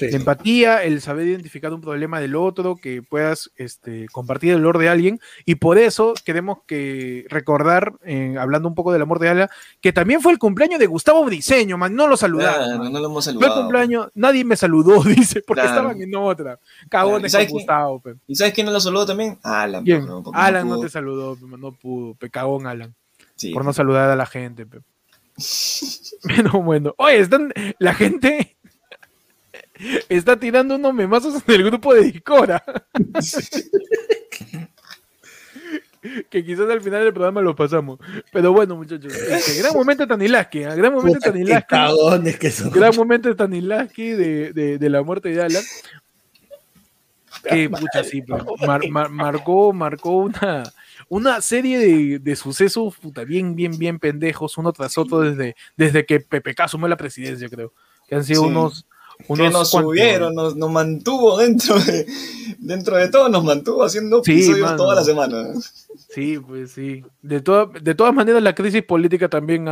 Empatía, 0.00 0.82
el 0.82 1.00
saber 1.00 1.26
identificar 1.26 1.72
un 1.72 1.80
problema 1.80 2.20
del 2.20 2.36
otro, 2.36 2.76
que 2.76 3.02
puedas 3.02 3.50
este, 3.56 4.06
compartir 4.12 4.52
el 4.52 4.58
dolor 4.58 4.78
de 4.78 4.88
alguien. 4.88 5.20
Y 5.44 5.56
por 5.56 5.78
eso 5.78 6.14
queremos 6.24 6.58
que 6.66 7.26
recordar, 7.28 7.94
eh, 8.04 8.36
hablando 8.38 8.68
un 8.68 8.74
poco 8.74 8.92
del 8.92 9.02
amor 9.02 9.18
de 9.18 9.28
Ala, 9.28 9.50
que 9.80 9.92
también 9.92 10.20
fue 10.20 10.32
el 10.32 10.38
cumpleaños 10.38 10.78
de 10.78 10.86
Gustavo 10.86 11.24
Briseño, 11.24 11.78
man. 11.78 11.94
No 11.94 12.06
lo 12.06 12.16
saludaron. 12.16 12.92
no 12.92 13.00
lo 13.00 13.06
hemos 13.06 13.24
saludado. 13.24 13.52
Fue 13.52 13.56
el 13.56 13.62
cumpleaños, 13.62 14.08
nadie 14.14 14.44
me 14.44 14.56
saludó, 14.56 15.02
dice, 15.04 15.42
porque 15.46 15.64
estaban 15.64 16.00
en 16.00 16.14
otra. 16.16 16.58
Cagones 16.88 17.32
con 17.32 17.46
Gustavo. 17.46 18.02
¿Y 18.26 18.34
sabes 18.34 18.54
quién 18.54 18.66
no 18.66 18.72
lo 18.72 18.80
saludó 18.80 19.06
también? 19.06 19.38
Alan. 19.42 19.84
Alan 20.32 20.68
no, 20.68 20.80
te 20.80 20.88
saludó, 20.88 21.36
no 21.40 21.72
pudo. 21.72 22.14
Pecagón 22.14 22.66
Alan. 22.66 22.94
por 23.52 23.64
no 23.64 23.72
saludar 23.72 24.10
a 24.10 24.16
la 24.16 24.26
gente. 24.26 24.66
Pero 24.66 24.82
bueno, 26.62 26.94
oye, 26.96 27.18
están 27.18 27.52
la 27.78 27.94
gente 27.94 28.56
está 30.08 30.38
tirando 30.38 30.76
unos 30.76 30.94
memazos 30.94 31.42
en 31.46 31.54
el 31.54 31.64
grupo 31.64 31.94
de 31.94 32.04
Discora. 32.04 32.62
que 36.30 36.44
quizás 36.44 36.68
al 36.68 36.82
final 36.82 37.04
del 37.04 37.12
programa 37.12 37.40
lo 37.40 37.56
pasamos. 37.56 37.98
Pero 38.32 38.52
bueno, 38.52 38.76
muchachos, 38.76 39.12
este, 39.14 39.62
gran 39.62 39.72
momento 39.74 40.02
de 40.02 40.08
Tanilaski, 40.08 40.58
¿eh? 40.58 40.76
gran 40.76 40.92
momento 40.92 41.18
de 41.18 41.32
Tanilaski. 41.32 42.70
Gran 42.70 42.94
momento 42.94 43.28
de 43.28 43.34
Tanilaski 43.34 44.10
de, 44.10 44.78
de, 44.78 44.90
la 44.90 45.02
muerte 45.02 45.30
de 45.30 45.42
Alan. 45.42 45.62
Que 47.48 47.68
pucha, 47.68 48.04
sí, 48.04 48.22
pues, 48.22 48.42
marcó, 48.88 49.72
marcó 49.72 50.16
una, 50.18 50.62
una 51.08 51.40
serie 51.40 51.78
de, 51.78 52.18
de, 52.18 52.36
sucesos 52.36 52.96
puta, 52.96 53.24
bien, 53.24 53.54
bien, 53.54 53.76
bien 53.76 53.98
pendejos, 53.98 54.56
uno 54.56 54.72
tras 54.72 54.96
otro, 54.96 55.20
desde, 55.20 55.56
desde 55.76 56.06
que 56.06 56.20
PPK 56.20 56.60
asumió 56.60 56.88
la 56.88 56.96
presidencia, 56.96 57.48
creo. 57.48 57.72
Que 58.06 58.14
han 58.14 58.24
sido 58.24 58.42
unos, 58.42 58.86
que 59.18 59.50
nos 59.50 59.70
subieron, 59.70 60.34
nos, 60.34 60.56
nos, 60.56 60.70
mantuvo 60.70 61.38
dentro 61.38 61.78
de, 61.78 62.06
dentro 62.58 62.96
de 62.96 63.08
todo, 63.08 63.28
nos 63.28 63.44
mantuvo 63.44 63.84
haciendo 63.84 64.18
episodios 64.18 64.76
toda 64.76 64.94
la 64.94 65.04
semana. 65.04 65.52
Sí, 66.08 66.38
pues 66.38 66.72
sí. 66.72 67.04
De, 67.22 67.40
de 67.40 67.94
todas 67.94 68.14
maneras, 68.14 68.42
la 68.42 68.54
crisis 68.54 68.82
política 68.82 69.28
también 69.28 69.66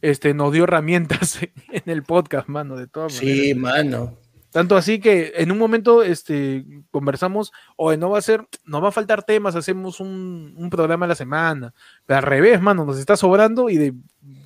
este, 0.00 0.34
nos 0.34 0.52
dio 0.52 0.64
herramientas 0.64 1.38
en 1.72 1.82
el 1.86 2.02
podcast, 2.02 2.48
mano, 2.48 2.76
de 2.76 2.86
todas 2.86 3.14
maneras. 3.14 3.44
Sí, 3.44 3.54
mano. 3.54 4.21
Tanto 4.52 4.76
así 4.76 5.00
que 5.00 5.32
en 5.36 5.50
un 5.50 5.58
momento 5.58 6.02
este, 6.02 6.64
conversamos, 6.90 7.52
o 7.76 7.96
no 7.96 8.10
va 8.10 8.18
a 8.18 8.22
ser, 8.22 8.46
nos 8.64 8.84
va 8.84 8.88
a 8.88 8.92
faltar 8.92 9.22
temas, 9.22 9.56
hacemos 9.56 9.98
un, 9.98 10.54
un, 10.56 10.70
programa 10.70 11.06
a 11.06 11.08
la 11.08 11.14
semana. 11.14 11.72
Pero 12.04 12.18
al 12.18 12.24
revés, 12.24 12.60
mano, 12.60 12.84
nos 12.84 12.98
está 12.98 13.16
sobrando 13.16 13.70
y 13.70 13.78
de, 13.78 13.94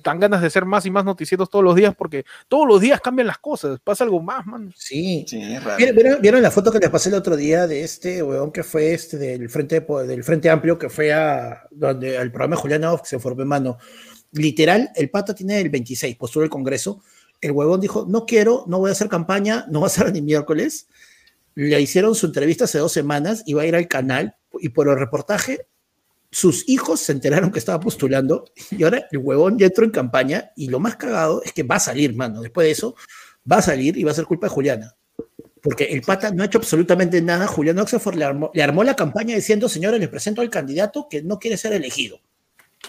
dan 0.03 0.19
ganas 0.19 0.39
de 0.39 0.47
hacer 0.47 0.63
más 0.63 0.85
y 0.85 0.91
más 0.91 1.03
noticieros 1.03 1.49
todos 1.49 1.63
los 1.63 1.75
días 1.75 1.93
porque 1.95 2.23
todos 2.47 2.65
los 2.65 2.79
días 2.79 3.01
cambian 3.01 3.27
las 3.27 3.37
cosas, 3.37 3.79
pasa 3.83 4.05
algo 4.05 4.21
más, 4.21 4.45
mano. 4.45 4.71
Sí, 4.75 5.25
sí 5.27 5.41
es 5.41 5.61
raro. 5.61 5.77
¿Vieron, 6.21 6.41
la 6.41 6.51
foto 6.51 6.71
que 6.71 6.79
les 6.79 6.89
pasé 6.89 7.09
el 7.09 7.15
otro 7.15 7.35
día 7.35 7.67
de 7.67 7.83
este 7.83 8.23
weón 8.23 8.53
que 8.53 8.63
fue 8.63 8.93
este 8.93 9.17
del 9.17 9.49
Frente, 9.49 9.81
del 9.81 10.23
frente 10.23 10.49
Amplio, 10.49 10.79
que 10.79 10.89
fue 10.89 11.11
a 11.11 11.67
donde 11.69 12.15
el 12.15 12.31
programa 12.31 12.55
de 12.55 12.61
Julián 12.61 12.81
que 12.97 13.09
se 13.09 13.19
formó, 13.19 13.43
mano? 13.43 13.77
Literal, 14.31 14.89
el 14.95 15.09
pata 15.09 15.35
tiene 15.35 15.59
el 15.59 15.69
26, 15.69 16.15
postuló 16.15 16.45
el 16.45 16.49
Congreso 16.49 17.01
el 17.41 17.51
huevón 17.51 17.81
dijo, 17.81 18.05
no 18.07 18.25
quiero, 18.25 18.65
no 18.67 18.79
voy 18.79 18.89
a 18.89 18.93
hacer 18.93 19.09
campaña, 19.09 19.65
no 19.69 19.81
va 19.81 19.87
a 19.87 19.91
ser 19.91 20.11
ni 20.11 20.21
miércoles. 20.21 20.87
Le 21.55 21.79
hicieron 21.81 22.15
su 22.15 22.27
entrevista 22.27 22.65
hace 22.65 22.79
dos 22.79 22.91
semanas, 22.91 23.43
iba 23.45 23.63
a 23.63 23.65
ir 23.65 23.75
al 23.75 23.87
canal 23.87 24.35
y 24.59 24.69
por 24.69 24.87
el 24.89 24.97
reportaje 24.97 25.67
sus 26.31 26.67
hijos 26.67 26.99
se 26.99 27.13
enteraron 27.13 27.51
que 27.51 27.59
estaba 27.59 27.79
postulando 27.79 28.45
y 28.71 28.83
ahora 28.83 29.07
el 29.11 29.19
huevón 29.19 29.57
ya 29.57 29.67
entró 29.67 29.85
en 29.85 29.91
campaña 29.91 30.51
y 30.55 30.67
lo 30.67 30.79
más 30.79 30.95
cagado 30.95 31.41
es 31.43 31.53
que 31.53 31.63
va 31.63 31.75
a 31.75 31.79
salir, 31.79 32.15
mano. 32.15 32.41
Después 32.41 32.65
de 32.65 32.71
eso, 32.71 32.95
va 33.49 33.57
a 33.57 33.61
salir 33.61 33.97
y 33.97 34.03
va 34.03 34.11
a 34.11 34.15
ser 34.15 34.25
culpa 34.25 34.47
de 34.47 34.51
Juliana. 34.51 34.95
Porque 35.61 35.85
el 35.85 36.01
pata 36.01 36.31
no 36.31 36.43
ha 36.43 36.45
hecho 36.45 36.59
absolutamente 36.59 37.21
nada. 37.21 37.47
Julián 37.47 37.79
Oxford 37.79 38.15
le 38.15 38.25
armó, 38.25 38.51
le 38.53 38.63
armó 38.63 38.83
la 38.83 38.95
campaña 38.95 39.35
diciendo, 39.35 39.67
señores, 39.67 39.99
les 39.99 40.09
presento 40.09 40.41
al 40.41 40.49
candidato 40.49 41.07
que 41.09 41.23
no 41.23 41.39
quiere 41.39 41.57
ser 41.57 41.73
elegido. 41.73 42.19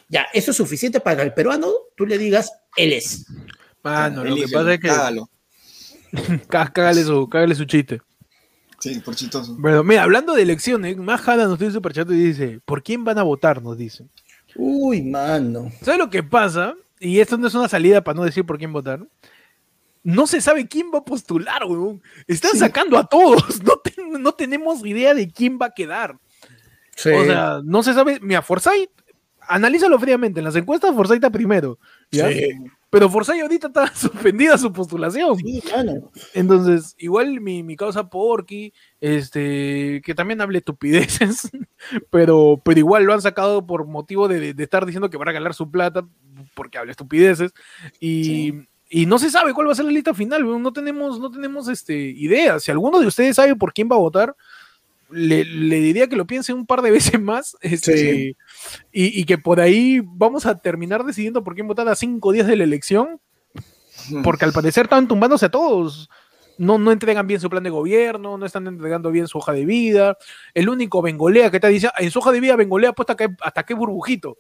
Ya, 0.09 0.27
eso 0.33 0.51
es 0.51 0.57
suficiente 0.57 1.01
para 1.01 1.17
que 1.17 1.23
el 1.23 1.35
peruano 1.35 1.73
tú 1.97 2.07
le 2.07 2.19
digas, 2.19 2.53
él 2.77 2.93
es. 2.93 3.25
Mano, 3.83 4.25
lo 4.25 4.37
que 4.37 4.49
pasa 4.49 4.75
es 4.75 4.81
que. 4.81 4.89
Cágalo. 4.89 5.29
cágale, 6.49 7.05
su, 7.05 7.29
cágale 7.29 7.55
su 7.55 7.65
chiste. 7.65 8.01
Sí, 8.81 9.01
por 9.01 9.15
chistoso. 9.15 9.57
Bueno, 9.59 9.83
mira, 9.83 10.05
hablando 10.05 10.35
de 10.35 10.43
elecciones, 10.43 10.97
Majada 10.97 11.47
nos 11.47 11.59
tiene 11.59 11.73
superchat 11.73 12.09
y 12.11 12.15
dice: 12.15 12.61
¿Por 12.65 12.83
quién 12.83 13.05
van 13.05 13.19
a 13.19 13.23
votar? 13.23 13.63
Nos 13.63 13.77
dice. 13.77 14.07
Uy, 14.55 15.03
mano. 15.03 15.71
¿Sabes 15.83 15.99
lo 15.99 16.11
que 16.11 16.23
pasa? 16.23 16.75
Y 17.01 17.21
esto 17.21 17.37
no 17.37 17.47
es 17.47 17.55
una 17.55 17.69
salida 17.69 18.03
para 18.03 18.17
no 18.17 18.25
decir 18.25 18.45
por 18.45 18.59
quién 18.59 18.73
votar. 18.73 19.01
No 20.03 20.27
se 20.27 20.41
sabe 20.41 20.67
quién 20.67 20.91
va 20.95 20.99
a 20.99 21.05
postular, 21.05 21.65
weón. 21.65 22.03
Están 22.27 22.57
sacando 22.57 22.99
a 22.99 23.07
todos. 23.07 23.61
No, 24.11 24.19
no 24.19 24.33
tenemos 24.33 24.87
idea 24.87 25.13
de 25.13 25.31
quién 25.31 25.59
va 25.61 25.67
a 25.67 25.75
quedar. 25.75 26.17
Sí. 26.97 27.11
O 27.11 27.25
sea, 27.27 27.61
no 27.63 27.83
se 27.83 27.93
sabe. 27.93 28.19
Mira, 28.23 28.41
Forsyth, 28.41 28.91
analízalo 29.41 29.99
fríamente. 29.99 30.41
En 30.41 30.45
las 30.45 30.57
encuestas, 30.57 30.95
Forsyth 30.95 31.17
está 31.17 31.29
primero. 31.29 31.79
¿ya? 32.11 32.31
Sí. 32.31 32.49
Pero 32.91 33.11
Forsyth 33.11 33.43
ahorita 33.43 33.67
está 33.69 33.87
suspendida 33.95 34.57
su 34.57 34.73
postulación. 34.73 35.37
Sí, 35.37 35.61
claro. 35.61 36.11
Entonces, 36.35 36.95
igual 36.99 37.41
mi, 37.41 37.63
mi 37.63 37.77
causa 37.77 38.09
Porky, 38.09 38.73
este, 39.01 40.01
que 40.05 40.15
también 40.15 40.41
hable 40.41 40.59
estupideces, 40.59 41.51
pero, 42.11 42.61
pero 42.65 42.79
igual 42.79 43.05
lo 43.05 43.13
han 43.13 43.23
sacado 43.23 43.67
por 43.67 43.87
motivo 43.87 44.29
de, 44.29 44.55
estar 44.59 44.87
diciendo 44.87 45.11
que 45.11 45.19
va 45.19 45.25
a 45.25 45.27
regalar 45.27 45.55
su 45.55 45.71
plata 45.71 46.07
porque 46.55 46.79
habla 46.79 46.93
estupideces. 46.93 47.53
Y, 48.01 48.55
y, 48.89 49.07
no 49.07 49.19
se 49.19 49.31
sabe 49.31 49.53
cuál 49.53 49.69
va 49.69 49.73
a 49.73 49.77
ser 49.77 49.85
la 49.85 49.93
lista 49.93 50.15
final. 50.15 50.63
No 50.63 50.73
tenemos, 50.73 51.21
no 51.21 51.31
tenemos 51.31 51.69
este, 51.69 51.95
idea. 51.95 52.59
Si 52.59 52.71
alguno 52.71 53.01
de 53.01 53.07
ustedes 53.07 53.37
sabe 53.37 53.55
por 53.55 53.75
quién 53.75 53.89
va 53.91 53.97
a 53.97 54.01
votar, 54.01 54.35
le, 55.11 55.45
diría 55.45 56.07
que 56.07 56.17
lo 56.17 56.27
piense 56.27 56.53
un 56.53 56.67
par 56.67 56.83
de 56.83 56.91
veces 56.91 57.21
más 57.21 57.57
este, 57.61 58.37
y, 58.93 59.25
que 59.25 59.39
por 59.39 59.61
ahí 59.61 60.01
vamos 60.05 60.47
a 60.47 60.59
terminar 60.59 61.05
decidiendo 61.05 61.45
por 61.45 61.55
quién 61.55 61.69
votar 61.69 61.89
a 61.89 61.95
cinco 61.95 62.33
días 62.33 62.47
de 62.47 62.57
la 62.57 62.65
elección, 62.65 63.21
porque 64.23 64.45
al 64.45 64.53
parecer 64.53 64.85
están 64.85 65.09
tumbándose 65.09 65.47
a 65.47 65.51
todos. 65.51 66.09
No, 66.57 66.77
no 66.77 66.91
entregan 66.91 67.27
bien 67.29 67.41
su 67.41 67.49
plan 67.49 67.63
de 67.63 67.71
gobierno, 67.71 68.37
no 68.37 68.45
están 68.45 68.67
entregando 68.67 69.13
bien 69.13 69.29
su 69.29 69.39
hoja 69.39 69.53
de 69.53 69.65
vida. 69.65 70.19
El 70.55 70.69
único 70.69 71.01
Bengolea 71.01 71.53
que 71.53 71.61
te 71.61 71.69
dice, 71.69 71.89
en 71.97 72.11
su 72.11 72.19
hoja 72.19 72.33
de 72.33 72.41
vida 72.41 72.57
Bengolea 72.57 72.93
puesta 72.93 73.17
hasta 73.43 73.63
que 73.63 73.75
burbujito 73.75 74.39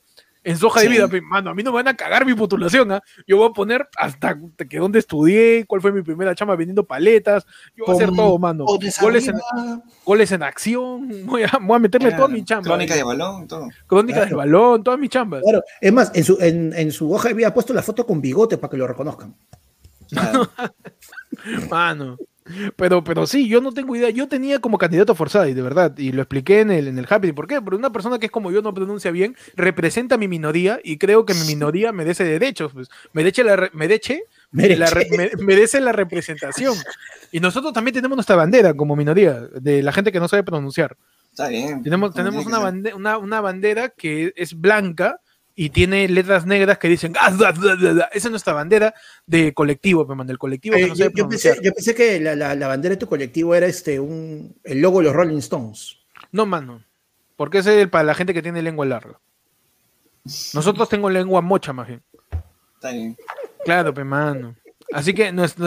en 0.49 0.57
su 0.57 0.66
hoja 0.66 0.80
de 0.80 0.88
vida, 0.88 1.09
mano, 1.24 1.51
a 1.51 1.55
mí 1.55 1.62
no 1.62 1.72
me 1.72 1.76
van 1.76 1.88
a 1.88 1.94
cagar 1.94 2.24
mi 2.24 2.32
postulación, 2.32 2.90
¿ah? 2.90 3.03
Yo 3.26 3.36
voy 3.36 3.51
a 3.51 3.53
poner 3.53 3.86
hasta 3.99 4.34
que 4.66 4.78
dónde 4.78 4.99
estudié, 4.99 5.66
cuál 5.66 5.82
fue 5.82 5.92
mi 5.92 6.01
primera 6.01 6.34
chama 6.34 6.57
vendiendo 6.57 6.86
paletas, 6.86 7.44
yo 7.76 7.84
voy 7.84 7.94
a 7.94 7.96
hacer 7.99 8.16
todo, 8.16 8.38
mano. 8.38 8.64
Goles 8.64 9.28
en, 9.28 9.38
goles 10.07 10.32
en 10.32 10.42
acción, 10.42 11.07
voy 11.26 11.42
a, 11.42 11.51
voy 11.61 11.76
a 11.76 11.78
meterme 11.78 12.12
toda 12.12 12.28
mi 12.28 12.42
chamba. 12.44 12.64
Crónica 12.64 12.94
de 12.94 13.03
balón, 13.03 13.46
todo. 13.46 13.68
Crónica 13.86 14.24
de 14.24 14.34
balón, 14.34 14.82
todas 14.82 14.99
mis 14.99 15.11
chambas. 15.11 15.42
Claro, 15.42 15.62
es 15.82 15.92
más, 15.92 16.11
en 16.14 16.24
su, 16.24 16.38
en, 16.40 16.72
en 16.72 16.92
su 16.92 17.12
hoja 17.12 17.28
de 17.28 17.34
vida 17.34 17.49
ha 17.49 17.55
puesto 17.55 17.74
la 17.74 17.82
foto 17.82 18.07
con 18.07 18.22
bigote 18.22 18.57
para 18.57 18.70
que 18.70 18.78
lo 18.78 18.86
reconozcan. 18.86 19.36
mano. 21.70 22.16
Pero, 22.76 23.05
pero 23.05 23.26
sí, 23.26 23.49
yo 23.49 23.61
no 23.61 23.72
tengo 23.72 23.94
idea. 23.96 24.11
Yo 24.11 24.28
tenía 24.28 24.61
como 24.61 24.78
candidato 24.78 25.12
a 25.18 25.49
y 25.49 25.55
de 25.55 25.62
verdad, 25.62 25.96
y 25.99 26.12
lo 26.12 26.22
expliqué 26.22 26.61
en 26.61 26.70
el, 26.70 26.88
en 26.88 26.99
el 26.99 27.07
Happy. 27.09 27.32
¿Por 27.32 27.46
qué? 27.46 27.61
Porque 27.61 27.76
una 27.76 27.92
persona 27.92 28.18
que 28.18 28.26
es 28.26 28.32
como 28.32 28.51
yo 28.51 28.62
no 28.62 28.74
pronuncia 28.74 29.11
bien 29.11 29.36
representa 29.55 30.14
a 30.14 30.18
mi 30.18 30.28
minoría 30.28 30.80
y 30.82 30.99
creo 30.99 31.26
que 31.26 31.34
mi 31.34 31.44
minoría 31.46 31.92
merece 31.92 32.24
derechos. 32.24 32.72
Pues. 32.72 32.88
Merece, 33.12 33.44
la, 33.44 33.70
merece, 33.72 34.22
merece 35.38 35.80
la 35.80 35.92
representación. 35.92 36.74
Y 37.30 37.40
nosotros 37.40 37.74
también 37.74 37.92
tenemos 37.94 38.16
nuestra 38.16 38.36
bandera 38.36 38.72
como 38.72 38.96
minoría, 38.96 39.34
de 39.34 39.82
la 39.82 39.92
gente 39.92 40.11
que 40.11 40.18
no 40.18 40.28
sabe 40.28 40.44
pronunciar. 40.44 40.96
Está 41.30 41.49
bien. 41.49 41.82
Tenemos, 41.82 42.14
tenemos 42.14 42.46
una, 42.46 42.59
una, 42.94 43.18
una 43.18 43.40
bandera 43.42 43.90
que 43.90 44.32
es 44.34 44.59
blanca 44.59 45.20
y 45.61 45.71
tiene 45.71 46.07
letras 46.07 46.47
negras 46.47 46.79
que 46.79 46.87
dicen 46.87 47.15
¡Ah, 47.19 47.31
esa 48.13 48.29
es 48.29 48.31
nuestra 48.31 48.53
bandera 48.53 48.95
de 49.27 49.53
colectivo, 49.53 50.05
del 50.05 50.39
colectivo 50.39 50.77
que 50.77 50.85
eh, 50.85 50.87
no 50.87 50.95
yo, 50.95 51.11
yo, 51.11 51.29
pensé, 51.29 51.95
que 51.97 52.21
la, 52.21 52.69
bandera 52.69 52.95
de 52.95 52.97
tu 52.97 53.09
colectivo 53.09 53.57
era 53.57 53.67
este 53.67 53.99
un 53.99 54.55
el 54.63 54.81
logo 54.81 55.01
de 55.01 55.07
los 55.07 55.17
Rolling 55.17 55.39
Stones. 55.39 55.99
No, 56.31 56.47
mano. 56.47 56.85
Porque 57.35 57.59
ese 57.59 57.83
es 57.83 57.89
para 57.89 58.05
la 58.05 58.15
gente 58.15 58.33
que 58.33 58.41
tiene 58.41 58.63
lengua 58.63 58.87
larga. 58.87 59.19
Nosotros 60.55 60.89
tengo 60.89 61.11
lengua 61.11 61.41
mocha, 61.41 61.73
más 61.73 61.89
bien. 61.89 62.05
Está 62.75 62.93
bien. 62.93 63.17
Claro, 63.65 63.93
pe 63.93 64.05
mano. 64.05 64.55
Así 64.93 65.13
que 65.13 65.33
nuestro, 65.33 65.67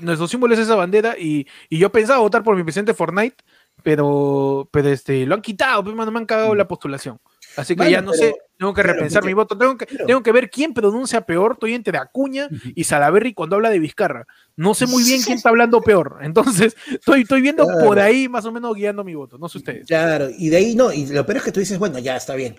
nuestro, 0.00 0.28
símbolo 0.28 0.54
es 0.54 0.60
esa 0.60 0.76
bandera 0.76 1.18
y, 1.18 1.44
y, 1.68 1.78
yo 1.78 1.90
pensaba 1.90 2.20
votar 2.20 2.44
por 2.44 2.54
mi 2.54 2.62
presidente 2.62 2.94
Fortnite, 2.94 3.42
pero, 3.82 4.68
pero 4.70 4.90
este, 4.90 5.26
lo 5.26 5.34
han 5.34 5.42
quitado, 5.42 5.82
pe 5.82 5.92
mano, 5.92 6.12
me 6.12 6.20
han 6.20 6.26
cagado 6.26 6.54
mm. 6.54 6.56
la 6.56 6.68
postulación. 6.68 7.18
Así 7.56 7.76
que 7.76 7.90
ya 7.90 8.00
no 8.00 8.12
sé, 8.12 8.34
tengo 8.58 8.72
que 8.72 8.82
repensar 8.82 9.24
mi 9.24 9.32
voto. 9.32 9.58
Tengo 9.58 9.76
que, 9.76 9.86
tengo 9.86 10.22
que 10.22 10.32
ver 10.32 10.50
quién 10.50 10.74
pronuncia 10.74 11.20
peor. 11.22 11.52
Estoy 11.52 11.74
entre 11.74 11.98
Acuña 11.98 12.48
y 12.74 12.84
Salaberry 12.84 13.34
cuando 13.34 13.56
habla 13.56 13.70
de 13.70 13.78
Vizcarra. 13.78 14.26
No 14.56 14.74
sé 14.74 14.86
muy 14.86 15.04
bien 15.04 15.22
quién 15.22 15.36
está 15.38 15.48
hablando 15.48 15.80
peor. 15.80 16.18
Entonces, 16.22 16.76
estoy, 16.90 17.22
estoy 17.22 17.40
viendo 17.40 17.66
por 17.82 17.98
ahí 17.98 18.28
más 18.28 18.44
o 18.44 18.52
menos 18.52 18.74
guiando 18.74 19.04
mi 19.04 19.14
voto. 19.14 19.38
No 19.38 19.48
sé 19.48 19.58
ustedes. 19.58 19.86
Claro, 19.86 20.28
y 20.36 20.48
de 20.48 20.56
ahí 20.56 20.74
no. 20.74 20.92
Y 20.92 21.06
lo 21.06 21.26
peor 21.26 21.38
es 21.38 21.42
que 21.44 21.52
tú 21.52 21.60
dices, 21.60 21.78
bueno, 21.78 21.98
ya 21.98 22.16
está 22.16 22.34
bien. 22.34 22.56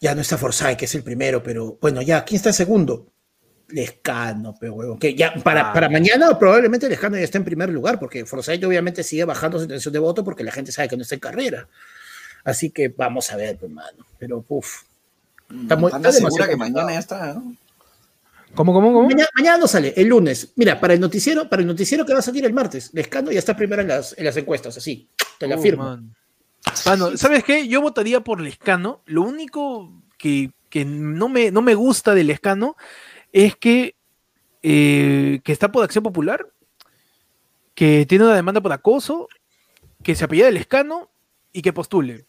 Ya 0.00 0.14
no 0.14 0.20
está 0.20 0.36
Forsyth, 0.36 0.76
que 0.76 0.84
es 0.84 0.94
el 0.94 1.02
primero, 1.02 1.42
pero 1.42 1.78
bueno, 1.80 2.02
ya, 2.02 2.24
¿quién 2.24 2.36
está 2.36 2.50
el 2.50 2.54
segundo? 2.54 3.12
Lescano, 3.68 4.54
pero 4.60 4.74
huevón. 4.74 4.98
Que 4.98 5.14
ya 5.14 5.34
para, 5.34 5.70
ah. 5.70 5.72
para 5.72 5.88
mañana 5.88 6.38
probablemente 6.38 6.88
Lescano 6.88 7.16
ya 7.16 7.24
esté 7.24 7.38
en 7.38 7.44
primer 7.44 7.70
lugar, 7.70 7.98
porque 7.98 8.24
Forsyth 8.24 8.62
obviamente 8.64 9.02
sigue 9.02 9.24
bajando 9.24 9.58
su 9.58 9.64
intención 9.64 9.92
de 9.92 9.98
voto 9.98 10.22
porque 10.22 10.44
la 10.44 10.52
gente 10.52 10.70
sabe 10.70 10.88
que 10.88 10.96
no 10.96 11.02
está 11.02 11.14
en 11.14 11.20
carrera. 11.20 11.68
Así 12.46 12.70
que 12.70 12.88
vamos 12.88 13.30
a 13.32 13.36
ver, 13.36 13.58
hermano. 13.60 14.06
Pero, 14.18 14.44
uff. 14.48 14.84
Está 15.62 15.74
muy, 15.76 15.90
está 15.92 16.12
segura 16.12 16.48
que 16.48 16.56
mañana 16.56 16.92
ya 16.92 17.00
está, 17.00 17.34
¿no? 17.34 17.56
¿Cómo, 18.54 18.72
cómo, 18.72 18.92
cómo? 18.92 19.08
Mañana, 19.08 19.58
no 19.58 19.66
sale, 19.66 19.92
el 19.96 20.06
lunes. 20.06 20.52
Mira, 20.54 20.80
para 20.80 20.94
el 20.94 21.00
noticiero, 21.00 21.48
para 21.48 21.62
el 21.62 21.68
noticiero 21.68 22.06
que 22.06 22.12
va 22.12 22.20
a 22.20 22.22
salir 22.22 22.44
el 22.44 22.52
martes, 22.52 22.90
Lescano 22.94 23.32
ya 23.32 23.40
está 23.40 23.56
primero 23.56 23.82
en 23.82 23.88
las, 23.88 24.16
en 24.16 24.24
las 24.24 24.36
encuestas, 24.36 24.76
así. 24.76 25.08
Te 25.38 25.48
lo 25.48 25.56
afirmo. 25.56 25.98
Mano, 26.86 27.16
¿sabes 27.16 27.42
qué? 27.42 27.66
Yo 27.66 27.82
votaría 27.82 28.20
por 28.20 28.40
Lescano. 28.40 29.02
Lo 29.06 29.22
único 29.22 29.92
que, 30.16 30.52
no, 30.86 31.28
me, 31.28 31.50
no 31.50 31.62
me 31.62 31.74
gusta 31.74 32.14
del 32.14 32.28
Lescano 32.28 32.76
es 33.32 33.56
que, 33.56 33.96
eh, 34.62 35.40
que 35.42 35.52
está 35.52 35.72
por 35.72 35.82
Acción 35.82 36.04
Popular, 36.04 36.46
que 37.74 38.06
tiene 38.06 38.24
una 38.24 38.36
demanda 38.36 38.60
por 38.60 38.72
acoso, 38.72 39.28
que 40.04 40.14
se 40.14 40.24
apellida 40.24 40.46
del 40.46 40.54
Lescano 40.54 41.10
y 41.52 41.62
que 41.62 41.72
postule. 41.72 42.25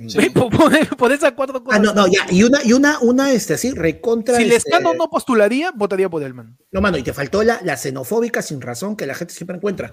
Por, 0.98 1.12
esas 1.12 1.32
cuatro 1.32 1.62
cosas. 1.62 1.78
Ah, 1.78 1.82
no, 1.82 1.92
no, 1.92 2.06
ya. 2.06 2.26
Y 2.30 2.42
una, 2.42 2.60
y 2.64 2.72
una, 2.72 2.98
una, 3.00 3.32
este, 3.32 3.54
así, 3.54 3.72
recontra. 3.72 4.36
Si 4.36 4.42
este... 4.42 4.54
Lescano 4.54 4.94
no 4.94 5.10
postularía, 5.10 5.72
votaría 5.72 6.08
por 6.08 6.22
él, 6.22 6.32
man. 6.32 6.56
No, 6.70 6.80
mano, 6.80 6.96
y 6.96 7.02
te 7.02 7.12
faltó 7.12 7.42
la, 7.42 7.60
la 7.62 7.76
xenofóbica 7.76 8.40
sin 8.40 8.60
razón 8.60 8.96
que 8.96 9.06
la 9.06 9.14
gente 9.14 9.34
siempre 9.34 9.56
encuentra. 9.56 9.92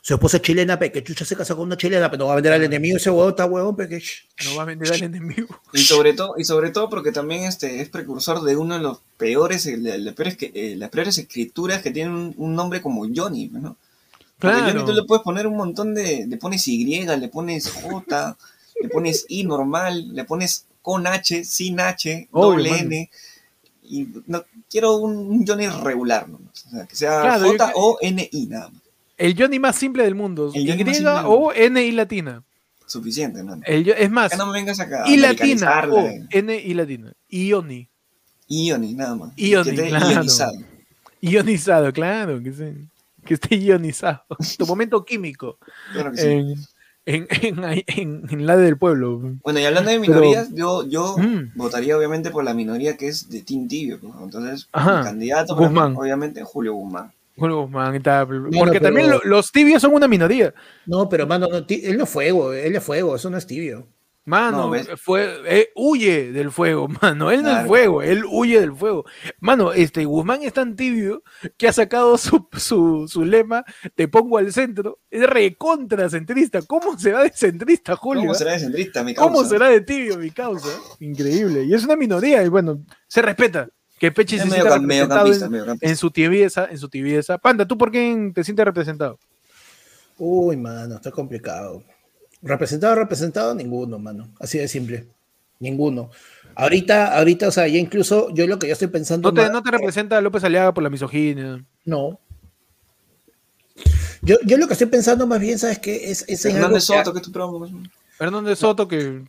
Su 0.00 0.14
esposa 0.14 0.36
es 0.36 0.42
chilena, 0.44 0.78
pe, 0.78 0.92
que 0.92 1.02
chucha 1.02 1.24
se 1.24 1.36
casa 1.36 1.54
con 1.54 1.66
una 1.66 1.76
chilena, 1.76 2.10
pero 2.10 2.20
no 2.20 2.26
va 2.26 2.32
a 2.32 2.36
vender 2.36 2.52
al 2.52 2.62
enemigo 2.62 2.96
ese 2.96 3.10
huevón, 3.10 3.30
está 3.30 3.46
huevón, 3.46 3.74
pe, 3.76 3.88
que... 3.88 4.02
No 4.44 4.56
va 4.56 4.62
a 4.62 4.66
vender 4.66 4.92
al 4.92 5.02
enemigo. 5.02 5.60
Y 5.72 5.80
sobre 5.80 6.12
todo, 6.12 6.34
y 6.38 6.44
sobre 6.44 6.70
todo 6.70 6.88
porque 6.88 7.10
también 7.10 7.44
este 7.44 7.80
es 7.80 7.88
precursor 7.88 8.42
de 8.42 8.56
uno 8.56 8.76
de 8.76 8.80
los 8.80 9.00
peores, 9.16 9.66
las 9.66 10.14
peores, 10.14 10.36
eh, 10.40 10.76
las 10.76 10.90
peores 10.90 11.18
escrituras 11.18 11.82
que 11.82 11.90
tienen 11.90 12.34
un, 12.36 12.54
nombre 12.54 12.80
como 12.80 13.06
Johnny, 13.14 13.48
¿no? 13.48 13.76
Claro. 14.38 14.66
Johnny 14.66 14.84
tú 14.84 14.92
le 14.92 15.02
puedes 15.02 15.24
poner 15.24 15.48
un 15.48 15.56
montón 15.56 15.94
de, 15.94 16.26
le 16.28 16.36
pones 16.36 16.66
Y, 16.68 16.84
le 17.04 17.28
pones 17.28 17.68
J, 17.68 18.36
le 18.80 18.88
pones 18.88 19.26
I 19.28 19.44
normal, 19.44 20.14
le 20.14 20.24
pones 20.24 20.66
con 20.82 21.06
H, 21.06 21.44
sin 21.44 21.80
H, 21.80 22.28
doble 22.32 22.78
N. 22.78 23.10
Y 23.82 24.08
no, 24.26 24.44
quiero 24.68 24.96
un 24.96 25.46
Johnny 25.46 25.66
regular, 25.66 26.28
¿no? 26.28 26.36
O 26.36 26.50
sea, 26.52 26.86
que 26.86 26.96
sea 26.96 27.38
J 27.38 27.72
o 27.74 27.98
N 28.00 28.28
I 28.30 28.46
nada 28.46 28.68
más. 28.70 28.82
El 29.16 29.36
Johnny 29.36 29.58
más 29.58 29.76
simple 29.76 30.04
del 30.04 30.14
mundo. 30.14 30.52
y 30.54 30.70
o 31.24 31.52
N 31.52 31.82
I 31.82 31.92
latina. 31.92 32.42
Suficiente, 32.86 33.42
¿no? 33.42 33.60
es 33.66 34.10
más. 34.10 34.36
no 34.38 34.46
me 34.46 34.52
vengas 34.52 34.80
acá. 34.80 35.04
I 35.06 35.16
latina 35.16 35.84
o 35.90 36.08
N 36.30 36.56
I 36.56 36.74
latina. 36.74 37.12
Ioni. 37.28 37.88
Ioni, 38.48 38.94
nada 38.94 39.14
más. 39.14 39.32
Ioni, 39.36 39.76
claro. 39.76 40.10
ionizado. 40.10 40.58
Ionizado, 41.20 41.92
claro, 41.92 42.40
que, 42.42 42.52
se, 42.52 42.74
que 43.26 43.34
esté 43.34 43.56
ionizado. 43.56 44.24
tu 44.56 44.66
momento 44.66 45.04
químico. 45.04 45.58
Claro 45.92 46.12
que 46.12 46.16
sí 46.16 46.68
en, 47.08 47.26
en, 47.86 48.26
en, 48.30 48.46
la 48.46 48.56
del 48.56 48.76
pueblo. 48.76 49.20
Bueno, 49.42 49.58
y 49.58 49.64
hablando 49.64 49.90
de 49.90 49.98
minorías, 49.98 50.50
yo, 50.54 50.86
yo 50.86 51.16
mm. 51.16 51.52
votaría 51.54 51.96
obviamente 51.96 52.30
por 52.30 52.44
la 52.44 52.54
minoría 52.54 52.96
que 52.96 53.08
es 53.08 53.28
de 53.30 53.42
Team 53.42 53.66
Tibio. 53.66 53.98
Entonces, 54.22 54.68
el 54.74 55.02
candidato, 55.02 55.54
obviamente, 55.56 56.42
Julio 56.44 56.74
Guzmán. 56.74 57.12
Julio 57.36 57.62
Guzmán, 57.62 58.02
porque 58.58 58.80
también 58.80 59.10
los 59.24 59.52
tibios 59.52 59.80
son 59.80 59.94
una 59.94 60.08
minoría. 60.08 60.52
No, 60.86 61.08
pero 61.08 61.26
mano, 61.26 61.46
él 61.68 61.96
no 61.96 62.04
es 62.04 62.10
fuego, 62.10 62.52
él 62.52 62.74
es 62.74 62.82
fuego, 62.82 63.16
eso 63.16 63.30
no 63.30 63.38
es 63.38 63.46
tibio. 63.46 63.86
Mano, 64.28 64.70
fue, 64.98 65.40
eh, 65.46 65.70
huye 65.74 66.32
del 66.32 66.50
fuego, 66.50 66.86
mano. 67.02 67.30
Él 67.30 67.42
no 67.42 67.60
es 67.60 67.66
fuego, 67.66 68.02
él 68.02 68.24
huye 68.28 68.60
del 68.60 68.74
fuego. 68.74 69.06
Mano, 69.40 69.72
este 69.72 70.04
Guzmán 70.04 70.42
es 70.42 70.52
tan 70.52 70.76
tibio 70.76 71.22
que 71.56 71.66
ha 71.66 71.72
sacado 71.72 72.18
su, 72.18 72.46
su, 73.08 73.24
lema, 73.24 73.64
te 73.94 74.06
pongo 74.06 74.36
al 74.36 74.52
centro, 74.52 75.00
es 75.10 75.26
recontra 75.26 76.10
centrista. 76.10 76.60
¿Cómo 76.60 76.98
será 76.98 77.22
de 77.22 77.30
centrista, 77.30 77.96
Julio? 77.96 78.24
¿Cómo 78.24 78.34
será 78.34 78.52
de 78.52 78.58
centrista, 78.58 79.02
mi 79.02 79.14
causa? 79.14 79.32
¿Cómo 79.32 79.48
será 79.48 79.68
de 79.70 79.80
tibio, 79.80 80.18
mi 80.18 80.30
causa? 80.30 80.68
Increíble. 81.00 81.64
Y 81.64 81.72
es 81.72 81.84
una 81.84 81.96
minoría, 81.96 82.42
y 82.42 82.48
bueno, 82.48 82.84
se 83.06 83.22
respeta. 83.22 83.70
Que 83.98 84.12
Peche 84.12 84.38
se 84.38 84.48
sienta 84.48 84.78
representado 84.78 85.26
en, 85.80 85.96
su 85.96 86.10
tibieza, 86.10 86.68
en 86.70 86.78
su 86.78 86.88
tibieza. 86.88 87.38
Panda, 87.38 87.66
¿tú 87.66 87.76
por 87.78 87.90
qué 87.90 88.30
te 88.34 88.44
sientes 88.44 88.64
representado? 88.64 89.18
Uy, 90.18 90.56
mano, 90.56 90.96
está 90.96 91.10
complicado. 91.10 91.82
Representado, 92.42 92.94
representado, 92.94 93.54
ninguno, 93.54 93.98
mano. 93.98 94.28
Así 94.38 94.58
de 94.58 94.68
simple. 94.68 95.06
Ninguno. 95.58 96.10
Ahorita, 96.54 97.16
ahorita, 97.16 97.48
o 97.48 97.50
sea, 97.50 97.68
ya 97.68 97.78
incluso 97.78 98.32
yo 98.34 98.46
lo 98.46 98.58
que 98.58 98.68
yo 98.68 98.72
estoy 98.72 98.88
pensando. 98.88 99.30
¿No 99.30 99.42
te, 99.42 99.50
¿no 99.50 99.62
te 99.62 99.70
representa 99.70 100.20
López 100.20 100.44
Aliaga 100.44 100.74
por 100.74 100.82
la 100.82 100.90
misoginia? 100.90 101.64
No. 101.84 102.20
Yo, 104.22 104.36
yo 104.44 104.56
lo 104.56 104.66
que 104.66 104.72
estoy 104.72 104.88
pensando 104.88 105.26
más 105.26 105.40
bien, 105.40 105.58
¿sabes 105.58 105.78
qué? 105.78 106.10
Es, 106.10 106.24
es 106.28 106.44
Hernández 106.44 106.84
Soto, 106.84 107.14
que, 107.14 107.20
tú 107.20 107.30
Hernández 108.18 108.58
Soto, 108.58 108.88
que 108.88 109.24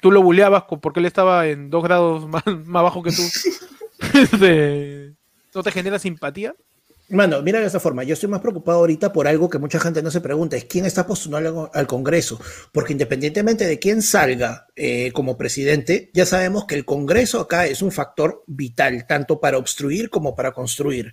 tú 0.00 0.10
lo 0.10 0.22
buleabas 0.22 0.64
porque 0.80 0.98
él 1.00 1.06
estaba 1.06 1.46
en 1.46 1.70
dos 1.70 1.84
grados 1.84 2.28
más, 2.28 2.44
más 2.46 2.82
bajo 2.82 3.02
que 3.02 3.10
tú. 3.10 3.22
Este, 4.14 5.12
¿No 5.54 5.62
te 5.62 5.70
genera 5.70 5.98
simpatía? 5.98 6.54
Mano, 7.08 7.42
mira 7.42 7.60
de 7.60 7.66
esta 7.66 7.80
forma, 7.80 8.04
yo 8.04 8.14
estoy 8.14 8.30
más 8.30 8.40
preocupado 8.40 8.78
ahorita 8.78 9.12
por 9.12 9.28
algo 9.28 9.50
que 9.50 9.58
mucha 9.58 9.78
gente 9.78 10.02
no 10.02 10.10
se 10.10 10.22
pregunta, 10.22 10.56
es 10.56 10.64
quién 10.64 10.86
está 10.86 11.06
postulando 11.06 11.70
al 11.74 11.86
Congreso, 11.86 12.40
porque 12.72 12.92
independientemente 12.92 13.66
de 13.66 13.78
quién 13.78 14.00
salga 14.00 14.68
eh, 14.76 15.12
como 15.12 15.36
presidente, 15.36 16.10
ya 16.14 16.24
sabemos 16.24 16.64
que 16.64 16.74
el 16.74 16.86
Congreso 16.86 17.40
acá 17.40 17.66
es 17.66 17.82
un 17.82 17.92
factor 17.92 18.42
vital, 18.46 19.06
tanto 19.06 19.40
para 19.40 19.58
obstruir 19.58 20.08
como 20.08 20.34
para 20.34 20.52
construir. 20.52 21.12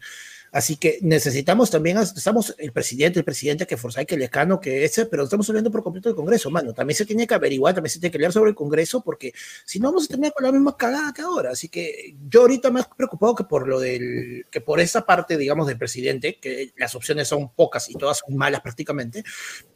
Así 0.52 0.78
que 0.78 0.98
necesitamos 1.02 1.70
también, 1.70 1.98
estamos 1.98 2.56
el 2.58 2.72
presidente, 2.72 3.20
el 3.20 3.26
presidente 3.26 3.68
que 3.68 3.78
Forzay, 3.78 4.06
que 4.06 4.18
Lecano, 4.18 4.60
que 4.60 4.84
ese, 4.84 5.06
pero 5.06 5.24
estamos 5.24 5.48
hablando 5.50 5.70
por 5.70 5.84
completo 5.84 6.10
del 6.10 6.16
Congreso, 6.16 6.50
mano. 6.50 6.74
También 6.74 6.98
se 6.98 7.06
tiene 7.06 7.28
que 7.28 7.36
averiguar, 7.36 7.76
también 7.76 7.92
se 7.92 8.00
tiene 8.00 8.12
que 8.12 8.18
leer 8.18 8.32
sobre 8.32 8.50
el 8.50 8.56
Congreso, 8.56 9.02
porque 9.02 9.34
si 9.66 9.80
no 9.80 9.90
vamos 9.90 10.06
a 10.06 10.08
terminar 10.08 10.34
con 10.34 10.46
la 10.46 10.52
misma 10.52 10.76
cagada 10.76 11.14
que 11.14 11.22
ahora. 11.22 11.52
Así 11.52 11.70
que 11.70 12.16
yo 12.28 12.42
ahorita 12.42 12.72
más 12.72 12.88
preocupado 12.88 13.36
que 13.36 13.44
por 13.44 13.68
lo 13.68 13.80
del, 13.80 14.46
que 14.50 14.62
por 14.62 14.80
esa 14.80 15.06
parte, 15.06 15.38
digamos, 15.38 15.68
del 15.68 15.78
presidente, 15.78 16.40
que 16.40 16.74
las 16.78 16.96
opciones 16.96 17.28
son 17.28 17.54
pocas 17.54 17.90
y 17.90 17.94
todas 17.94 18.22
son 18.26 18.36
malas 18.36 18.62
prácticamente, 18.62 19.24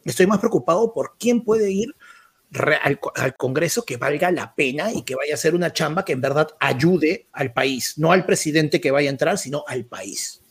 estoy 0.04 0.26
más 0.26 0.40
preocupado 0.40 0.92
por 0.92 1.16
quién 1.18 1.42
puede 1.42 1.70
ir 1.70 1.94
al, 2.82 3.00
al, 3.16 3.36
Congreso 3.36 3.84
que 3.84 3.96
valga 3.96 4.30
la 4.30 4.54
pena 4.54 4.92
y 4.92 5.02
que 5.02 5.14
vaya 5.16 5.34
a 5.34 5.38
ser 5.38 5.54
una 5.54 5.72
chamba 5.72 6.04
que 6.04 6.12
en 6.12 6.20
verdad 6.20 6.48
ayude 6.60 7.26
al 7.32 7.52
país, 7.52 7.94
no 7.96 8.12
al 8.12 8.26
presidente 8.26 8.80
que 8.80 8.90
vaya 8.90 9.08
a 9.08 9.12
entrar, 9.12 9.38
sino 9.38 9.64
al 9.66 9.84
país. 9.86 10.43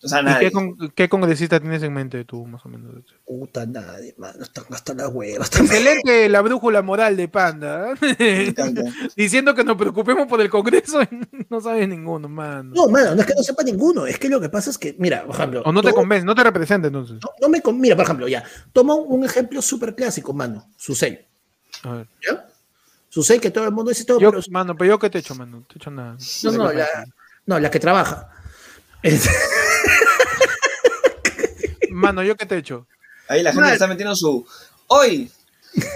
¿Y 0.00 0.90
qué, 0.94 1.08
congresista 1.08 1.58
tienes 1.58 1.82
en 1.82 1.92
mente 1.92 2.24
tú, 2.24 2.46
más 2.46 2.64
o 2.64 2.68
menos? 2.68 3.02
Puta, 3.26 3.66
nadie, 3.66 4.14
mano, 4.16 4.44
están 4.44 4.64
hasta 4.70 4.94
las 4.94 5.08
huevas. 5.08 5.50
Excelente 5.58 6.28
la 6.28 6.40
brújula 6.40 6.82
moral 6.82 7.16
de 7.16 7.26
Panda. 7.26 7.94
¿eh? 8.00 8.54
Diciendo 9.16 9.56
que 9.56 9.64
nos 9.64 9.76
preocupemos 9.76 10.28
por 10.28 10.40
el 10.40 10.48
Congreso 10.50 11.00
no 11.50 11.60
sabe 11.60 11.86
ninguno, 11.88 12.28
mano. 12.28 12.72
No, 12.74 12.88
mano, 12.88 13.16
no 13.16 13.20
es 13.20 13.26
que 13.26 13.34
no 13.34 13.42
sepa 13.42 13.64
ninguno, 13.64 14.06
es 14.06 14.18
que 14.20 14.28
lo 14.28 14.40
que 14.40 14.48
pasa 14.48 14.70
es 14.70 14.78
que, 14.78 14.94
mira, 14.98 15.24
por 15.26 15.34
ejemplo. 15.34 15.62
O 15.64 15.72
no 15.72 15.82
te 15.82 15.92
convence, 15.92 16.24
no 16.24 16.34
te 16.34 16.44
representa 16.44 16.86
entonces. 16.86 17.18
No, 17.40 17.48
me 17.48 17.60
Mira, 17.72 17.96
por 17.96 18.04
ejemplo, 18.04 18.28
ya, 18.28 18.44
toma 18.72 18.94
un 18.94 19.24
ejemplo 19.24 19.60
súper 19.60 19.96
clásico, 19.96 20.32
mano, 20.32 20.70
Susel. 20.76 21.26
A 21.82 21.92
ver. 21.92 22.06
¿Ya? 22.24 22.46
Susel, 23.08 23.40
que 23.40 23.50
todo 23.50 23.64
el 23.64 23.72
mundo 23.72 23.88
dice 23.88 24.04
todo. 24.04 24.20
Yo, 24.20 24.32
Mano, 24.50 24.76
pero 24.76 24.90
yo 24.90 24.98
qué 24.98 25.10
te 25.10 25.18
echo, 25.18 25.34
mano, 25.34 25.64
te 25.68 25.78
echo 25.78 25.90
nada. 25.90 26.16
No, 26.44 26.52
no, 26.52 26.72
la, 26.72 26.86
no, 27.46 27.58
la 27.58 27.70
que 27.70 27.80
trabaja. 27.80 28.30
Mano, 31.90 32.22
¿yo 32.22 32.36
qué 32.36 32.46
te 32.46 32.54
he 32.54 32.58
hecho? 32.58 32.86
Ahí 33.28 33.42
la 33.42 33.52
gente 33.52 33.72
está 33.72 33.86
metiendo 33.86 34.14
su. 34.14 34.46
¡Hoy! 34.86 35.30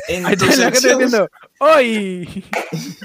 En 0.08 0.24
tu 0.38 0.46
sección. 0.46 1.28
¡Hoy! 1.58 2.44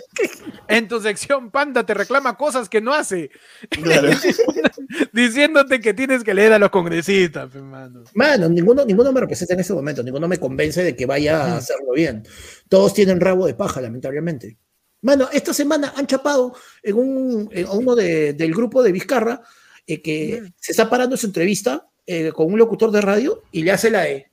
en 0.68 0.88
tu 0.88 0.99
sección, 0.99 1.51
Panda 1.51 1.85
te 1.85 1.93
reclama 1.93 2.35
cosas 2.38 2.68
que 2.69 2.81
no 2.81 2.93
hace. 2.93 3.30
Diciéndote 5.14 5.80
que 5.80 5.93
tienes 5.93 6.23
que 6.23 6.34
leer 6.34 6.53
a 6.53 6.59
los 6.59 6.69
congresistas, 6.69 7.53
mano. 7.55 8.03
Mano, 8.14 8.49
ninguno, 8.49 8.84
ninguno 8.85 9.11
me 9.11 9.22
representa 9.22 9.53
en 9.53 9.59
este 9.61 9.73
momento, 9.73 10.03
ninguno 10.03 10.27
me 10.27 10.39
convence 10.39 10.84
de 10.84 10.95
que 10.95 11.05
vaya 11.05 11.43
a 11.43 11.57
hacerlo 11.57 11.93
bien. 11.93 12.23
Todos 12.68 12.93
tienen 12.93 13.19
rabo 13.19 13.45
de 13.47 13.53
paja, 13.53 13.80
lamentablemente. 13.81 14.57
Mano, 15.01 15.30
esta 15.31 15.53
semana 15.53 15.93
han 15.95 16.07
chapado 16.07 16.55
en, 16.81 16.97
un, 16.97 17.49
uno 17.72 17.95
del 17.95 18.53
grupo 18.53 18.81
de 18.81 18.91
Vizcarra 18.91 19.41
eh, 19.88 20.01
que 20.01 20.43
se 20.57 20.73
está 20.73 20.89
parando 20.89 21.15
su 21.15 21.27
entrevista 21.27 21.88
eh, 22.05 22.31
con 22.34 22.51
un 22.51 22.59
locutor 22.59 22.91
de 22.91 23.01
radio 23.01 23.43
y 23.51 23.64
le 23.64 23.72
hace 23.72 23.89
la 23.89 24.01
de. 24.01 24.30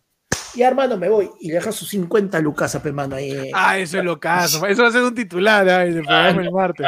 Y 0.55 0.63
hermano, 0.63 0.97
me 0.97 1.09
voy. 1.09 1.31
Y 1.41 1.49
le 1.49 1.55
deja 1.55 1.73
sus 1.73 1.89
50 1.89 2.41
lucas 2.41 2.75
a 2.75 2.83
Pemano 2.83 3.17
ahí. 3.17 3.51
Ah, 3.55 3.79
eso 3.79 3.99
es 3.99 4.05
lo 4.05 4.19
caso. 4.19 4.67
Eso 4.67 4.83
va 4.83 4.89
a 4.89 4.93
ser 4.93 5.03
un 5.03 5.15
titular 5.15 5.65
de 5.65 6.03
programa 6.03 6.43
el 6.43 6.53
martes. 6.53 6.87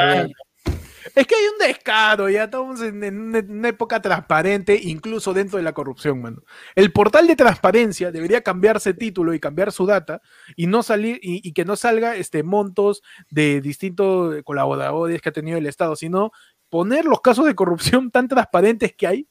Es 1.15 1.27
que 1.27 1.35
hay 1.35 1.45
un 1.47 1.67
descaro, 1.67 2.29
ya 2.29 2.45
estamos 2.45 2.83
en, 2.83 3.03
una 3.49 3.69
época 3.69 4.03
transparente, 4.03 4.79
incluso 4.83 5.33
dentro 5.33 5.57
de 5.57 5.63
la 5.63 5.73
corrupción, 5.73 6.21
mano. 6.21 6.43
El 6.75 6.93
portal 6.93 7.27
de 7.27 7.37
transparencia 7.37 8.13
debería 8.13 8.43
cambiarse 8.43 8.93
título 8.93 9.33
y 9.33 9.41
cambiar 9.41 9.73
su 9.73 9.87
data 9.87 10.21
y 10.57 10.67
no 10.67 10.83
salir, 10.83 11.19
y, 11.23 11.41
y 11.43 11.53
que 11.55 11.65
no 11.65 11.75
salga 11.75 12.17
este 12.17 12.43
montos 12.43 13.03
de 13.31 13.63
distintos 13.63 14.43
colaboradores 14.45 15.23
que 15.23 15.31
ha 15.31 15.33
tenido 15.33 15.57
el 15.57 15.67
Estado, 15.67 15.97
sino 15.97 16.33
poner 16.71 17.05
los 17.05 17.21
casos 17.21 17.47
de 17.47 17.55
corrupción 17.55 18.11
tan 18.13 18.29
transparentes 18.29 18.95
que 18.95 19.07
hay 19.07 19.29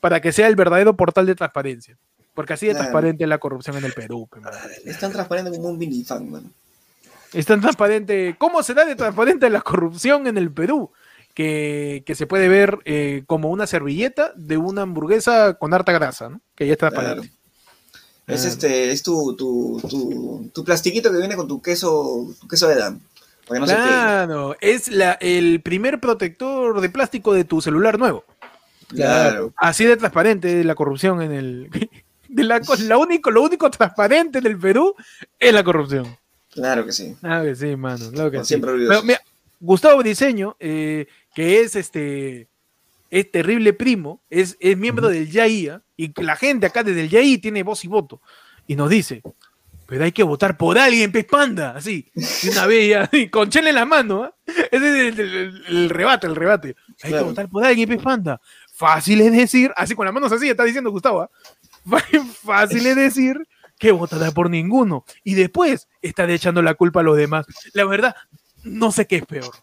para 0.00 0.20
que 0.20 0.32
sea 0.32 0.46
el 0.46 0.56
verdadero 0.56 0.96
portal 0.96 1.26
de 1.26 1.34
transparencia. 1.34 1.98
Porque 2.34 2.52
así 2.52 2.66
de 2.66 2.74
transparente 2.74 3.24
es 3.24 3.28
la 3.28 3.38
corrupción 3.38 3.76
en 3.78 3.84
el 3.84 3.92
Perú. 3.92 4.28
Es 4.84 5.00
tan 5.00 5.10
transparente 5.10 5.50
como 5.50 5.70
un 5.70 5.78
minifan, 5.78 6.30
man. 6.30 6.52
Es 7.32 7.46
tan 7.46 7.60
transparente. 7.60 8.36
¿Cómo 8.38 8.62
será 8.62 8.84
de 8.84 8.94
transparente 8.94 9.50
la 9.50 9.60
corrupción 9.60 10.26
en 10.28 10.38
el 10.38 10.52
Perú? 10.52 10.92
Que, 11.34 12.04
se 12.16 12.26
puede 12.26 12.48
ver 12.48 12.78
eh, 12.84 13.24
como 13.26 13.50
una 13.50 13.66
servilleta 13.66 14.32
de 14.36 14.56
una 14.56 14.82
hamburguesa 14.82 15.54
con 15.54 15.74
harta 15.74 15.92
grasa, 15.92 16.28
¿no? 16.28 16.40
Que 16.54 16.66
ya 16.66 16.72
está 16.72 16.90
transparente. 16.90 17.32
Es 18.28 18.44
este, 18.44 18.92
es 18.92 19.02
tu, 19.02 19.34
tu, 19.36 20.50
tu, 20.52 20.64
plastiquito 20.64 21.10
que 21.10 21.16
viene 21.16 21.34
con 21.34 21.48
tu 21.48 21.62
queso, 21.62 22.26
tu 22.38 22.46
queso 22.46 22.68
de 22.68 22.74
Claro, 23.48 24.56
es 24.60 24.88
la, 24.88 25.12
el 25.20 25.60
primer 25.62 26.00
protector 26.00 26.80
de 26.80 26.88
plástico 26.90 27.32
de 27.32 27.44
tu 27.44 27.60
celular 27.60 27.98
nuevo. 27.98 28.24
Claro. 28.88 29.52
Así 29.56 29.84
de 29.84 29.96
transparente 29.96 30.64
la 30.64 30.74
corrupción 30.74 31.22
en 31.22 31.32
el. 31.32 31.70
De 32.28 32.44
la, 32.44 32.60
único, 32.98 33.30
lo 33.30 33.40
único 33.40 33.70
transparente 33.70 34.42
del 34.42 34.58
Perú 34.58 34.94
es 35.38 35.50
la 35.50 35.64
corrupción. 35.64 36.14
Claro 36.50 36.84
que 36.84 36.92
sí. 36.92 37.16
Claro 37.20 37.44
que 37.44 37.56
sí, 37.56 37.74
mano. 37.74 38.10
Claro 38.12 38.30
que 38.30 38.44
Siempre 38.44 38.70
Gustavo 39.58 40.02
Diseño, 40.02 40.54
eh, 40.60 41.06
que 41.34 41.60
es 41.60 41.74
este 41.74 42.46
es 43.10 43.30
terrible 43.30 43.72
primo, 43.72 44.20
es, 44.30 44.56
es 44.60 44.76
miembro 44.76 45.08
del 45.08 45.30
YAIA, 45.30 45.82
y 45.96 46.12
la 46.22 46.36
gente 46.36 46.66
acá 46.66 46.82
desde 46.82 47.02
el 47.02 47.08
YAI 47.08 47.38
tiene 47.38 47.62
voz 47.62 47.84
y 47.84 47.88
voto, 47.88 48.20
y 48.66 48.76
nos 48.76 48.90
dice, 48.90 49.22
pero 49.88 50.04
hay 50.04 50.12
que 50.12 50.22
votar 50.22 50.58
por 50.58 50.78
alguien, 50.78 51.10
pez 51.10 51.24
panda, 51.24 51.70
así, 51.74 52.12
y 52.42 52.50
una 52.50 52.66
vez 52.66 52.90
ya, 52.90 53.10
con 53.30 53.48
chela 53.48 53.70
en 53.70 53.74
la 53.74 53.86
mano, 53.86 54.26
¿eh? 54.26 54.30
ese 54.70 55.08
es 55.08 55.18
el, 55.18 55.88
rebate, 55.88 56.26
el 56.26 56.36
rebate, 56.36 56.76
hay 57.02 57.12
que 57.12 57.20
votar 57.22 57.48
por 57.48 57.64
alguien, 57.64 57.88
pez 57.88 58.02
panda, 58.02 58.38
fácil 58.70 59.22
es 59.22 59.32
decir, 59.32 59.72
así 59.76 59.94
con 59.94 60.04
las 60.04 60.12
manos 60.12 60.30
así, 60.30 60.46
está 60.46 60.64
diciendo 60.64 60.90
Gustavo, 60.90 61.24
¿eh? 61.24 61.28
fácil 62.44 62.86
es 62.86 62.96
decir 62.96 63.38
que 63.78 63.90
votará 63.90 64.30
por 64.30 64.50
ninguno, 64.50 65.06
y 65.24 65.32
después 65.32 65.88
está 66.02 66.30
echando 66.30 66.60
la 66.60 66.74
culpa 66.74 67.00
a 67.00 67.04
los 67.04 67.16
demás, 67.16 67.46
la 67.72 67.86
verdad, 67.86 68.14
no 68.64 68.92
sé 68.92 69.06
qué 69.06 69.16
es 69.16 69.24
peor. 69.24 69.54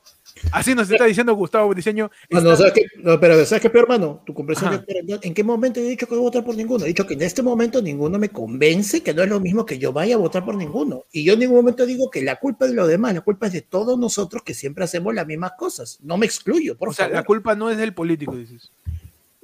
Así 0.51 0.73
nos 0.73 0.89
está 0.89 1.05
diciendo 1.05 1.33
Gustavo 1.33 1.73
Diseño. 1.73 2.09
No, 2.29 2.55
¿sabes 2.55 2.73
qué? 2.73 2.85
pero 3.19 3.45
¿sabes 3.45 3.61
qué 3.61 3.69
peor, 3.69 3.85
hermano? 3.85 4.23
Tu 4.25 4.33
comprensión. 4.33 4.85
¿En 4.87 5.33
qué 5.33 5.43
momento 5.43 5.79
he 5.79 5.83
dicho 5.83 6.07
que 6.07 6.15
voy 6.15 6.23
a 6.23 6.27
votar 6.27 6.43
por 6.43 6.55
ninguno? 6.55 6.85
He 6.85 6.89
dicho 6.89 7.05
que 7.05 7.13
en 7.13 7.21
este 7.21 7.41
momento 7.41 7.81
ninguno 7.81 8.17
me 8.17 8.29
convence, 8.29 9.01
que 9.01 9.13
no 9.13 9.23
es 9.23 9.29
lo 9.29 9.39
mismo 9.39 9.65
que 9.65 9.77
yo 9.77 9.91
vaya 9.93 10.15
a 10.15 10.17
votar 10.17 10.45
por 10.45 10.55
ninguno. 10.55 11.05
Y 11.11 11.23
yo 11.23 11.33
en 11.33 11.39
ningún 11.39 11.57
momento 11.57 11.85
digo 11.85 12.09
que 12.09 12.21
la 12.21 12.37
culpa 12.37 12.65
es 12.65 12.71
de 12.71 12.77
los 12.77 12.87
demás, 12.87 13.13
la 13.13 13.21
culpa 13.21 13.47
es 13.47 13.53
de 13.53 13.61
todos 13.61 13.97
nosotros 13.99 14.43
que 14.43 14.53
siempre 14.53 14.83
hacemos 14.83 15.13
las 15.13 15.27
mismas 15.27 15.53
cosas. 15.57 15.99
No 16.01 16.17
me 16.17 16.25
excluyo, 16.25 16.77
por 16.77 16.89
o 16.89 16.93
sea, 16.93 17.07
la 17.09 17.23
culpa 17.23 17.55
no 17.55 17.69
es 17.69 17.77
del 17.77 17.93
político, 17.93 18.35
dices. 18.35 18.71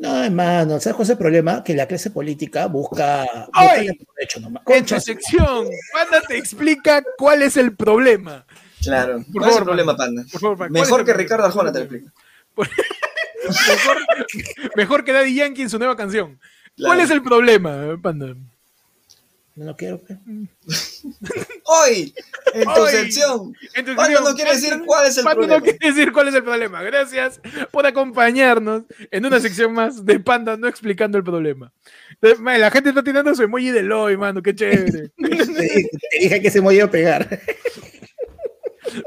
No, 0.01 0.23
hermano, 0.23 0.79
¿sabes 0.79 0.95
cuál 0.95 1.03
es 1.03 1.09
el 1.11 1.17
problema? 1.19 1.63
Que 1.63 1.75
la 1.75 1.85
clase 1.85 2.09
política 2.09 2.65
busca. 2.65 3.23
¡Ay! 3.53 3.87
busca 3.89 4.75
en 4.75 4.85
tu 4.85 4.99
sección, 4.99 5.67
Panda 5.93 6.21
te 6.27 6.37
explica 6.37 7.03
cuál 7.19 7.43
es 7.43 7.55
el 7.55 7.75
problema. 7.75 8.43
Claro. 8.83 9.23
¿Cuál 9.31 9.49
es 9.49 9.57
el 9.57 9.63
problema, 9.63 9.95
Panda? 9.95 10.23
mejor 10.69 11.05
que 11.05 11.13
Ricardo 11.13 11.45
Arjona 11.45 11.71
te 11.71 11.79
lo 11.79 11.85
explico. 11.85 12.11
mejor, 14.75 15.03
que 15.03 15.13
Daddy 15.13 15.35
Yankee 15.35 15.63
en 15.63 15.69
su 15.69 15.77
nueva 15.77 15.95
canción. 15.95 16.39
¿Cuál 16.77 16.99
es 16.99 17.11
el 17.11 17.21
problema, 17.21 17.97
Panda? 18.01 18.35
No 19.55 19.65
lo 19.65 19.75
quiero. 19.75 20.01
Hoy, 21.65 22.13
en 22.53 22.73
tu 22.73 22.85
sección. 22.87 23.53
Panda 23.95 24.21
no 24.21 24.33
quiere 24.33 24.51
decir 24.51 24.81
cuál 24.85 25.07
es 25.07 25.17
el 25.17 25.25
problema. 25.25 25.55
no 25.55 25.61
quiere 25.61 25.77
decir 25.81 26.11
cuál 26.13 26.27
es 26.29 26.35
el 26.35 26.43
problema. 26.43 26.81
Gracias 26.83 27.41
por 27.69 27.85
acompañarnos 27.85 28.83
en 29.11 29.25
una 29.25 29.39
sección 29.39 29.73
más 29.73 30.05
de 30.05 30.19
Panda 30.19 30.55
no 30.55 30.67
explicando 30.67 31.17
el 31.17 31.23
problema. 31.23 31.71
La 32.21 32.71
gente 32.71 32.89
está 32.89 33.03
tirando 33.03 33.35
su 33.35 33.43
emoji 33.43 33.71
de 33.71 33.83
Loy, 33.83 34.15
mano, 34.15 34.41
qué 34.41 34.55
chévere. 34.55 35.09
te, 35.17 35.89
dije 36.19 36.41
que 36.41 36.49
se 36.49 36.61
me 36.61 36.73
iba 36.73 36.85
a 36.85 36.91
pegar. 36.91 37.41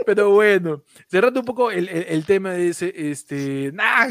Pero 0.06 0.31
bueno, 0.31 0.82
cerrando 1.09 1.40
un 1.40 1.47
poco 1.47 1.70
el, 1.70 2.24
tema 2.27 2.52
de 2.52 2.69
ese, 2.69 2.93
este, 2.94 3.70
nah, 3.73 4.09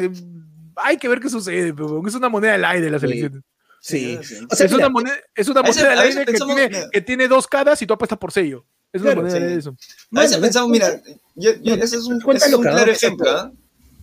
hay 0.75 0.97
que 0.97 1.07
ver 1.07 1.19
qué 1.19 1.29
sucede, 1.29 1.73
pero 1.73 2.05
es 2.05 2.15
una 2.15 2.29
moneda 2.29 2.55
al 2.55 2.65
aire 2.65 2.89
las 2.89 3.03
elecciones. 3.03 3.41
Sí, 3.79 4.17
es, 4.17 4.71
una 4.71 4.87
moneda, 4.87 5.17
es 5.35 5.47
una 5.49 5.61
moneda 5.61 5.91
al 5.91 5.99
aire 5.99 6.25
que 6.25 6.33
tiene, 6.33 6.89
que 6.89 7.01
tiene, 7.01 7.27
dos 7.27 7.47
caras 7.47 7.81
y 7.81 7.85
tú 7.85 7.93
apuestas 7.93 8.17
por 8.17 8.31
sello. 8.31 8.65
Es 8.93 9.01
una 9.01 9.15
moneda 9.15 9.39
de 9.39 9.55
eso. 9.55 9.75
A 10.15 10.21
veces 10.21 10.37
pensamos, 10.37 10.69
mira, 10.69 11.01
yo, 11.35 11.51
ese 11.51 11.97
es 11.97 12.05
un, 12.05 12.23
es 12.33 12.53
un 12.53 12.61
claro 12.61 12.91
ejemplo. 12.91 13.29
¿ah? 13.29 13.51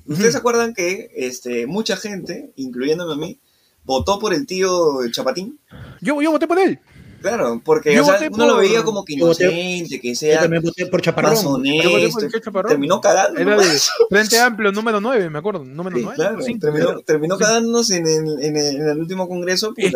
¿Ustedes 0.06 0.32
se 0.32 0.38
acuerdan 0.38 0.74
que 0.74 1.10
este, 1.14 1.66
mucha 1.66 1.97
gente, 1.97 2.52
incluyéndome 2.56 3.12
a 3.12 3.16
mí, 3.16 3.38
votó 3.84 4.18
por 4.18 4.34
el 4.34 4.47
tío 4.47 4.98
Chapatín? 5.12 5.59
Yo, 6.01 6.20
yo 6.20 6.30
voté 6.30 6.47
por 6.47 6.59
él. 6.59 6.78
Claro, 7.20 7.60
porque 7.64 7.98
o 8.01 8.05
sea, 8.05 8.18
uno 8.30 8.47
lo 8.47 8.56
veía 8.56 8.82
como 8.82 9.05
que 9.05 9.12
inocente, 9.14 10.01
que 10.01 10.14
sea. 10.14 10.36
Yo 10.36 10.40
también 10.42 10.62
voté 10.62 10.86
por 10.86 11.02
Chaparrón. 11.02 11.32
Más 11.32 11.44
honesto, 11.44 12.28
Terminó 12.66 13.01
cagando. 13.01 13.40
Era 13.40 13.56
de 13.56 13.78
Frente 14.09 14.40
Amplio 14.40 14.72
número 14.72 15.01
9, 15.01 15.28
me 15.30 15.38
acuerdo. 15.38 15.64
Número 15.64 15.97
sí, 15.97 16.02
9. 16.02 16.16
Claro, 16.16 16.38
terminó, 16.59 17.01
terminó 17.01 17.38
cagándonos 17.38 17.90
en 17.90 18.06
el, 18.06 18.42
en, 18.42 18.56
el, 18.56 18.76
en 18.76 18.88
el 18.88 18.98
último 18.98 19.28
congreso. 19.28 19.74
y, 19.76 19.86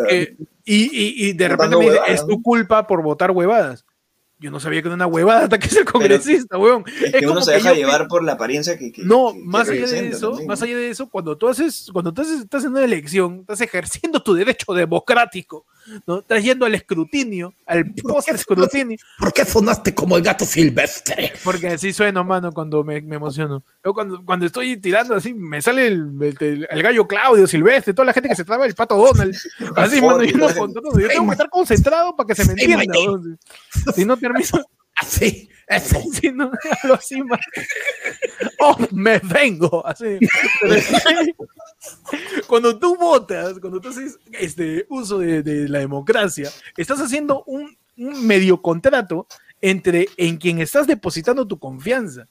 y, 0.65 1.29
y, 1.29 1.33
de 1.33 1.47
repente 1.47 1.77
me 1.77 1.85
dice, 1.85 1.99
es 2.07 2.25
tu 2.25 2.41
culpa 2.41 2.85
por 2.85 3.01
votar 3.01 3.31
huevadas. 3.31 3.85
Yo 4.37 4.51
no 4.51 4.59
sabía 4.59 4.81
que 4.81 4.89
era 4.89 4.95
una 4.95 5.07
huevada 5.07 5.45
hasta 5.45 5.57
que 5.57 5.67
es 5.67 5.75
el 5.77 5.85
congresista, 5.85 6.57
weón. 6.57 6.83
Es, 7.03 7.13
que 7.13 7.27
uno 7.27 7.41
se 7.41 7.53
deja 7.53 7.73
llevar 7.73 8.07
por 8.07 8.23
la 8.23 8.33
apariencia 8.33 8.77
que. 8.77 8.91
no, 8.97 9.33
más 9.33 9.69
allá 9.69 9.87
de 9.87 10.09
eso, 10.09 10.39
más 10.45 10.61
allá 10.61 10.75
de 10.75 10.89
eso, 10.89 11.09
cuando 11.09 11.37
tú 11.37 11.47
haces, 11.47 11.89
cuando 11.93 12.13
tú 12.13 12.21
estás 12.21 12.65
en 12.65 12.71
una 12.71 12.83
elección, 12.83 13.39
estás 13.41 13.61
ejerciendo 13.61 14.21
tu 14.21 14.33
derecho 14.33 14.73
democrático, 14.73 15.65
¿no? 16.07 16.19
Estás 16.19 16.43
yendo 16.43 16.65
al 16.65 16.75
escrutinio, 16.75 17.53
al 17.65 17.93
post-escrutinio. 17.93 18.97
¿Por 19.19 19.33
qué 19.33 19.45
sonaste 19.45 19.93
como 19.93 20.17
el 20.17 20.23
gato 20.23 20.45
silvestre? 20.45 21.33
Porque 21.43 21.67
así 21.67 21.93
suena, 21.93 22.23
mano, 22.23 22.51
cuando 22.51 22.83
me, 22.83 23.01
me 23.01 23.15
emociono. 23.15 23.63
Yo 23.83 23.93
cuando, 23.93 24.23
cuando 24.23 24.45
estoy 24.45 24.77
tirando 24.77 25.15
así, 25.15 25.33
me 25.33 25.61
sale 25.61 25.87
el, 25.87 26.35
el, 26.69 26.83
gallo 26.83 27.07
Claudio 27.07 27.47
Silvestre, 27.47 27.93
toda 27.93 28.05
la 28.05 28.13
gente 28.13 28.29
que 28.29 28.35
se 28.35 28.45
traba 28.45 28.65
el 28.65 28.75
pato 28.75 28.95
Donald. 28.95 29.35
Así, 29.75 30.01
mano, 30.01 30.23
yo, 30.23 30.37
no, 30.37 30.49
yo 30.99 31.07
tengo 31.07 31.25
que 31.25 31.31
estar 31.31 31.49
concentrado 31.49 32.15
para 32.15 32.27
que 32.27 32.35
se 32.35 32.45
me 32.45 32.53
entienda. 32.53 32.93
Si 33.93 34.05
no 34.05 34.17
permiso. 34.17 34.65
Así, 34.95 35.49
así. 35.67 36.31
no, 36.31 36.51
así, 36.93 37.21
oh, 38.59 38.77
me 38.91 39.19
vengo. 39.19 39.85
Así. 39.85 40.17
Cuando 42.47 42.77
tú 42.77 42.95
votas, 42.97 43.59
cuando 43.59 43.79
tú 43.79 43.89
haces 43.89 44.19
este 44.31 44.85
uso 44.89 45.19
de, 45.19 45.69
la 45.69 45.79
democracia, 45.79 46.49
estás 46.77 46.99
haciendo 46.99 47.43
un, 47.45 47.77
medio 47.95 48.61
contrato 48.61 49.27
entre 49.61 50.07
en 50.17 50.37
quien 50.37 50.59
estás 50.59 50.85
depositando 50.85 51.47
tu 51.47 51.59
confianza. 51.59 52.27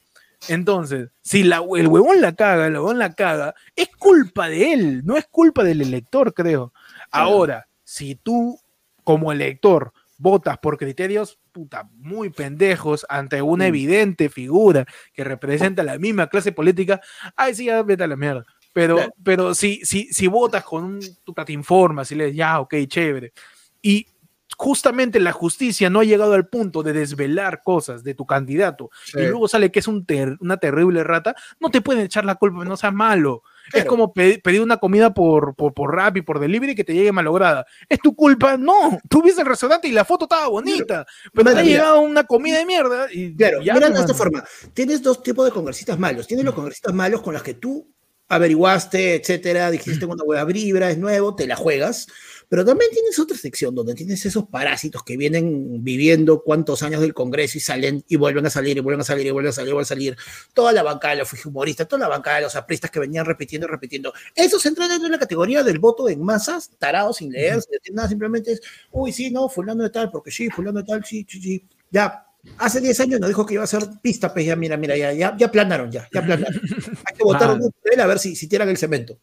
Entonces, 0.48 1.09
si 1.22 1.43
la, 1.43 1.62
el 1.76 1.89
huevón 1.89 2.20
la 2.20 2.35
caga, 2.35 2.66
el 2.66 2.74
huevón 2.74 2.98
la 2.98 3.14
caga, 3.14 3.55
es 3.74 3.89
culpa 3.97 4.48
de 4.48 4.74
él, 4.74 5.02
no 5.05 5.16
es 5.16 5.26
culpa 5.31 5.64
del 5.64 5.81
elector, 5.81 6.35
creo. 6.35 6.72
Ahora, 7.10 7.66
si 7.82 8.14
tú, 8.14 8.60
como 9.05 9.32
elector, 9.32 9.93
votas 10.18 10.59
por 10.59 10.76
criterios 10.76 11.39
puta, 11.55 11.89
muy 11.94 12.31
pendejos 12.31 13.06
ante 13.09 13.40
una 13.40 13.64
mm. 13.64 13.68
evidente 13.68 14.28
figura 14.28 14.85
que 15.14 15.22
representa 15.22 15.85
la 15.85 15.98
misma 15.98 16.26
clase 16.26 16.51
política, 16.51 17.01
ay, 17.36 17.55
sí, 17.55 17.66
ya 17.66 17.82
vete 17.82 18.05
a 18.05 18.09
la 18.09 18.16
mierda. 18.16 18.44
Pero, 18.74 18.98
pero 19.22 19.55
si, 19.55 19.80
si, 19.84 20.12
si 20.12 20.26
votas 20.26 20.64
con 20.64 20.84
un, 20.84 21.01
tu 21.24 21.32
plataforma, 21.32 22.05
si 22.05 22.14
le 22.16 22.34
ya, 22.34 22.60
ok, 22.60 22.74
chévere. 22.88 23.32
Y 23.80 24.09
justamente 24.56 25.20
la 25.20 25.32
justicia 25.32 25.90
no 25.90 26.01
ha 26.01 26.05
llegado 26.05 26.34
al 26.34 26.48
punto 26.48 26.82
de 26.82 26.92
desvelar 26.92 27.62
cosas 27.62 28.05
de 28.05 28.14
tu 28.14 28.26
candidato 28.26 28.90
y 29.14 29.22
luego 29.22 29.48
sale 29.48 29.70
que 29.70 29.80
es 29.80 29.88
un 29.88 30.06
una 30.40 30.59
terrible 30.59 31.02
rata, 31.02 31.34
no 31.60 31.70
te 31.70 31.80
pueden 31.80 32.05
echar 32.05 32.24
la 32.24 32.36
culpa, 32.36 32.64
no 32.64 32.76
sea 32.76 32.90
malo. 32.90 33.42
Es 33.72 33.86
como 33.86 34.12
pedir 34.12 34.60
una 34.60 34.76
comida 34.76 35.14
por, 35.14 35.55
por, 35.55 35.72
por 35.72 35.94
rap 35.94 36.18
y 36.18 36.22
por 36.22 36.38
delivery 36.38 36.74
que 36.74 36.84
te 36.84 36.92
llegue 36.92 37.12
malograda. 37.12 37.64
¿Es 37.88 37.98
tu 37.98 38.14
culpa? 38.14 38.59
No. 38.59 38.98
Tú 39.09 39.22
viste 39.22 39.40
el 39.40 39.46
restaurante 39.46 39.88
y 39.88 39.92
la 39.92 40.05
foto 40.05 40.26
estaba 40.26 40.48
bonita, 40.48 41.06
pero 41.32 41.52
te 41.52 41.60
ha 41.60 41.62
llegado 41.62 42.01
una 42.01 42.24
comida 42.24 42.59
de 42.59 42.66
mierda. 42.66 43.06
Y 43.10 43.34
claro, 43.34 43.60
mira 43.60 43.88
de 43.88 44.01
esta 44.01 44.12
forma. 44.12 44.44
Tienes 44.74 45.02
dos 45.02 45.22
tipos 45.22 45.46
de 45.46 45.51
congresistas 45.51 45.98
malos. 45.98 46.26
Tienes 46.26 46.44
los 46.44 46.55
congresistas 46.55 46.92
malos 46.92 47.22
con 47.22 47.32
los 47.32 47.42
que 47.42 47.55
tú 47.55 47.93
averiguaste, 48.28 49.16
etcétera, 49.16 49.70
dijiste 49.70 50.06
una 50.06 50.24
hueá 50.24 50.44
vibra, 50.44 50.90
es 50.90 50.98
nuevo, 50.98 51.34
te 51.34 51.46
la 51.46 51.56
juegas. 51.56 52.06
Pero 52.48 52.64
también 52.64 52.90
tienes 52.90 53.18
otra 53.18 53.36
sección 53.36 53.74
donde 53.74 53.94
tienes 53.94 54.24
esos 54.26 54.46
parásitos 54.48 55.02
que 55.02 55.16
vienen 55.16 55.82
viviendo 55.82 56.42
cuántos 56.42 56.82
años 56.82 57.01
del 57.01 57.14
Congreso 57.14 57.59
y 57.59 57.60
salen 57.60 58.05
y 58.06 58.16
vuelven 58.16 58.46
a 58.46 58.51
salir 58.51 58.76
y 58.76 58.80
vuelven 58.80 59.01
a 59.01 59.05
salir 59.05 59.26
y 59.26 59.30
vuelven 59.30 59.51
a 59.51 59.52
salir 59.52 59.70
y 59.70 59.72
vuelven 59.72 59.84
a 59.84 59.88
salir. 59.88 60.16
Toda 60.52 60.72
la 60.72 60.82
bancada 60.82 61.14
de 61.14 61.20
los 61.20 61.46
humoristas, 61.46 61.88
toda 61.88 62.01
la 62.01 62.09
bancada 62.09 62.36
de 62.36 62.42
los 62.42 62.55
apristas 62.55 62.90
que 62.90 63.01
venían 63.01 63.24
repitiendo 63.24 63.66
y 63.66 63.70
repitiendo. 63.70 64.12
Esos 64.34 64.64
entran 64.66 64.88
dentro 64.88 65.09
de 65.09 65.12
la 65.12 65.18
categoría 65.18 65.62
del 65.62 65.78
voto 65.78 66.09
en 66.09 66.22
masas, 66.22 66.70
tarados, 66.78 67.16
sin 67.16 67.32
leer, 67.32 67.60
sin 67.82 67.94
nada, 67.94 68.09
simplemente 68.09 68.52
es, 68.52 68.60
uy, 68.92 69.12
sí, 69.12 69.30
no, 69.30 69.48
fulano 69.48 69.82
de 69.82 69.90
tal, 69.90 70.10
porque 70.10 70.30
sí, 70.30 70.51
fulano 70.51 70.80
de 70.80 70.86
tal, 70.86 71.05
sí, 71.05 71.26
sí, 71.28 71.40
sí. 71.40 71.66
Ya, 71.90 72.26
hace 72.58 72.80
10 72.80 73.00
años 73.00 73.20
nos 73.20 73.28
dijo 73.28 73.46
que 73.46 73.54
iba 73.54 73.62
a 73.62 73.64
hacer 73.64 73.84
pista, 74.02 74.32
pues 74.32 74.46
ya, 74.46 74.56
mira, 74.56 74.76
mira, 74.76 74.96
ya, 74.96 75.12
ya, 75.12 75.36
ya 75.36 75.50
planaron, 75.50 75.90
ya, 75.90 76.08
ya 76.12 76.22
planaron. 76.22 76.54
Hay 77.04 77.16
que 77.16 77.24
votar 77.24 77.50
un 77.50 77.72
él 77.84 78.00
a 78.00 78.06
ver 78.06 78.18
si, 78.18 78.36
si 78.36 78.48
tiran 78.48 78.68
el 78.68 78.76
cemento. 78.76 79.18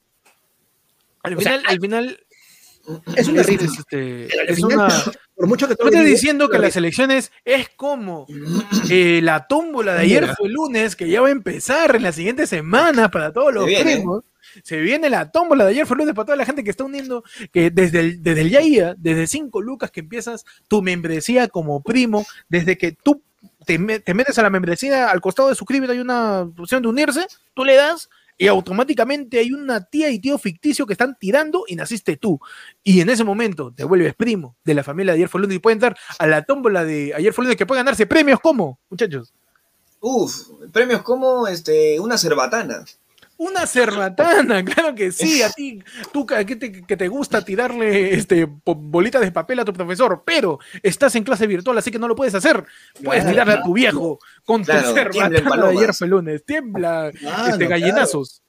Al 1.24 1.38
final, 1.38 1.64
al 1.68 1.80
final 1.80 2.20
es 3.16 3.28
una 3.28 3.42
este, 3.42 4.28
es 4.52 4.64
una 4.64 4.88
por 5.36 5.48
mucho 5.48 5.68
que 5.68 5.74
estoy 5.74 6.04
diciendo 6.04 6.50
que 6.50 6.60
las 6.60 6.76
elecciones 6.76 7.32
es 7.46 7.70
como 7.70 8.26
eh, 8.90 9.22
la 9.24 9.48
tómbola 9.48 9.94
de 9.96 10.02
ayer 10.02 10.36
fue 10.36 10.50
lunes, 10.50 10.96
que 10.96 11.10
ya 11.10 11.22
va 11.22 11.28
a 11.28 11.32
empezar 11.32 11.96
en 11.96 12.04
la 12.04 12.12
siguiente 12.12 12.48
semana 12.48 13.10
para 13.10 13.32
todos 13.32 13.54
los 13.54 13.66
primos. 13.66 14.24
Se 14.64 14.80
viene 14.80 15.10
la 15.10 15.32
tómbola 15.32 15.66
de 15.66 15.72
ayer 15.72 15.86
fue 15.86 15.98
lunes 15.98 16.16
para 16.16 16.26
toda 16.26 16.36
la 16.36 16.46
gente 16.46 16.64
que 16.64 16.72
está 16.72 16.84
uniendo, 16.84 17.24
que 17.52 17.70
desde 17.70 18.00
el, 18.00 18.24
desde 18.24 18.96
desde 18.98 19.28
5 19.28 19.62
lucas 19.62 19.92
que 19.92 20.02
empiezas 20.02 20.46
tu 20.68 20.82
membresía 20.82 21.48
como 21.48 21.82
primo, 21.82 22.26
desde 22.50 22.78
que 22.78 22.92
tú 22.92 23.22
te, 23.66 23.78
te 24.00 24.14
metes 24.14 24.38
a 24.40 24.44
la 24.44 24.50
membresía, 24.50 25.10
al 25.10 25.22
costado 25.22 25.50
de 25.50 25.56
suscríbete 25.56 25.94
hay 25.94 26.00
una 26.00 26.42
opción 26.42 26.82
de 26.82 26.90
unirse, 26.90 27.28
tú 27.54 27.64
le 27.64 27.76
das 27.76 28.10
y 28.42 28.48
automáticamente 28.48 29.38
hay 29.38 29.54
una 29.54 29.86
tía 29.86 30.10
y 30.10 30.18
tío 30.18 30.36
ficticio 30.40 30.88
que 30.88 30.94
están 30.94 31.16
tirando 31.20 31.64
y 31.68 31.76
naciste 31.76 32.18
tú. 32.18 32.40
Y 32.84 33.02
en 33.02 33.10
ese 33.10 33.24
momento 33.24 33.72
te 33.72 33.84
vuelves 33.84 34.16
primo 34.16 34.56
de 34.64 34.74
la 34.74 34.84
familia 34.84 35.14
de 35.14 35.18
Ayer 35.18 35.30
fue 35.30 35.42
lunes 35.42 35.58
y 35.58 35.60
pueden 35.60 35.78
dar 35.78 35.96
a 36.18 36.26
la 36.26 36.44
tómbola 36.44 36.84
de 36.84 37.14
Ayer 37.14 37.34
fue 37.34 37.44
lunes 37.44 37.56
que 37.56 37.68
pueden 37.68 37.86
ganarse 37.86 38.08
premios 38.08 38.40
como, 38.40 38.80
muchachos. 38.90 39.32
Uf, 40.00 40.48
premios 40.72 41.04
como 41.04 41.48
este, 41.48 42.00
una 42.00 42.18
cerbatana. 42.18 42.84
Una 43.42 43.66
cerbatana, 43.66 44.64
claro 44.66 44.94
que 44.94 45.12
sí, 45.12 45.42
a 45.42 45.50
ti, 45.50 45.84
tú 46.14 46.28
que 46.28 46.56
te, 46.56 46.84
que 46.84 46.96
te 46.96 47.08
gusta 47.08 47.44
tirarle 47.44 48.14
este, 48.14 48.48
bolitas 48.48 49.20
de 49.20 49.32
papel 49.32 49.58
a 49.58 49.66
tu 49.66 49.74
profesor, 49.74 50.22
pero 50.24 50.60
estás 50.84 51.16
en 51.16 51.24
clase 51.24 51.48
virtual, 51.48 51.76
así 51.76 51.90
que 51.90 51.98
no 51.98 52.08
lo 52.08 52.16
puedes 52.16 52.36
hacer. 52.36 52.64
Puedes 53.04 53.26
tirarle 53.26 53.54
a 53.54 53.64
tu 53.64 53.74
viejo 53.74 54.20
con 54.46 54.64
tu 54.64 54.72
cerbatana 54.72 55.58
de 55.58 55.70
ayer 55.70 55.92
fue 55.92 56.08
lunes, 56.08 56.46
tiembla 56.46 57.10
este, 57.10 57.66
gallinazos. 57.66 58.44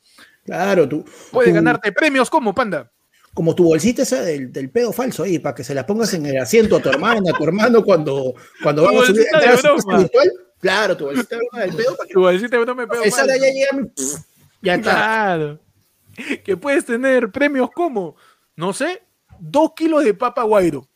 Claro, 0.45 0.87
tú. 0.87 1.07
Puedes 1.31 1.55
ganarte 1.55 1.91
premios 1.93 2.29
como 2.29 2.55
panda 2.55 2.93
como 3.33 3.55
tu 3.55 3.65
bolsita 3.65 4.03
esa 4.03 4.21
del, 4.21 4.53
del, 4.53 4.69
pedo 4.69 4.93
falso 4.93 5.23
ahí, 5.23 5.39
para 5.39 5.55
que 5.55 5.65
se 5.65 5.75
la 5.75 5.87
pongas 5.87 6.13
en 6.13 6.27
el 6.27 6.37
asiento 6.37 6.77
a 6.77 6.83
tu 6.83 6.91
hermana, 6.91 7.31
a 7.31 7.39
tu 7.39 7.45
hermano 7.45 7.83
cuando, 7.83 8.35
cuando 8.63 8.83
vamos 8.83 9.05
a 9.05 9.07
subir 9.07 9.25
a 9.33 9.97
virtual. 9.97 10.33
Claro, 10.61 10.97
tu 10.97 11.07
bolsita 11.07 11.37
del 11.37 11.75
pedo. 11.75 11.97
Para 11.97 12.07
que, 12.07 12.13
tu 12.13 12.21
bolsita 12.21 12.57
de 12.59 12.63
broma 12.63 12.87
pedo 12.87 13.03
Esa 13.03 13.25
de 13.25 13.33
allá 13.33 13.47
llega 13.47 13.89
ya 14.63 14.75
está. 14.75 14.93
Claro. 14.93 15.61
Que 16.45 16.57
puedes 16.57 16.85
tener 16.85 17.31
premios 17.31 17.71
como, 17.71 18.17
no 18.57 18.73
sé, 18.73 19.03
dos 19.39 19.73
kilos 19.75 20.05
de 20.05 20.15
papa 20.15 20.43
guairo. 20.43 20.89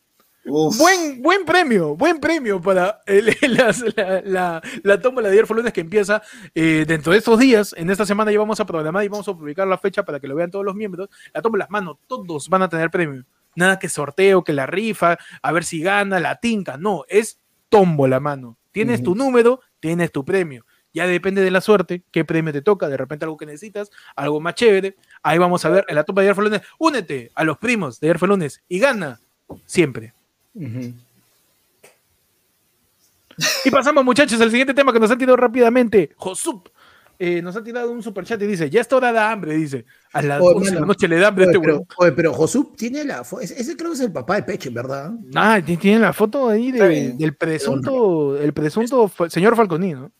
Buen, 0.48 1.22
buen 1.22 1.44
premio, 1.44 1.96
buen 1.96 2.20
premio 2.20 2.60
para 2.60 3.02
la, 3.42 4.22
la, 4.24 4.62
la, 4.84 5.00
tómbola 5.00 5.28
de 5.28 5.34
ayer 5.34 5.50
lunes 5.50 5.72
que 5.72 5.80
empieza 5.80 6.22
eh, 6.54 6.84
dentro 6.86 7.10
de 7.10 7.18
estos 7.18 7.36
días. 7.40 7.74
En 7.76 7.90
esta 7.90 8.06
semana 8.06 8.30
ya 8.30 8.38
vamos 8.38 8.60
a 8.60 8.64
programar 8.64 9.02
y 9.04 9.08
vamos 9.08 9.26
a 9.26 9.34
publicar 9.34 9.66
la 9.66 9.76
fecha 9.76 10.04
para 10.04 10.20
que 10.20 10.28
lo 10.28 10.36
vean 10.36 10.52
todos 10.52 10.64
los 10.64 10.76
miembros. 10.76 11.08
La 11.34 11.42
tómbola, 11.42 11.64
las 11.64 11.70
manos, 11.70 11.96
todos 12.06 12.48
van 12.48 12.62
a 12.62 12.68
tener 12.68 12.90
premio. 12.92 13.24
Nada 13.56 13.80
que 13.80 13.88
sorteo, 13.88 14.44
que 14.44 14.52
la 14.52 14.66
rifa, 14.66 15.18
a 15.42 15.52
ver 15.52 15.64
si 15.64 15.80
gana, 15.80 16.20
la 16.20 16.36
tinca. 16.36 16.76
No, 16.76 17.04
es 17.08 17.40
tómbola, 17.68 18.20
mano. 18.20 18.56
Tienes 18.70 19.02
tu 19.02 19.16
número, 19.16 19.60
tienes 19.80 20.12
tu 20.12 20.24
premio. 20.24 20.64
Ya 20.96 21.06
depende 21.06 21.42
de 21.42 21.50
la 21.50 21.60
suerte, 21.60 22.02
qué 22.10 22.24
premio 22.24 22.54
te 22.54 22.62
toca, 22.62 22.88
de 22.88 22.96
repente 22.96 23.26
algo 23.26 23.36
que 23.36 23.44
necesitas, 23.44 23.90
algo 24.14 24.40
más 24.40 24.54
chévere. 24.54 24.96
Ahí 25.22 25.36
vamos 25.36 25.62
a 25.66 25.68
ver 25.68 25.84
en 25.88 25.94
la 25.94 26.04
topa 26.04 26.22
de 26.22 26.28
ayer 26.28 26.34
fue 26.34 26.44
lunes. 26.44 26.62
Únete 26.78 27.30
a 27.34 27.44
los 27.44 27.58
primos 27.58 28.00
de 28.00 28.06
ayer 28.06 28.18
fue 28.18 28.28
lunes 28.28 28.62
y 28.66 28.78
gana 28.78 29.20
siempre. 29.66 30.14
Y 30.54 30.94
pasamos, 33.70 34.06
muchachos, 34.06 34.40
al 34.40 34.50
siguiente 34.50 34.72
tema 34.72 34.90
que 34.90 34.98
nos 34.98 35.10
han 35.10 35.18
tirado 35.18 35.36
rápidamente. 35.36 36.12
Josup 36.16 36.70
eh, 37.18 37.42
nos 37.42 37.54
ha 37.56 37.62
tirado 37.62 37.90
un 37.90 38.02
super 38.02 38.24
chat 38.24 38.40
y 38.40 38.46
dice: 38.46 38.70
Ya 38.70 38.80
está 38.80 38.96
hora 38.96 39.12
de 39.12 39.18
hambre. 39.18 39.54
Dice: 39.54 39.84
A 40.14 40.22
las 40.22 40.40
de 40.40 40.74
la 40.76 40.80
noche 40.80 41.08
le 41.08 41.18
da 41.18 41.28
hambre 41.28 41.44
este 41.44 41.60
pero, 41.60 41.86
oye, 41.98 42.12
pero 42.12 42.32
Josup 42.32 42.74
tiene 42.74 43.04
la 43.04 43.22
foto. 43.22 43.42
Ese, 43.42 43.76
creo 43.76 43.90
que 43.90 43.96
es 43.96 44.00
el 44.00 44.12
papá 44.12 44.36
de 44.36 44.44
Peche, 44.44 44.70
¿verdad? 44.70 45.12
Ah, 45.34 45.60
tiene 45.62 45.98
la 45.98 46.14
foto 46.14 46.48
ahí 46.48 46.72
del 46.72 47.34
presunto, 47.34 48.38
el 48.38 48.54
presunto 48.54 49.12
señor 49.28 49.56
Falconi, 49.56 49.92
¿no? 49.92 50.10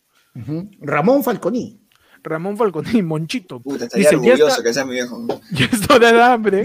Ramón 0.81 1.25
Falconi. 1.25 1.81
Ramón 2.23 2.57
Falconi, 2.57 3.03
Monchito. 3.03 3.61
Puta, 3.61 3.85
estaría 3.85 4.11
Dice, 4.11 4.17
orgulloso 4.17 4.63
que 4.63 4.75
sea 4.75 4.85
mi 4.85 4.93
viejo. 4.93 5.27
Ya 5.53 5.67
estoy 5.67 6.01
de 6.01 6.23
hambre. 6.23 6.65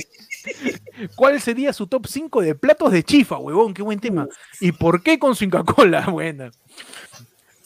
¿Cuál 1.15 1.39
sería 1.39 1.72
su 1.72 1.88
top 1.88 2.07
5 2.07 2.41
de 2.41 2.56
platos 2.56 2.91
de 2.91 3.03
chifa, 3.03 3.38
huevón? 3.38 3.73
Qué 3.73 3.81
buen 3.84 3.99
tema. 3.99 4.27
¿Y 4.60 4.72
por 4.72 5.03
qué 5.03 5.19
con 5.19 5.35
su 5.35 5.43
Inca-Cola? 5.43 6.07
Buena. 6.10 6.52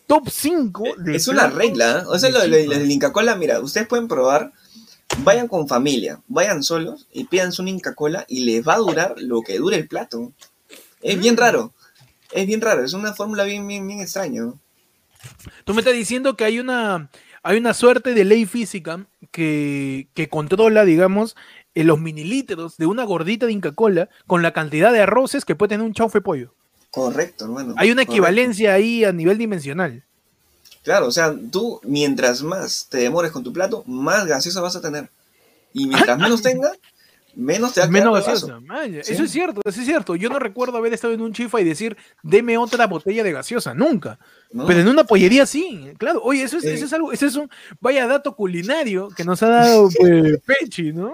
Top 0.08 0.30
5 0.30 0.84
de 0.98 1.16
Es 1.16 1.28
una 1.28 1.48
regla. 1.48 2.00
¿eh? 2.00 2.04
O 2.08 2.20
sea, 2.20 2.30
lo, 2.30 2.40
del 2.42 2.92
Inca-Cola, 2.92 3.36
mira, 3.36 3.60
ustedes 3.60 3.88
pueden 3.88 4.08
probar. 4.08 4.52
Vayan 5.20 5.48
con 5.48 5.68
familia, 5.68 6.20
vayan 6.28 6.64
solos 6.64 7.08
y 7.12 7.26
pídanse 7.26 7.62
una 7.62 7.72
Inca-Cola 7.72 8.26
y 8.28 8.44
les 8.44 8.68
va 8.68 8.74
a 8.74 8.80
durar 8.80 9.16
lo 9.18 9.42
que 9.42 9.58
dure 9.60 9.78
el 9.78 9.88
plato. 9.88 10.34
Es 11.02 11.20
bien 11.20 11.36
mm. 11.36 11.38
raro. 11.38 11.74
Es 12.32 12.46
bien 12.48 12.60
raro. 12.60 12.84
Es 12.84 12.94
una 12.94 13.14
fórmula 13.14 13.44
bien, 13.44 13.66
bien, 13.68 13.88
bien 13.88 14.02
extraña. 14.02 14.52
Tú 15.64 15.74
me 15.74 15.82
estás 15.82 15.94
diciendo 15.94 16.36
que 16.36 16.46
hay 16.46 16.60
una, 16.60 17.10
hay 17.44 17.58
una 17.58 17.74
suerte 17.74 18.14
de 18.14 18.26
ley 18.26 18.46
física 18.46 19.06
que, 19.32 20.08
controla, 20.30 20.86
digamos, 20.86 21.36
eh, 21.74 21.84
los 21.84 22.00
mililitros 22.00 22.78
de 22.78 22.86
una 22.86 23.04
gordita 23.04 23.46
de 23.46 23.52
Inca 23.52 23.74
Cola 23.74 24.10
con 24.28 24.42
la 24.42 24.54
cantidad 24.54 24.92
de 24.92 25.02
arroces 25.02 25.46
que 25.46 25.56
puede 25.56 25.70
tener 25.70 25.86
un 25.86 25.94
chaufe 25.94 26.22
pollo. 26.22 26.54
Correcto, 26.92 27.46
hermano. 27.46 27.76
Hay 27.78 27.92
una 27.92 28.04
equivalencia 28.04 28.74
ahí 28.74 29.04
a 29.04 29.12
nivel 29.12 29.38
dimensional. 29.38 30.04
Claro, 30.84 31.08
o 31.08 31.12
sea, 31.12 31.36
tú 31.52 31.82
mientras 31.84 32.44
más 32.44 32.88
te 32.90 33.00
demores 33.00 33.32
con 33.32 33.44
tu 33.44 33.52
plato, 33.52 33.84
más 33.88 34.26
gaseosa 34.28 34.62
vas 34.62 34.76
a 34.76 34.82
tener. 34.82 35.10
Y 35.74 35.88
mientras 35.88 36.18
menos 36.20 36.42
tenga, 36.42 36.72
menos 37.36 37.74
te 37.74 37.88
menos 37.88 38.14
gaseosa. 38.14 38.60
Eso 39.08 39.24
es 39.24 39.32
cierto, 39.32 39.62
eso 39.64 39.80
es 39.80 39.86
cierto. 39.86 40.16
Yo 40.16 40.30
no 40.30 40.40
recuerdo 40.40 40.78
haber 40.78 40.94
estado 40.94 41.14
en 41.14 41.22
un 41.22 41.34
chifa 41.34 41.62
y 41.62 41.64
decir, 41.64 41.98
deme 42.24 42.58
otra 42.58 42.88
botella 42.88 43.24
de 43.24 43.32
gaseosa, 43.32 43.74
nunca. 43.74 44.20
Pero 44.68 44.80
en 44.80 44.88
una 44.88 45.04
pollería 45.04 45.46
sí, 45.46 45.92
claro. 45.98 46.22
Oye, 46.24 46.44
eso 46.44 46.58
es, 46.58 46.66
eso 46.66 46.86
es 46.86 46.94
algo, 46.94 47.12
eso 47.12 47.26
es 47.26 47.36
un 47.36 47.50
vaya 47.80 48.08
dato 48.08 48.36
culinario 48.36 49.10
que 49.10 49.24
nos 49.24 49.44
ha 49.44 49.50
dado 49.50 49.90
pues, 50.00 50.40
Pechi, 50.46 50.94
¿no? 50.94 51.14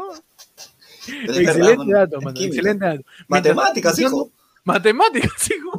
Excelente 1.07 1.93
dato, 1.93 2.21
mano. 2.21 2.39
Excelente 2.39 2.85
dato. 2.85 3.03
Matemáticas, 3.27 3.99
hijo. 3.99 4.31
Matemáticas, 4.63 5.49
hijo. 5.49 5.71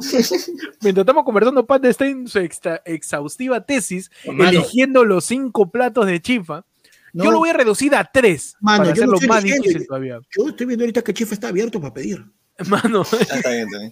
Mientras 0.81 1.03
estamos 1.03 1.23
conversando, 1.23 1.65
Pat 1.65 1.85
está 1.85 2.05
en 2.05 2.27
su 2.27 2.39
exhaustiva 2.39 3.65
tesis, 3.65 4.11
eligiendo 4.25 5.05
los 5.05 5.23
cinco 5.23 5.71
platos 5.71 6.05
de 6.05 6.21
chifa 6.21 6.65
yo 7.13 7.31
lo 7.31 7.39
voy 7.39 7.49
a 7.49 7.53
reducir 7.53 7.95
a 7.95 8.03
tres. 8.03 8.55
Mano, 8.59 8.83
para 8.83 8.93
hacerlo 8.93 9.17
más 9.27 9.43
difícil 9.43 9.85
todavía. 9.87 10.19
Yo 10.37 10.49
estoy 10.49 10.65
viendo 10.65 10.83
ahorita 10.83 11.01
que 11.03 11.13
Chifa 11.13 11.33
está 11.33 11.49
abierto 11.49 11.79
para 11.79 11.93
pedir. 11.93 12.25
Mano. 12.69 13.01
Está 13.01 13.49
bien, 13.49 13.67
está 13.67 13.79
bien. 13.79 13.91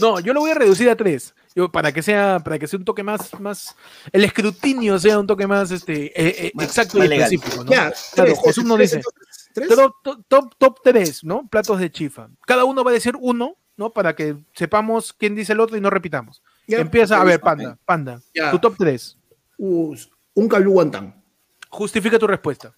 No, 0.00 0.20
yo 0.20 0.34
lo 0.34 0.40
voy 0.40 0.50
a 0.50 0.54
reducir 0.54 0.88
a 0.90 0.96
tres. 0.96 1.34
Yo, 1.54 1.70
para 1.70 1.92
que 1.92 2.02
sea, 2.02 2.40
para 2.44 2.58
que 2.58 2.66
sea 2.66 2.78
un 2.78 2.84
toque 2.84 3.02
más, 3.02 3.38
más, 3.40 3.74
el 4.12 4.24
escrutinio 4.24 4.98
sea 4.98 5.18
un 5.18 5.26
toque 5.26 5.46
más 5.46 5.70
este, 5.70 6.06
eh, 6.06 6.46
eh, 6.46 6.52
exacto 6.60 6.98
y 6.98 7.02
específico, 7.02 7.64
¿no? 7.64 7.70
Ya, 7.70 7.92
claro, 8.14 8.36
Jesús 8.44 8.64
nos 8.64 8.78
dice. 8.78 9.02
Top, 9.68 9.94
top, 10.28 10.54
top, 10.58 10.78
tres, 10.84 11.24
¿no? 11.24 11.48
Platos 11.48 11.80
de 11.80 11.90
chifa. 11.90 12.28
Cada 12.46 12.64
uno 12.64 12.84
va 12.84 12.92
a 12.92 12.94
decir 12.94 13.14
uno, 13.18 13.56
¿no? 13.76 13.92
Para 13.92 14.14
que 14.14 14.36
sepamos 14.52 15.12
quién 15.12 15.34
dice 15.34 15.54
el 15.54 15.60
otro 15.60 15.76
y 15.76 15.80
no 15.80 15.90
repitamos. 15.90 16.42
Empieza, 16.68 17.20
a 17.20 17.24
ver, 17.24 17.40
Panda, 17.40 17.76
Panda, 17.84 18.20
tu 18.52 18.58
top 18.60 18.76
tres. 18.78 19.18
un 19.58 20.48
calú 20.48 20.72
guantán. 20.72 21.19
Justifica 21.70 22.18
tu 22.18 22.26
respuesta. 22.26 22.74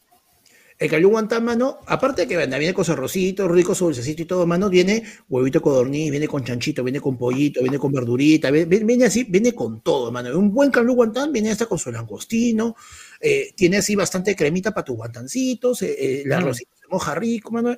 El 0.79 0.91
calú 0.91 1.11
guantán, 1.11 1.45
mano, 1.45 1.79
aparte 1.87 2.23
de 2.23 2.29
que 2.29 2.37
viene 2.37 2.75
con 2.75 2.85
su 2.85 2.93
arrocito 2.93 3.47
rico, 3.47 3.75
su 3.75 3.85
dulcecito 3.85 4.23
y 4.23 4.25
todo, 4.25 4.47
mano, 4.47 4.69
viene 4.69 5.05
huevito 5.29 5.63
codorniz, 5.63 6.11
viene 6.11 6.27
con 6.27 6.45
chanchito, 6.45 6.83
viene 6.83 7.01
con 7.01 7.17
pollito, 7.17 7.63
viene 7.63 7.79
con 7.79 7.93
verdurita, 7.93 8.51
viene, 8.51 9.05
así, 9.05 9.25
viene 9.25 9.55
con 9.55 9.81
todo, 9.81 10.11
mano. 10.11 10.37
Un 10.37 10.53
buen 10.53 10.71
calú 10.71 10.95
guantán 10.95 11.33
viene 11.33 11.53
hasta 11.53 11.67
con 11.67 11.79
su 11.79 11.93
langostino, 11.93 12.75
eh, 13.21 13.53
tiene 13.55 13.77
así 13.77 13.95
bastante 13.95 14.35
cremita 14.35 14.73
para 14.73 14.85
tus 14.85 14.97
guantancitos, 14.97 15.83
eh, 15.83 15.93
eh, 15.93 16.23
el 16.23 16.31
mm. 16.31 16.33
arrocito 16.33 16.73
se 16.75 16.89
moja 16.89 17.15
rico, 17.15 17.53
mano. 17.53 17.77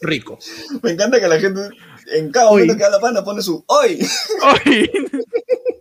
Rico. 0.00 0.38
Me 0.82 0.92
encanta 0.92 1.20
que 1.20 1.28
la 1.28 1.40
gente 1.40 1.60
en 2.12 2.30
cada 2.30 2.50
momento 2.50 2.74
que 2.74 2.82
da 2.82 2.90
la 2.90 3.00
pana 3.00 3.22
pone 3.22 3.42
su 3.42 3.62
¡Hoy! 3.66 3.98
¡Hoy! 4.66 4.90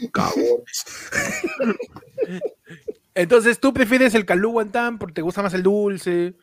Entonces, 3.14 3.58
¿tú 3.58 3.72
prefieres 3.72 4.14
el 4.14 4.26
calú 4.26 4.52
guantán 4.52 4.98
porque 4.98 5.14
te 5.14 5.22
gusta 5.22 5.42
más 5.42 5.54
el 5.54 5.62
dulce? 5.62 6.34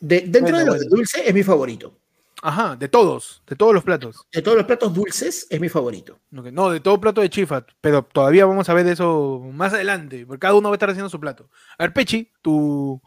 dentro 0.00 0.58
de 0.58 0.64
los 0.64 0.88
dulces 0.88 1.22
es 1.24 1.34
mi 1.34 1.42
favorito. 1.42 1.96
Ajá, 2.42 2.74
de 2.76 2.88
todos, 2.88 3.42
de 3.46 3.54
todos 3.54 3.74
los 3.74 3.84
platos. 3.84 4.26
De 4.32 4.40
todos 4.40 4.56
los 4.56 4.66
platos 4.66 4.94
dulces 4.94 5.46
es 5.50 5.60
mi 5.60 5.68
favorito. 5.68 6.18
No, 6.30 6.70
de 6.70 6.80
todo 6.80 7.00
plato 7.00 7.20
de 7.20 7.28
chifa, 7.28 7.66
pero 7.80 8.02
todavía 8.02 8.46
vamos 8.46 8.68
a 8.68 8.74
ver 8.74 8.86
eso 8.86 9.42
más 9.52 9.74
adelante, 9.74 10.24
porque 10.26 10.40
cada 10.40 10.54
uno 10.54 10.70
va 10.70 10.74
a 10.74 10.76
estar 10.76 10.90
haciendo 10.90 11.10
su 11.10 11.20
plato. 11.20 11.50
A 11.76 11.84
ver, 11.84 11.92
Pechi, 11.92 12.30
tu, 12.40 13.00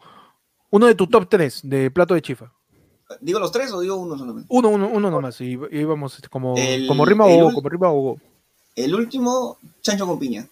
uno 0.70 0.86
de 0.86 0.94
tu 0.94 1.08
top 1.08 1.28
3 1.28 1.60
de 1.64 1.90
plato 1.90 2.14
de 2.14 2.22
chifa. 2.22 2.52
¿Digo 3.20 3.38
los 3.38 3.52
tres 3.52 3.72
o 3.72 3.80
digo 3.80 3.96
uno 3.96 4.16
solamente? 4.16 4.46
Uno, 4.50 4.68
uno, 4.68 4.88
uno 4.88 5.10
nomás, 5.10 5.40
y 5.40 5.58
íbamos 5.70 6.16
este, 6.16 6.28
como, 6.28 6.54
como 6.88 7.04
rima 7.04 7.26
o 7.26 7.52
como 7.52 7.68
rima 7.68 7.90
o 7.90 8.18
El 8.76 8.94
último, 8.94 9.58
chancho 9.82 10.06
con 10.06 10.18
piña. 10.18 10.46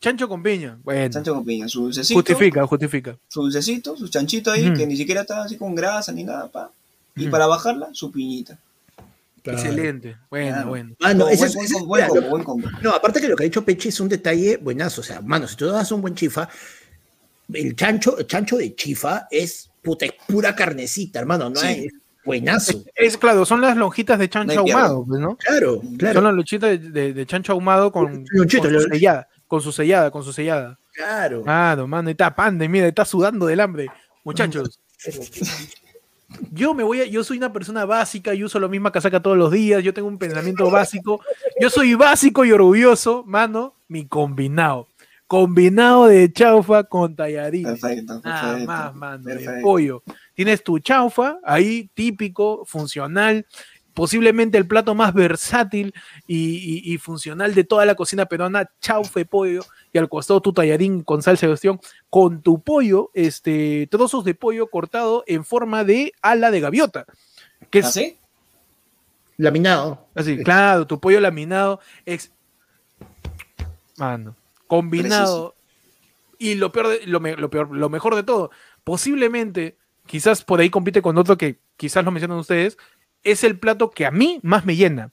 chancho 0.00 0.28
con 0.28 0.42
piña, 0.42 0.78
bueno. 0.84 1.10
Chancho 1.10 1.34
con 1.34 1.44
piña, 1.44 1.68
su 1.68 1.82
dulcecito. 1.82 2.18
Justifica, 2.18 2.66
justifica. 2.66 3.16
Su 3.28 3.42
dulcecito, 3.42 3.96
su 3.96 4.08
chanchito 4.08 4.50
ahí, 4.50 4.72
que 4.74 4.86
ni 4.86 4.96
siquiera 4.96 5.22
está 5.22 5.44
así 5.44 5.56
con 5.56 5.74
grasa 5.74 6.12
ni 6.12 6.24
nada, 6.24 6.48
pa. 6.48 6.70
Y 7.16 7.28
para 7.28 7.46
bajarla, 7.46 7.90
su 7.92 8.10
piñita. 8.10 8.58
Excelente, 9.44 10.16
bueno, 10.30 10.66
bueno. 10.66 10.94
Ah, 11.00 11.14
no, 11.14 11.28
ese 11.28 11.46
es, 11.46 11.72
buen, 11.84 12.06
No, 12.80 12.90
aparte 12.90 13.20
que 13.20 13.28
lo 13.28 13.34
que 13.34 13.42
ha 13.42 13.46
dicho 13.46 13.64
Peche 13.64 13.88
es 13.88 13.98
un 13.98 14.08
detalle 14.08 14.56
buenazo. 14.56 15.00
O 15.00 15.04
sea, 15.04 15.20
mano, 15.20 15.48
si 15.48 15.56
tú 15.56 15.66
das 15.66 15.90
un 15.90 16.00
buen 16.00 16.14
chifa, 16.14 16.48
el 17.52 17.74
chancho, 17.74 18.18
el 18.18 18.26
chancho 18.26 18.56
de 18.56 18.74
chifa 18.76 19.26
es 19.30 19.68
puta, 19.82 20.06
pura 20.28 20.54
carnecita, 20.54 21.18
hermano, 21.18 21.50
no 21.50 21.60
hay 21.60 21.88
buenazo. 22.24 22.82
Es, 22.94 23.16
claro, 23.16 23.44
son 23.44 23.60
las 23.60 23.76
lonjitas 23.76 24.18
de 24.18 24.28
chancho 24.28 24.60
ahumado, 24.60 25.04
pues, 25.06 25.20
¿no? 25.20 25.36
Claro, 25.36 25.80
claro. 25.98 26.14
Son 26.14 26.24
las 26.24 26.34
lonjitas 26.34 26.92
de, 26.92 27.26
chancho 27.26 27.52
ahumado 27.52 27.92
con, 27.92 28.24
con, 28.26 28.48
su 28.48 28.58
sellada, 28.90 29.28
con 29.46 29.60
su 29.60 29.72
sellada, 29.72 30.10
con 30.10 30.24
su 30.24 30.32
sellada. 30.32 30.78
Claro. 30.94 31.42
Claro, 31.42 31.86
mano, 31.86 32.10
está 32.10 32.34
pande, 32.34 32.68
mira, 32.68 32.86
está 32.86 33.04
sudando 33.04 33.46
del 33.46 33.60
hambre. 33.60 33.88
Muchachos. 34.24 34.80
Yo 36.50 36.74
me 36.74 36.82
voy 36.82 37.00
a, 37.00 37.06
yo 37.06 37.22
soy 37.24 37.36
una 37.36 37.52
persona 37.52 37.84
básica, 37.84 38.32
yo 38.34 38.46
uso 38.46 38.58
la 38.58 38.68
misma 38.68 38.90
casaca 38.90 39.20
todos 39.20 39.36
los 39.36 39.52
días, 39.52 39.82
yo 39.82 39.92
tengo 39.92 40.08
un 40.08 40.18
pensamiento 40.18 40.70
básico, 40.70 41.20
yo 41.60 41.68
soy 41.68 41.94
básico 41.94 42.44
y 42.44 42.52
orgulloso, 42.52 43.22
mano, 43.26 43.74
mi 43.88 44.06
combinado. 44.06 44.88
Combinado 45.26 46.06
de 46.06 46.32
chaufa 46.32 46.84
con 46.84 47.16
tallarín. 47.16 47.64
Perfecto, 47.64 48.20
Nada 48.24 48.58
más, 48.64 48.94
mano, 48.94 49.24
de 49.24 49.60
pollo. 49.62 50.02
Tienes 50.34 50.64
tu 50.64 50.78
chaufa 50.78 51.38
ahí, 51.44 51.90
típico, 51.94 52.64
funcional, 52.64 53.46
posiblemente 53.94 54.58
el 54.58 54.66
plato 54.66 54.94
más 54.94 55.14
versátil 55.14 55.94
y, 56.26 56.96
funcional 56.98 57.54
de 57.54 57.64
toda 57.64 57.84
la 57.84 57.94
cocina 57.94 58.26
peruana, 58.26 58.70
chaufe 58.80 59.24
pollo, 59.24 59.62
y 59.92 59.98
al 59.98 60.08
costado 60.08 60.40
tu 60.40 60.52
tallarín 60.52 61.02
con 61.02 61.22
salsa 61.22 61.46
de 61.46 61.52
ostión, 61.52 61.80
con 62.08 62.42
tu 62.42 62.62
pollo, 62.62 63.10
este, 63.14 63.86
trozos 63.90 64.24
de 64.24 64.34
pollo 64.34 64.68
cortado 64.68 65.24
en 65.26 65.44
forma 65.44 65.84
de 65.84 66.12
ala 66.22 66.50
de 66.50 66.60
gaviota. 66.60 67.06
Que 67.70 67.80
es, 67.80 67.86
¿Así? 67.86 68.18
Laminado. 69.36 70.06
Así, 70.14 70.42
claro, 70.42 70.86
tu 70.86 71.00
pollo 71.00 71.20
laminado 71.20 71.80
es. 72.06 72.32
Mano, 73.96 74.36
combinado. 74.66 75.54
Y 76.38 76.56
lo 76.56 76.72
peor, 76.72 76.98
lo, 77.06 77.20
lo, 77.20 77.50
peor, 77.50 77.70
lo 77.70 77.88
mejor 77.88 78.16
de 78.16 78.24
todo, 78.24 78.50
posiblemente, 78.82 79.76
quizás 80.12 80.44
por 80.44 80.60
ahí 80.60 80.68
compite 80.68 81.00
con 81.00 81.16
otro 81.16 81.38
que 81.38 81.58
quizás 81.78 82.04
lo 82.04 82.10
mencionan 82.10 82.36
ustedes, 82.36 82.76
es 83.22 83.44
el 83.44 83.58
plato 83.58 83.88
que 83.90 84.04
a 84.04 84.10
mí 84.10 84.40
más 84.42 84.66
me 84.66 84.76
llena 84.76 85.10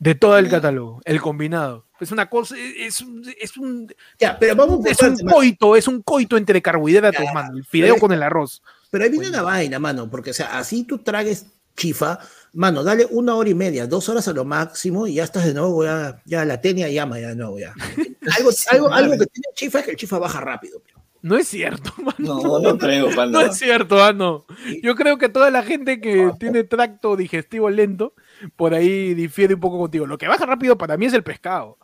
de 0.00 0.16
todo 0.16 0.36
el 0.38 0.48
catálogo, 0.48 1.00
el 1.04 1.20
combinado. 1.20 1.86
Es 2.00 2.10
una 2.10 2.28
cosa, 2.28 2.56
es, 2.58 3.00
un, 3.00 3.94
ya, 4.18 4.36
pero 4.40 4.56
vamos 4.56 4.84
es 4.86 5.00
un 5.00 5.16
coito, 5.18 5.76
es 5.76 5.86
un 5.86 6.02
coito 6.02 6.36
entre 6.36 6.60
carbohidratos, 6.60 7.24
mano, 7.32 7.56
el 7.56 7.64
fideo 7.64 7.96
con 7.96 8.10
el 8.10 8.24
arroz. 8.24 8.60
Pero 8.90 9.04
ahí 9.04 9.10
viene 9.10 9.28
una 9.28 9.42
vaina, 9.42 9.78
mano, 9.78 10.10
porque 10.10 10.30
o 10.30 10.34
sea, 10.34 10.58
así 10.58 10.82
tú 10.82 10.98
tragues 10.98 11.46
chifa, 11.76 12.18
mano, 12.54 12.82
dale 12.82 13.06
una 13.08 13.36
hora 13.36 13.50
y 13.50 13.54
media, 13.54 13.86
dos 13.86 14.08
horas 14.08 14.26
a 14.26 14.32
lo 14.32 14.44
máximo 14.44 15.06
y 15.06 15.14
ya 15.14 15.22
estás 15.22 15.44
de 15.44 15.54
nuevo, 15.54 15.84
ya, 15.84 16.20
ya 16.24 16.44
la 16.44 16.60
tenia 16.60 16.88
llama 16.88 17.20
ya 17.20 17.28
de 17.28 17.36
nuevo, 17.36 17.56
ya. 17.60 17.72
algo, 18.36 18.50
algo, 18.68 18.92
algo 18.92 19.12
que 19.12 19.26
tiene 19.26 19.46
chifa 19.54 19.78
es 19.78 19.84
que 19.84 19.90
el 19.92 19.96
chifa 19.96 20.18
baja 20.18 20.40
rápido. 20.40 20.82
No 21.22 21.36
es 21.36 21.46
cierto, 21.46 21.92
mano. 21.98 22.42
No, 22.42 22.58
no 22.58 22.78
creo, 22.78 23.08
No 23.26 23.40
es 23.40 23.56
cierto, 23.56 23.96
mano. 23.96 24.44
Yo 24.82 24.96
creo 24.96 25.16
que 25.16 25.28
toda 25.28 25.50
la 25.50 25.62
gente 25.62 26.00
que 26.00 26.32
tiene 26.38 26.64
tracto 26.64 27.16
digestivo 27.16 27.70
lento, 27.70 28.14
por 28.56 28.74
ahí 28.74 29.14
difiere 29.14 29.54
un 29.54 29.60
poco 29.60 29.78
contigo. 29.78 30.06
Lo 30.06 30.18
que 30.18 30.28
baja 30.28 30.44
rápido 30.44 30.76
para 30.76 30.96
mí 30.96 31.06
es 31.06 31.14
el 31.14 31.22
pescado. 31.22 31.78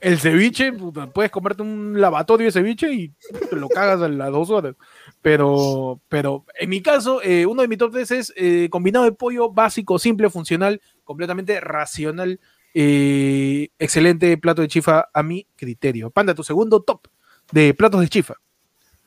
El 0.00 0.18
ceviche, 0.18 0.72
puedes 1.12 1.30
comerte 1.30 1.60
un 1.60 2.00
lavatorio 2.00 2.46
de 2.46 2.52
ceviche 2.52 2.90
y 2.90 3.12
te 3.50 3.56
lo 3.56 3.68
cagas 3.68 4.00
a 4.00 4.08
las 4.08 4.32
dos 4.32 4.48
horas. 4.48 4.74
Pero, 5.20 6.00
pero 6.08 6.46
en 6.58 6.70
mi 6.70 6.80
caso, 6.80 7.20
eh, 7.22 7.44
uno 7.44 7.60
de 7.60 7.68
mis 7.68 7.76
top 7.76 7.92
3 7.92 8.10
es 8.12 8.32
eh, 8.34 8.68
combinado 8.70 9.04
de 9.04 9.12
pollo 9.12 9.50
básico, 9.52 9.98
simple, 9.98 10.30
funcional, 10.30 10.80
completamente 11.04 11.60
racional. 11.60 12.40
Eh, 12.72 13.68
excelente 13.78 14.38
plato 14.38 14.62
de 14.62 14.68
chifa 14.68 15.10
a 15.12 15.22
mi 15.22 15.46
criterio. 15.54 16.08
Panda, 16.08 16.34
tu 16.34 16.44
segundo 16.44 16.80
top 16.80 17.06
de 17.52 17.74
platos 17.74 18.00
de 18.00 18.08
chifa. 18.08 18.34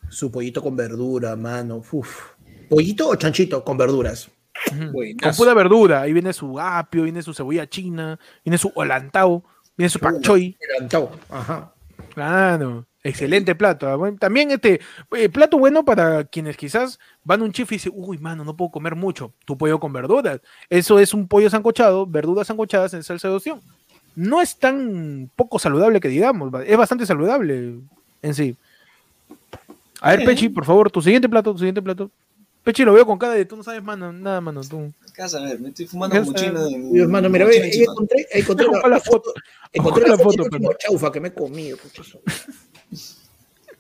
Su 0.10 0.32
pollito 0.32 0.62
con 0.62 0.76
verdura, 0.76 1.36
mano. 1.36 1.82
Uf. 1.92 2.34
¿Pollito 2.70 3.10
o 3.10 3.16
chanchito 3.16 3.64
con 3.64 3.78
verduras? 3.78 4.30
Con 5.22 5.36
pura 5.36 5.54
verdura. 5.54 6.02
Ahí 6.02 6.14
viene 6.14 6.34
su 6.34 6.60
apio, 6.60 7.04
viene 7.04 7.22
su 7.22 7.34
cebolla 7.34 7.68
china, 7.68 8.20
viene 8.44 8.58
su 8.58 8.72
olantao, 8.76 9.44
viene 9.76 9.90
su 9.90 10.00
pak 10.00 10.22
choy. 10.22 10.58
Ajá. 11.30 11.74
Claro. 12.14 12.86
Excelente 13.04 13.54
plato. 13.54 13.88
¿ah? 13.88 14.16
También 14.18 14.52
este 14.52 14.80
eh, 15.12 15.28
plato 15.28 15.58
bueno 15.58 15.84
para 15.84 16.24
quienes 16.24 16.56
quizás 16.56 17.00
van 17.24 17.42
a 17.42 17.44
un 17.44 17.52
chif 17.52 17.72
y 17.72 17.76
dicen, 17.76 17.92
uy, 17.96 18.18
mano, 18.18 18.46
no 18.46 18.56
puedo 18.56 18.72
comer 18.72 18.96
mucho. 18.96 19.34
Tu 19.46 19.58
pollo 19.58 19.80
con 19.80 19.92
verduras. 19.92 20.40
Eso 20.70 21.00
es 21.00 21.14
un 21.14 21.28
pollo 21.28 21.50
sancochado, 21.50 22.08
verduras 22.08 22.48
sancochadas 22.48 22.94
en 22.94 23.04
salsa 23.04 23.28
de 23.28 23.36
opción. 23.36 23.62
No 24.16 24.42
es 24.42 24.58
tan 24.58 25.30
poco 25.36 25.60
saludable 25.60 26.00
que 26.00 26.08
digamos, 26.08 26.52
es 26.66 26.78
bastante 26.78 27.06
saludable 27.06 27.80
en 28.24 28.34
sí. 28.34 28.56
A 30.02 30.16
ver, 30.16 30.26
Pechi, 30.26 30.50
por 30.50 30.66
favor, 30.66 30.90
tu 30.90 31.02
siguiente 31.02 31.30
plato, 31.30 31.52
tu 31.52 31.60
siguiente 31.60 31.82
plato. 31.82 32.10
Pechi, 32.64 32.84
lo 32.84 32.94
veo 32.94 33.06
con 33.06 33.20
cara 33.20 33.34
de 33.34 33.46
tú 33.46 33.58
no 33.58 33.64
sabes 33.64 33.84
mano, 33.84 34.12
nada, 34.12 34.42
mano. 34.42 34.62
Tú. 34.62 34.92
Casa, 35.14 35.38
a 35.38 35.44
ver, 35.44 35.60
me 35.60 35.70
estoy 35.70 35.86
fumando 35.86 36.20
un 36.20 36.26
muchino. 36.26 36.66
Dios, 36.68 37.08
mano, 37.10 37.30
mira, 37.30 37.46
ve, 37.46 37.70
encontré, 37.84 38.26
encontré 38.32 38.68
la, 38.68 38.88
la, 38.88 39.00
foto. 39.00 39.34
Encontré 39.72 40.08
la, 40.08 40.18
foto, 40.18 40.46
pero. 40.50 40.74
chaufa 40.80 41.12
que 41.12 41.20
me 41.20 41.28
he 41.28 41.34
comido, 41.34 41.78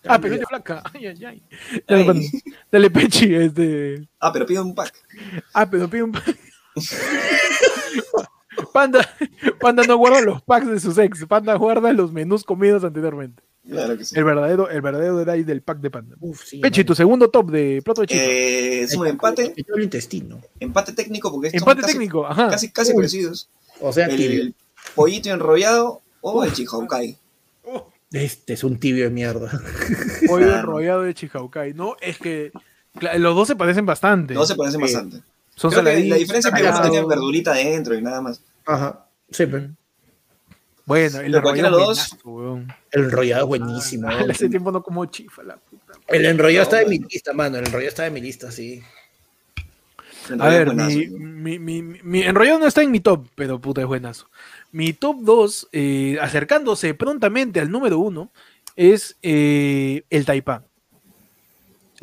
Ah, 0.05 0.19
pero 0.19 0.35
es 0.35 0.41
flaca. 0.45 0.83
Ay, 0.93 1.07
ay, 1.07 1.25
ay. 1.25 1.41
Dale, 1.87 2.29
dale, 2.69 2.91
Pechi, 2.91 3.33
este. 3.33 4.05
Ah, 4.19 4.33
pero 4.33 4.45
pide 4.45 4.59
un 4.59 4.75
pack. 4.75 4.93
Ah, 5.53 5.69
pero 5.69 5.89
pide 5.89 6.03
un 6.03 6.11
pack. 6.11 6.37
Panda, 8.73 9.09
Panda 9.61 9.83
no 9.83 9.95
guarda 9.95 10.19
los 10.19 10.41
packs 10.41 10.67
de 10.67 10.79
sus 10.79 10.97
ex. 10.97 11.25
Panda 11.25 11.55
guarda 11.55 11.93
los 11.93 12.11
menús 12.11 12.43
comidos 12.43 12.83
anteriormente. 12.83 13.41
Claro 13.73 13.97
que 13.97 14.05
sí. 14.05 14.17
El 14.17 14.23
verdadero, 14.23 14.69
el 14.69 14.81
verdadero 14.81 15.31
ahí 15.31 15.43
del 15.43 15.61
pack 15.61 15.79
de 15.79 15.89
panda. 15.89 16.15
Uf, 16.19 16.43
sí, 16.45 16.59
Pechi, 16.59 16.83
tu 16.83 16.95
segundo 16.95 17.29
top 17.29 17.51
de 17.51 17.81
plato 17.83 18.01
de 18.01 18.07
chifa. 18.07 18.23
Eh, 18.23 18.81
es 18.81 18.95
un 18.95 19.07
empate. 19.07 19.53
El 19.55 19.83
intestino. 19.83 20.39
Empate 20.59 20.93
técnico 20.93 21.31
porque 21.31 21.49
empate 21.51 21.81
técnico, 21.81 22.23
casi, 22.23 22.41
ajá. 22.41 22.49
Casi, 22.49 22.71
casi 22.71 22.93
parecidos. 22.93 23.49
O 23.79 23.91
sea, 23.91 24.07
el 24.07 24.53
pollito 24.95 25.29
enrollado 25.29 26.01
o 26.21 26.43
el 26.43 26.53
chihaukai. 26.53 27.17
Este 28.11 28.53
es 28.53 28.63
un 28.63 28.79
tibio 28.79 29.05
de 29.05 29.09
mierda. 29.09 29.49
Pollo 30.27 30.55
enrollado 30.55 31.01
de 31.01 31.15
chihaukai. 31.15 31.73
No, 31.73 31.95
es 31.99 32.19
que 32.19 32.51
los 33.17 33.35
dos 33.35 33.47
se 33.47 33.55
parecen 33.55 33.87
bastante. 33.87 34.35
Los 34.35 34.47
dos 34.47 34.49
se 34.49 34.55
parecen 34.55 34.81
bastante. 34.81 35.21
Son 35.55 35.71
Creo 35.71 35.83
que 35.83 36.03
la 36.05 36.15
diferencia 36.15 36.49
es 36.49 36.55
que 36.55 36.67
uno 36.67 36.81
tenía 36.81 37.05
verdurita 37.05 37.51
adentro 37.51 37.95
y 37.95 38.01
nada 38.01 38.21
más. 38.21 38.41
Ajá. 38.65 39.07
Sí, 39.31 39.45
pero. 39.47 39.69
Bueno, 40.85 41.19
el 41.21 41.33
enrollado, 41.33 41.79
dos, 41.79 42.17
el 42.91 43.03
enrollado 43.05 43.43
es 43.43 43.47
buenísimo. 43.47 44.09
Ah, 44.09 44.25
hace 44.29 44.49
tiempo 44.49 44.71
no 44.71 44.83
como 44.83 45.05
chifa, 45.05 45.43
la 45.43 45.55
puta. 45.57 45.93
El 46.07 46.25
enrollado 46.25 46.63
está 46.63 46.77
de 46.77 46.85
mi 46.87 46.99
lista, 46.99 47.33
mano. 47.33 47.57
El 47.57 47.65
enrollado 47.65 47.89
está 47.89 48.03
de 48.03 48.11
mi 48.11 48.21
lista, 48.21 48.51
sí. 48.51 48.81
A 50.39 50.49
ver, 50.49 50.73
mi, 50.73 51.59
mi, 51.59 51.81
mi, 51.81 52.21
enrollado 52.21 52.59
no 52.59 52.67
está 52.67 52.81
en 52.81 52.91
mi 52.91 52.99
top, 52.99 53.27
pero 53.35 53.59
puta 53.59 53.81
es 53.81 53.87
buenazo. 53.87 54.29
Mi 54.71 54.93
top 54.93 55.17
2, 55.21 55.69
eh, 55.71 56.17
acercándose 56.21 56.93
prontamente 56.93 57.59
al 57.59 57.69
número 57.69 57.99
1, 57.99 58.31
es 58.75 59.17
eh, 59.21 60.03
el 60.09 60.25
taipán. 60.25 60.65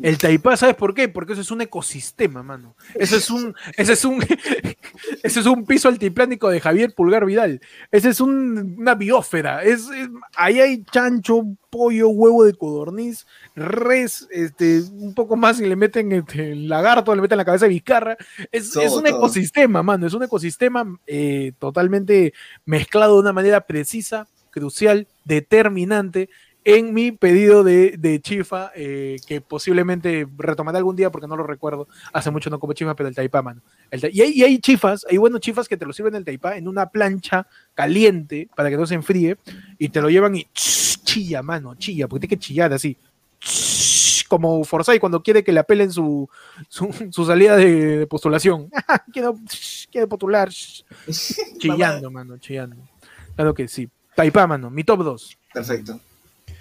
El 0.01 0.17
taipá, 0.17 0.57
¿sabes 0.57 0.75
por 0.75 0.93
qué? 0.93 1.09
Porque 1.09 1.33
eso 1.33 1.41
es 1.41 1.51
un 1.51 1.61
ecosistema, 1.61 2.43
mano. 2.43 2.75
Eso 2.95 3.17
es 3.17 3.29
un, 3.29 3.55
ese 3.77 3.93
es 3.93 4.05
un, 4.05 4.19
ese 5.23 5.39
es 5.39 5.45
un 5.45 5.65
piso 5.65 5.89
altiplánico 5.89 6.49
de 6.49 6.59
Javier 6.59 6.93
Pulgar 6.93 7.25
Vidal. 7.25 7.61
Ese 7.91 8.09
es 8.09 8.19
una 8.21 8.95
biósfera. 8.95 9.63
Es, 9.63 9.87
ahí 10.35 10.59
hay 10.59 10.83
chancho, 10.83 11.43
pollo, 11.69 12.09
huevo 12.09 12.43
de 12.43 12.53
codorniz, 12.53 13.25
res, 13.55 14.27
este, 14.31 14.81
un 14.91 15.13
poco 15.13 15.35
más 15.35 15.59
y 15.59 15.65
le 15.65 15.75
meten 15.75 16.11
este, 16.11 16.55
lagarto, 16.55 17.15
le 17.15 17.21
meten 17.21 17.37
la 17.37 17.45
cabeza 17.45 17.65
de 17.65 17.69
Vizcarra. 17.69 18.17
Es, 18.51 18.75
un 18.75 19.07
ecosistema, 19.07 19.83
mano. 19.83 20.07
Es 20.07 20.13
un 20.13 20.23
ecosistema 20.23 20.85
eh, 21.07 21.53
totalmente 21.59 22.33
mezclado 22.65 23.15
de 23.15 23.21
una 23.21 23.33
manera 23.33 23.61
precisa, 23.61 24.27
crucial, 24.51 25.07
determinante 25.25 26.29
en 26.63 26.93
mi 26.93 27.11
pedido 27.11 27.63
de, 27.63 28.19
chifa, 28.21 28.71
eh, 28.75 29.17
que 29.27 29.41
posiblemente 29.41 30.27
retomaré 30.37 30.77
algún 30.77 30.95
día 30.95 31.09
porque 31.09 31.27
no 31.27 31.35
lo 31.35 31.43
recuerdo. 31.43 31.87
Hace 32.13 32.31
mucho 32.31 32.49
no 32.49 32.59
como 32.59 32.73
chifa, 32.73 32.95
pero 32.95 33.09
el 33.09 33.15
taipá, 33.15 33.41
mano. 33.41 33.61
y, 33.91 34.21
hay, 34.21 34.59
chifas, 34.59 35.05
hay 35.09 35.17
buenos 35.17 35.41
chifas 35.41 35.67
que 35.67 35.77
te 35.77 35.85
lo 35.85 35.93
sirven 35.93 36.15
el 36.15 36.25
taipá 36.25 36.57
en 36.57 36.67
una 36.67 36.89
plancha 36.89 37.47
caliente 37.73 38.49
para 38.55 38.69
que 38.69 38.77
no 38.77 38.85
se 38.85 38.95
enfríe 38.95 39.37
y 39.79 39.89
te 39.89 40.01
lo 40.01 40.09
llevan 40.09 40.35
y 40.35 40.47
chilla, 40.53 41.41
mano, 41.41 41.75
chilla, 41.75 42.07
porque 42.07 42.27
tiene 42.27 42.39
que 42.39 42.45
chillar 42.45 42.73
así. 42.73 42.97
como 44.27 44.63
Forsyth 44.63 44.99
cuando 44.99 45.23
quiere 45.23 45.43
que 45.43 45.51
le 45.51 45.59
apelen 45.59 45.91
su, 45.91 46.29
su, 46.69 47.25
salida 47.25 47.55
de, 47.55 48.05
postulación. 48.07 48.69
quiero, 49.11 49.35
quiero 49.91 50.07
postular. 50.07 50.49
chillando, 51.57 52.11
mano, 52.11 52.37
chillando. 52.37 52.77
Claro 53.35 53.53
que 53.55 53.67
sí. 53.67 53.89
Taipá, 54.15 54.45
mano, 54.45 54.69
mi 54.69 54.83
top 54.83 55.03
2. 55.03 55.37
Perfecto. 55.53 55.99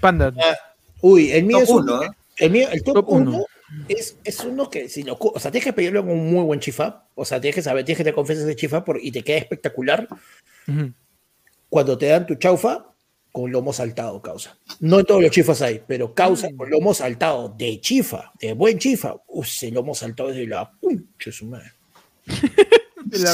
Panda. 0.00 0.32
Ah, 0.36 0.56
uy, 1.00 1.30
el 1.30 1.44
mío 1.44 1.58
es 1.58 1.68
uno, 1.68 2.02
¿eh? 2.02 2.08
el, 2.36 2.50
mío, 2.50 2.68
el 2.70 2.82
top 2.82 3.04
1 3.08 3.44
es, 3.88 4.16
es, 4.24 4.40
uno 4.40 4.68
que 4.68 4.88
si 4.88 5.02
lo, 5.02 5.16
o 5.20 5.38
sea, 5.38 5.50
tienes 5.50 5.64
que 5.64 5.72
pedirle 5.72 6.00
un 6.00 6.32
muy 6.32 6.44
buen 6.44 6.60
chifa, 6.60 7.04
o 7.14 7.24
sea, 7.24 7.40
tienes 7.40 7.54
que 7.54 7.62
saber, 7.62 7.84
tienes 7.84 7.98
que 7.98 8.04
te 8.04 8.12
confesas 8.12 8.46
de 8.46 8.56
chifa 8.56 8.84
por, 8.84 8.98
y 9.02 9.12
te 9.12 9.22
queda 9.22 9.38
espectacular. 9.38 10.08
Cuando 11.68 11.98
te 11.98 12.06
dan 12.06 12.26
tu 12.26 12.34
chaufa, 12.36 12.86
con 13.32 13.50
lomo 13.50 13.72
saltado, 13.72 14.20
causa. 14.20 14.58
No 14.80 15.00
en 15.00 15.06
todos 15.06 15.22
los 15.22 15.30
chifas 15.30 15.62
hay, 15.62 15.82
pero 15.86 16.14
causa 16.14 16.50
mm. 16.50 16.56
con 16.56 16.70
lomo 16.70 16.94
saltado 16.94 17.54
de 17.56 17.80
chifa, 17.80 18.32
de 18.40 18.52
buen 18.54 18.78
chifa. 18.78 19.14
Uy, 19.28 19.46
ese 19.46 19.70
lomo 19.70 19.94
saltado 19.94 20.30
es 20.30 20.36
de 20.36 20.46
la 20.46 20.70
concha 20.80 21.32
su 21.32 21.46
madre. 21.46 21.72
de 23.04 23.18
la 23.18 23.32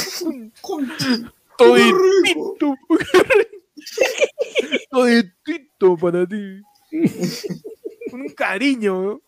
concha. 0.60 1.32
Toditito. 1.56 2.74
Toditito 4.90 5.96
para 5.96 6.26
ti. 6.26 6.60
Un 8.12 8.28
cariño. 8.34 9.20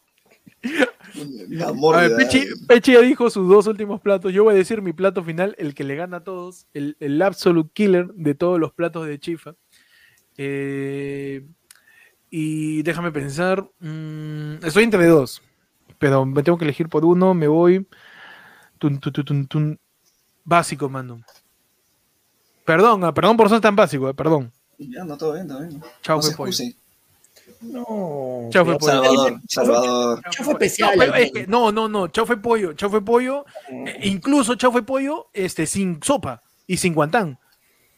A 1.95 2.01
ver, 2.01 2.17
Pechi, 2.67 2.93
ya 2.93 3.01
dijo 3.01 3.31
sus 3.31 3.49
dos 3.49 3.67
últimos 3.67 4.01
platos. 4.01 4.33
Yo 4.33 4.45
voy 4.45 4.55
a 4.55 4.59
decir 4.59 4.83
mi 4.83 4.93
plato 4.93 5.23
final, 5.23 5.55
el 5.59 5.75
que 5.75 5.85
le 5.85 5.95
gana 5.95 6.19
a 6.19 6.25
todos, 6.25 6.67
el, 6.75 6.97
el 7.01 7.21
absolute 7.23 7.71
killer 7.73 8.09
de 8.15 8.35
todos 8.35 8.59
los 8.59 8.73
platos 8.73 9.07
de 9.07 9.19
Chifa. 9.19 9.55
Eh, 10.37 11.47
y 12.31 12.83
déjame 12.83 13.13
pensar. 13.13 13.69
Mm, 13.81 14.65
estoy 14.65 14.85
entre 14.85 15.07
dos. 15.07 15.43
Pero 15.99 16.25
me 16.25 16.43
tengo 16.43 16.59
que 16.59 16.65
elegir 16.65 16.89
por 16.89 17.05
uno. 17.05 17.35
Me 17.35 17.49
voy. 17.49 17.87
básico, 20.45 20.89
mano. 20.89 21.21
Perdón, 22.69 23.03
ah, 23.03 23.15
perdón 23.15 23.35
por 23.39 23.49
ser 23.49 23.63
tan 23.63 23.75
básico, 23.75 24.11
eh, 24.11 24.13
perdón. 24.13 24.53
Ya, 24.77 25.03
no, 25.03 25.17
todo 25.17 25.33
bien, 25.33 25.49
todo 25.49 25.61
bien. 25.61 25.83
Chao, 26.03 26.21
fue 26.21 26.37
pollo. 26.37 26.53
No. 27.63 28.51
Chao 28.51 28.63
fue 28.67 28.79
pollo. 28.79 28.93
Salvador, 28.93 29.41
Salvador. 29.49 30.21
Chao 30.29 30.45
fue 30.45 30.53
especial. 30.53 31.47
No, 31.49 31.73
no, 31.73 31.89
no, 31.89 32.09
Chao 32.09 32.27
fue 32.27 32.37
pollo. 32.37 32.75
Chao 32.75 32.91
fue 32.91 33.03
pollo. 33.03 33.47
Mm. 33.71 33.89
Eh, 33.89 33.99
incluso 34.03 34.55
Chao 34.57 34.71
fue 34.71 34.83
pollo 34.83 35.31
este, 35.33 35.65
sin 35.65 35.99
sopa 36.03 36.43
y 36.67 36.77
sin 36.77 36.93
guantán. 36.93 37.39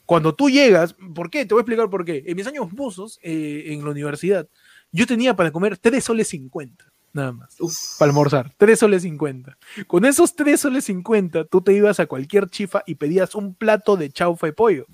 Cuando 0.07 0.37
tú 0.37 0.49
llegas, 0.49 0.95
¿por 1.17 1.31
qué? 1.31 1.45
Te 1.45 1.53
voy 1.53 1.63
a 1.63 1.63
explicar 1.63 1.91
por 1.91 2.05
qué. 2.05 2.23
En 2.25 2.37
mis 2.37 2.47
años 2.47 2.71
buzos 2.71 3.19
eh, 3.25 3.65
en 3.73 3.83
la 3.83 3.91
universidad, 3.91 4.49
yo 4.93 5.05
tenía 5.05 5.35
para 5.35 5.51
comer 5.51 5.79
3 5.79 6.05
soles 6.05 6.29
50, 6.29 6.90
nada 7.13 7.33
más. 7.33 7.57
Para 7.99 8.11
almorzar, 8.11 8.53
3 8.57 8.79
soles 8.79 9.03
50. 9.03 9.57
Con 9.87 10.05
esos 10.05 10.35
3 10.35 10.61
soles 10.61 10.85
50, 10.85 11.45
tú 11.45 11.61
te 11.61 11.73
ibas 11.73 12.01
a 12.01 12.07
cualquier 12.07 12.49
chifa 12.49 12.83
y 12.87 12.97
pedías 12.97 13.35
un 13.35 13.55
plato 13.55 13.97
de 13.97 14.11
chaufa 14.11 14.49
y 14.49 14.53
pollo 14.53 14.87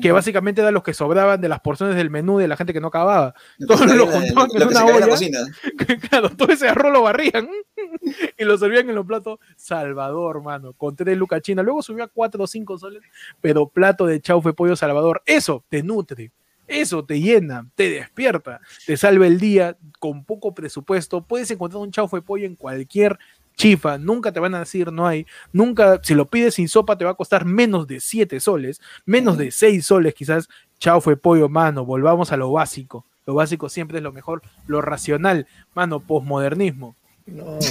que 0.00 0.12
básicamente 0.12 0.60
eran 0.60 0.74
los 0.74 0.82
que 0.82 0.94
sobraban 0.94 1.40
de 1.40 1.48
las 1.48 1.60
porciones 1.60 1.96
del 1.96 2.10
menú 2.10 2.38
de 2.38 2.48
la 2.48 2.56
gente 2.56 2.72
que 2.72 2.80
no 2.80 2.88
acababa. 2.88 3.34
Todo 3.66 3.84
lo 3.86 4.06
juntaban 4.06 4.50
en 4.54 4.68
una 4.68 4.84
olla. 4.84 5.06
claro, 6.10 6.30
todo 6.30 6.52
ese 6.52 6.68
arroz 6.68 6.92
lo 6.92 7.02
barrían 7.02 7.48
y 8.38 8.44
lo 8.44 8.58
servían 8.58 8.88
en 8.88 8.94
los 8.94 9.06
platos 9.06 9.38
Salvador, 9.56 10.42
mano, 10.42 10.72
con 10.72 10.96
tres 10.96 11.16
lucas 11.16 11.42
chinas. 11.42 11.64
Luego 11.64 11.82
subió 11.82 12.04
a 12.04 12.08
cuatro 12.08 12.44
o 12.44 12.46
cinco 12.46 12.78
soles, 12.78 13.02
pero 13.40 13.68
plato 13.68 14.06
de 14.06 14.20
chaufe 14.20 14.52
pollo 14.52 14.76
Salvador, 14.76 15.22
eso 15.26 15.64
te 15.68 15.82
nutre. 15.82 16.32
Eso 16.66 17.04
te 17.04 17.20
llena, 17.20 17.66
te 17.74 17.90
despierta, 17.90 18.60
te 18.86 18.96
salva 18.96 19.26
el 19.26 19.38
día 19.38 19.76
con 19.98 20.24
poco 20.24 20.54
presupuesto. 20.54 21.22
Puedes 21.22 21.50
encontrar 21.50 21.82
un 21.82 21.92
chaufe 21.92 22.22
pollo 22.22 22.46
en 22.46 22.56
cualquier 22.56 23.18
chifa, 23.56 23.98
nunca 23.98 24.32
te 24.32 24.40
van 24.40 24.54
a 24.54 24.60
decir 24.60 24.92
no 24.92 25.06
hay, 25.06 25.26
nunca, 25.52 25.98
si 26.02 26.14
lo 26.14 26.26
pides 26.26 26.54
sin 26.54 26.68
sopa 26.68 26.96
te 26.96 27.04
va 27.04 27.12
a 27.12 27.14
costar 27.14 27.44
menos 27.44 27.86
de 27.86 28.00
7 28.00 28.38
soles, 28.38 28.80
menos 29.06 29.38
de 29.38 29.50
6 29.50 29.84
soles 29.84 30.14
quizás, 30.14 30.48
chao 30.78 31.00
fue 31.00 31.16
pollo, 31.16 31.48
mano, 31.48 31.84
volvamos 31.84 32.32
a 32.32 32.36
lo 32.36 32.52
básico, 32.52 33.06
lo 33.24 33.34
básico 33.34 33.68
siempre 33.68 33.98
es 33.98 34.04
lo 34.04 34.12
mejor, 34.12 34.42
lo 34.66 34.82
racional, 34.82 35.46
mano, 35.74 36.00
posmodernismo. 36.00 36.94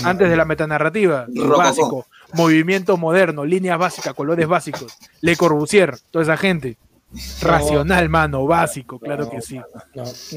Antes 0.04 0.30
de 0.30 0.36
la 0.36 0.44
metanarrativa, 0.44 1.28
lo 1.30 1.58
básico, 1.58 2.08
movimiento 2.34 2.98
moderno, 2.98 3.46
líneas 3.46 3.80
básicas, 3.80 4.14
colores 4.14 4.48
básicos, 4.48 4.98
Le 5.22 5.38
Corbusier, 5.38 5.98
toda 6.12 6.24
esa 6.24 6.36
gente. 6.36 6.78
Racional, 7.42 8.10
mano, 8.10 8.46
básico, 8.46 9.00
claro 9.00 9.30
que 9.30 9.42
sí. 9.42 9.60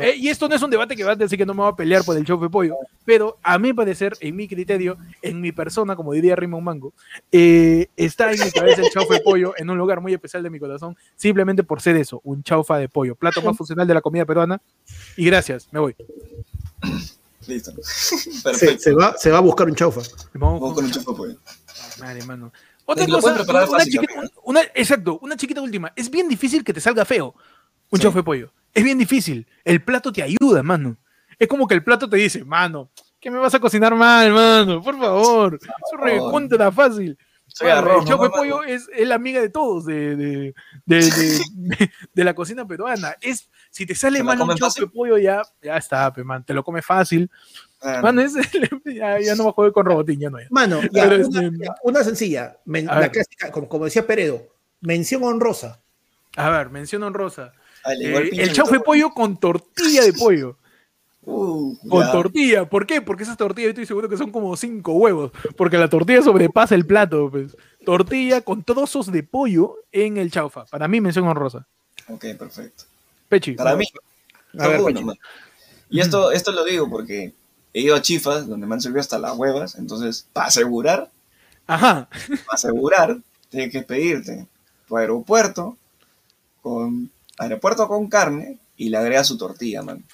Eh, 0.00 0.14
y 0.16 0.28
esto 0.28 0.48
no 0.48 0.55
es 0.55 0.62
un 0.62 0.70
debate 0.70 0.94
que 0.96 1.05
va 1.05 1.12
a 1.12 1.16
decir 1.16 1.38
que 1.38 1.46
no 1.46 1.55
me 1.55 1.62
va 1.62 1.68
a 1.68 1.76
pelear 1.76 2.05
por 2.05 2.16
el 2.16 2.24
show 2.24 2.40
de 2.40 2.48
pollo, 2.48 2.76
pero 3.05 3.38
a 3.42 3.59
mi 3.59 3.72
parecer, 3.72 4.16
en 4.20 4.36
mi 4.36 4.46
criterio, 4.46 4.96
en 5.22 5.40
mi 5.40 5.52
persona, 5.52 5.96
como 5.96 6.12
diría 6.12 6.36
Rimon 6.36 6.62
Mango, 6.62 6.92
eh, 7.32 7.88
está 7.96 8.32
en 8.32 8.44
mi 8.44 8.50
cabeza 8.50 8.82
el 8.82 8.90
chaufa 8.90 9.14
de 9.14 9.20
pollo 9.20 9.55
en 9.56 9.70
un 9.70 9.78
lugar 9.78 10.00
muy 10.00 10.12
especial 10.12 10.42
de 10.42 10.50
mi 10.50 10.59
corazón, 10.59 10.96
simplemente 11.16 11.62
por 11.64 11.80
ser 11.80 11.96
eso, 11.96 12.20
un 12.24 12.42
chaufa 12.42 12.78
de 12.78 12.88
pollo, 12.88 13.14
plato 13.14 13.42
más 13.42 13.56
funcional 13.56 13.86
de 13.86 13.94
la 13.94 14.00
comida 14.00 14.24
peruana. 14.24 14.60
Y 15.16 15.24
gracias, 15.24 15.68
me 15.72 15.80
voy. 15.80 15.96
Listo. 17.46 17.72
Perfecto. 18.44 18.82
Se, 18.82 18.92
va, 18.92 19.16
se 19.16 19.30
va 19.30 19.38
a 19.38 19.40
buscar 19.40 19.66
un 19.68 19.74
chaufa. 19.74 20.02
Vamos 20.34 20.74
con 20.74 20.84
un 20.84 20.90
chaufa 20.90 21.10
de 21.12 21.16
pollo. 21.16 21.36
Madre, 21.98 22.24
mano. 22.24 22.52
Otra 22.90 23.06
cosa, 23.06 23.35
una, 23.69 23.85
chiquita, 23.85 24.15
una, 24.44 24.62
exacto, 24.74 25.19
una 25.20 25.36
chiquita 25.36 25.60
última. 25.60 25.93
Es 25.94 26.10
bien 26.10 26.27
difícil 26.27 26.65
que 26.65 26.73
te 26.73 26.81
salga 26.81 27.05
feo 27.05 27.35
un 27.90 28.01
sí. 28.01 28.09
de 28.09 28.23
pollo. 28.23 28.51
Es 28.73 28.82
bien 28.82 28.97
difícil. 28.97 29.47
El 29.62 29.85
plato 29.85 30.10
te 30.10 30.23
ayuda, 30.23 30.62
mano. 30.62 30.97
Es 31.39 31.48
como 31.48 31.69
que 31.69 31.74
el 31.74 31.85
plato 31.85 32.09
te 32.09 32.16
dice, 32.16 32.47
mano, 32.47 32.90
¿qué 33.20 33.31
me 33.31 33.36
vas 33.36 33.55
a 33.55 33.60
cocinar 33.60 33.94
mal, 33.94 34.32
mano? 34.32 34.82
Por 34.82 34.98
favor. 34.98 35.59
Eso 35.60 36.43
es 36.43 36.48
da 36.59 36.73
fácil. 36.73 37.19
el 37.60 38.05
chofe 38.06 38.24
de 38.24 38.31
pollo 38.31 38.62
es, 38.62 38.89
es, 38.94 39.06
la 39.06 39.16
amiga 39.16 39.43
de 39.43 39.51
todos 39.51 39.85
de, 39.85 40.16
de, 40.16 40.55
de, 40.86 41.40
de, 42.15 42.24
la 42.24 42.35
cocina 42.35 42.66
peruana. 42.66 43.16
Es, 43.20 43.51
si 43.69 43.85
te 43.85 43.94
sale 43.94 44.23
mal 44.23 44.40
un 44.40 44.56
chofe 44.56 44.81
de 44.81 44.86
pollo, 44.86 45.19
ya, 45.19 45.43
ya 45.60 45.77
está, 45.77 46.10
man, 46.24 46.43
te 46.43 46.55
lo 46.55 46.65
come 46.65 46.81
fácil. 46.81 47.31
Mano, 48.02 48.22
ya, 49.20 49.34
no 49.36 49.44
va 49.44 49.50
a 49.50 49.52
jugar 49.52 49.72
con 49.72 49.86
Robotín, 49.86 50.18
ya 50.18 50.30
no 50.30 50.38
es. 50.38 50.50
Mano, 50.50 50.80
una, 51.82 52.02
sencilla, 52.02 52.56
la 52.66 53.10
clásica, 53.10 53.52
como, 53.52 53.84
decía 53.84 54.06
Peredo, 54.06 54.42
mención 54.80 55.22
honrosa. 55.22 55.80
A 56.36 56.50
ver, 56.50 56.70
mención 56.70 57.02
honrosa. 57.02 57.52
Eh, 57.86 58.30
el 58.32 58.52
chaufe 58.52 58.80
pollo 58.80 59.10
con 59.10 59.38
tortilla 59.38 60.02
de 60.02 60.12
pollo. 60.12 60.56
Uh, 61.22 61.76
con 61.88 62.10
tortilla, 62.10 62.68
¿por 62.68 62.86
qué? 62.86 63.02
Porque 63.02 63.22
esas 63.22 63.36
tortillas 63.36 63.66
yo 63.66 63.70
estoy 63.70 63.86
seguro 63.86 64.09
que 64.09 64.16
son 64.16 64.32
como 64.32 64.56
cinco 64.56 64.92
huevos, 64.92 65.30
porque 65.56 65.76
la 65.76 65.88
tortilla 65.88 66.22
sobrepasa 66.22 66.74
el 66.74 66.86
plato. 66.86 67.30
Pues. 67.30 67.56
Tortilla 67.84 68.40
con 68.40 68.64
trozos 68.64 69.12
de 69.12 69.22
pollo 69.22 69.76
en 69.92 70.16
el 70.16 70.30
chaufa. 70.30 70.64
Para 70.64 70.88
mí, 70.88 71.00
mención 71.00 71.26
honrosa. 71.26 71.66
Ok, 72.09 72.24
perfecto. 72.38 72.84
Pechi. 73.28 73.52
Para 73.52 73.76
mí. 73.76 73.84
A 74.59 74.68
ver, 74.68 74.80
y 75.90 76.00
esto, 76.00 76.32
esto 76.32 76.52
lo 76.52 76.64
digo 76.64 76.88
porque 76.88 77.34
he 77.73 77.81
ido 77.81 77.95
a 77.97 78.03
chifas 78.03 78.47
donde 78.47 78.66
me 78.66 78.74
han 78.74 78.81
servido 78.81 79.01
hasta 79.01 79.19
las 79.19 79.36
huevas, 79.36 79.77
entonces, 79.77 80.27
para 80.32 80.49
asegurar, 80.49 81.11
Ajá. 81.66 82.09
para 82.11 82.55
asegurar, 82.55 83.19
tienes 83.51 83.70
que 83.70 83.82
pedirte 83.82 84.47
tu 84.86 84.97
aeropuerto 84.97 85.77
con 86.62 87.11
aeropuerto 87.39 87.86
con 87.89 88.09
carne 88.09 88.59
y 88.77 88.89
le 88.89 88.97
agrega 88.97 89.24
su 89.24 89.36
tortilla, 89.39 89.82
man. 89.82 90.05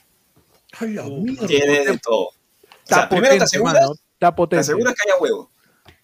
Ay, 0.79 0.97
Tiene 1.47 1.85
de 1.85 1.99
todo. 1.99 2.27
O 2.27 2.33
sea, 2.85 3.09
primero 3.09 3.37
te 3.37 3.45
aseguras, 3.45 3.91
te 4.19 4.57
aseguras 4.57 4.95
que 4.95 5.09
haya 5.09 5.21
huevo. 5.21 5.51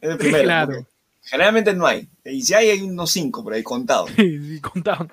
Es 0.00 0.10
el 0.10 0.18
primero. 0.18 0.44
claro. 0.44 0.86
Generalmente 1.22 1.74
no 1.74 1.86
hay. 1.86 2.08
Y 2.24 2.42
si 2.42 2.54
hay, 2.54 2.70
hay 2.70 2.82
unos 2.82 3.10
cinco 3.10 3.42
por 3.44 3.52
ahí 3.52 3.62
contados. 3.62 4.10
Sí, 4.16 4.60
contados. 4.60 5.08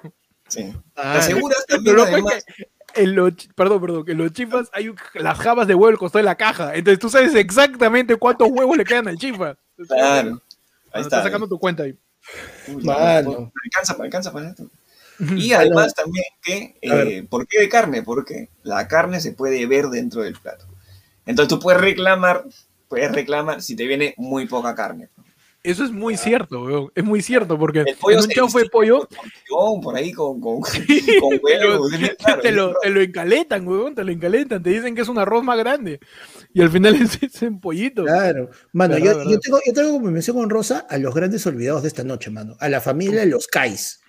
Sí. 0.47 0.73
Ah, 0.95 1.13
te 1.13 1.19
aseguras 1.19 1.65
también, 1.67 1.99
además 1.99 2.45
en 2.95 3.15
los, 3.15 3.33
perdón, 3.55 3.81
perdón, 3.81 4.05
que 4.05 4.11
en 4.13 4.17
los 4.17 4.31
chifas 4.31 4.69
hay 4.73 4.93
las 5.15 5.37
jabas 5.37 5.67
de 5.67 5.75
huevo 5.75 5.89
al 5.89 5.97
costado 5.97 6.19
de 6.19 6.29
la 6.29 6.35
caja. 6.35 6.75
Entonces 6.75 6.99
tú 6.99 7.09
sabes 7.09 7.35
exactamente 7.35 8.15
cuántos 8.15 8.49
huevos 8.49 8.77
le 8.77 8.85
quedan 8.85 9.07
al 9.07 9.17
chifa. 9.17 9.57
Claro. 9.87 10.41
Ahí 10.91 11.01
está. 11.01 11.17
Estás 11.17 11.23
sacando 11.23 11.47
tu 11.47 11.59
cuenta 11.59 11.83
ahí. 11.83 11.97
Me 12.67 12.91
alcanza, 12.91 13.97
me 13.97 14.05
alcanza 14.05 14.33
para 14.33 14.49
esto. 14.49 14.69
Y 15.19 15.53
además 15.53 15.93
también 15.95 16.25
que, 16.43 16.77
eh, 16.81 17.25
¿por 17.27 17.47
qué 17.47 17.59
de 17.61 17.69
carne? 17.69 18.03
Porque 18.03 18.49
la 18.63 18.87
carne 18.87 19.19
se 19.19 19.31
puede 19.31 19.65
ver 19.65 19.87
dentro 19.87 20.21
del 20.21 20.35
plato. 20.35 20.65
Entonces 21.25 21.49
tú 21.49 21.59
puedes 21.59 21.81
reclamar, 21.81 22.45
puedes 22.87 23.11
reclamar 23.11 23.61
si 23.61 23.75
te 23.75 23.87
viene 23.87 24.13
muy 24.17 24.47
poca 24.47 24.75
carne. 24.75 25.09
Eso 25.67 25.83
es 25.83 25.91
muy 25.91 26.15
cierto, 26.15 26.63
weón. 26.63 26.91
Es 26.95 27.03
muy 27.03 27.21
cierto, 27.21 27.59
porque 27.59 27.81
el 27.81 27.97
pollo 27.97 28.19
en 28.19 28.23
un 28.23 28.29
chaufa 28.29 28.59
de 28.59 28.69
pollo. 28.69 29.05
Por 29.83 29.97
ahí 29.97 30.13
con, 30.13 30.39
con, 30.39 30.61
con 30.61 31.39
huevo. 31.43 31.89
te, 32.41 32.53
lo, 32.53 32.73
te, 32.81 32.89
lo, 32.89 33.01
encaletan, 33.01 33.67
weón. 33.67 33.93
Te 33.93 34.05
lo 34.05 34.13
encaletan. 34.13 34.63
Te 34.63 34.69
dicen 34.69 34.95
que 34.95 35.01
es 35.01 35.09
un 35.09 35.19
arroz 35.19 35.43
más 35.43 35.57
grande. 35.57 35.99
Y 36.53 36.61
al 36.61 36.69
final 36.69 36.95
es, 37.01 37.21
es 37.21 37.41
un 37.41 37.59
pollito. 37.59 38.05
Claro. 38.05 38.49
Mano, 38.71 38.97
yo, 38.97 39.29
yo, 39.29 39.37
tengo, 39.41 39.59
yo 39.65 39.73
tengo 39.73 39.91
como 39.91 40.09
mención 40.09 40.37
con 40.37 40.49
Rosa 40.49 40.87
a 40.89 40.97
los 40.99 41.13
grandes 41.13 41.45
olvidados 41.45 41.81
de 41.81 41.89
esta 41.89 42.05
noche, 42.05 42.31
mano. 42.31 42.55
A 42.61 42.69
la 42.69 42.79
familia 42.79 43.19
de 43.19 43.25
los 43.25 43.45
Kais. 43.47 43.99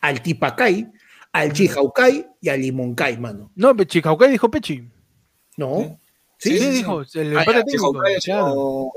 Al 0.00 0.22
Tipacay, 0.22 0.90
al 1.32 1.52
Chihaucay 1.52 2.26
y 2.40 2.48
al 2.48 2.62
Limonkai, 2.62 3.18
mano. 3.18 3.52
No, 3.56 3.74
Chihaucay 3.74 4.30
dijo 4.30 4.50
Pechi. 4.50 4.88
No. 5.58 6.00
Sí, 6.38 6.56
sí, 6.58 6.70
dijo. 6.70 7.02
El 7.14 7.36
ah, 7.36 7.40
empate 7.40 7.64
técnico. 7.64 8.00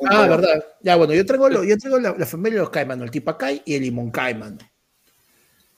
Ah, 0.09 0.27
verdad. 0.27 0.63
Ya, 0.81 0.95
bueno, 0.95 1.13
yo 1.13 1.25
traigo, 1.25 1.49
yo 1.63 1.77
traigo 1.77 1.99
la, 1.99 2.15
la, 2.17 2.25
familia 2.25 2.57
de 2.57 2.61
los 2.61 2.69
Cayman, 2.69 3.01
el 3.01 3.11
Tipacay 3.11 3.63
y 3.65 3.73
el 3.75 3.81
Limón 3.81 4.11
Cayman. 4.11 4.59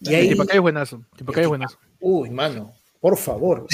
Y 0.02 0.14
ahí, 0.14 0.28
el 0.28 0.34
Tipacay 0.34 0.58
es 0.58 0.62
buenazo. 0.62 1.06
Tipacay 1.16 1.44
es 1.44 1.50
buenazo. 1.50 1.78
Uy, 2.00 2.30
mano. 2.30 2.74
Por 3.04 3.18
favor. 3.18 3.68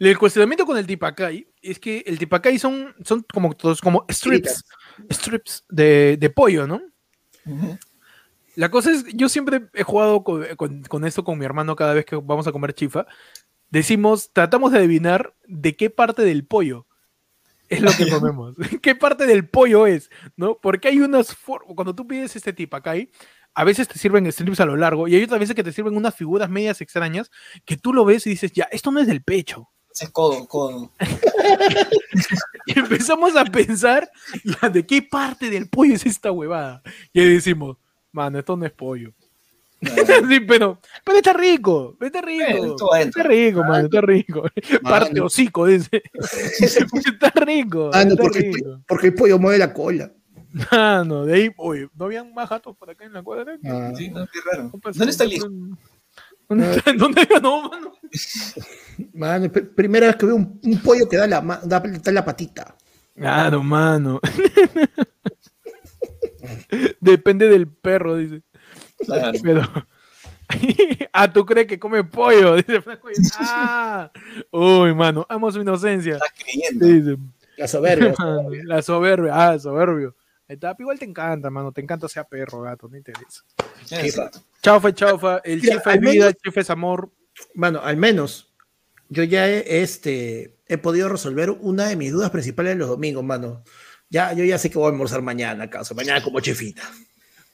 el, 0.00 0.18
cuestionamiento 0.18 0.66
con 0.66 0.76
el 0.76 0.84
Tipacay 0.84 1.46
es 1.62 1.78
que 1.78 2.02
el 2.04 2.18
Tipacay 2.18 2.58
son, 2.58 2.92
son 3.04 3.24
como, 3.32 3.54
todos, 3.54 3.80
como 3.80 4.04
strips, 4.10 4.64
strips 5.12 5.64
de, 5.68 6.16
de 6.18 6.30
pollo, 6.30 6.66
¿no? 6.66 6.82
La 8.56 8.68
cosa 8.68 8.90
es, 8.90 9.04
yo 9.14 9.28
siempre 9.28 9.68
he 9.74 9.84
jugado 9.84 10.24
con, 10.24 10.44
con, 10.88 11.04
esto 11.04 11.22
con 11.22 11.38
mi 11.38 11.44
hermano 11.44 11.76
cada 11.76 11.94
vez 11.94 12.04
que 12.04 12.16
vamos 12.16 12.48
a 12.48 12.52
comer 12.52 12.74
chifa. 12.74 13.06
Decimos, 13.74 14.30
tratamos 14.32 14.70
de 14.70 14.78
adivinar 14.78 15.34
de 15.48 15.74
qué 15.74 15.90
parte 15.90 16.22
del 16.22 16.46
pollo 16.46 16.86
es 17.68 17.80
lo 17.80 17.90
que 17.90 18.08
comemos. 18.08 18.54
¿Qué 18.82 18.94
parte 18.94 19.26
del 19.26 19.48
pollo 19.48 19.88
es? 19.88 20.12
¿No? 20.36 20.60
Porque 20.62 20.86
hay 20.86 21.00
unas 21.00 21.34
formas. 21.34 21.74
Cuando 21.74 21.92
tú 21.92 22.06
pides 22.06 22.36
este 22.36 22.52
tipacay, 22.52 23.10
a 23.52 23.64
veces 23.64 23.88
te 23.88 23.98
sirven 23.98 24.30
strips 24.30 24.60
a 24.60 24.64
lo 24.64 24.76
largo 24.76 25.08
y 25.08 25.16
hay 25.16 25.24
otras 25.24 25.40
veces 25.40 25.56
que 25.56 25.64
te 25.64 25.72
sirven 25.72 25.96
unas 25.96 26.14
figuras 26.14 26.48
medias 26.48 26.80
extrañas 26.82 27.32
que 27.64 27.76
tú 27.76 27.92
lo 27.92 28.04
ves 28.04 28.24
y 28.28 28.30
dices, 28.30 28.52
ya, 28.52 28.68
esto 28.70 28.92
no 28.92 29.00
es 29.00 29.08
del 29.08 29.24
pecho. 29.24 29.68
Es 29.90 30.08
codo, 30.10 30.46
codo. 30.46 30.92
y 32.66 32.78
empezamos 32.78 33.34
a 33.34 33.44
pensar, 33.44 34.08
ya, 34.44 34.68
¿de 34.68 34.86
qué 34.86 35.02
parte 35.02 35.50
del 35.50 35.68
pollo 35.68 35.94
es 35.94 36.06
esta 36.06 36.30
huevada? 36.30 36.80
Y 37.12 37.24
decimos, 37.24 37.78
mano, 38.12 38.38
esto 38.38 38.56
no 38.56 38.66
es 38.66 38.72
pollo. 38.72 39.12
sí, 40.28 40.40
pero, 40.40 40.80
pero 41.04 41.18
está 41.18 41.32
rico, 41.32 41.96
está 42.00 42.22
rico. 42.22 42.76
está 42.96 43.22
rico, 43.22 43.64
mano, 43.64 43.86
está 43.86 44.00
rico. 44.00 44.44
Parte 44.82 45.20
hocico, 45.20 45.66
dice. 45.66 46.02
está 46.60 47.30
rico. 47.30 47.90
está 47.92 48.16
porque, 48.16 48.40
rico. 48.40 48.68
El, 48.68 48.82
porque 48.86 49.06
el 49.08 49.14
pollo 49.14 49.38
mueve 49.38 49.58
la 49.58 49.72
cola. 49.72 50.12
Mano, 50.70 51.26
de 51.26 51.34
ahí, 51.34 51.50
oye, 51.56 51.88
¿no 51.94 52.04
habían 52.04 52.32
más 52.32 52.48
gatos 52.48 52.76
por 52.76 52.88
acá 52.88 53.04
en 53.04 53.12
la 53.12 53.22
cuadra? 53.22 53.58
Ah. 53.64 53.92
Sí, 53.96 54.08
no, 54.08 54.24
qué 54.26 54.38
raro. 54.50 54.70
¿Dónde 54.72 55.10
está 55.10 55.24
el 55.24 55.32
hijo? 55.32 55.48
¿Dónde, 56.48 57.28
no, 57.42 57.68
mano? 57.68 57.92
Mano, 59.12 59.50
primera 59.50 60.06
vez 60.06 60.16
que 60.16 60.26
veo 60.26 60.36
un, 60.36 60.60
un 60.62 60.78
pollo 60.80 61.08
que 61.08 61.16
da 61.16 61.26
la, 61.26 61.40
da, 61.64 61.80
da 61.80 62.12
la 62.12 62.24
patita. 62.24 62.76
Claro, 63.14 63.62
mano. 63.62 64.20
Depende 67.00 67.48
del 67.48 67.68
perro, 67.68 68.16
dice. 68.16 68.42
Claro. 69.04 69.38
Pero. 69.42 69.62
ah, 71.12 71.32
¿tú 71.32 71.44
crees 71.44 71.66
que 71.66 71.78
come 71.78 72.04
pollo? 72.04 72.56
Dice 72.56 72.80
Franco. 72.80 73.08
Ah, 73.38 74.10
uy, 74.50 74.94
mano, 74.94 75.26
amo 75.28 75.50
su 75.50 75.60
inocencia. 75.60 76.14
Estás 76.14 76.32
creyendo. 76.38 77.22
La 77.56 77.68
soberbia. 77.68 78.14
la 78.64 78.82
soberbia, 78.82 79.32
ah, 79.34 79.58
soberbio. 79.58 80.14
Igual 80.78 80.98
te 80.98 81.04
encanta, 81.04 81.50
mano. 81.50 81.72
Te 81.72 81.80
encanta 81.80 82.08
sea 82.08 82.24
perro, 82.24 82.60
gato, 82.60 82.88
no 82.88 82.96
interesa. 82.96 83.42
Chaufa, 84.62 84.92
chaufa. 84.92 85.38
El 85.38 85.60
chifa 85.60 85.94
es 85.94 86.00
vida, 86.00 86.28
el 86.28 86.34
chifa 86.34 86.60
es 86.60 86.70
amor. 86.70 87.10
Mano, 87.54 87.80
al 87.82 87.96
menos 87.96 88.54
yo 89.08 89.22
ya 89.24 89.48
he, 89.48 89.82
este, 89.82 90.56
he 90.66 90.78
podido 90.78 91.08
resolver 91.08 91.50
una 91.50 91.88
de 91.88 91.96
mis 91.96 92.12
dudas 92.12 92.30
principales 92.30 92.74
de 92.74 92.78
los 92.78 92.88
domingos, 92.88 93.24
mano. 93.24 93.64
Ya, 94.10 94.32
yo 94.32 94.44
ya 94.44 94.58
sé 94.58 94.70
que 94.70 94.78
voy 94.78 94.86
a 94.86 94.90
almorzar 94.90 95.22
mañana, 95.22 95.64
acaso. 95.64 95.94
Mañana 95.94 96.22
como 96.22 96.40
chefita. 96.40 96.82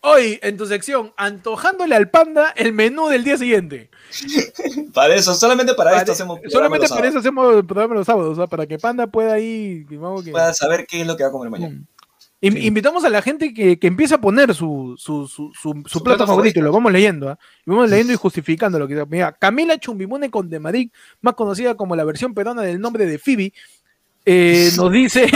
Hoy, 0.02 0.38
en 0.42 0.56
tu 0.56 0.64
sección, 0.64 1.12
antojándole 1.16 1.94
al 1.94 2.08
panda 2.08 2.54
el 2.56 2.72
menú 2.72 3.08
del 3.08 3.22
día 3.22 3.36
siguiente. 3.36 3.90
para 4.94 5.14
eso, 5.14 5.34
solamente 5.34 5.74
para, 5.74 5.98
esto 5.98 6.12
hacemos 6.12 6.40
Solamente 6.48 6.88
para 6.88 7.08
eso 7.08 7.18
hacemos 7.18 7.56
el 7.56 7.66
programa 7.66 7.96
los 7.96 8.06
sábados, 8.06 8.36
sea, 8.36 8.46
para 8.46 8.66
que 8.66 8.78
Panda 8.78 9.06
pueda 9.06 9.38
ir. 9.38 9.86
Que... 9.86 9.98
Pueda 9.98 10.54
saber 10.54 10.86
qué 10.86 11.02
es 11.02 11.06
lo 11.06 11.16
que 11.16 11.24
va 11.24 11.28
a 11.28 11.32
comer 11.32 11.50
mañana. 11.50 11.74
Mm. 11.74 11.86
Invitamos 12.42 13.04
a 13.04 13.10
la 13.10 13.20
gente 13.20 13.52
que, 13.52 13.78
que 13.78 13.86
empiece 13.86 14.14
a 14.14 14.20
poner 14.20 14.54
su, 14.54 14.94
su, 14.96 15.28
su, 15.28 15.52
su, 15.52 16.02
plato, 16.02 16.26
favorito, 16.26 16.58
y 16.58 16.62
lo 16.62 16.72
vamos 16.72 16.90
leyendo, 16.90 17.28
¿ah? 17.28 17.38
y 17.66 17.70
vamos 17.70 17.90
leyendo 17.90 18.14
y 18.14 18.16
justificando 18.16 18.78
lo 18.78 18.88
que 18.88 19.04
Mira, 19.04 19.32
Camila 19.32 19.78
Chumbimune 19.78 20.30
con 20.30 20.48
Madrid, 20.62 20.90
más 21.20 21.34
conocida 21.34 21.74
como 21.74 21.94
la 21.94 22.04
versión 22.04 22.32
peruana 22.32 22.62
del 22.62 22.80
nombre 22.80 23.04
de 23.04 23.18
Phoebe, 23.18 23.52
eh, 24.24 24.70
nos 24.78 24.90
dice 24.90 25.30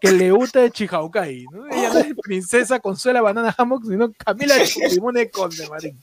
que 0.00 0.12
le 0.12 0.30
gusta 0.30 0.60
de 0.60 0.70
Chihaukai. 0.70 1.44
¿no? 1.52 1.66
Ella 1.66 1.92
no 1.92 1.98
es 2.00 2.14
princesa 2.22 2.80
Consuela 2.80 3.20
Banana 3.20 3.54
Hammock, 3.56 3.84
sino 3.84 4.12
Camila 4.12 4.54
Chumbimune 4.64 5.30
con 5.30 5.50
Madrid. 5.68 5.94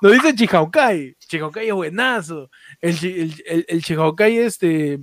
Nos 0.00 0.12
dice 0.12 0.34
Chihaukai. 0.34 1.14
Chihaukai 1.18 1.68
es 1.68 1.74
buenazo. 1.74 2.50
El, 2.80 2.96
el, 3.04 3.42
el, 3.46 3.66
el 3.68 3.84
Chihaukai 3.84 4.38
este, 4.38 5.00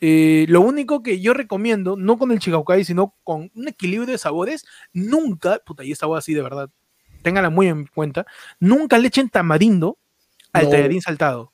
eh, 0.00 0.44
lo 0.48 0.60
único 0.60 1.02
que 1.02 1.20
yo 1.20 1.32
recomiendo, 1.32 1.96
no 1.96 2.18
con 2.18 2.30
el 2.30 2.38
Chihaukai, 2.38 2.84
sino 2.84 3.14
con 3.24 3.50
un 3.54 3.68
equilibrio 3.68 4.12
de 4.12 4.18
sabores, 4.18 4.66
nunca, 4.92 5.58
puta, 5.64 5.84
y 5.84 5.92
esta 5.92 6.06
así 6.14 6.34
de 6.34 6.42
verdad, 6.42 6.68
téngala 7.22 7.48
muy 7.48 7.68
en 7.68 7.86
cuenta, 7.86 8.26
nunca 8.60 8.98
le 8.98 9.08
echen 9.08 9.30
tamarindo 9.30 9.98
al 10.52 10.68
no. 10.70 11.00
saltado 11.00 11.52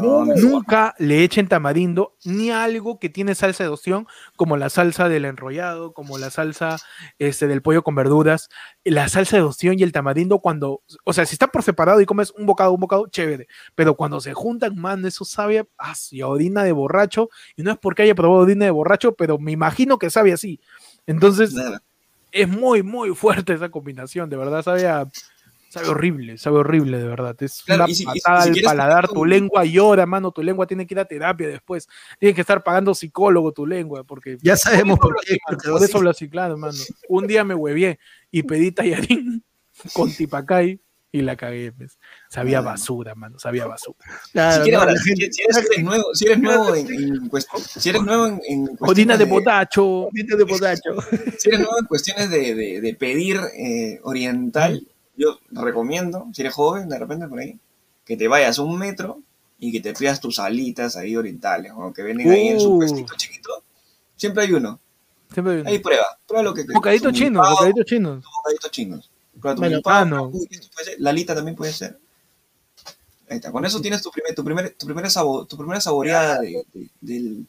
nunca 0.00 0.94
le 0.98 1.22
echen 1.22 1.48
tamarindo 1.48 2.16
ni 2.24 2.50
algo 2.50 2.98
que 2.98 3.08
tiene 3.08 3.34
salsa 3.34 3.64
de 3.64 3.70
opción, 3.70 4.06
como 4.36 4.56
la 4.56 4.70
salsa 4.70 5.08
del 5.08 5.24
enrollado, 5.24 5.92
como 5.92 6.18
la 6.18 6.30
salsa 6.30 6.78
este, 7.18 7.46
del 7.46 7.62
pollo 7.62 7.82
con 7.82 7.94
verduras. 7.94 8.48
La 8.84 9.08
salsa 9.08 9.36
de 9.36 9.42
opción 9.42 9.78
y 9.78 9.82
el 9.82 9.92
tamarindo, 9.92 10.40
cuando, 10.40 10.82
o 11.04 11.12
sea, 11.12 11.26
si 11.26 11.34
está 11.34 11.48
por 11.48 11.62
separado 11.62 12.00
y 12.00 12.06
comes 12.06 12.32
un 12.32 12.46
bocado, 12.46 12.72
un 12.72 12.80
bocado, 12.80 13.06
chévere. 13.08 13.46
Pero 13.74 13.94
cuando 13.94 14.20
se 14.20 14.34
juntan, 14.34 14.76
man, 14.76 15.04
eso 15.04 15.24
sabe 15.24 15.66
a 15.78 15.94
orina 16.26 16.64
de 16.64 16.72
borracho. 16.72 17.28
Y 17.56 17.62
no 17.62 17.72
es 17.72 17.78
porque 17.78 18.02
haya 18.02 18.14
probado 18.14 18.42
orina 18.42 18.64
de 18.64 18.70
borracho, 18.70 19.14
pero 19.14 19.38
me 19.38 19.52
imagino 19.52 19.98
que 19.98 20.10
sabe 20.10 20.32
así. 20.32 20.60
Entonces, 21.06 21.54
es 22.32 22.48
muy, 22.48 22.82
muy 22.82 23.14
fuerte 23.14 23.52
esa 23.52 23.70
combinación. 23.70 24.30
De 24.30 24.36
verdad, 24.36 24.62
sabe 24.62 24.86
a 24.86 25.06
Sabe 25.72 25.88
horrible, 25.88 26.36
sabe 26.36 26.58
horrible, 26.58 26.98
de 26.98 27.06
verdad. 27.06 27.34
Es 27.42 27.64
una 27.66 27.86
patada 27.86 28.42
al 28.42 28.54
paladar. 28.62 29.08
Tu 29.08 29.24
lengua 29.24 29.64
llora, 29.64 30.04
mano. 30.04 30.30
Tu 30.30 30.42
lengua 30.42 30.66
tiene 30.66 30.86
que 30.86 30.92
ir 30.92 31.00
a 31.00 31.06
terapia 31.06 31.48
después. 31.48 31.88
Tienes 32.18 32.34
que 32.34 32.42
estar 32.42 32.62
pagando 32.62 32.94
psicólogo 32.94 33.52
tu 33.52 33.66
lengua. 33.66 34.04
porque 34.04 34.36
Ya 34.42 34.54
sabemos 34.54 34.98
por, 34.98 35.16
qué. 35.24 35.38
Por 35.46 35.82
eso 35.82 36.02
lo 36.02 36.12
ciclado, 36.12 36.58
mano. 36.58 36.76
Un 37.08 37.26
día 37.26 37.42
me 37.42 37.54
huevié 37.54 37.98
y 38.30 38.42
pedí 38.42 38.70
tallarín 38.70 39.42
con 39.94 40.12
tipacay 40.12 40.78
y 41.10 41.22
la 41.22 41.36
cagué. 41.36 41.72
Pues. 41.72 41.98
Sabía 42.28 42.60
basura, 42.60 43.14
mano. 43.14 43.38
Sabía 43.38 43.66
basura. 43.66 43.96
si, 44.30 44.68
eres, 44.68 45.78
nuevo, 45.82 46.14
si 46.14 46.26
eres 46.26 46.38
nuevo 46.38 46.74
en, 46.74 47.30
si 47.56 47.88
eres 47.88 48.02
nuevo 48.02 48.26
en, 48.26 48.40
en 48.46 49.18
de 49.18 49.24
botacho. 49.24 50.10
de 50.12 50.44
botacho. 50.44 51.00
si 51.38 51.48
eres 51.48 51.60
nuevo 51.60 51.78
en 51.80 51.86
cuestiones 51.86 52.28
de, 52.28 52.54
de, 52.54 52.80
de 52.82 52.94
pedir 52.94 53.40
eh, 53.56 54.00
oriental 54.02 54.86
yo 55.22 55.38
recomiendo, 55.50 56.28
si 56.32 56.42
eres 56.42 56.54
joven, 56.54 56.88
de 56.88 56.98
repente 56.98 57.28
por 57.28 57.38
ahí, 57.38 57.58
que 58.04 58.16
te 58.16 58.28
vayas 58.28 58.58
un 58.58 58.78
metro 58.78 59.20
y 59.58 59.70
que 59.70 59.80
te 59.80 59.94
pidas 59.94 60.20
tus 60.20 60.38
alitas 60.38 60.96
ahí 60.96 61.16
orientales, 61.16 61.72
o 61.76 61.92
que 61.92 62.02
venden 62.02 62.30
ahí 62.30 62.48
en 62.48 62.60
su 62.60 62.74
uh. 62.74 62.78
puestito 62.78 63.14
chiquito. 63.16 63.62
Siempre 64.16 64.44
hay 64.44 64.52
uno. 64.52 64.80
Siempre 65.32 65.54
hay 65.54 65.60
uno. 65.60 65.70
Ahí 65.70 65.78
prueba, 65.78 66.06
prueba 66.26 66.42
lo 66.42 66.54
que 66.54 66.64
Bocadito 66.72 67.12
chino, 67.12 67.40
bocadito 67.48 67.82
chino. 67.84 68.22
Bocadito 68.36 68.68
chinos. 68.70 69.10
Prueba 69.40 69.56
tu 69.56 69.88
ah. 69.88 70.30
La 70.98 71.10
alita 71.10 71.34
también 71.34 71.56
puede 71.56 71.72
ser. 71.72 71.98
Ahí 73.28 73.36
está. 73.36 73.50
Con 73.52 73.64
eso 73.64 73.80
tienes 73.80 74.02
tu, 74.02 74.10
primer, 74.10 74.34
tu, 74.34 74.44
primer, 74.44 74.74
tu, 74.74 74.86
primera, 74.86 75.08
sabor, 75.08 75.46
tu 75.46 75.56
primera 75.56 75.80
saboreada 75.80 76.40
de, 76.40 76.66
del, 77.00 77.46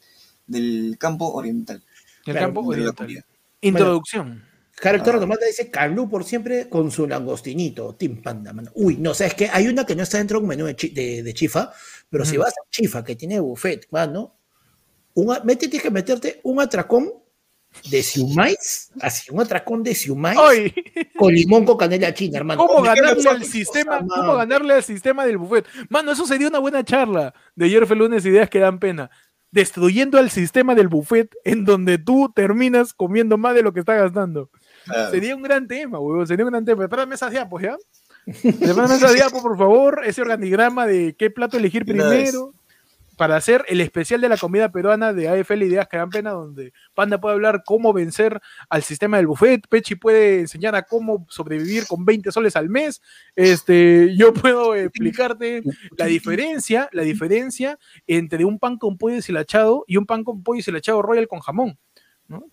del 0.48 0.96
campo 1.00 1.34
oriental. 1.34 1.82
El 2.26 2.36
campo 2.36 2.62
oriental. 2.62 3.26
Introducción. 3.60 4.53
Caracter 4.76 5.16
ah. 5.16 5.38
dice 5.48 5.70
Carlu 5.70 6.10
por 6.10 6.24
siempre 6.24 6.68
con 6.68 6.92
su 6.92 7.08
langostinito, 7.08 7.96
Tim 7.96 8.22
Panda. 8.22 8.54
Uy, 8.74 8.98
no, 8.98 9.12
o 9.12 9.14
sea, 9.14 9.28
es 9.28 9.36
que 9.36 9.50
hay 9.52 9.68
una 9.68 9.86
que 9.86 9.96
no 9.96 10.04
está 10.04 10.18
dentro 10.18 10.40
de 10.40 10.44
un 10.44 10.50
menú 10.50 10.66
de, 10.66 11.34
chifa, 11.34 11.72
pero 12.10 12.26
si 12.26 12.38
vas 12.38 12.54
a 12.54 12.70
chifa 12.70 13.04
que 13.04 13.16
tiene 13.16 13.40
buffet, 13.40 13.88
mano, 13.92 14.36
una, 15.14 15.42
tienes 15.42 15.82
que 15.82 15.92
meterte 15.92 16.40
un 16.44 16.60
atracón 16.60 17.14
de 17.90 18.04
siumais, 18.04 18.92
así, 19.00 19.32
un 19.32 19.42
atracón 19.42 19.84
de 19.84 19.96
siumais 19.96 20.38
con 21.18 21.34
limón 21.34 21.66
con 21.66 21.78
canela 21.78 22.14
china, 22.14 22.40
hermano. 22.40 22.66
¿Cómo 22.66 22.82
ganarle 22.84 23.30
al 23.30 23.44
sistema, 23.46 24.00
¿Cómo 24.00 24.36
ganarle 24.36 24.74
al 24.74 24.84
sistema 24.84 25.26
del 25.26 25.38
buffet? 25.38 25.66
Mano, 25.90 26.12
eso 26.12 26.26
sería 26.26 26.48
una 26.48 26.60
buena 26.60 26.84
charla 26.84 27.34
de 27.56 27.66
ayer 27.66 27.86
fue 27.86 27.96
lunes, 27.96 28.26
ideas 28.26 28.50
que 28.50 28.60
dan 28.60 28.80
pena 28.80 29.10
destruyendo 29.54 30.18
al 30.18 30.32
sistema 30.32 30.74
del 30.74 30.88
buffet 30.88 31.32
en 31.44 31.64
donde 31.64 32.00
tú 32.00 32.32
terminas 32.36 32.92
comiendo 32.92 33.38
más 33.38 33.54
de 33.54 33.62
lo 33.62 33.72
que 33.72 33.82
estás 33.82 34.02
gastando. 34.02 34.50
Sería 35.12 35.36
un 35.36 35.44
gran 35.44 35.68
tema, 35.68 36.00
weón. 36.00 36.28
Sería 36.28 36.46
un 36.46 36.52
gran 36.52 36.66
tema. 36.66 36.84
Espérame 36.84 37.14
esas 37.14 37.32
diapos, 37.32 37.62
¿ya? 37.62 37.78
Espérame 38.26 38.94
esas 38.96 39.14
diapos, 39.14 39.42
por 39.42 39.58
favor. 39.58 40.02
Ese 40.06 40.22
organigrama 40.22 40.88
de 40.88 41.16
qué 41.18 41.30
plato 41.30 41.58
elegir 41.58 41.86
primero. 41.86 42.54
para 43.18 43.36
hacer 43.36 43.64
el 43.68 43.80
especial 43.82 44.22
de 44.22 44.30
la 44.30 44.38
comida 44.38 44.72
peruana 44.72 45.14
de 45.14 45.30
AFL 45.30 45.64
Ideas 45.64 45.88
que 45.88 45.98
dan 45.98 46.10
pena, 46.10 46.32
donde 46.32 46.74
Panda 46.94 47.22
puede 47.22 47.36
hablar 47.36 47.62
cómo 47.64 47.94
vencer 47.94 48.42
al 48.70 48.84
sistema 48.84 49.18
del 49.18 49.28
buffet, 49.28 49.68
Pechi 49.68 49.96
puede 49.96 50.40
enseñar 50.40 50.76
a 50.76 50.84
cómo 50.84 51.26
sobrevivir 51.30 51.86
con 51.86 52.06
20 52.06 52.32
soles 52.32 52.56
al 52.56 52.70
mes, 52.70 53.02
este, 53.36 54.16
yo 54.18 54.34
puedo 54.34 54.76
explicarte 54.76 55.62
la 55.96 56.06
diferencia, 56.06 56.90
la 56.92 57.04
diferencia 57.04 57.78
entre 58.08 58.46
un 58.46 58.58
pan 58.58 58.78
con 58.78 58.98
pollo 58.98 59.16
deshilachado 59.16 59.86
y 59.88 59.98
un 59.98 60.06
pan 60.06 60.24
con 60.24 60.42
pollo 60.42 60.58
deshilachado 60.58 61.02
royal 61.02 61.28
con 61.28 61.40
jamón. 61.40 61.78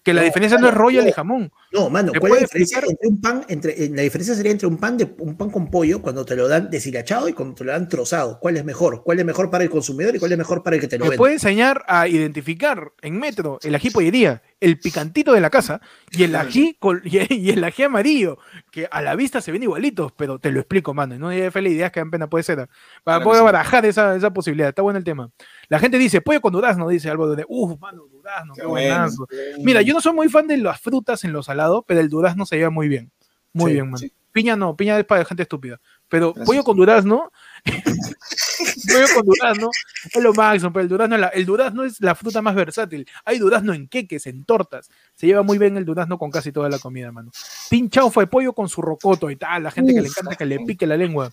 Que 0.03 0.13
la 0.13 0.23
diferencia 0.23 0.59
no 0.59 0.69
es 0.69 0.75
royal 0.75 1.09
y 1.09 1.13
jamón. 1.13 1.53
No, 1.73 1.89
mano, 1.89 2.13
¿cuál 2.19 2.33
es 2.33 2.41
la 2.41 2.45
diferencia 2.47 2.79
entre 2.87 3.09
un 3.09 3.21
pan? 3.21 3.45
Entre, 3.49 3.89
la 3.91 4.03
diferencia 4.03 4.35
sería 4.35 4.53
entre 4.53 4.67
un 4.67 4.77
pan 4.77 4.97
de 4.97 5.15
un 5.19 5.37
pan 5.37 5.51
con 5.51 5.71
pollo 5.71 6.03
cuando 6.03 6.25
te 6.25 6.37
lo 6.37 6.49
dan 6.49 6.71
deshilachado 6.71 7.29
y 7.29 7.33
cuando 7.33 7.55
te 7.55 7.65
lo 7.65 7.73
dan 7.73 7.89
trozado. 7.89 8.39
¿Cuál 8.41 8.57
es 8.57 8.65
mejor? 8.65 9.03
¿Cuál 9.03 9.21
es 9.21 9.25
mejor 9.25 9.51
para 9.51 9.65
el 9.65 9.71
consumidor 9.71 10.17
y 10.17 10.19
cuál 10.19 10.33
es 10.33 10.39
mejor 10.39 10.63
para 10.63 10.77
el 10.77 10.83
que 10.83 10.89
te 10.89 10.99
lo 10.99 11.05
vende? 11.05 11.15
Me 11.15 11.19
puede 11.19 11.35
enseñar 11.35 11.85
a 11.87 12.09
identificar 12.09 12.93
en 13.01 13.19
metro 13.19 13.59
el 13.63 13.75
ají 13.75 13.91
pollería, 13.91 14.43
el 14.61 14.79
picantito 14.79 15.33
de 15.33 15.41
la 15.41 15.51
casa 15.51 15.81
y 16.11 16.25
el 16.25 16.37
ají 16.37 16.77
y 17.31 17.51
el 17.51 17.65
ají 17.65 17.83
amarillo, 17.83 18.39
que 18.71 18.89
a 18.91 19.01
la 19.01 19.17
vista 19.17 19.41
se 19.41 19.53
ven 19.53 19.63
igualitos, 19.63 20.13
pero 20.13 20.39
te 20.39 20.53
lo 20.53 20.61
explico, 20.61 20.95
mano. 20.95 21.19
No 21.19 21.29
hay 21.29 21.51
fe 21.51 21.61
ideas 21.63 21.91
que 21.91 22.01
dan 22.01 22.11
pena, 22.11 22.29
puede 22.29 22.45
ser. 22.45 22.69
Para 23.03 23.23
poder 23.25 23.43
barajar 23.43 23.85
esa, 23.87 24.15
esa 24.15 24.33
posibilidad. 24.33 24.69
Está 24.69 24.83
bueno 24.83 24.99
el 24.99 25.05
tema. 25.05 25.31
La 25.69 25.79
gente 25.79 25.99
dice, 25.99 26.21
pollo 26.21 26.41
con 26.41 26.53
durazno, 26.53 26.89
dice 26.89 27.11
algo 27.11 27.35
de, 27.35 27.45
uff, 27.49 27.81
mano, 27.81 28.05
durazno, 28.11 28.55
qué, 28.55 28.67
buenazo. 28.67 29.27
Mira, 29.59 29.83
yo 29.83 29.95
no 29.95 30.01
soy 30.01 30.13
muy 30.13 30.29
fan 30.29 30.47
de 30.47 30.59
las 30.59 30.81
frutas 30.81 31.25
en 31.25 31.33
lo 31.33 31.43
salado, 31.43 31.85
pero 31.87 32.01
el 32.01 32.09
durazno 32.09 32.45
se 32.47 32.57
lleva 32.57 32.71
muy 32.71 32.89
bien. 32.89 33.11
Muy 33.53 33.73
bien, 33.73 33.91
mano. 33.91 34.07
Piña 34.33 34.55
no, 34.55 34.77
piña 34.77 34.99
es 34.99 35.05
para 35.05 35.25
gente 35.25 35.43
estúpida. 35.43 35.81
Pero 36.09 36.35
pollo 36.35 36.63
con 36.63 36.77
durazno, 36.77 37.33
pollo 38.87 39.07
con 39.15 39.27
durazno 39.27 39.71
es 40.13 40.23
lo 40.23 40.33
máximo, 40.35 40.73
pero 40.73 40.83
el 40.83 40.89
durazno, 40.89 41.17
el 41.33 41.47
durazno 41.47 41.85
es 41.85 42.01
la 42.01 42.15
fruta 42.15 42.43
más 42.43 42.55
versátil. 42.55 43.07
Hay 43.25 43.39
durazno 43.39 43.73
en 43.73 43.89
queques, 43.89 44.27
en 44.27 44.45
tortas. 44.45 44.91
Se 45.15 45.27
lleva 45.27 45.43
muy 45.43 45.59
bien 45.59 45.77
el 45.77 45.85
durazno 45.85 46.19
con 46.19 46.31
casi 46.31 46.53
toda 46.53 46.69
la 46.69 46.79
comida, 46.79 47.13
mano. 47.13 47.31
Pinchao 47.69 48.11
fue 48.11 48.27
pollo 48.27 48.53
con 48.53 48.69
su 48.69 48.83
rocoto 48.83 49.31
y 49.31 49.37
tal, 49.37 49.63
la 49.63 49.71
gente 49.71 49.95
que 49.95 50.01
le 50.01 50.09
encanta 50.09 50.37
que 50.37 50.47
le 50.47 50.61
pique 50.61 50.87
la 50.87 50.97
lengua. 50.97 51.33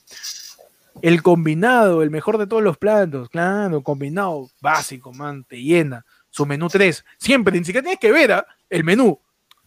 El 1.01 1.21
combinado, 1.21 2.01
el 2.01 2.09
mejor 2.09 2.37
de 2.37 2.47
todos 2.47 2.63
los 2.63 2.77
platos, 2.77 3.29
claro, 3.29 3.83
combinado 3.83 4.49
básico, 4.61 5.13
man, 5.13 5.43
te 5.43 5.61
llena. 5.61 6.05
Su 6.29 6.45
menú 6.45 6.67
3, 6.67 7.05
siempre, 7.17 7.57
ni 7.57 7.65
siquiera 7.65 7.83
tienes 7.83 7.99
que 7.99 8.11
ver 8.11 8.31
¿ah? 8.31 8.47
el 8.69 8.83
menú. 8.83 9.19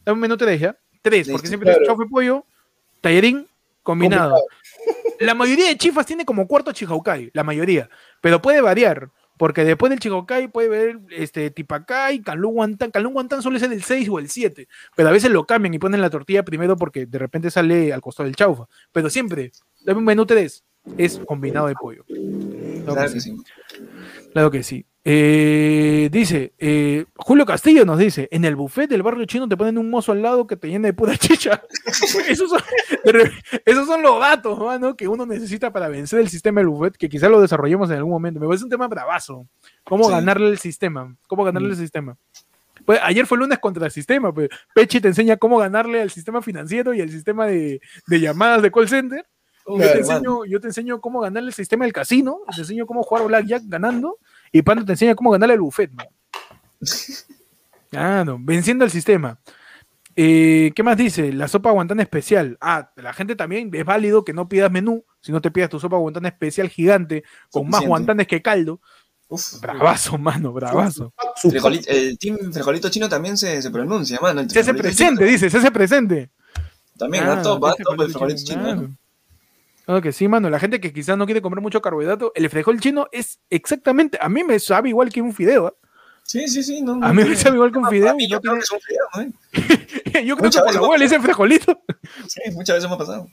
Dame 0.04 0.14
un 0.14 0.20
menú 0.20 0.36
3, 0.36 0.60
¿ya? 0.60 0.76
3, 1.02 1.28
porque 1.30 1.48
siempre 1.48 1.72
es 1.72 1.78
chofe 1.86 2.04
pollo, 2.06 2.44
tallerín, 3.00 3.46
combinado. 3.82 4.36
La 5.20 5.34
mayoría 5.34 5.68
de 5.68 5.76
chifas 5.76 6.06
tiene 6.06 6.24
como 6.24 6.48
cuarto 6.48 6.72
chihaukai, 6.72 7.30
la 7.32 7.44
mayoría, 7.44 7.88
pero 8.20 8.42
puede 8.42 8.60
variar. 8.60 9.10
Porque 9.36 9.64
después 9.64 9.88
del 9.88 10.00
Chihaukai 10.00 10.48
puede 10.48 10.68
ver 10.68 11.00
este, 11.08 11.50
Tipacay, 11.50 12.20
Calú 12.20 12.50
Guantán. 12.50 12.90
Calú 12.90 13.08
Guantán 13.08 13.40
suele 13.40 13.58
ser 13.58 13.72
el 13.72 13.82
6 13.82 14.10
o 14.10 14.18
el 14.18 14.28
7, 14.28 14.68
pero 14.94 15.08
a 15.08 15.12
veces 15.12 15.30
lo 15.30 15.46
cambian 15.46 15.72
y 15.72 15.78
ponen 15.78 16.02
la 16.02 16.10
tortilla 16.10 16.44
primero 16.44 16.76
porque 16.76 17.06
de 17.06 17.18
repente 17.18 17.50
sale 17.50 17.90
al 17.90 18.02
costado 18.02 18.26
del 18.26 18.36
chaufa. 18.36 18.66
Pero 18.92 19.08
siempre, 19.08 19.50
dame 19.82 20.00
un 20.00 20.04
menú 20.04 20.26
3 20.26 20.62
es 20.96 21.20
combinado 21.26 21.68
de 21.68 21.74
pollo. 21.74 22.04
Claro, 22.84 23.12
que, 23.12 23.20
sí. 23.20 23.36
Claro 24.32 24.50
que 24.50 24.62
sí. 24.62 24.86
Eh, 25.02 26.10
dice, 26.12 26.52
eh, 26.58 27.06
Julio 27.16 27.46
Castillo 27.46 27.86
nos 27.86 27.98
dice, 27.98 28.28
en 28.30 28.44
el 28.44 28.54
buffet 28.54 28.88
del 28.88 29.02
barrio 29.02 29.24
chino 29.24 29.48
te 29.48 29.56
ponen 29.56 29.78
un 29.78 29.88
mozo 29.88 30.12
al 30.12 30.20
lado 30.20 30.46
que 30.46 30.56
te 30.56 30.68
llena 30.68 30.88
de 30.88 30.92
pura 30.92 31.16
chicha. 31.16 31.62
esos, 32.28 32.50
son, 33.86 34.02
los 34.02 34.20
datos, 34.20 34.94
que 34.96 35.08
uno 35.08 35.24
necesita 35.24 35.72
para 35.72 35.88
vencer 35.88 36.20
el 36.20 36.28
sistema 36.28 36.60
del 36.60 36.68
buffet, 36.68 36.96
que 36.96 37.08
quizás 37.08 37.30
lo 37.30 37.40
desarrollemos 37.40 37.90
en 37.90 37.96
algún 37.96 38.12
momento. 38.12 38.40
Me 38.40 38.46
parece 38.46 38.64
un 38.64 38.70
tema 38.70 38.88
bravazo. 38.88 39.46
¿Cómo 39.84 40.08
ganarle 40.08 40.48
el 40.48 40.58
sistema? 40.58 41.16
¿Cómo 41.26 41.44
ganarle 41.44 41.68
el 41.68 41.76
mm. 41.76 41.80
sistema? 41.80 42.16
Pues, 42.84 43.00
ayer 43.02 43.26
fue 43.26 43.38
lunes 43.38 43.58
contra 43.58 43.86
el 43.86 43.92
sistema. 43.92 44.34
Pues. 44.34 44.50
Pechi 44.74 45.00
te 45.00 45.08
enseña 45.08 45.38
cómo 45.38 45.58
ganarle 45.58 46.02
al 46.02 46.10
sistema 46.10 46.42
financiero 46.42 46.92
y 46.92 47.00
al 47.00 47.10
sistema 47.10 47.46
de, 47.46 47.80
de 48.06 48.20
llamadas 48.20 48.60
de 48.60 48.70
call 48.70 48.88
center 48.88 49.24
yo, 50.46 50.60
te 50.60 50.68
enseño, 50.68 51.00
cómo 51.00 51.20
ganar 51.20 51.42
el 51.42 51.52
sistema 51.52 51.84
del 51.84 51.92
casino, 51.92 52.40
te 52.54 52.62
enseño 52.62 52.86
cómo 52.86 53.02
jugar 53.02 53.26
Blackjack 53.26 53.62
ganando, 53.66 54.18
y 54.52 54.62
Pando 54.62 54.84
te 54.84 54.92
enseña 54.92 55.14
cómo 55.14 55.30
ganar 55.30 55.50
el 55.50 55.60
buffet, 55.60 55.90
Ah, 57.92 58.22
no, 58.24 58.38
venciendo 58.40 58.84
el 58.84 58.90
sistema. 58.90 59.40
Eh, 60.14 60.70
¿Qué 60.76 60.82
más 60.82 60.96
dice? 60.96 61.32
La 61.32 61.48
sopa 61.48 61.72
guantán 61.72 61.98
especial. 61.98 62.56
Ah, 62.60 62.92
la 62.96 63.12
gente 63.12 63.34
también 63.34 63.70
es 63.72 63.84
válido 63.84 64.24
que 64.24 64.32
no 64.32 64.48
pidas 64.48 64.70
menú, 64.70 65.04
si 65.20 65.32
no 65.32 65.40
te 65.40 65.50
pidas 65.50 65.70
tu 65.70 65.80
sopa 65.80 65.96
guantán 65.96 66.26
especial 66.26 66.68
gigante, 66.68 67.24
con 67.50 67.68
más 67.68 67.84
guantanes 67.84 68.28
que 68.28 68.42
caldo. 68.42 68.80
bravazo, 69.60 70.18
mano, 70.18 70.52
bravazo. 70.52 71.12
el 71.88 72.18
team 72.18 72.52
frijolito 72.52 72.90
chino 72.90 73.08
también 73.08 73.36
se, 73.36 73.60
se 73.60 73.70
pronuncia, 73.70 74.20
mano. 74.20 74.48
Se 74.48 74.60
hace 74.60 74.74
presente, 74.74 75.24
dice, 75.24 75.50
se 75.50 75.58
hace 75.58 75.72
presente. 75.72 76.30
También, 76.96 77.24
ah, 77.24 77.42
top, 77.42 77.64
va 77.64 77.74
top 77.74 78.00
el 78.02 78.10
frijolito 78.10 78.42
chino 78.44 78.96
que 80.00 80.12
sí, 80.12 80.28
mano. 80.28 80.50
La 80.50 80.60
gente 80.60 80.80
que 80.80 80.92
quizás 80.92 81.16
no 81.16 81.24
quiere 81.24 81.42
comer 81.42 81.60
mucho 81.60 81.80
carbohidrato, 81.80 82.32
el 82.34 82.48
frijol 82.48 82.80
chino 82.80 83.08
es 83.12 83.40
exactamente. 83.50 84.18
A 84.20 84.28
mí 84.28 84.44
me 84.44 84.58
sabe 84.58 84.90
igual 84.90 85.10
que 85.10 85.22
un 85.22 85.32
fideo. 85.32 85.68
¿eh? 85.68 85.88
Sí, 86.24 86.46
sí, 86.46 86.62
sí. 86.62 86.82
No, 86.82 87.00
a 87.02 87.12
mí 87.12 87.24
me 87.24 87.34
sabe 87.34 87.56
igual 87.56 87.72
que 87.72 87.78
un 87.78 87.88
fideo. 87.88 88.14
yo, 88.28 88.40
creo 88.40 88.54
que 88.54 88.60
es 88.60 88.70
un 88.70 88.80
fideo, 88.80 89.32
¿eh? 90.14 90.24
yo 90.24 90.36
creo 90.36 90.50
que 90.50 90.58
por 90.60 90.74
la 90.74 90.82
hueá 90.82 90.98
le 90.98 91.04
dicen 91.06 91.22
frijolito. 91.22 91.82
Sí, 92.28 92.40
muchas 92.52 92.76
veces 92.76 92.88
me 92.88 92.94
ha 92.94 92.98
pasado. 92.98 93.26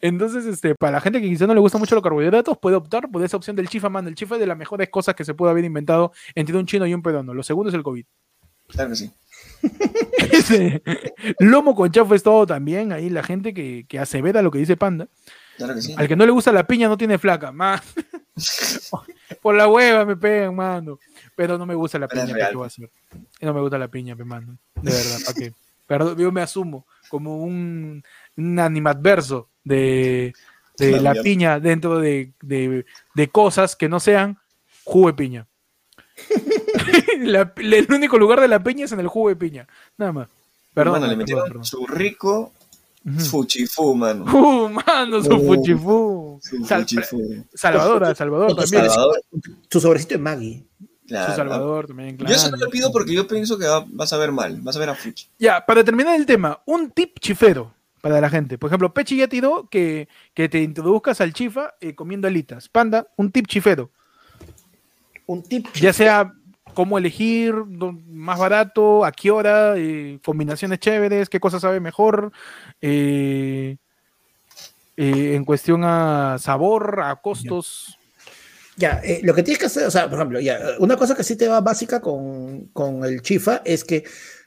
Entonces, 0.00 0.46
este, 0.46 0.74
para 0.74 0.92
la 0.92 1.00
gente 1.00 1.20
que 1.20 1.28
quizás 1.28 1.46
no 1.46 1.54
le 1.54 1.60
gusta 1.60 1.78
mucho 1.78 1.94
los 1.94 2.02
carbohidratos, 2.02 2.58
puede 2.58 2.76
optar 2.76 3.08
por 3.10 3.22
esa 3.22 3.36
opción 3.36 3.54
del 3.54 3.68
chifa, 3.68 3.88
mano. 3.88 4.08
El 4.08 4.16
chifa 4.16 4.34
es 4.34 4.40
de 4.40 4.46
las 4.46 4.58
mejores 4.58 4.88
cosas 4.88 5.14
que 5.14 5.24
se 5.24 5.34
puede 5.34 5.52
haber 5.52 5.64
inventado 5.64 6.12
entre 6.34 6.56
un 6.56 6.66
chino 6.66 6.86
y 6.86 6.94
un 6.94 7.02
peruano. 7.02 7.34
Lo 7.34 7.42
segundo 7.42 7.68
es 7.68 7.74
el 7.74 7.82
COVID. 7.82 8.04
Claro 8.68 8.90
que 8.90 8.96
sí. 8.96 9.12
lomo 11.38 11.74
con 11.74 11.92
chafo 11.92 12.14
es 12.14 12.22
todo 12.22 12.46
también. 12.46 12.92
Ahí 12.92 13.10
la 13.10 13.22
gente 13.22 13.54
que, 13.54 13.86
que 13.88 13.98
asevera 13.98 14.42
lo 14.42 14.50
que 14.50 14.58
dice 14.58 14.76
Panda. 14.76 15.08
Al 15.96 16.08
que 16.08 16.16
no 16.16 16.24
le 16.24 16.32
gusta 16.32 16.52
la 16.52 16.66
piña 16.66 16.88
no 16.88 16.96
tiene 16.96 17.18
flaca, 17.18 17.52
man. 17.52 17.80
Por 19.42 19.54
la 19.54 19.68
hueva 19.68 20.04
me 20.04 20.16
pegan, 20.16 20.54
mano. 20.54 20.98
Pero 21.36 21.58
no 21.58 21.66
me 21.66 21.74
gusta 21.74 21.98
la 21.98 22.08
piña, 22.08 22.26
¿qué 22.26 22.54
voy 22.54 22.64
a 22.64 22.66
hacer? 22.66 22.90
No 23.40 23.54
me 23.54 23.60
gusta 23.60 23.78
la 23.78 23.88
piña, 23.88 24.14
me 24.14 24.24
mano. 24.24 24.56
De 24.80 24.90
verdad, 24.90 25.18
¿para 25.24 25.38
qué? 25.38 25.52
Perdón, 25.86 26.16
yo 26.16 26.32
me 26.32 26.42
asumo 26.42 26.86
como 27.08 27.38
un, 27.38 28.02
un 28.36 28.58
animadverso 28.58 29.48
de, 29.64 30.32
de 30.78 31.00
la 31.00 31.14
piña 31.14 31.60
dentro 31.60 31.98
de, 31.98 32.32
de, 32.40 32.86
de, 33.14 33.28
cosas 33.28 33.76
que 33.76 33.88
no 33.88 34.00
sean 34.00 34.38
jugo 34.84 35.08
de 35.08 35.14
piña. 35.14 35.46
el 37.56 37.86
único 37.90 38.18
lugar 38.18 38.40
de 38.40 38.48
la 38.48 38.62
piña 38.62 38.84
es 38.86 38.92
en 38.92 39.00
el 39.00 39.08
jugo 39.08 39.28
de 39.28 39.36
piña. 39.36 39.66
Nada 39.98 40.12
más. 40.12 40.28
Perdón. 40.74 41.06
le 41.06 41.16
metieron 41.16 41.64
su 41.64 41.86
rico 41.86 42.52
Fuchifu, 43.30 43.94
mano. 43.94 44.24
Uh, 44.24 44.68
mano, 44.68 45.22
su 45.22 45.38
fuchifu. 45.40 46.40
Salvador, 47.54 48.14
Salvador 48.14 48.54
también. 48.54 48.90
Su 49.68 49.80
sobrecito 49.80 50.14
de 50.14 50.18
Maggie. 50.18 50.64
Su 51.06 51.14
Salvador 51.14 51.88
también, 51.88 52.16
claro. 52.16 52.30
Yo 52.32 52.36
eso 52.36 52.50
no 52.50 52.56
lo 52.56 52.70
pido 52.70 52.92
porque 52.92 53.12
yo 53.12 53.26
pienso 53.26 53.58
que 53.58 53.66
vas 53.88 54.12
a 54.12 54.16
ver 54.16 54.32
mal, 54.32 54.60
vas 54.62 54.76
a 54.76 54.78
ver 54.78 54.90
a 54.90 54.94
Fuchi. 54.94 55.28
Ya, 55.38 55.64
para 55.66 55.82
terminar 55.82 56.18
el 56.18 56.26
tema, 56.26 56.60
un 56.64 56.90
tip 56.90 57.18
chifero 57.18 57.74
para 58.02 58.20
la 58.20 58.28
gente. 58.28 58.58
Por 58.58 58.68
ejemplo, 58.68 58.92
Pechi 58.92 59.16
ya 59.16 59.28
tiró 59.28 59.68
que, 59.70 60.08
que 60.34 60.48
te 60.48 60.60
introduzcas 60.60 61.20
al 61.22 61.32
chifa 61.32 61.74
eh, 61.80 61.94
comiendo 61.94 62.28
alitas. 62.28 62.68
Panda, 62.68 63.06
un 63.16 63.30
tip 63.30 63.46
chifero. 63.46 63.90
Un 65.26 65.42
tip 65.42 65.66
chifero. 65.66 65.82
Ya 65.82 65.92
sea 65.92 66.34
cómo 66.74 66.98
elegir 66.98 67.54
más 67.54 68.38
barato, 68.38 69.04
a 69.04 69.12
qué 69.12 69.30
hora, 69.30 69.74
eh, 69.76 70.18
combinaciones 70.24 70.78
chéveres, 70.78 71.28
qué 71.28 71.40
cosa 71.40 71.60
sabe 71.60 71.80
mejor, 71.80 72.32
eh, 72.80 73.76
eh, 74.96 75.34
en 75.34 75.44
cuestión 75.44 75.82
a 75.84 76.36
sabor, 76.38 77.00
a 77.02 77.16
costos. 77.16 77.98
Ya, 78.76 79.02
lo 79.22 79.34
que 79.34 79.42
tienes 79.42 79.58
que 79.58 79.66
hacer, 79.66 79.86
o 79.86 79.90
sea, 79.90 80.08
por 80.08 80.18
ejemplo, 80.18 80.40
ya, 80.40 80.58
una 80.78 80.96
cosa 80.96 81.14
que 81.14 81.24
sí 81.24 81.36
te 81.36 81.48
va 81.48 81.60
básica 81.60 82.00
con, 82.00 82.70
el 83.04 83.20
chifa 83.22 83.62
es 83.64 83.84
que 83.84 84.04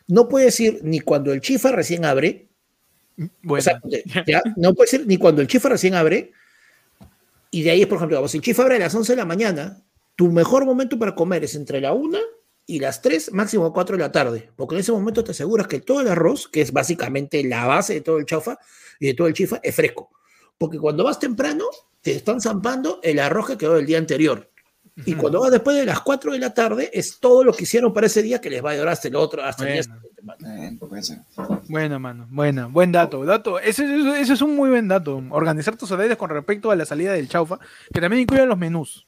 no 0.08 0.28
puedes 0.28 0.60
ir 0.60 0.80
ni 0.84 1.00
cuando 1.00 1.32
el 1.32 1.42
chifa 1.42 1.72
recién 1.72 2.06
abre, 2.06 2.48
o 3.48 3.62
sea, 3.62 3.80
ya, 4.28 4.42
no 4.56 4.74
puedes 4.74 4.94
ir 4.94 5.06
ni 5.06 5.18
cuando 5.18 5.42
el 5.42 5.48
chifa 5.48 5.70
recién 5.70 5.94
abre, 5.94 6.32
y 7.52 7.64
de 7.64 7.72
ahí, 7.72 7.86
por 7.86 7.98
ejemplo, 7.98 8.28
si 8.28 8.38
el 8.38 8.44
chifa 8.44 8.64
abre 8.64 8.76
a 8.76 8.80
las 8.80 8.96
11 8.96 9.14
de 9.14 9.18
la 9.18 9.26
mañana, 9.26 9.85
tu 10.16 10.32
mejor 10.32 10.66
momento 10.66 10.98
para 10.98 11.16
comer 11.16 11.44
es 11.44 11.56
entre 11.56 11.82
la 11.82 11.94
1 11.94 12.18
y 12.68 12.80
las 12.80 13.02
3, 13.02 13.34
máximo 13.34 13.72
4 13.72 13.98
de 13.98 14.04
la 14.04 14.12
tarde, 14.12 14.50
porque 14.56 14.76
en 14.76 14.82
ese 14.82 14.92
momento 14.92 15.24
te 15.24 15.32
aseguras 15.32 15.68
que 15.68 15.82
todo 15.82 16.02
el 16.02 16.08
arroz, 16.08 16.48
que 16.48 16.62
es 16.62 16.72
básicamente 16.72 17.44
la 17.44 17.66
base 17.66 17.96
de 17.96 18.02
todo 18.02 18.18
el 18.18 18.26
chaufa 18.26 18.58
y 19.00 19.08
de 19.08 19.14
todo 19.14 19.28
el 19.28 19.34
chifa, 19.34 19.60
es 19.62 19.76
fresco. 19.76 20.10
Porque 20.58 20.80
cuando 20.80 21.04
vas 21.04 21.20
temprano, 21.20 21.66
te 22.02 22.16
están 22.16 22.40
zampando 22.42 23.00
el 23.04 23.20
arroz 23.20 23.48
que 23.48 23.58
quedó 23.58 23.76
del 23.76 23.86
día 23.86 23.98
anterior. 23.98 24.50
Y 25.06 25.14
cuando 25.16 25.42
vas 25.42 25.52
después 25.52 25.76
de 25.76 25.86
las 25.86 26.00
4 26.00 26.32
de 26.32 26.40
la 26.40 26.54
tarde, 26.54 26.90
es 26.94 27.20
todo 27.20 27.44
lo 27.44 27.52
que 27.52 27.64
hicieron 27.64 27.94
para 27.94 28.08
ese 28.08 28.24
día 28.24 28.40
que 28.40 28.50
les 28.50 28.64
va 28.64 28.72
a 28.72 28.78
durar 28.78 28.94
hasta 28.94 29.10
el 29.10 29.16
otro, 29.18 29.44
hasta 29.44 29.66
bueno. 29.66 29.76
el 29.76 29.84
día 29.84 30.00
Bueno, 31.68 32.00
mano, 32.00 32.28
bueno, 32.30 32.70
buen 32.70 32.94
dato. 32.94 33.26
dato. 33.26 33.60
Ese, 33.60 33.84
ese, 34.22 34.34
es 34.34 34.42
un 34.42 34.56
muy 34.56 34.70
buen 34.70 34.88
dato. 34.88 35.22
Organizar 35.32 35.76
tus 35.76 35.92
horarios 35.92 36.18
con 36.18 36.30
respecto 36.30 36.72
a 36.72 36.78
la 36.78 36.86
salida 36.86 37.12
del 37.12 37.28
chaufa, 37.28 37.60
que 37.94 38.00
también 38.00 38.22
incluye 38.22 38.46
los 38.46 38.58
menús. 38.58 39.06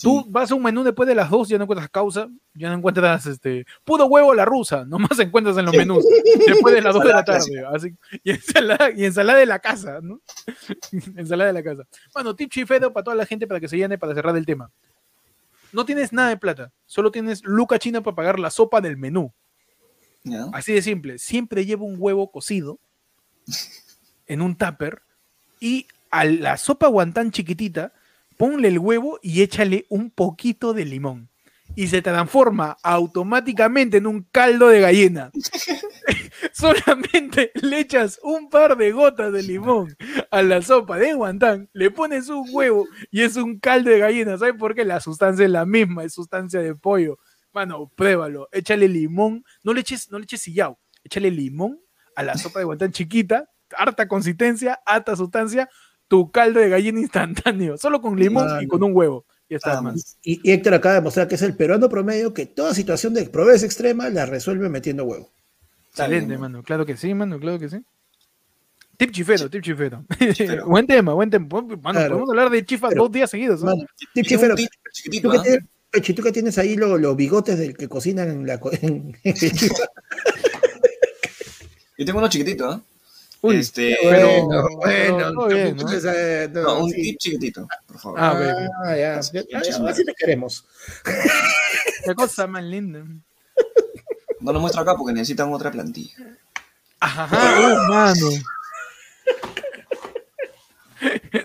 Tú 0.00 0.24
vas 0.28 0.50
a 0.50 0.54
un 0.54 0.62
menú 0.62 0.82
después 0.82 1.08
de 1.08 1.14
las 1.14 1.30
dos, 1.30 1.48
ya 1.48 1.58
no 1.58 1.64
encuentras 1.64 1.90
causa, 1.90 2.28
ya 2.54 2.68
no 2.70 2.76
encuentras 2.76 3.26
este 3.26 3.66
puro 3.84 4.06
huevo 4.06 4.32
a 4.32 4.34
la 4.34 4.44
rusa, 4.44 4.84
nomás 4.86 5.18
encuentras 5.18 5.56
en 5.58 5.66
los 5.66 5.74
menús 5.74 6.04
después 6.46 6.74
de 6.74 6.82
las 6.82 6.94
dos 6.94 7.04
de 7.04 7.12
la 7.12 7.24
tarde. 7.24 7.64
Así, 7.72 7.94
y, 8.24 8.30
ensalada, 8.30 8.90
y 8.90 9.04
ensalada 9.04 9.38
de 9.38 9.46
la 9.46 9.58
casa, 9.58 10.00
¿no? 10.02 10.20
ensalada 11.16 11.52
de 11.52 11.54
la 11.54 11.62
casa. 11.62 11.84
Bueno, 12.14 12.34
tip 12.34 12.50
chifedo 12.50 12.92
para 12.92 13.04
toda 13.04 13.16
la 13.16 13.26
gente 13.26 13.46
para 13.46 13.60
que 13.60 13.68
se 13.68 13.76
llene 13.76 13.98
para 13.98 14.14
cerrar 14.14 14.36
el 14.36 14.46
tema. 14.46 14.70
No 15.72 15.84
tienes 15.84 16.12
nada 16.12 16.30
de 16.30 16.36
plata, 16.36 16.72
solo 16.86 17.10
tienes 17.10 17.42
luca 17.44 17.78
china 17.78 18.02
para 18.02 18.16
pagar 18.16 18.38
la 18.38 18.50
sopa 18.50 18.80
del 18.80 18.96
menú. 18.96 19.32
Así 20.52 20.72
de 20.72 20.82
simple. 20.82 21.18
Siempre 21.18 21.64
lleva 21.64 21.84
un 21.84 21.96
huevo 21.98 22.30
cocido 22.30 22.78
en 24.26 24.40
un 24.40 24.56
tupper 24.56 25.02
y 25.60 25.86
a 26.10 26.24
la 26.24 26.56
sopa 26.56 26.86
guantán 26.86 27.30
chiquitita 27.30 27.92
ponle 28.42 28.66
el 28.66 28.80
huevo 28.80 29.20
y 29.22 29.42
échale 29.42 29.86
un 29.88 30.10
poquito 30.10 30.74
de 30.74 30.84
limón. 30.84 31.30
Y 31.76 31.86
se 31.86 32.02
transforma 32.02 32.76
automáticamente 32.82 33.98
en 33.98 34.08
un 34.08 34.26
caldo 34.32 34.66
de 34.66 34.80
gallina. 34.80 35.30
Solamente 36.52 37.52
le 37.54 37.78
echas 37.78 38.18
un 38.20 38.50
par 38.50 38.76
de 38.76 38.90
gotas 38.90 39.32
de 39.32 39.44
limón 39.44 39.96
a 40.32 40.42
la 40.42 40.60
sopa 40.60 40.98
de 40.98 41.14
guantán, 41.14 41.70
le 41.72 41.92
pones 41.92 42.30
un 42.30 42.44
huevo 42.50 42.88
y 43.12 43.22
es 43.22 43.36
un 43.36 43.60
caldo 43.60 43.90
de 43.90 44.00
gallina. 44.00 44.36
¿Sabes 44.36 44.56
por 44.58 44.74
qué? 44.74 44.84
La 44.84 44.98
sustancia 44.98 45.44
es 45.44 45.50
la 45.52 45.64
misma, 45.64 46.02
es 46.02 46.12
sustancia 46.12 46.60
de 46.60 46.74
pollo. 46.74 47.20
Mano, 47.52 47.92
pruébalo. 47.94 48.48
Échale 48.50 48.88
limón. 48.88 49.44
No 49.62 49.72
le 49.72 49.82
eches, 49.82 50.10
no 50.10 50.18
le 50.18 50.24
eches 50.24 50.40
sillao. 50.40 50.80
Échale 51.04 51.30
limón 51.30 51.78
a 52.16 52.24
la 52.24 52.36
sopa 52.36 52.58
de 52.58 52.64
guantán 52.64 52.90
chiquita, 52.90 53.48
harta 53.78 54.08
consistencia, 54.08 54.80
harta 54.84 55.14
sustancia, 55.14 55.68
tu 56.12 56.30
caldo 56.30 56.60
de 56.60 56.68
gallina 56.68 57.00
instantáneo, 57.00 57.78
solo 57.78 58.02
con 58.02 58.20
limón 58.20 58.62
y 58.62 58.66
con 58.66 58.82
un 58.82 58.94
huevo. 58.94 59.24
Y, 59.48 59.54
está 59.54 59.80
más. 59.80 60.18
Y, 60.22 60.42
Héctor 60.50 60.74
acaba 60.74 60.96
de 60.96 61.00
mostrar 61.00 61.26
que 61.26 61.36
es 61.36 61.42
el 61.42 61.56
peruano 61.56 61.88
promedio 61.88 62.34
que 62.34 62.44
toda 62.44 62.74
situación 62.74 63.14
de 63.14 63.24
pobreza 63.30 63.64
extrema 63.64 64.10
la 64.10 64.26
resuelve 64.26 64.68
metiendo 64.68 65.04
huevo. 65.04 65.30
Excelente, 65.88 66.36
mano. 66.36 66.62
Claro 66.62 66.84
que 66.84 66.98
sí, 66.98 67.14
mano, 67.14 67.40
claro 67.40 67.58
que 67.58 67.70
sí. 67.70 67.78
Tip 68.98 69.10
chifero, 69.10 69.48
tip 69.48 69.62
chifero. 69.62 70.04
buen 70.66 70.86
tema, 70.86 71.14
buen 71.14 71.30
tema. 71.30 71.46
Mano, 71.80 72.00
podemos 72.08 72.28
hablar 72.28 72.50
de 72.50 72.62
chifas 72.62 72.94
dos 72.94 73.10
días 73.10 73.30
seguidos. 73.30 73.64
tip 74.12 74.26
chifero. 74.26 74.54
¿Tú, 74.54 74.64
que 75.30 75.38
tienes, 75.38 76.14
tú 76.14 76.22
que 76.22 76.32
tienes 76.32 76.58
ahí 76.58 76.76
los, 76.76 77.16
bigotes 77.16 77.58
del 77.58 77.74
que 77.74 77.88
cocinan 77.88 78.28
en 78.28 78.46
la 78.46 78.60
en, 78.82 79.16
Yo 81.96 82.04
tengo 82.04 82.18
uno 82.18 82.28
chiquitito, 82.28 82.70
¿eh? 82.70 82.80
Uy, 83.44 83.56
este, 83.56 83.98
bueno, 84.04 84.68
bueno, 84.76 85.32
no, 85.32 86.84
un 86.84 86.92
tip 86.92 87.18
chiquitito, 87.18 87.66
por 87.88 87.98
favor. 87.98 88.20
Ah, 88.20 88.68
ah 88.84 88.96
ya, 88.96 89.18
así 89.18 89.32
te 89.42 90.14
queremos. 90.16 90.64
Qué 92.04 92.14
cosa 92.14 92.46
más 92.46 92.62
linda. 92.62 93.04
No 94.38 94.52
lo 94.52 94.60
muestro 94.60 94.82
acá 94.82 94.94
porque 94.96 95.12
necesitan 95.12 95.52
otra 95.52 95.72
plantilla. 95.72 96.14
Ajá, 97.00 97.88
mano. 97.88 98.28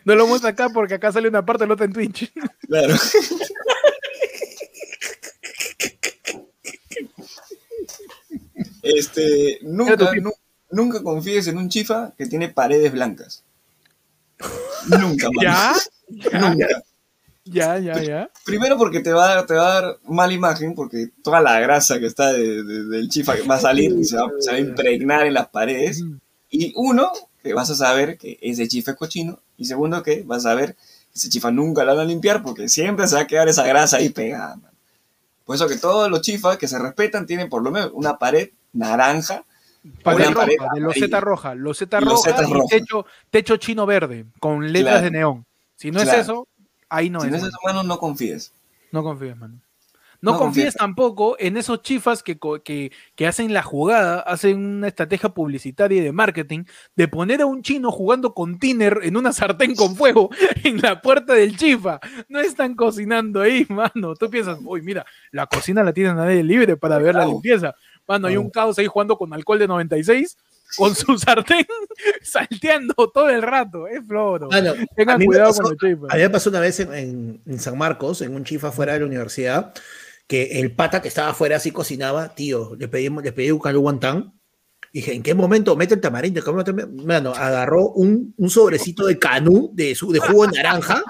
No 0.05 0.13
lo 0.13 0.27
muestro 0.27 0.49
acá 0.49 0.69
porque 0.69 0.93
acá 0.93 1.11
sale 1.11 1.29
una 1.29 1.43
parte, 1.43 1.65
la 1.65 1.73
otra 1.73 1.87
en 1.87 1.93
Twitch. 1.93 2.31
Claro. 2.67 2.93
Este, 8.83 9.59
nunca, 9.63 9.97
nunca 9.97 10.37
nunca 10.71 11.01
confíes 11.01 11.47
en 11.47 11.57
un 11.57 11.69
chifa 11.69 12.13
que 12.17 12.25
tiene 12.25 12.49
paredes 12.49 12.91
blancas. 12.91 13.43
nunca, 14.87 15.29
¿Ya? 15.41 15.73
¿Ya? 16.09 16.83
Ya, 17.49 17.79
ya, 17.79 18.29
Primero 18.45 18.77
porque 18.77 18.99
te 18.99 19.13
va, 19.13 19.31
a 19.31 19.35
dar, 19.35 19.45
te 19.45 19.53
va 19.53 19.77
a 19.77 19.81
dar 19.81 19.97
mala 20.05 20.33
imagen, 20.33 20.75
porque 20.75 21.09
toda 21.23 21.39
la 21.41 21.59
grasa 21.59 21.99
que 21.99 22.05
está 22.05 22.33
del 22.33 23.07
chifa 23.09 23.35
va 23.49 23.55
a 23.55 23.59
salir 23.59 23.95
y 23.97 24.03
se 24.03 24.17
va, 24.17 24.29
a 24.51 24.59
impregnar 24.59 25.25
en 25.25 25.33
las 25.33 25.47
paredes. 25.47 26.03
Y 26.49 26.73
uno, 26.75 27.09
que 27.41 27.53
vas 27.53 27.69
a 27.69 27.75
saber 27.75 28.17
que 28.17 28.37
ese 28.41 28.67
chifa 28.67 28.91
es 28.91 28.97
cochino. 28.97 29.39
Y 29.57 29.65
segundo, 29.65 30.03
que 30.03 30.23
vas 30.23 30.39
a 30.39 30.49
saber 30.49 30.75
que 30.75 31.15
ese 31.15 31.29
chifa 31.29 31.49
nunca 31.51 31.85
lo 31.85 31.95
van 31.95 32.05
a 32.05 32.09
limpiar 32.09 32.43
porque 32.43 32.67
siempre 32.67 33.07
se 33.07 33.15
va 33.15 33.21
a 33.21 33.27
quedar 33.27 33.47
esa 33.47 33.65
grasa 33.65 33.97
ahí 33.97 34.09
pegada. 34.09 34.59
Por 35.45 35.55
eso 35.55 35.67
que 35.67 35.77
todos 35.77 36.11
los 36.11 36.21
chifas 36.21 36.57
que 36.57 36.67
se 36.67 36.77
respetan 36.77 37.25
tienen 37.25 37.47
por 37.47 37.63
lo 37.63 37.71
menos 37.71 37.91
una 37.93 38.17
pared 38.17 38.49
naranja 38.73 39.45
Pared 40.03 40.31
roja, 40.31 40.45
de 40.73 40.79
loseta 40.79 41.19
roja, 41.19 41.55
loseta 41.55 41.99
roja 41.99 42.31
y 42.31 42.67
techo, 42.67 43.05
techo, 43.29 43.57
chino 43.57 43.85
verde 43.85 44.25
con 44.39 44.71
letras 44.71 45.01
de 45.01 45.11
neón. 45.11 45.45
Si 45.75 45.91
no 45.91 46.01
es 46.01 46.11
eso, 46.11 46.47
ahí 46.89 47.09
no 47.09 47.19
es. 47.19 47.25
Si 47.25 47.31
no 47.31 47.37
es 47.37 47.43
eso, 47.43 47.57
mano, 47.63 47.83
no 47.83 47.97
confíes. 47.97 48.53
No 48.91 49.03
confíes, 49.03 49.37
mano. 49.37 49.59
No, 50.19 50.37
confíes, 50.37 50.73
tampoco 50.73 51.35
en 51.39 51.57
esos 51.57 51.83
chifas 51.83 52.23
que, 52.23 52.39
que, 52.63 52.91
que, 53.15 53.27
hacen 53.27 53.53
la 53.53 53.61
jugada, 53.61 54.21
hacen 54.21 54.57
una 54.57 54.87
estrategia 54.87 55.29
publicitaria 55.29 56.01
y 56.01 56.03
de 56.03 56.11
marketing 56.11 56.63
de 56.95 57.07
poner 57.07 57.41
a 57.41 57.45
un 57.45 57.61
chino 57.61 57.91
jugando 57.91 58.33
con 58.33 58.57
tiner 58.57 58.99
en 59.03 59.15
una 59.15 59.31
sartén 59.31 59.75
con 59.75 59.95
fuego 59.95 60.29
en 60.63 60.81
la 60.81 61.01
puerta 61.01 61.33
del 61.33 61.55
chifa. 61.55 61.99
No 62.29 62.39
están 62.39 62.73
cocinando 62.73 63.41
ahí, 63.41 63.65
mano. 63.69 64.15
Tú 64.15 64.29
piensas, 64.29 64.57
uy, 64.63 64.81
mira, 64.81 65.05
la 65.31 65.45
cocina 65.45 65.83
la 65.83 65.93
tienen 65.93 66.15
nadie 66.15 66.43
libre 66.43 66.77
para 66.77 66.97
ver 66.97 67.13
la 67.13 67.25
limpieza. 67.25 67.75
Mano, 68.07 68.27
hay 68.27 68.37
un 68.37 68.49
caos 68.49 68.77
ahí 68.77 68.87
jugando 68.87 69.17
con 69.17 69.33
alcohol 69.33 69.59
de 69.59 69.67
96 69.67 70.37
con 70.75 70.93
su 70.95 71.17
sartén 71.17 71.65
salteando 72.21 72.93
todo 73.13 73.29
el 73.29 73.41
rato. 73.41 73.87
Es 73.87 74.01
floro. 74.05 74.49
Tengan 74.95 75.23
cuidado 75.23 75.53
con 75.53 75.71
los 75.71 75.77
chifas. 75.77 76.11
A 76.11 76.15
mí 76.15 76.21
me 76.21 76.29
pasó 76.29 76.49
una 76.49 76.59
vez 76.59 76.79
en, 76.79 77.41
San 77.59 77.77
Marcos, 77.77 78.21
en 78.21 78.35
un 78.35 78.43
chifa 78.43 78.71
fuera 78.71 78.93
de 78.93 78.99
la 78.99 79.05
universidad, 79.05 79.73
que 80.27 80.59
el 80.59 80.71
pata 80.71 81.01
que 81.01 81.07
estaba 81.07 81.29
afuera 81.29 81.57
así 81.57 81.71
cocinaba, 81.71 82.35
tío, 82.35 82.75
le 82.77 82.87
pedí, 82.87 83.09
le 83.09 83.31
pedí 83.31 83.51
un 83.51 83.59
caldo 83.59 83.79
guantán. 83.79 84.33
Dije, 84.93 85.13
¿en 85.13 85.21
qué 85.21 85.33
momento 85.33 85.75
mete 85.75 85.95
el 85.95 86.01
tamarindo? 86.01 86.41
Mano, 87.03 87.33
agarró 87.33 87.89
un, 87.89 88.33
un 88.37 88.49
sobrecito 88.49 89.05
de 89.05 89.19
canú 89.19 89.71
de, 89.73 89.93
su, 89.95 90.11
de 90.11 90.19
jugo 90.19 90.47
de 90.47 90.57
naranja 90.57 91.03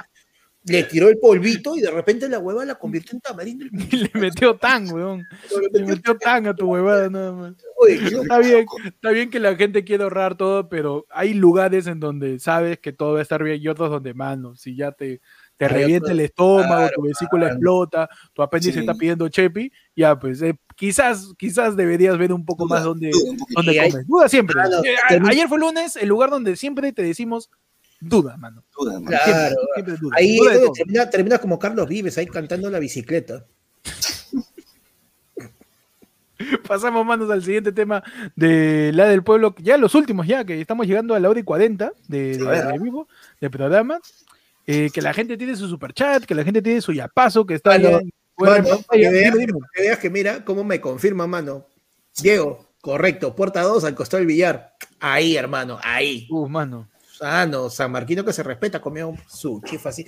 le 0.68 0.84
tiró 0.84 1.10
el 1.10 1.18
polvito 1.18 1.76
y 1.76 1.82
de 1.82 1.92
repente 1.92 2.30
la 2.30 2.40
hueva 2.40 2.66
la 2.66 2.76
convirtió 2.76 3.16
en 3.16 3.22
tamarindo. 3.22 3.66
Y 3.92 3.98
le 3.98 4.12
metió 4.14 4.56
tan, 4.56 4.92
weón. 4.92 5.26
Le 5.72 5.86
metió 5.86 6.18
tan 6.18 6.48
a 6.48 6.56
tu 6.56 6.68
huevada 6.68 7.10
nada 7.10 7.32
más. 7.32 7.54
está, 7.88 8.40
bien, 8.40 8.66
está 8.86 9.12
bien 9.12 9.30
que 9.30 9.40
la 9.40 9.56
gente 9.56 9.84
quiere 9.84 10.04
ahorrar 10.04 10.36
todo, 10.36 10.70
pero 10.70 11.06
hay 11.10 11.34
lugares 11.34 11.88
en 11.88 12.00
donde 12.00 12.40
sabes 12.40 12.80
que 12.80 12.92
todo 12.92 13.14
va 13.14 13.20
a 13.20 13.22
estar 13.22 13.44
bien 13.44 13.62
y 13.62 13.68
otros 13.68 13.90
donde, 13.90 14.14
mano, 14.14 14.56
si 14.56 14.76
ya 14.76 14.92
te, 14.92 15.22
te 15.58 15.68
revienta 15.68 16.12
el 16.12 16.20
estómago, 16.20 16.90
tu 16.94 17.02
vesícula 17.04 17.48
explota, 17.48 18.10
tu 18.34 18.42
apéndice 18.42 18.80
está 18.80 18.94
pidiendo 18.94 19.28
chepi, 19.28 19.72
ya 19.96 20.18
pues 20.18 20.42
eh, 20.42 20.56
quizás, 20.76 21.34
quizás 21.38 21.76
deberías 21.76 22.18
ver 22.18 22.32
un 22.32 22.46
poco 22.46 22.68
más 22.68 22.84
donde, 22.84 23.12
donde 23.56 23.76
comes. 23.76 24.08
Duda 24.08 24.30
siempre. 24.30 24.62
Eh, 25.10 25.20
ayer 25.26 25.48
fue 25.48 25.60
lunes, 25.60 25.96
el 25.96 26.10
lugar 26.10 26.30
donde 26.30 26.56
siempre 26.56 26.94
te 26.94 27.02
decimos 27.02 27.50
duda, 28.00 28.38
mano. 28.38 28.64
Duda, 28.78 29.02
Claro. 29.06 29.56
Ahí 30.14 30.40
termina, 31.12 31.38
como 31.38 31.60
Carlos 31.60 31.88
Vives, 31.88 32.18
ahí 32.18 32.28
cantando 32.28 32.70
la 32.70 32.80
bicicleta. 32.80 33.46
Pasamos, 36.68 37.06
manos, 37.06 37.32
al 37.32 37.44
siguiente 37.44 37.72
tema 37.72 38.04
de 38.36 38.92
la 38.94 39.08
del 39.08 39.24
pueblo, 39.24 39.56
ya 39.58 39.78
los 39.78 39.96
últimos, 39.96 40.28
ya 40.28 40.46
que 40.46 40.62
estamos 40.62 40.86
llegando 40.86 41.16
a 41.16 41.20
la 41.20 41.30
hora 41.30 41.40
y 41.40 41.44
40 41.44 41.94
de, 42.08 42.38
de, 42.38 42.80
vivo, 42.80 43.08
de 43.42 43.50
programa. 43.50 44.00
Eh, 44.70 44.90
que 44.94 45.02
la 45.02 45.14
gente 45.14 45.38
tiene 45.38 45.56
su 45.56 45.68
super 45.68 45.94
chat, 45.94 46.26
que 46.26 46.36
la 46.36 46.44
gente 46.44 46.62
tiene 46.62 46.82
su 46.82 46.92
yapazo, 46.92 47.46
que 47.46 47.54
está 47.54 47.78
bueno, 48.38 48.80
que, 48.92 49.10
veas, 49.76 49.98
que, 49.98 50.12
mira 50.12 50.46
cómo 50.46 50.64
me 50.64 50.80
confirma, 50.80 51.26
mano. 51.26 51.66
Diego, 52.22 52.68
correcto, 52.82 53.36
puerta 53.36 53.64
2 53.64 53.84
al 53.84 53.96
costado 53.96 54.20
del 54.20 54.28
billar. 54.28 54.76
Ahí, 55.00 55.36
hermano, 55.36 55.80
ahí. 55.82 56.28
Uh, 56.30 56.48
mano. 56.48 56.88
Ah, 57.22 57.46
no, 57.46 57.70
San 57.70 57.92
Marquino 57.92 58.24
que 58.24 58.34
se 58.34 58.44
respeta, 58.44 58.82
comió 58.82 59.14
su 59.28 59.62
chifa 59.66 59.90
así. 59.90 60.06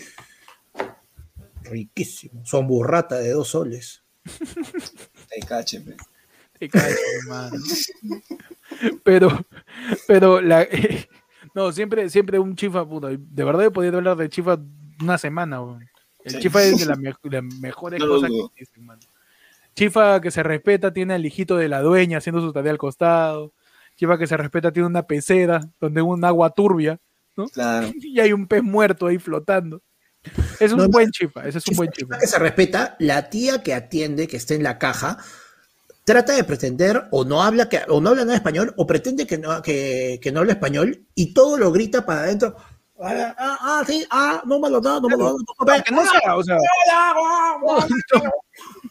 Riquísimo. 1.63 2.45
Son 2.45 2.67
burrata 2.67 3.15
de 3.15 3.31
dos 3.31 3.49
soles. 3.49 4.03
Te 5.29 5.39
cache, 5.47 5.83
Te 6.57 6.69
cache, 6.69 6.95
hermano. 7.21 7.57
Pero, 9.03 9.45
pero 10.07 10.41
la. 10.41 10.67
no, 11.55 11.71
siempre, 11.71 12.09
siempre 12.09 12.39
un 12.39 12.55
chifa, 12.55 12.87
puta. 12.87 13.09
De 13.09 13.43
verdad 13.43 13.65
he 13.65 13.71
podido 13.71 13.97
hablar 13.97 14.17
de 14.17 14.29
chifa 14.29 14.59
una 15.01 15.17
semana, 15.17 15.61
El 16.23 16.39
chifa 16.39 16.63
es 16.63 16.79
de 16.79 16.85
las 16.85 16.99
mejores 17.59 18.03
cosas 18.03 18.29
que 18.29 18.61
existen, 18.61 18.85
mano. 18.85 19.01
Chifa 19.75 20.19
que 20.19 20.31
se 20.31 20.43
respeta 20.43 20.91
tiene 20.91 21.13
al 21.13 21.25
hijito 21.25 21.55
de 21.55 21.69
la 21.69 21.81
dueña 21.81 22.17
haciendo 22.17 22.41
su 22.41 22.51
tarea 22.51 22.71
al 22.71 22.77
costado. 22.77 23.53
Chifa 23.99 24.17
que 24.17 24.27
se 24.27 24.37
respeta 24.37 24.71
tiene 24.71 24.87
una 24.87 25.05
pecera 25.05 25.59
donde 25.77 25.99
hay 25.99 26.07
un 26.07 26.23
agua 26.23 26.51
turbia, 26.51 27.01
¿no? 27.35 27.49
Claro. 27.49 27.91
Y 27.95 28.17
hay 28.21 28.31
un 28.31 28.47
pez 28.47 28.63
muerto 28.63 29.07
ahí 29.07 29.17
flotando. 29.17 29.81
Es 30.57 30.71
un 30.71 30.89
buen 30.89 31.11
chifa, 31.11 31.45
ese 31.45 31.57
es 31.57 31.67
un 31.67 31.75
buen 31.75 31.91
chifa. 31.91 32.17
que 32.17 32.25
se 32.25 32.39
respeta, 32.39 32.95
la 32.99 33.29
tía 33.29 33.61
que 33.61 33.73
atiende, 33.73 34.29
que 34.29 34.37
está 34.37 34.53
en 34.53 34.63
la 34.63 34.77
caja, 34.77 35.17
trata 36.05 36.31
de 36.31 36.45
pretender 36.45 37.09
o 37.11 37.25
no 37.25 37.43
habla, 37.43 37.67
o 37.89 37.99
no 37.99 38.11
habla 38.11 38.23
nada 38.23 38.37
español 38.37 38.73
o 38.77 38.87
pretende 38.87 39.27
que 39.27 39.37
no, 39.37 39.61
que, 39.61 40.21
no 40.31 40.39
habla 40.39 40.53
español 40.53 41.05
y 41.13 41.33
todo 41.33 41.57
lo 41.57 41.69
grita 41.73 42.05
para 42.05 42.21
adentro. 42.21 42.55
Ah, 43.01 43.35
ah, 43.37 43.57
ah, 43.61 43.83
sí, 43.85 44.05
ah, 44.11 44.41
no 44.45 44.61
me 44.61 44.69
lo 44.69 44.79
da, 44.79 45.01
no 45.01 45.09
me 45.09 45.17
lo 45.17 45.35
da. 45.65 45.83
Que 45.83 45.91
no 45.93 46.05
sea, 46.05 46.37
o 46.37 46.43
sea. 46.43 46.57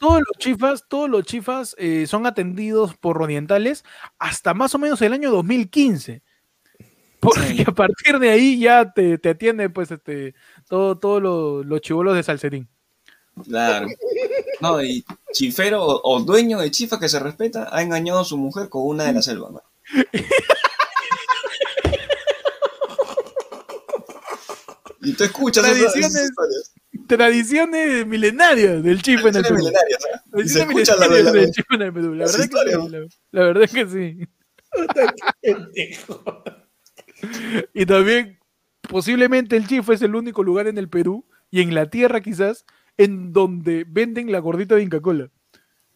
Todos 0.01 0.21
los 0.21 0.39
chifas, 0.39 0.85
todos 0.89 1.09
los 1.09 1.25
chifas 1.25 1.75
eh, 1.79 2.07
son 2.07 2.27
atendidos 2.27 2.97
por 2.97 3.23
orientales 3.23 3.85
hasta 4.19 4.55
más 4.55 4.75
o 4.75 4.79
menos 4.79 5.01
el 5.03 5.13
año 5.13 5.31
2015. 5.31 6.23
Porque 7.21 7.65
a 7.67 7.73
partir 7.73 8.19
de 8.19 8.31
ahí 8.31 8.61
ya 8.61 8.93
te, 8.93 9.19
te 9.19 9.31
atiende 9.31 9.69
pues 9.71 9.91
este 9.91 10.35
todo, 10.69 10.99
todos 10.99 11.23
los, 11.23 11.67
los 11.67 11.81
chivolos 11.81 12.15
de 12.15 12.23
Salcerín. 12.23 12.69
Claro. 13.45 13.89
No, 14.61 14.83
y 14.83 15.05
chifero 15.33 15.85
o, 15.85 16.21
dueño 16.21 16.59
de 16.59 16.71
chifa 16.71 16.99
que 16.99 17.09
se 17.09 17.19
respeta 17.19 17.69
ha 17.71 17.83
engañado 17.83 18.21
a 18.21 18.25
su 18.25 18.37
mujer 18.37 18.69
con 18.69 18.87
una 18.87 19.05
de 19.05 19.13
la 19.13 19.23
selva. 19.23 19.51
¿no? 19.51 19.63
y 25.03 25.13
tú 25.15 25.25
escuchas 25.25 25.65
tradiciones, 25.65 26.15
esas 26.15 26.73
tradiciones 27.09 28.07
milenarias 28.07 28.81
del 28.83 29.03
chifa 29.03 29.31
en 29.31 29.37
el 29.37 29.43
Perú. 29.43 29.71
Tradiciones 30.31 30.69
milenarias 30.69 31.33
del 31.33 31.51
chifa 31.51 31.75
en 31.75 31.83
el 31.83 31.93
Perú. 31.93 32.15
La 32.15 32.27
verdad, 32.27 32.49
que 32.49 32.57
sí, 32.69 33.09
la, 33.33 33.43
verdad 33.43 33.65
es 33.65 33.73
que 33.73 33.89
sí. 33.89 34.29
y 37.75 37.87
también, 37.87 38.39
posiblemente 38.89 39.57
el 39.57 39.67
chifa 39.67 39.95
es 39.95 40.03
el 40.03 40.15
único 40.15 40.45
lugar 40.45 40.69
en 40.69 40.79
el 40.79 40.89
Perú 40.89 41.27
y 41.51 41.63
en 41.63 41.75
la 41.75 41.91
tierra 41.91 42.21
quizás 42.21 42.65
en 42.97 43.33
donde 43.33 43.85
venden 43.89 44.31
la 44.31 44.39
gordita 44.41 44.75
de 44.75 44.83
Inca 44.83 45.01
Cola. 45.01 45.31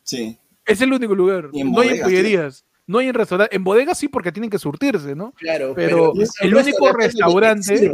Sí. 0.02 0.38
Es 0.64 0.80
el 0.80 0.92
único 0.92 1.14
lugar. 1.14 1.50
No 1.52 1.80
hay 1.80 1.90
en 1.90 2.02
pollerías, 2.02 2.64
no 2.86 2.98
hay 2.98 3.08
en 3.08 3.14
restaurantes. 3.14 3.56
En 3.56 3.64
bodegas 3.64 3.98
sí, 3.98 4.08
porque 4.08 4.32
tienen 4.32 4.50
que 4.50 4.58
surtirse, 4.58 5.14
¿no? 5.14 5.32
Claro, 5.32 5.72
pero, 5.74 6.12
el 6.40 6.54
único 6.54 6.92
restaurante 6.92 7.90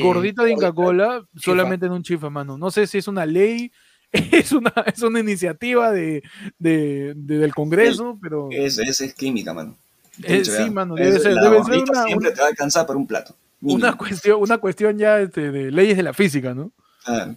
gordita 0.00 0.44
de 0.44 0.52
Inca 0.52 0.72
Cola 0.72 1.24
solamente 1.36 1.86
en 1.86 1.92
un 1.92 2.02
chifa, 2.02 2.30
mano. 2.30 2.58
No 2.58 2.70
sé 2.70 2.86
si 2.86 2.98
es 2.98 3.08
una 3.08 3.26
ley, 3.26 3.72
es 4.12 4.52
una, 4.52 4.72
es 4.86 5.02
una 5.02 5.20
iniciativa 5.20 5.92
de, 5.92 6.22
del 6.58 7.54
Congreso, 7.54 8.18
pero. 8.20 8.48
Es, 8.50 8.78
es, 8.78 9.14
química, 9.14 9.52
mano. 9.52 9.76
sí, 10.18 10.70
mano, 10.70 10.94
debe 10.94 11.18
ser, 11.18 11.34
debe 11.34 11.62
ser 11.64 11.78
una, 11.78 12.04
siempre 12.04 12.30
te 12.32 12.40
va 12.40 12.46
a 12.46 12.50
alcanzar 12.50 12.86
por 12.86 12.96
un 12.96 13.06
plato. 13.06 13.36
Una 13.60 13.96
cuestión, 13.96 14.40
una 14.40 14.58
cuestión 14.58 14.98
ya 14.98 15.20
este, 15.20 15.50
de 15.50 15.70
leyes 15.70 15.96
de 15.96 16.02
la 16.02 16.12
física, 16.12 16.54
¿no? 16.54 16.72
Ah. 17.06 17.34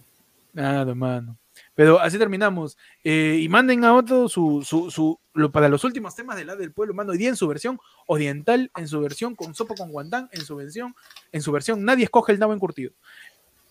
Nada, 0.52 0.94
mano. 0.94 1.36
Pero 1.74 2.00
así 2.00 2.18
terminamos. 2.18 2.76
Eh, 3.04 3.38
y 3.40 3.48
manden 3.48 3.84
a 3.84 3.94
otro 3.94 4.28
su, 4.28 4.62
su, 4.64 4.90
su 4.90 5.18
lo, 5.32 5.52
para 5.52 5.68
los 5.68 5.84
últimos 5.84 6.14
temas 6.14 6.36
del 6.36 6.48
lado 6.48 6.60
del 6.60 6.72
pueblo, 6.72 6.94
mano. 6.94 7.12
Hoy 7.12 7.18
día 7.18 7.28
en 7.28 7.36
su 7.36 7.46
versión 7.46 7.78
oriental, 8.06 8.70
en 8.76 8.88
su 8.88 9.00
versión 9.00 9.34
con 9.36 9.54
sopa 9.54 9.74
con 9.74 9.90
guantán, 9.90 10.28
en 10.32 10.42
su 10.42 10.56
versión, 10.56 10.94
en 11.32 11.42
su 11.42 11.52
versión, 11.52 11.84
nadie 11.84 12.04
escoge 12.04 12.32
el 12.32 12.38
nabo 12.38 12.52
encurtido. 12.52 12.92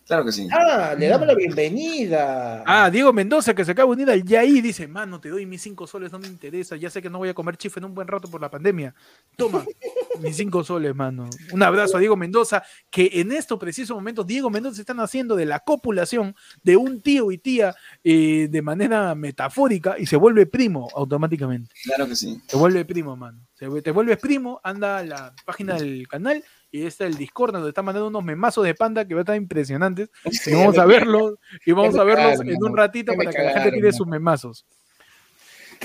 Claro 0.10 0.26
que 0.26 0.32
sí. 0.32 0.48
Ah, 0.52 0.96
le 0.98 1.06
damos 1.06 1.28
la 1.28 1.36
bienvenida. 1.36 2.64
Ah, 2.66 2.90
Diego 2.90 3.14
Mendoza, 3.14 3.54
que 3.54 3.64
se 3.64 3.74
acaba 3.74 3.96
de 3.96 4.02
unir 4.02 4.10
al 4.10 4.38
ahí 4.40 4.60
dice, 4.60 4.88
mano, 4.88 5.22
te 5.22 5.30
doy 5.30 5.46
mis 5.46 5.62
cinco 5.62 5.86
soles, 5.86 6.12
no 6.12 6.18
me 6.18 6.26
interesa, 6.26 6.76
ya 6.76 6.90
sé 6.90 7.00
que 7.00 7.12
no 7.12 7.20
voy 7.20 7.30
a 7.30 7.36
comer 7.36 7.58
chife 7.58 7.80
en 7.80 7.86
un 7.86 7.94
buen 7.94 8.08
rato 8.08 8.28
por 8.28 8.42
la 8.42 8.50
pandemia. 8.50 8.96
Toma, 9.38 9.64
mis 10.20 10.36
cinco 10.36 10.64
soles, 10.64 10.96
mano. 10.96 11.30
Un 11.52 11.62
abrazo 11.62 11.98
a 11.98 12.00
Diego 12.00 12.18
Mendoza, 12.18 12.64
que 12.90 13.12
en 13.14 13.32
estos 13.32 13.60
precisos 13.60 13.96
momentos, 13.96 14.26
Diego 14.26 14.50
Mendoza 14.50 14.78
se 14.78 14.82
están 14.82 15.00
haciendo 15.00 15.36
de 15.36 15.46
la 15.46 15.60
copulación 15.60 16.36
de 16.64 16.76
un 16.76 17.02
tío 17.02 17.32
y 17.32 17.38
tía 17.38 17.76
eh, 18.04 18.48
de 18.50 18.62
manera 18.64 19.14
metafórica 19.14 19.96
y 20.00 20.08
se 20.08 20.16
vuelve 20.16 20.48
primo 20.48 20.88
automáticamente. 20.96 21.76
Claro 21.84 22.08
que 22.08 22.16
sí. 22.16 22.42
Se 22.48 22.58
vuelve 22.58 22.84
primo, 22.84 23.16
mano. 23.16 23.46
te 23.60 23.92
vuelves 23.92 24.18
primo, 24.18 24.60
anda 24.64 24.98
a 24.98 25.04
la 25.04 25.36
página 25.46 25.76
del 25.76 26.08
canal 26.08 26.44
y 26.72 26.86
está 26.86 27.06
el 27.06 27.16
Discord 27.16 27.54
donde 27.54 27.70
está 27.70 27.82
mandando 27.82 28.08
unos 28.08 28.24
memazos 28.24 28.64
de 28.66 28.76
panda 28.76 29.06
que 29.06 29.14
va 29.14 29.22
a 29.22 29.24
estar 29.24 29.36
impresionantes. 29.36 30.10
y 30.46 30.54
vamos 30.54 30.78
a 30.78 30.86
verlos, 30.86 31.36
y 31.66 31.72
vamos 31.72 31.96
a 31.96 32.04
verlos 32.04 32.42
en 32.42 32.64
un 32.64 32.78
ratito 32.78 33.14
para 33.16 33.32
que 33.32 33.44
la 33.44 33.54
gente 33.54 33.72
tire 33.72 33.92
sus 33.92 34.08
memazos. 34.08 34.66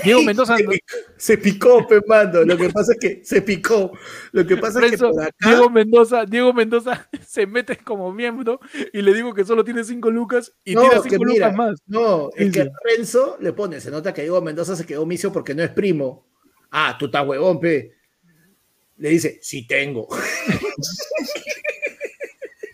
Diego 0.03 0.23
Mendoza 0.23 0.57
se 1.15 1.37
picó, 1.37 1.87
pe 1.87 2.01
mando. 2.05 2.43
Lo 2.43 2.57
que 2.57 2.69
pasa 2.69 2.91
es 2.91 2.99
que 2.99 3.23
se 3.23 3.41
picó. 3.41 3.93
Lo 4.33 4.45
que 4.45 4.57
pasa 4.57 4.85
es 4.85 4.91
que 4.91 4.97
por 4.97 5.21
acá... 5.21 5.33
Diego 5.39 5.69
Mendoza, 5.69 6.25
Diego 6.25 6.53
Mendoza 6.53 7.07
se 7.25 7.47
mete 7.47 7.77
como 7.77 8.11
miembro 8.11 8.59
y 8.91 9.01
le 9.01 9.13
digo 9.13 9.33
que 9.33 9.45
solo 9.45 9.63
tiene 9.63 9.85
cinco 9.85 10.11
lucas 10.11 10.51
y 10.65 10.75
tira 10.75 11.01
cinco 11.01 11.23
lucas 11.23 11.55
más. 11.55 11.81
No, 11.87 12.29
es 12.35 12.51
que 12.51 12.69
Renzo 12.83 13.37
le 13.39 13.53
pone, 13.53 13.79
se 13.79 13.89
nota 13.89 14.13
que 14.13 14.23
Diego 14.23 14.41
Mendoza 14.41 14.75
se 14.75 14.85
quedó 14.85 15.05
misio 15.05 15.31
porque 15.31 15.55
no 15.55 15.63
es 15.63 15.69
primo. 15.69 16.27
Ah, 16.71 16.97
tú 16.99 17.05
estás 17.05 17.25
huevón, 17.25 17.61
pe 17.61 17.94
le 18.97 19.09
dice, 19.09 19.39
sí 19.41 19.67
tengo. 19.67 20.07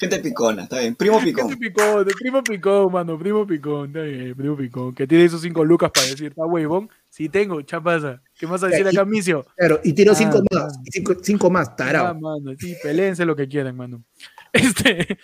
Gente 0.02 0.18
picona, 0.18 0.64
está 0.64 0.80
bien. 0.80 0.96
Primo 0.96 1.22
picón. 1.22 1.50
Gente 1.50 1.70
picón, 1.70 2.06
primo 2.20 2.44
picón, 2.44 2.92
mano, 2.92 3.20
primo 3.20 3.46
picón, 3.46 3.88
está 3.88 4.02
bien, 4.02 4.36
primo 4.36 4.58
picón. 4.58 4.96
Que 4.96 5.06
tiene 5.06 5.26
esos 5.26 5.42
cinco 5.42 5.64
lucas 5.64 5.92
para 5.92 6.08
decir, 6.08 6.30
está 6.30 6.44
huevón. 6.44 6.90
Sí 7.08 7.30
tengo, 7.30 7.62
chapaza. 7.62 8.20
¿Qué 8.40 8.48
más 8.48 8.64
a 8.64 8.68
decir 8.68 8.88
acá, 8.88 9.06
Micio? 9.06 9.46
Claro, 9.56 9.80
y 9.84 9.94
tiro 9.94 10.16
cinco 10.16 10.40
ah, 10.40 10.56
más, 10.56 10.80
cinco, 10.92 11.14
cinco, 11.22 11.50
más, 11.52 11.76
tarao. 11.76 12.08
Ah, 12.08 12.14
mano, 12.16 12.56
sí, 12.58 12.76
peleense 12.82 13.26
lo 13.26 13.36
que 13.36 13.48
quieran, 13.48 13.76
mano. 13.76 14.04
Este. 14.54 15.18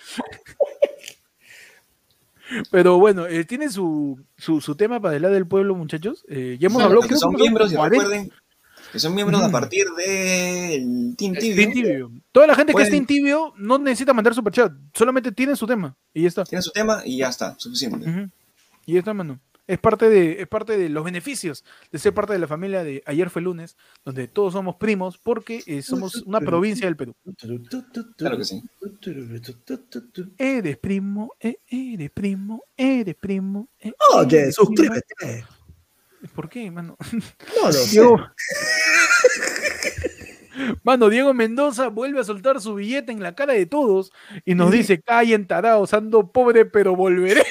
Pero 2.71 2.97
bueno, 2.97 3.25
eh, 3.25 3.43
tiene 3.45 3.69
su, 3.69 4.23
su, 4.37 4.61
su, 4.61 4.75
tema 4.75 5.01
para 5.01 5.15
el 5.15 5.23
lado 5.23 5.33
del 5.33 5.47
pueblo, 5.47 5.75
muchachos. 5.75 6.23
Eh, 6.29 6.57
ya 6.59 6.67
hemos 6.67 6.81
hablado 6.81 7.01
que 7.01 7.15
son 7.15 7.33
miembros, 7.33 7.73
y 7.73 7.75
recuerden, 7.75 8.31
que 8.97 9.01
son 9.01 9.13
miembros 9.13 9.39
a 9.43 9.51
partir 9.51 9.85
del 9.95 11.15
Team 11.15 11.35
Tibio. 11.35 12.11
Toda 12.31 12.47
la 12.47 12.55
gente 12.55 12.73
que 12.73 12.81
es 12.81 12.89
Team 12.89 13.05
Tibio 13.05 13.53
no 13.57 13.77
necesita 13.77 14.11
mandar 14.11 14.33
superchat, 14.33 14.71
solamente 14.91 15.31
tiene 15.31 15.55
su 15.55 15.67
tema 15.67 15.95
y 16.13 16.23
ya 16.23 16.29
está. 16.29 16.43
Tiene 16.45 16.63
su 16.63 16.71
tema 16.71 17.03
y 17.05 17.17
ya 17.17 17.29
está, 17.29 17.55
suficiente. 17.59 18.29
Y 18.87 18.93
ya 18.93 18.99
está, 18.99 19.13
mano. 19.13 19.39
Es 19.67 19.77
parte, 19.77 20.09
de, 20.09 20.41
es 20.41 20.47
parte 20.47 20.77
de 20.77 20.87
los 20.87 21.03
beneficios 21.03 21.65
de 21.91 21.99
ser 21.99 22.13
parte 22.13 22.31
de 22.31 22.39
la 22.39 22.47
familia 22.47 22.85
de 22.85 23.03
Ayer 23.05 23.29
fue 23.29 23.41
lunes, 23.41 23.75
donde 24.05 24.29
todos 24.29 24.53
somos 24.53 24.77
primos 24.77 25.17
porque 25.17 25.61
eh, 25.67 25.81
somos 25.81 26.23
una 26.25 26.39
provincia 26.39 26.87
del 26.87 26.95
Perú. 26.95 27.13
Claro 28.15 28.37
que 28.37 28.45
sí. 28.45 28.63
Eres 30.37 30.77
primo, 30.77 31.33
eh, 31.39 31.57
eres 31.67 32.09
primo, 32.11 32.63
eres 32.77 33.15
primo. 33.15 33.67
Eh, 33.79 33.91
Oye, 34.15 34.51
suscríbete. 34.53 35.45
¿Por 36.33 36.49
qué, 36.49 36.71
mano? 36.71 36.97
No 37.11 37.71
lo 37.71 38.31
Mano, 40.83 41.09
Diego 41.09 41.33
Mendoza 41.33 41.89
vuelve 41.89 42.19
a 42.19 42.23
soltar 42.23 42.61
su 42.61 42.75
billete 42.75 43.11
en 43.11 43.21
la 43.21 43.35
cara 43.35 43.53
de 43.53 43.67
todos 43.67 44.11
y 44.43 44.55
nos 44.55 44.71
dice, 44.71 45.01
callen 45.01 45.45
tarados, 45.45 45.93
ando 45.93 46.31
pobre, 46.31 46.65
pero 46.65 46.95
volveré. 46.95 47.43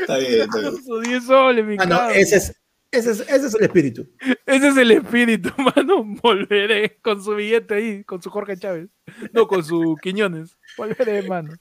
Está 0.00 0.18
bien, 0.18 0.42
está 0.42 0.60
bien. 0.60 1.02
10 1.02 1.24
soles, 1.24 1.64
mi 1.64 1.76
mano, 1.76 2.10
ese 2.10 2.36
es, 2.36 2.54
ese, 2.90 3.10
es, 3.10 3.20
ese 3.20 3.46
es 3.46 3.54
el 3.54 3.64
espíritu. 3.64 4.08
Ese 4.46 4.68
es 4.68 4.76
el 4.76 4.90
espíritu, 4.92 5.50
mano. 5.76 6.04
Volveré 6.22 6.98
con 7.02 7.22
su 7.22 7.34
billete 7.34 7.74
ahí, 7.74 8.04
con 8.04 8.22
su 8.22 8.30
Jorge 8.30 8.56
Chávez. 8.56 8.88
No, 9.32 9.46
con 9.46 9.64
su 9.64 9.96
Quiñones. 10.00 10.56
Volveré, 10.76 11.22
mano. 11.22 11.54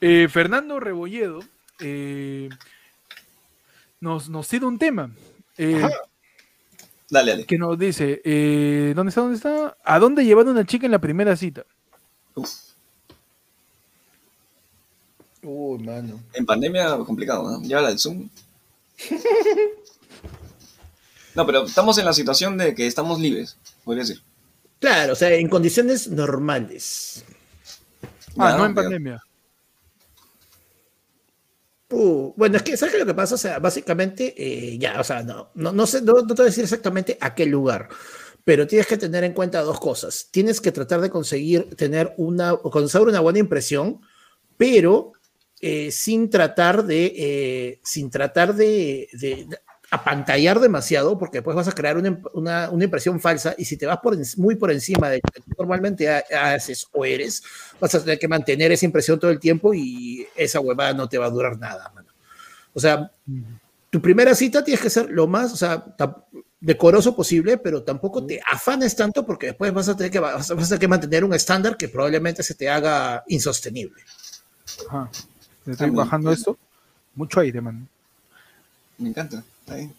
Eh, 0.00 0.28
Fernando 0.28 0.80
Rebolledo 0.80 1.40
eh, 1.78 2.48
nos, 4.00 4.28
nos 4.28 4.48
cita 4.48 4.66
un 4.66 4.78
tema. 4.78 5.14
Eh, 5.56 5.88
dale, 7.08 7.32
dale. 7.32 7.46
Que 7.46 7.58
nos 7.58 7.78
dice, 7.78 8.20
¿dónde 8.94 9.10
está? 9.10 9.20
¿Dónde 9.20 9.36
está? 9.36 9.76
¿A 9.84 9.98
dónde 9.98 10.24
llevaron 10.24 10.50
a 10.50 10.60
una 10.60 10.66
chica 10.66 10.86
en 10.86 10.92
la 10.92 11.00
primera 11.00 11.36
cita? 11.36 11.64
Uy, 15.42 15.82
mano. 15.82 16.20
En 16.34 16.46
pandemia 16.46 16.96
complicado, 16.98 17.50
¿no? 17.50 17.62
Llévala 17.62 17.88
al 17.88 17.98
Zoom. 17.98 18.28
no, 21.34 21.46
pero 21.46 21.64
estamos 21.64 21.98
en 21.98 22.04
la 22.04 22.12
situación 22.12 22.56
de 22.56 22.74
que 22.74 22.86
estamos 22.86 23.18
libres, 23.18 23.56
podría 23.84 24.04
decir. 24.04 24.22
Claro, 24.78 25.12
o 25.12 25.16
sea, 25.16 25.32
en 25.34 25.48
condiciones 25.48 26.08
normales. 26.08 27.24
Ah, 28.38 28.56
no, 28.56 28.66
en 28.66 28.74
pandemia. 28.74 29.22
Uh, 31.90 32.32
bueno, 32.36 32.56
es 32.56 32.62
que, 32.62 32.76
¿sabes 32.76 32.94
qué 32.94 33.00
lo 33.00 33.06
que 33.06 33.14
pasa? 33.14 33.34
O 33.34 33.38
sea, 33.38 33.58
básicamente, 33.58 34.34
eh, 34.36 34.78
ya, 34.78 34.98
o 34.98 35.04
sea, 35.04 35.22
no, 35.22 35.50
no, 35.54 35.72
no 35.72 35.86
sé, 35.86 36.00
no, 36.00 36.26
te 36.26 36.34
voy 36.34 36.42
a 36.42 36.46
decir 36.46 36.64
exactamente 36.64 37.18
a 37.20 37.34
qué 37.34 37.44
lugar, 37.44 37.88
pero 38.44 38.66
tienes 38.66 38.86
que 38.86 38.96
tener 38.96 39.24
en 39.24 39.34
cuenta 39.34 39.60
dos 39.60 39.78
cosas. 39.78 40.28
Tienes 40.30 40.60
que 40.60 40.72
tratar 40.72 41.02
de 41.02 41.10
conseguir 41.10 41.76
tener 41.76 42.14
una, 42.16 42.56
conseguir 42.56 43.08
una 43.08 43.20
buena 43.20 43.40
impresión, 43.40 44.00
pero 44.56 45.12
eh, 45.60 45.90
sin 45.92 46.30
tratar 46.30 46.84
de, 46.84 47.12
eh, 47.16 47.80
sin 47.84 48.10
tratar 48.10 48.54
de, 48.54 49.08
apantallar 49.92 50.58
demasiado 50.58 51.18
porque 51.18 51.38
después 51.38 51.54
vas 51.54 51.68
a 51.68 51.72
crear 51.72 51.98
una, 51.98 52.18
una, 52.32 52.70
una, 52.70 52.84
impresión 52.84 53.20
falsa 53.20 53.54
y 53.58 53.66
si 53.66 53.76
te 53.76 53.84
vas 53.84 53.98
por, 53.98 54.16
muy 54.38 54.54
por 54.54 54.70
encima 54.72 55.10
de 55.10 55.20
lo 55.22 55.30
que 55.30 55.42
normalmente 55.58 56.08
haces 56.08 56.86
o 56.92 57.04
eres, 57.04 57.42
vas 57.78 57.94
a 57.94 58.00
tener 58.00 58.18
que 58.18 58.26
mantener 58.26 58.72
esa 58.72 58.86
impresión 58.86 59.20
todo 59.20 59.30
el 59.30 59.38
tiempo 59.38 59.74
y 59.74 60.26
esa 60.34 60.60
huevada 60.60 60.94
no 60.94 61.10
te 61.10 61.18
va 61.18 61.26
a 61.26 61.30
durar 61.30 61.58
nada, 61.58 61.92
mano. 61.94 62.08
O 62.72 62.80
sea, 62.80 63.10
tu 63.90 64.00
primera 64.00 64.34
cita 64.34 64.64
tienes 64.64 64.80
que 64.80 64.88
ser 64.88 65.10
lo 65.10 65.26
más, 65.26 65.52
o 65.52 65.56
sea, 65.56 65.84
decoroso 66.58 67.14
posible, 67.14 67.58
pero 67.58 67.82
tampoco 67.82 68.24
te 68.24 68.40
afanes 68.50 68.96
tanto 68.96 69.26
porque 69.26 69.48
después 69.48 69.74
vas 69.74 69.90
a 69.90 69.96
tener 69.96 70.10
que, 70.10 70.20
vas 70.20 70.50
a 70.50 70.56
tener 70.56 70.78
que 70.78 70.88
mantener 70.88 71.22
un 71.22 71.34
estándar 71.34 71.76
que 71.76 71.88
probablemente 71.88 72.42
se 72.42 72.54
te 72.54 72.70
haga 72.70 73.24
insostenible. 73.28 74.02
Ajá. 74.88 75.10
¿Le 75.66 75.72
estoy 75.72 75.90
bajando 75.90 76.32
esto? 76.32 76.56
Mucho 77.14 77.40
aire, 77.40 77.60
man. 77.60 77.86
Me 78.96 79.10
encanta. 79.10 79.44
Está 79.62 79.76
bien. 79.76 79.94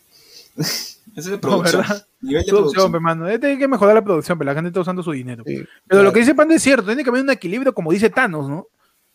Ese 0.56 0.96
es 1.16 1.26
de 1.26 1.38
producción. 1.38 1.84
Nivel 2.22 2.44
de 2.44 2.52
producción, 2.52 2.92
producción. 2.92 3.20
Tiene 3.20 3.34
este 3.34 3.58
que 3.58 3.68
mejorar 3.68 3.96
la 3.96 4.04
producción, 4.04 4.38
pero 4.38 4.52
la 4.52 4.56
gente 4.56 4.70
está 4.70 4.80
usando 4.80 5.04
su 5.04 5.12
dinero. 5.12 5.44
pero 5.88 6.04
lo 6.04 6.12
que 6.14 6.20
dice 6.20 6.36
Panda 6.36 6.56
es 6.56 6.64
cierto, 6.64 6.86
tiene 6.86 7.04
que 7.04 7.10
haber 7.10 7.24
un 7.24 7.30
equilibrio, 7.30 7.74
como 7.74 7.92
dice 7.92 8.10
Thanos, 8.10 8.50
¿no? 8.50 8.68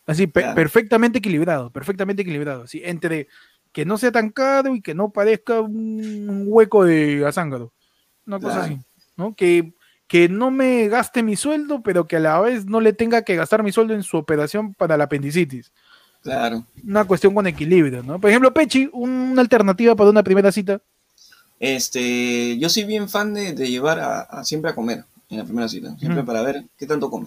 Así, 0.07 0.27
perfectamente 0.27 1.19
equilibrado, 1.19 1.71
perfectamente 1.71 2.23
equilibrado. 2.23 2.63
Así, 2.63 2.81
entre 2.85 3.29
que 3.73 3.85
no 3.85 3.99
sea 3.99 4.11
tan 4.11 4.31
caro 4.31 4.75
y 4.75 4.81
que 4.81 4.95
no 4.95 5.11
parezca 5.11 5.61
un 5.61 6.45
hueco 6.47 6.85
de 6.85 7.27
azángaro. 7.27 7.73
Una 8.27 8.41
cosa 8.41 8.65
así, 8.65 8.79
¿no? 9.17 9.35
Que, 9.35 9.75
que 10.07 10.29
no 10.29 10.51
me 10.51 10.89
gaste 10.89 11.23
mi 11.23 11.37
sueldo, 11.37 11.83
pero 11.83 12.07
que 12.07 12.17
a 12.17 12.21
la 12.21 12.41
vez 12.41 12.65
no 12.67 12.81
le 12.81 12.93
tenga 12.93 13.23
que 13.23 13.37
gastar 13.37 13.63
mi 13.63 13.73
sueldo 13.73 13.95
en 13.95 14.03
su 14.03 14.17
operación 14.17 14.75
para 14.75 14.97
la 14.97 15.05
apendicitis. 15.05 15.73
Claro. 16.23 16.65
Una 16.85 17.05
cuestión 17.05 17.35
con 17.35 17.47
equilibrio, 17.47 18.03
¿no? 18.03 18.21
Por 18.21 18.31
ejemplo, 18.31 18.53
Pechi, 18.53 18.89
una 18.93 19.41
alternativa 19.41 19.95
para 19.95 20.11
una 20.11 20.23
primera 20.23 20.53
cita. 20.53 20.81
Este, 21.61 22.59
yo 22.59 22.69
soy 22.69 22.85
bien 22.85 23.09
fan 23.09 23.35
de, 23.35 23.55
llevar 23.55 23.99
a, 24.01 24.45
siempre 24.45 24.71
a 24.71 24.75
comer 24.75 25.05
en 25.29 25.39
la 25.39 25.45
primera 25.45 25.69
cita, 25.69 25.97
siempre 25.99 26.23
para 26.23 26.43
ver 26.43 26.65
qué 26.77 26.87
tanto 26.87 27.11
come. 27.11 27.27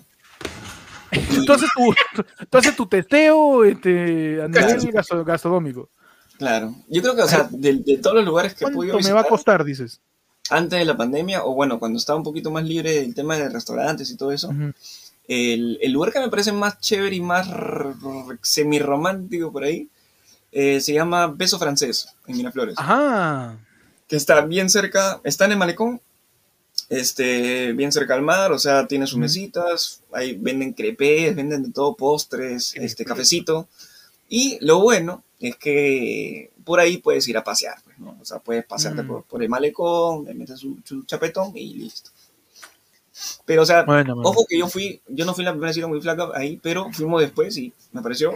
tú, 1.45 1.51
haces 1.51 1.69
tu, 1.75 2.57
haces 2.57 2.75
tu 2.75 2.85
testeo 2.85 3.65
este, 3.65 4.41
a 4.41 4.47
nivel 4.47 5.25
gastronómico. 5.25 5.89
Claro, 6.37 6.73
yo 6.87 7.01
creo 7.01 7.15
que, 7.15 7.21
o 7.21 7.27
sea, 7.27 7.47
de, 7.51 7.99
todos 8.01 8.15
los 8.15 8.25
lugares 8.25 8.53
que 8.53 8.65
he 8.65 8.71
podido 8.71 8.97
visitar, 8.97 9.15
me 9.15 9.21
va 9.21 9.27
a 9.27 9.29
costar, 9.29 9.63
dices? 9.63 9.99
Antes 10.49 10.79
de 10.79 10.85
la 10.85 10.97
pandemia, 10.97 11.43
o 11.43 11.53
bueno, 11.53 11.79
cuando 11.79 11.99
estaba 11.99 12.17
un 12.17 12.23
poquito 12.23 12.49
más 12.49 12.63
libre 12.63 12.93
del 12.93 13.13
tema 13.13 13.37
de 13.37 13.49
restaurantes 13.49 14.09
y 14.09 14.17
todo 14.17 14.31
eso, 14.31 14.51
el, 15.27 15.91
lugar 15.91 16.11
que 16.11 16.19
me 16.19 16.29
parece 16.29 16.51
más 16.51 16.79
chévere 16.79 17.15
y 17.15 17.21
más 17.21 17.47
semi-romántico 18.41 19.51
por 19.51 19.63
ahí, 19.63 19.87
eh, 20.51 20.81
se 20.81 20.93
llama 20.93 21.27
Beso 21.27 21.57
Francés, 21.57 22.07
en 22.27 22.37
Miraflores. 22.37 22.75
Ajá 22.77 23.57
que 24.11 24.17
está 24.17 24.41
bien 24.41 24.69
cerca, 24.69 25.21
está 25.23 25.45
en 25.45 25.53
el 25.53 25.57
malecón, 25.57 26.01
este, 26.89 27.71
bien 27.71 27.93
cerca 27.93 28.13
al 28.13 28.21
mar, 28.21 28.51
o 28.51 28.59
sea, 28.59 28.85
tiene 28.85 29.07
sus 29.07 29.17
mesitas, 29.17 30.01
ahí 30.11 30.37
venden 30.37 30.73
crepes, 30.73 31.33
venden 31.33 31.63
de 31.63 31.71
todo, 31.71 31.95
postres, 31.95 32.75
este, 32.75 33.05
cafecito. 33.05 33.69
Y 34.27 34.57
lo 34.65 34.81
bueno 34.81 35.23
es 35.39 35.55
que 35.55 36.51
por 36.65 36.81
ahí 36.81 36.97
puedes 36.97 37.25
ir 37.29 37.37
a 37.37 37.43
pasear, 37.45 37.77
pues, 37.85 37.99
¿no? 37.99 38.17
O 38.19 38.25
sea, 38.25 38.39
puedes 38.39 38.65
pasearte 38.65 39.03
mm. 39.03 39.23
por, 39.29 39.41
el 39.41 39.47
malecón, 39.47 40.25
le 40.25 40.33
metes 40.33 40.59
su, 40.59 41.05
chapetón 41.05 41.53
y 41.55 41.73
listo. 41.75 42.09
Pero, 43.45 43.63
o 43.63 43.65
sea, 43.65 43.85
ojo 44.23 44.45
que 44.47 44.57
yo 44.57 44.67
fui, 44.67 45.01
yo 45.07 45.25
no 45.25 45.33
fui 45.33 45.43
la 45.43 45.51
primera 45.51 45.73
cita 45.73 45.87
muy 45.87 46.01
flaca 46.01 46.29
ahí, 46.33 46.59
pero 46.61 46.91
fuimos 46.91 47.21
después 47.21 47.55
y 47.57 47.73
me 47.91 48.01
pareció 48.01 48.33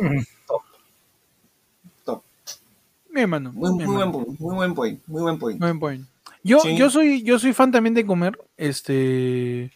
muy, 3.15 3.25
buen 3.25 4.11
point, 4.11 4.39
muy 4.39 4.55
buen 4.55 4.75
point, 4.75 5.01
muy 5.07 5.21
buen 5.21 5.39
point. 5.39 5.59
Muy 5.59 5.69
buen 5.69 5.79
point. 5.79 6.05
Yo, 6.43 6.59
yo, 6.63 6.89
soy, 6.89 7.23
yo 7.23 7.39
soy 7.39 7.53
fan 7.53 7.71
también 7.71 7.95
de 7.95 8.05
comer, 8.05 8.37
este, 8.57 9.71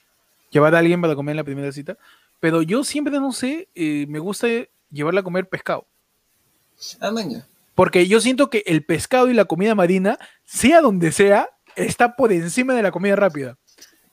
llevar 0.52 0.76
a 0.76 0.80
alguien 0.80 1.02
para 1.02 1.16
comer 1.16 1.34
en 1.34 1.38
la 1.38 1.44
primera 1.44 1.72
cita, 1.72 1.98
pero 2.40 2.62
yo 2.62 2.84
siempre, 2.84 3.20
no 3.20 3.32
sé, 3.32 3.70
eh, 3.74 4.06
me 4.08 4.20
gusta 4.20 4.48
llevarla 4.92 5.22
a 5.22 5.24
comer 5.24 5.50
pescado. 5.50 5.86
Ah, 7.00 7.12
maña. 7.12 7.46
Porque 7.74 8.08
yo 8.08 8.22
siento 8.22 8.50
que 8.50 8.64
el 8.68 8.84
pescado 8.84 9.30
y 9.30 9.34
la 9.34 9.46
comida 9.46 9.74
marina, 9.74 10.20
sea 10.44 10.82
donde 10.82 11.12
sea, 11.12 11.50
está 11.76 12.16
por 12.16 12.32
encima 12.32 12.74
de 12.74 12.84
la 12.84 12.92
comida 12.92 13.16
rápida. 13.16 13.58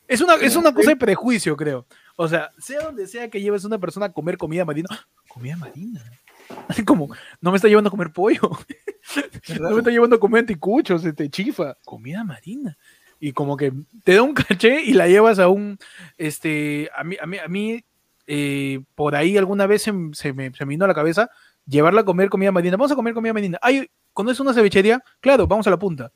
Es 0.08 0.20
una, 0.20 0.34
es 0.34 0.56
una 0.56 0.72
cosa 0.72 0.90
de 0.90 0.96
prejuicio, 0.96 1.56
creo. 1.56 1.86
O 2.16 2.28
sea, 2.28 2.52
sea 2.58 2.82
donde 2.82 3.06
sea 3.06 3.28
que 3.28 3.40
lleves 3.40 3.64
a 3.64 3.66
una 3.66 3.78
persona 3.78 4.06
a 4.06 4.12
comer 4.12 4.36
comida 4.36 4.64
marina, 4.64 4.88
comida 5.28 5.56
marina. 5.56 6.02
Como, 6.86 7.08
no 7.40 7.50
me 7.50 7.56
está 7.56 7.68
llevando 7.68 7.88
a 7.88 7.90
comer 7.90 8.12
pollo. 8.12 8.40
no 9.60 9.70
me 9.70 9.78
está 9.78 9.90
llevando 9.90 10.16
a 10.16 10.20
comer 10.20 10.40
anticuchos, 10.40 11.04
este, 11.04 11.28
chifa. 11.28 11.76
Comida 11.84 12.22
marina. 12.24 12.76
Y 13.18 13.32
como 13.32 13.56
que 13.56 13.72
te 14.04 14.14
da 14.14 14.22
un 14.22 14.34
caché 14.34 14.82
y 14.82 14.92
la 14.92 15.08
llevas 15.08 15.38
a 15.38 15.48
un, 15.48 15.78
este, 16.18 16.90
a 16.94 17.02
mí, 17.02 17.16
a 17.18 17.26
mí, 17.26 17.38
a 17.38 17.48
mí 17.48 17.82
eh, 18.26 18.80
por 18.94 19.16
ahí 19.16 19.38
alguna 19.38 19.66
vez 19.66 19.82
se, 19.82 19.92
me, 19.92 20.12
se 20.12 20.34
me 20.34 20.50
vino 20.66 20.84
a 20.84 20.88
la 20.88 20.94
cabeza 20.94 21.30
llevarla 21.66 22.02
a 22.02 22.04
comer 22.04 22.28
comida 22.28 22.52
marina. 22.52 22.76
Vamos 22.76 22.92
a 22.92 22.96
comer 22.96 23.14
comida 23.14 23.32
marina. 23.32 23.58
Ay, 23.60 23.88
es 24.28 24.40
una 24.40 24.54
cevichería, 24.54 25.02
claro, 25.20 25.46
vamos 25.46 25.66
a 25.66 25.70
la 25.70 25.78
punta. 25.78 26.12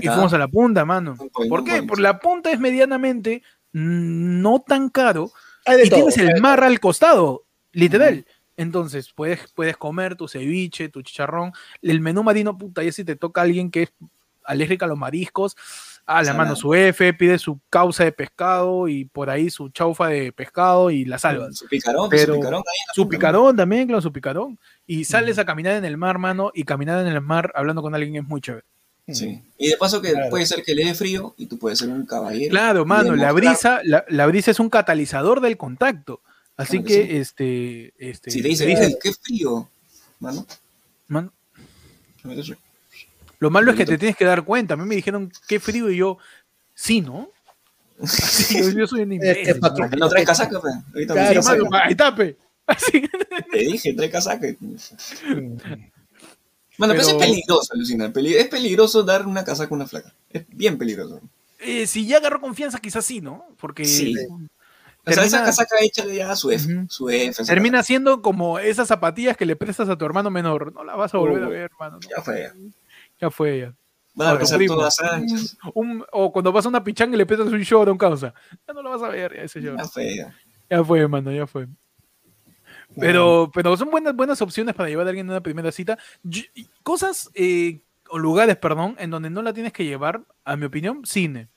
Y 0.00 0.06
fuimos 0.08 0.32
a 0.32 0.38
la 0.38 0.48
punta, 0.48 0.84
mano. 0.84 1.16
¿Por 1.48 1.64
qué? 1.64 1.82
Por 1.82 2.00
la 2.00 2.18
punta 2.18 2.50
es 2.50 2.60
medianamente 2.60 3.42
no 3.72 4.62
tan 4.66 4.88
caro. 4.88 5.30
y 5.66 5.88
tienes 5.88 6.16
el 6.18 6.40
mar 6.40 6.62
al 6.64 6.80
costado, 6.80 7.44
literal. 7.72 8.26
Entonces, 8.56 9.12
puedes, 9.12 9.52
puedes 9.52 9.76
comer 9.76 10.16
tu 10.16 10.28
ceviche, 10.28 10.88
tu 10.88 11.02
chicharrón. 11.02 11.52
El 11.82 12.00
menú 12.00 12.22
marino, 12.22 12.56
puta, 12.56 12.82
y 12.82 12.90
si 12.90 13.04
te 13.04 13.16
toca 13.16 13.42
a 13.42 13.44
alguien 13.44 13.70
que 13.70 13.82
es 13.82 13.92
alérgica 14.44 14.86
a 14.86 14.88
los 14.88 14.96
mariscos, 14.96 15.56
a 16.06 16.22
la 16.22 16.34
mano 16.34 16.54
su 16.54 16.72
F, 16.72 17.12
pide 17.14 17.38
su 17.38 17.60
causa 17.68 18.04
de 18.04 18.12
pescado 18.12 18.86
y 18.86 19.04
por 19.06 19.28
ahí 19.28 19.50
su 19.50 19.68
chaufa 19.70 20.06
de 20.06 20.32
pescado 20.32 20.90
y 20.90 21.04
la 21.04 21.18
salva. 21.18 21.52
Su 21.52 21.66
picarón, 21.66 22.08
su 22.10 22.32
picarón. 22.32 22.62
su 22.94 23.08
picarón 23.08 23.56
también, 23.56 23.88
claro, 23.88 24.00
su 24.00 24.12
picarón. 24.12 24.58
Y 24.86 25.04
sales 25.04 25.38
a 25.38 25.44
caminar 25.44 25.74
en 25.74 25.84
el 25.84 25.96
mar, 25.96 26.18
mano, 26.18 26.52
y 26.54 26.62
caminar 26.62 27.04
en 27.04 27.12
el 27.12 27.20
mar 27.20 27.52
hablando 27.56 27.82
con 27.82 27.94
alguien 27.94 28.16
es 28.16 28.24
muy 28.24 28.40
chévere. 28.40 28.64
Sí. 29.08 29.40
Y 29.56 29.68
de 29.68 29.76
paso 29.76 30.02
que 30.02 30.14
puede 30.30 30.46
ser 30.46 30.62
que 30.64 30.74
le 30.74 30.84
dé 30.84 30.94
frío 30.94 31.34
y 31.36 31.46
tú 31.46 31.58
puedes 31.58 31.78
ser 31.78 31.88
un 31.88 32.04
caballero. 32.06 32.50
Claro, 32.50 32.84
mano, 32.84 33.14
la 33.14 33.30
brisa, 33.32 33.80
la, 33.84 34.04
la, 34.08 34.26
brisa 34.26 34.50
es 34.50 34.58
un 34.58 34.68
catalizador 34.68 35.40
del 35.40 35.56
contacto. 35.56 36.22
Así 36.56 36.82
que, 36.82 37.20
este, 37.20 37.92
este. 37.98 38.30
Si 38.30 38.42
te 38.42 38.48
dice, 38.48 38.66
dice 38.66 38.98
qué 39.00 39.12
frío, 39.12 39.68
mano. 40.18 40.46
Mano. 41.06 41.32
Lo 43.38 43.50
malo 43.50 43.70
es 43.70 43.76
que 43.76 43.86
te 43.86 43.98
tienes 43.98 44.16
que 44.16 44.24
dar 44.24 44.44
cuenta. 44.44 44.74
A 44.74 44.76
mí 44.76 44.84
me 44.84 44.96
dijeron 44.96 45.30
qué 45.46 45.60
frío 45.60 45.90
y 45.90 45.98
yo, 45.98 46.18
sí, 46.74 47.00
¿no? 47.00 47.30
Así, 48.02 48.74
yo, 48.74 48.86
soy 48.86 49.02
un 49.02 49.12
imbécil. 49.12 49.60
No 49.98 50.08
traes 50.08 50.26
casaca, 50.26 50.60
pe. 50.60 50.68
Ahorita 50.94 51.14
claro, 51.14 51.42
mano, 51.42 51.68
ahí 51.72 51.94
tape. 51.94 52.36
Así. 52.66 53.02
Te 53.52 53.58
dije, 53.58 53.92
trae 53.94 54.10
casaca. 54.10 54.46
Bueno, 56.78 56.94
pero, 56.94 57.08
es 57.08 57.14
peligroso, 57.14 57.74
Lucina. 57.74 58.12
Es 58.14 58.48
peligroso 58.48 59.02
dar 59.02 59.26
una 59.26 59.44
casaca 59.44 59.70
a 59.70 59.74
una 59.74 59.86
flaca. 59.86 60.12
Es 60.30 60.44
bien 60.48 60.78
peligroso. 60.78 61.20
Eh, 61.58 61.86
si 61.86 62.06
ya 62.06 62.18
agarró 62.18 62.40
confianza, 62.40 62.78
quizás 62.78 63.04
sí, 63.04 63.20
¿no? 63.20 63.46
Porque 63.58 63.84
sí. 63.84 64.14
O 65.08 65.12
sea, 65.12 65.24
esa 65.24 65.44
casaca 65.44 65.76
hecha 65.80 66.04
ya 66.06 66.34
su 66.34 66.50
F. 66.50 66.86
su 66.88 67.08
F 67.08 67.44
termina 67.44 67.82
siendo 67.84 68.22
como 68.22 68.58
esas 68.58 68.88
zapatillas 68.88 69.36
que 69.36 69.46
le 69.46 69.54
prestas 69.54 69.88
a 69.88 69.96
tu 69.96 70.04
hermano 70.04 70.30
menor. 70.30 70.72
No 70.74 70.82
la 70.84 70.96
vas 70.96 71.14
a 71.14 71.18
volver 71.18 71.44
a 71.44 71.48
ver, 71.48 71.70
hermano. 71.72 72.00
Ya 72.10 72.22
fue. 72.22 72.52
Ya 73.20 73.30
fue 73.30 73.60
ya. 73.60 73.74
Van 74.14 74.36
a 74.36 74.66
todas 74.66 75.00
anchas. 75.00 75.56
o 75.74 76.32
cuando 76.32 76.50
vas 76.50 76.64
a 76.64 76.68
una 76.70 76.82
pichanga 76.82 77.14
y 77.14 77.18
le 77.18 77.26
prestas 77.26 77.48
un 77.48 77.62
show 77.62 77.82
a 77.82 77.90
un 77.90 77.98
causa. 77.98 78.34
Ya 78.66 78.74
no 78.74 78.82
lo 78.82 78.90
vas 78.90 79.02
a 79.02 79.08
ver, 79.08 79.34
ya 79.34 79.42
ese 79.42 79.60
show. 79.60 79.76
Ya 79.76 79.84
fue 79.84 80.16
ya. 80.16 80.34
Ya 80.70 80.82
fue, 80.82 81.00
hermano, 81.00 81.30
ya 81.30 81.46
fue. 81.46 81.68
Pero, 82.98 83.50
pero 83.52 83.76
son 83.76 83.90
buenas, 83.90 84.14
buenas 84.14 84.40
opciones 84.40 84.74
para 84.74 84.88
llevar 84.88 85.06
a 85.06 85.10
alguien 85.10 85.28
a 85.28 85.32
una 85.32 85.42
primera 85.42 85.70
cita. 85.70 85.98
Cosas 86.82 87.30
eh, 87.34 87.80
o 88.08 88.18
lugares, 88.18 88.56
perdón, 88.56 88.96
en 88.98 89.10
donde 89.10 89.30
no 89.30 89.42
la 89.42 89.52
tienes 89.52 89.72
que 89.72 89.84
llevar, 89.84 90.22
a 90.44 90.56
mi 90.56 90.66
opinión, 90.66 91.04
cine. 91.04 91.48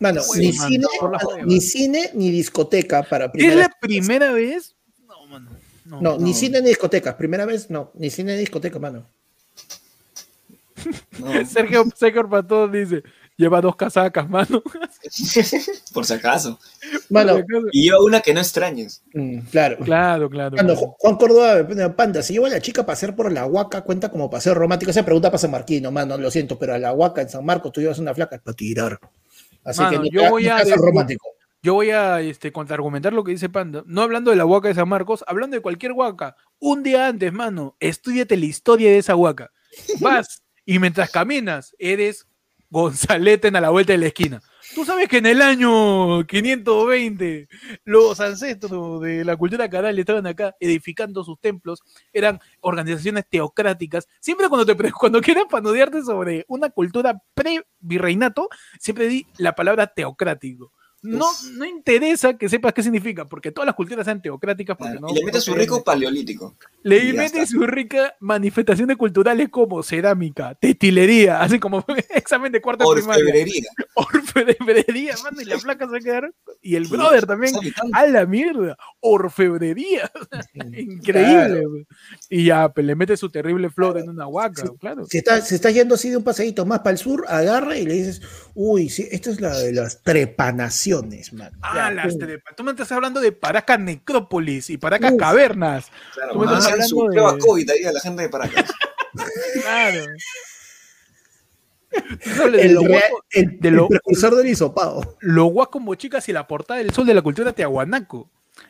Mano, 0.00 0.22
ni, 0.36 0.52
cine, 0.52 0.86
ni 1.44 1.60
cine 1.60 2.10
ni 2.14 2.30
discoteca 2.30 3.02
para 3.02 3.30
primera 3.30 3.52
¿Es 3.52 3.60
la 3.60 3.76
primera 3.78 4.32
vez? 4.32 4.74
No, 5.06 5.26
mano. 5.26 5.50
No, 5.84 6.18
ni 6.18 6.32
cine 6.32 6.60
ni 6.60 6.68
discoteca. 6.68 7.16
Primera 7.16 7.44
vez, 7.44 7.68
no. 7.68 7.90
Ni 7.94 8.08
cine 8.08 8.34
ni 8.34 8.40
discoteca, 8.40 8.78
mano. 8.78 9.04
Sergio, 11.46 11.84
Sergio 11.94 12.28
Patón 12.28 12.72
dice: 12.72 13.02
lleva 13.36 13.60
dos 13.60 13.76
casacas, 13.76 14.28
mano. 14.28 14.62
Por 15.92 16.04
si 16.04 16.14
acaso. 16.14 16.58
Mano, 17.10 17.38
y 17.72 17.84
lleva 17.84 18.02
una 18.02 18.20
que 18.20 18.34
no 18.34 18.40
extrañes. 18.40 19.02
Mm, 19.14 19.40
claro. 19.50 19.78
Claro, 19.78 20.30
claro. 20.30 20.56
Juan 20.98 21.16
Córdoba, 21.16 21.94
Panda, 21.96 22.22
si 22.22 22.34
lleva 22.34 22.48
a 22.48 22.50
la 22.50 22.60
chica 22.60 22.82
a 22.82 22.86
pasear 22.86 23.16
por 23.16 23.30
la 23.32 23.46
Huaca, 23.46 23.82
cuenta 23.82 24.10
como 24.10 24.30
paseo 24.30 24.54
romántico. 24.54 24.90
Esa 24.90 25.04
pregunta 25.04 25.30
para 25.30 25.38
San 25.38 25.50
Marquino, 25.50 25.90
mano, 25.90 26.16
lo 26.16 26.30
siento, 26.30 26.58
pero 26.58 26.74
a 26.74 26.78
la 26.78 26.92
Huaca 26.92 27.22
en 27.22 27.28
San 27.28 27.44
Marcos 27.44 27.72
tú 27.72 27.80
llevas 27.80 27.98
una 27.98 28.14
flaca 28.14 28.40
para 28.42 28.56
tirar. 28.56 28.98
Así 29.64 29.82
que 29.88 30.10
yo, 30.10 30.28
voy 30.28 30.48
a, 30.48 30.62
yo 31.62 31.74
voy 31.74 31.90
a 31.90 32.20
este, 32.20 32.50
contraargumentar 32.50 33.12
lo 33.12 33.22
que 33.22 33.30
dice 33.30 33.48
Panda. 33.48 33.84
No 33.86 34.02
hablando 34.02 34.30
de 34.30 34.36
la 34.36 34.44
huaca 34.44 34.68
de 34.68 34.74
San 34.74 34.88
Marcos, 34.88 35.24
hablando 35.28 35.56
de 35.56 35.62
cualquier 35.62 35.92
huaca. 35.92 36.36
Un 36.58 36.82
día 36.82 37.06
antes, 37.06 37.32
mano, 37.32 37.76
estudiate 37.78 38.36
la 38.36 38.46
historia 38.46 38.90
de 38.90 38.98
esa 38.98 39.14
huaca. 39.14 39.52
Vas 40.00 40.42
y 40.64 40.78
mientras 40.78 41.10
caminas, 41.10 41.74
eres 41.78 42.26
Gonzaleten 42.72 43.54
a 43.54 43.60
la 43.60 43.68
vuelta 43.68 43.92
de 43.92 43.98
la 43.98 44.06
esquina. 44.06 44.42
Tú 44.74 44.86
sabes 44.86 45.06
que 45.06 45.18
en 45.18 45.26
el 45.26 45.42
año 45.42 46.26
520 46.26 47.46
los 47.84 48.18
ancestros 48.18 49.02
de 49.02 49.26
la 49.26 49.36
cultura 49.36 49.68
caral 49.68 49.98
estaban 49.98 50.26
acá 50.26 50.56
edificando 50.58 51.22
sus 51.22 51.38
templos, 51.38 51.82
eran 52.14 52.40
organizaciones 52.62 53.26
teocráticas. 53.28 54.08
Siempre 54.20 54.48
cuando 54.48 54.64
te 54.64 54.90
cuando 54.92 55.20
quieras 55.20 55.44
panudearte 55.50 56.02
sobre 56.02 56.46
una 56.48 56.70
cultura 56.70 57.22
pre-virreinato, 57.34 58.48
siempre 58.80 59.06
di 59.06 59.26
la 59.36 59.54
palabra 59.54 59.88
teocrático 59.88 60.72
no, 61.02 61.26
no 61.54 61.64
interesa 61.64 62.38
que 62.38 62.48
sepas 62.48 62.72
qué 62.72 62.82
significa, 62.82 63.28
porque 63.28 63.50
todas 63.50 63.66
las 63.66 63.74
culturas 63.74 64.04
sean 64.04 64.22
teocráticas. 64.22 64.76
Porque 64.76 65.00
no, 65.00 65.10
y 65.10 65.14
le 65.14 65.24
mete 65.24 65.40
su 65.40 65.52
rico 65.52 65.82
paleolítico. 65.82 66.56
Le 66.82 67.12
mete 67.12 67.46
su 67.46 67.66
rica 67.66 68.14
manifestaciones 68.20 68.96
culturales 68.96 69.48
como 69.48 69.82
cerámica, 69.82 70.54
textilería, 70.54 71.40
así 71.40 71.58
como 71.58 71.84
examen 72.14 72.52
de 72.52 72.60
cuarto 72.60 72.86
Orfebrería. 72.86 73.68
Orfebrería, 73.94 75.14
mano, 75.22 75.40
y 75.40 75.44
la 75.44 75.58
placa 75.58 75.88
se 75.88 76.00
quedaron. 76.00 76.34
Y 76.60 76.76
el 76.76 76.86
brother 76.88 77.26
también. 77.26 77.54
A 77.92 78.06
la 78.06 78.26
mierda. 78.26 78.76
Orfebrería. 79.00 80.10
Increíble. 80.54 81.86
Y 82.34 82.46
ya, 82.46 82.70
pues 82.70 82.86
le 82.86 82.94
mete 82.94 83.14
su 83.18 83.28
terrible 83.28 83.68
flor 83.68 83.98
en 83.98 84.08
una 84.08 84.26
huaca, 84.26 84.62
claro. 84.80 85.04
Si 85.04 85.18
está, 85.18 85.38
se 85.42 85.54
está 85.54 85.70
yendo 85.70 85.96
así 85.96 86.08
de 86.08 86.16
un 86.16 86.24
paseíto 86.24 86.64
más 86.64 86.78
para 86.78 86.92
el 86.92 86.96
sur, 86.96 87.26
agarra 87.28 87.76
y 87.76 87.84
le 87.84 87.92
dices, 87.92 88.22
uy, 88.54 88.88
sí, 88.88 89.06
esta 89.10 89.28
es 89.28 89.38
la 89.38 89.54
de 89.58 89.74
las 89.74 90.02
trepanaciones 90.02 91.30
Ah, 91.60 91.90
las 91.90 92.16
Tú 92.56 92.64
me 92.64 92.70
estás 92.70 92.90
hablando 92.90 93.20
de 93.20 93.32
Paracas 93.32 93.78
Necrópolis 93.78 94.70
y 94.70 94.78
Paracas 94.78 95.12
Cavernas. 95.18 95.92
Claro, 96.14 96.32
tú 96.32 96.38
me 96.38 96.46
estás 96.46 96.72
hablando 96.72 97.08
de... 97.10 97.38
COVID 97.38 97.70
ahí 97.70 97.84
a 97.84 97.92
la 97.92 98.00
gente 98.00 98.22
de 98.22 98.28
Paracas. 98.30 98.72
claro. 99.62 100.04
El, 102.48 102.54
el, 103.32 103.60
de 103.60 103.70
lo, 103.70 103.88
precursor 103.88 104.36
del 104.36 104.46
hisopado. 104.46 105.18
Lo 105.20 105.52
como 105.70 105.94
chicas 105.96 106.26
y 106.30 106.32
la 106.32 106.48
portada 106.48 106.78
del 106.78 106.94
sol 106.94 107.04
de 107.04 107.12
la 107.12 107.20
cultura 107.20 107.52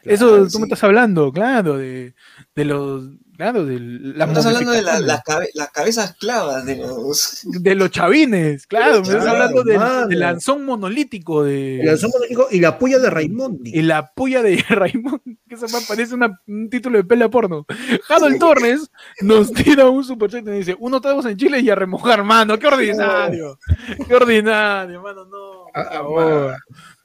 Eso 0.05 0.49
tú 0.49 0.59
me 0.59 0.65
estás 0.65 0.85
hablando, 0.85 1.33
claro, 1.33 1.77
de, 1.77 2.15
de 2.55 2.65
los 2.65 3.05
Claro, 3.37 3.65
de 3.65 3.81
la 3.81 4.27
estás 4.27 4.45
hablando 4.47 4.71
de 4.73 4.83
las 4.83 5.71
cabezas 5.73 6.15
clavas 6.17 6.67
de 6.67 6.77
los... 6.77 7.41
De 7.45 7.75
los 7.75 7.91
chavines, 7.91 8.67
claro. 8.67 9.01
me 9.01 9.09
estás 9.09 9.27
hablando 9.27 9.65
del, 9.65 10.21
lanzón 10.21 10.67
monolítico. 10.67 11.43
De... 11.43 11.81
El 11.81 11.87
lanzón 11.87 12.11
monolítico 12.13 12.49
y 12.51 12.61
la 12.61 12.79
puya 12.79 12.99
de 12.99 13.09
Raimondi. 13.09 13.73
Y 13.75 13.83
la 13.83 14.13
puya 14.13 14.43
de 14.43 14.57
Raimondi, 14.69 15.39
que 15.49 15.55
eso 15.55 15.67
me 15.67 15.81
parece 15.89 16.15
un 16.15 16.69
título 16.69 16.99
de 16.99 17.05
pelea 17.05 17.31
porno. 17.31 17.67
Harold 18.09 18.39
Torres 18.39 18.91
nos 19.23 19.51
tira 19.51 19.89
un 19.89 20.05
superchat 20.05 20.47
y 20.47 20.51
dice, 20.51 20.77
uno 20.79 20.99
estamos 20.99 21.25
en 21.25 21.37
Chile 21.37 21.59
y 21.61 21.71
a 21.71 21.75
remojar, 21.75 22.23
mano. 22.23 22.59
¡Qué 22.59 22.67
ordinario! 22.67 23.59
¡Qué 24.07 24.15
ordinario, 24.15 25.03
mano! 25.03 25.25
No, 25.25 25.65
ah, 25.75 26.59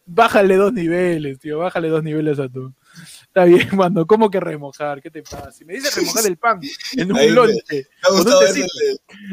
Bájale 0.05 0.55
dos 0.55 0.71
niveles, 0.71 1.39
tío. 1.39 1.59
Bájale 1.59 1.89
dos 1.89 2.03
niveles 2.03 2.37
a 2.37 2.47
tu... 2.47 2.73
Está 3.03 3.45
bien, 3.45 3.67
mano, 3.75 4.05
¿cómo 4.05 4.29
que 4.29 4.39
remojar? 4.39 5.01
¿Qué 5.01 5.11
te 5.11 5.23
pasa? 5.23 5.51
Si 5.51 5.65
me 5.65 5.73
dice 5.73 5.89
remojar 5.99 6.25
el 6.25 6.37
pan 6.37 6.59
en 6.93 7.11
un 7.11 7.35
lonche. 7.35 7.61
Me 7.71 7.85
ha 8.03 8.11
gustado 8.11 8.41
el, 8.41 8.57
el, 8.57 8.67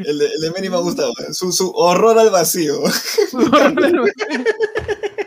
el, 0.05 0.19
de 0.41 0.51
Meni 0.51 0.69
me 0.69 0.75
ha 0.75 0.79
gustado. 0.79 1.13
Su, 1.31 1.51
su 1.51 1.71
horror 1.71 2.17
al 2.19 2.29
vacío. 2.29 2.81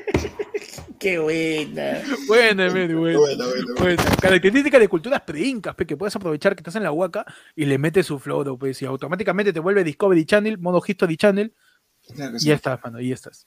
Qué 0.98 1.19
buena. 1.19 2.02
Buena, 2.27 2.70
Meni, 2.70 2.94
buena. 2.94 3.19
Buena, 3.19 3.47
buena, 3.47 3.74
buena. 3.78 4.05
Característica 4.20 4.78
de 4.78 4.89
culturas 4.89 5.23
pre-incas, 5.23 5.77
que 5.77 5.97
puedes 5.97 6.15
aprovechar 6.16 6.56
que 6.56 6.60
estás 6.60 6.77
en 6.77 6.82
la 6.82 6.90
huaca 6.90 7.24
y 7.55 7.66
le 7.66 7.78
metes 7.78 8.06
su 8.06 8.19
floro, 8.19 8.59
pues, 8.59 8.82
y 8.82 8.85
automáticamente 8.85 9.52
te 9.52 9.60
vuelve 9.60 9.85
Discovery 9.85 10.24
Channel, 10.24 10.59
modo 10.59 10.82
History 10.85 11.16
Channel. 11.16 11.55
y 12.40 12.47
ya 12.47 12.55
estás, 12.55 12.81
mano, 12.82 13.01
y 13.01 13.09
ya 13.09 13.15
estás. 13.15 13.47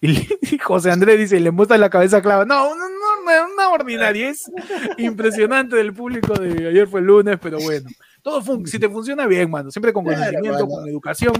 Y 0.00 0.58
José 0.58 0.90
Andrés 0.90 1.18
dice, 1.18 1.40
le 1.40 1.50
muestra 1.50 1.76
la 1.76 1.90
cabeza 1.90 2.22
clava. 2.22 2.44
No, 2.44 2.74
no, 2.74 2.88
no, 2.88 3.52
una 3.52 3.68
ordinaria. 3.70 4.30
Es 4.30 4.50
impresionante 4.98 5.76
del 5.76 5.92
público 5.92 6.34
de 6.34 6.68
ayer 6.68 6.86
fue 6.86 7.00
el 7.00 7.06
lunes, 7.06 7.38
pero 7.40 7.58
bueno. 7.60 7.88
Todo 8.22 8.42
si 8.66 8.78
te 8.78 8.88
funciona 8.88 9.26
bien, 9.26 9.50
mano. 9.50 9.70
Siempre 9.70 9.92
con 9.92 10.04
conocimiento, 10.04 10.66
con 10.66 10.88
educación 10.88 11.34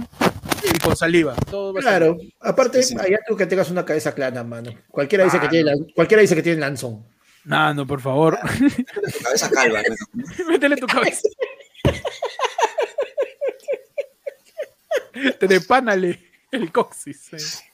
y 0.63 0.79
con 0.79 0.95
saliva. 0.95 1.35
Todo 1.49 1.73
claro, 1.73 2.17
aparte, 2.39 2.79
allá 2.99 3.19
tú 3.27 3.35
que 3.35 3.45
tengas 3.45 3.69
una 3.69 3.85
cabeza 3.85 4.13
clara, 4.13 4.43
mano. 4.43 4.71
Cualquiera 4.89 5.25
dice, 5.25 5.39
que 5.39 5.45
ah, 5.45 5.49
tiene, 5.49 5.71
cualquiera 5.93 6.21
dice 6.21 6.35
que 6.35 6.43
tiene 6.43 6.59
lanzón. 6.59 7.05
No, 7.43 7.73
no, 7.73 7.85
por 7.85 8.01
favor. 8.01 8.39
Métele 8.59 9.07
tu 9.11 9.23
cabeza 9.23 9.49
calva. 9.49 9.81
Métele 10.47 10.77
tu 10.77 10.87
cabeza. 10.87 11.29
Trepánale 15.39 16.19
el 16.51 16.71
coxis. 16.71 17.33
Eh. 17.33 17.68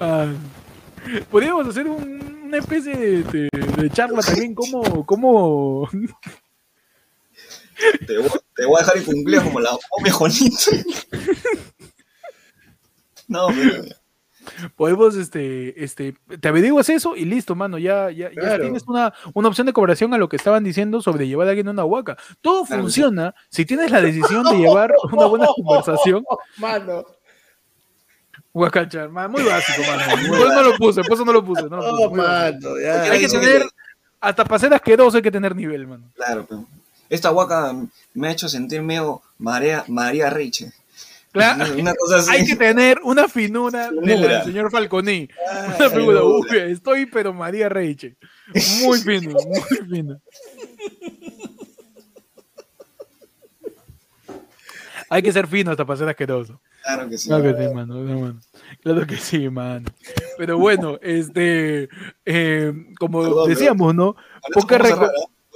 Ah, 0.00 0.32
podríamos 1.30 1.66
hacer 1.68 1.86
una 1.86 2.56
especie 2.56 2.96
de, 2.96 3.90
charla 3.92 4.20
también 4.22 4.54
como, 4.54 5.04
como... 5.06 5.88
Te 8.06 8.18
voy, 8.18 8.30
te 8.56 8.66
voy, 8.66 8.76
a 8.76 8.84
dejar 8.84 8.96
incumplir 8.98 9.40
como 9.42 9.60
la 9.60 9.70
momia 9.96 10.12
No, 13.28 13.48
pero... 13.48 13.84
Podemos, 14.74 15.14
este, 15.14 15.84
este, 15.84 16.16
te 16.40 16.48
averiguas 16.48 16.88
eso 16.88 17.14
y 17.14 17.26
listo, 17.26 17.54
mano, 17.54 17.78
ya, 17.78 18.10
ya, 18.10 18.30
tienes 18.30 18.82
una, 18.88 19.12
una, 19.34 19.48
opción 19.48 19.66
de 19.66 19.74
cooperación 19.74 20.14
a 20.14 20.18
lo 20.18 20.28
que 20.28 20.36
estaban 20.36 20.64
diciendo 20.64 21.02
sobre 21.02 21.28
llevar 21.28 21.46
a 21.46 21.50
alguien 21.50 21.68
a 21.68 21.72
una 21.72 21.84
huaca. 21.84 22.16
Todo 22.40 22.64
funciona 22.64 23.34
si 23.50 23.66
tienes 23.66 23.90
la 23.90 24.00
decisión 24.00 24.44
de 24.44 24.56
llevar 24.56 24.94
una 25.12 25.26
buena 25.26 25.46
conversación. 25.54 26.24
Mano 26.56 27.04
Huacacha, 28.52 29.08
muy 29.08 29.42
básico, 29.42 29.82
mano. 29.86 30.02
Pues 30.28 30.48
no 30.50 30.62
lo 30.62 30.76
puse, 30.76 31.02
por 31.02 31.12
eso 31.12 31.24
no 31.24 31.32
lo 31.32 31.44
puse. 31.44 31.62
No 31.62 31.76
lo 31.76 31.90
puse 31.90 32.04
oh, 32.04 32.10
mano, 32.14 32.80
ya. 32.80 33.02
Hay 33.02 33.20
que 33.20 33.28
tener, 33.28 33.62
hasta 34.20 34.44
para 34.44 34.58
ser 34.58 34.74
asqueroso 34.74 35.16
hay 35.16 35.22
que 35.22 35.30
tener 35.30 35.54
nivel, 35.54 35.86
mano. 35.86 36.10
Claro, 36.14 36.46
pero 36.48 36.64
esta 37.08 37.30
huaca 37.30 37.74
me 38.14 38.28
ha 38.28 38.32
hecho 38.32 38.48
sentir 38.48 38.82
medio 38.82 39.22
María, 39.38 39.84
María 39.88 40.30
Reiche. 40.30 40.72
Claro, 41.32 41.64
una 41.78 41.94
cosa 41.94 42.18
así. 42.18 42.30
hay 42.30 42.46
que 42.46 42.56
tener 42.56 43.00
una 43.02 43.28
finura, 43.28 43.90
del 43.90 44.44
señor 44.44 44.70
Falconi. 44.70 45.28
una 45.78 45.90
figura, 45.90 46.24
uy, 46.24 46.46
estoy 46.70 47.06
pero 47.06 47.32
María 47.32 47.68
Reiche. 47.68 48.16
Muy 48.82 48.98
fino, 48.98 49.36
muy 49.46 49.60
fino. 49.88 50.20
hay 55.10 55.22
que 55.22 55.32
ser 55.32 55.46
fino 55.46 55.70
hasta 55.70 55.84
para 55.84 55.98
ser 55.98 56.08
asqueroso. 56.08 56.60
Claro 56.88 57.10
que 57.10 57.18
sí. 57.18 57.28
Claro 57.28 57.44
que 57.44 57.62
sí, 57.62 57.74
mano. 57.74 58.40
Claro 58.82 59.06
que 59.06 59.16
sí, 59.18 59.50
mano. 59.50 59.86
Pero 60.38 60.58
bueno, 60.58 60.98
este, 61.02 61.90
eh, 62.24 62.72
como 62.98 63.46
decíamos, 63.46 63.94
¿no? 63.94 64.16
Poca 64.54 64.76
¿eh? 64.76 64.94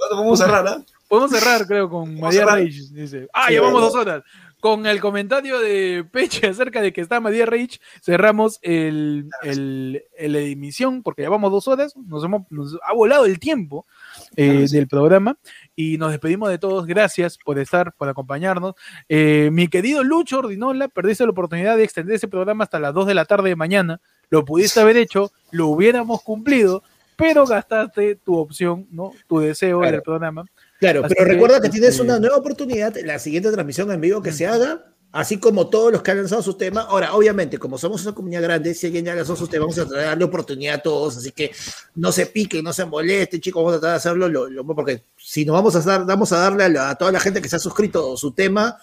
Podemos 0.09 0.37
cerrar, 0.37 0.67
¿eh? 0.67 0.83
Podemos 1.07 1.31
cerrar, 1.31 1.65
creo, 1.65 1.89
con 1.89 2.19
María 2.19 2.45
Reich. 2.45 2.89
Dice, 2.91 3.27
ah, 3.33 3.49
llevamos 3.49 3.81
dos 3.81 3.95
horas. 3.95 4.23
Con 4.59 4.85
el 4.85 5.01
comentario 5.01 5.59
de 5.59 6.05
Peche 6.09 6.47
acerca 6.47 6.81
de 6.81 6.93
que 6.93 7.01
está 7.01 7.19
María 7.19 7.47
Reich, 7.47 7.81
cerramos 8.01 8.59
el, 8.61 9.27
el, 9.41 10.03
la 10.19 10.39
emisión, 10.39 11.01
porque 11.01 11.23
llevamos 11.23 11.51
dos 11.51 11.67
horas, 11.67 11.95
nos, 11.97 12.23
hemos, 12.23 12.43
nos 12.51 12.77
ha 12.87 12.93
volado 12.93 13.25
el 13.25 13.39
tiempo 13.39 13.87
eh, 14.35 14.67
del 14.69 14.87
programa 14.87 15.37
y 15.75 15.97
nos 15.97 16.11
despedimos 16.11 16.49
de 16.49 16.57
todos. 16.57 16.85
Gracias 16.85 17.37
por 17.37 17.59
estar, 17.59 17.93
por 17.93 18.09
acompañarnos. 18.09 18.75
Eh, 19.09 19.49
mi 19.51 19.67
querido 19.67 20.03
Lucho 20.03 20.39
Ordinola, 20.39 20.87
perdiste 20.87 21.23
la 21.23 21.31
oportunidad 21.31 21.77
de 21.77 21.83
extender 21.83 22.15
ese 22.15 22.27
programa 22.27 22.63
hasta 22.63 22.79
las 22.79 22.93
2 22.93 23.07
de 23.07 23.13
la 23.13 23.25
tarde 23.25 23.49
de 23.49 23.55
mañana. 23.55 24.01
Lo 24.29 24.45
pudiste 24.45 24.79
haber 24.79 24.97
hecho, 24.97 25.31
lo 25.51 25.67
hubiéramos 25.67 26.21
cumplido, 26.21 26.83
pero 27.15 27.45
gastaste 27.45 28.15
tu 28.15 28.37
opción, 28.37 28.87
¿no? 28.91 29.11
Tu 29.27 29.39
deseo 29.39 29.81
del 29.81 30.01
programa. 30.01 30.45
Claro, 30.79 31.03
pero 31.07 31.25
recuerda 31.25 31.61
que, 31.61 31.69
tienes 31.69 31.99
una 31.99 32.19
nueva 32.19 32.37
oportunidad, 32.37 32.95
la 33.03 33.19
siguiente 33.19 33.51
transmisión 33.51 33.91
en 33.91 34.01
vivo 34.01 34.21
que 34.21 34.31
se 34.31 34.47
haga, 34.47 34.92
así 35.13 35.37
como 35.37 35.67
todos 35.67 35.91
los 35.91 36.01
que 36.01 36.11
han 36.11 36.17
lanzado 36.17 36.41
sus 36.41 36.57
temas. 36.57 36.87
Ahora, 36.89 37.13
obviamente, 37.13 37.59
como 37.59 37.77
somos 37.77 38.01
una 38.03 38.13
comunidad 38.13 38.41
grande, 38.41 38.73
si 38.73 38.87
alguien 38.87 39.05
ya 39.05 39.15
lanzó 39.15 39.35
sus 39.35 39.47
temas, 39.47 39.75
vamos 39.77 39.93
a 39.93 39.95
darle 39.95 40.25
oportunidad 40.25 40.75
a 40.75 40.81
todos, 40.81 41.17
así 41.17 41.31
que 41.31 41.51
no 41.95 42.11
se 42.11 42.25
piquen, 42.25 42.63
no 42.63 42.73
se 42.73 42.83
molesten, 42.83 43.39
chicos, 43.39 43.61
vamos 43.63 43.77
a 43.77 43.79
tratar 43.79 43.91
de 43.91 43.97
hacerlo, 43.97 44.27
lo, 44.27 44.65
porque 44.65 45.03
si 45.15 45.45
nos 45.45 45.53
vamos 45.53 45.75
a 45.75 45.81
dar, 45.81 46.05
vamos 46.05 46.31
a 46.33 46.39
darle 46.39 46.79
a, 46.79 46.95
toda 46.95 47.11
la 47.11 47.19
gente 47.19 47.41
que 47.41 47.47
se 47.47 47.55
ha 47.55 47.59
suscrito 47.59 48.17
su 48.17 48.31
tema, 48.31 48.77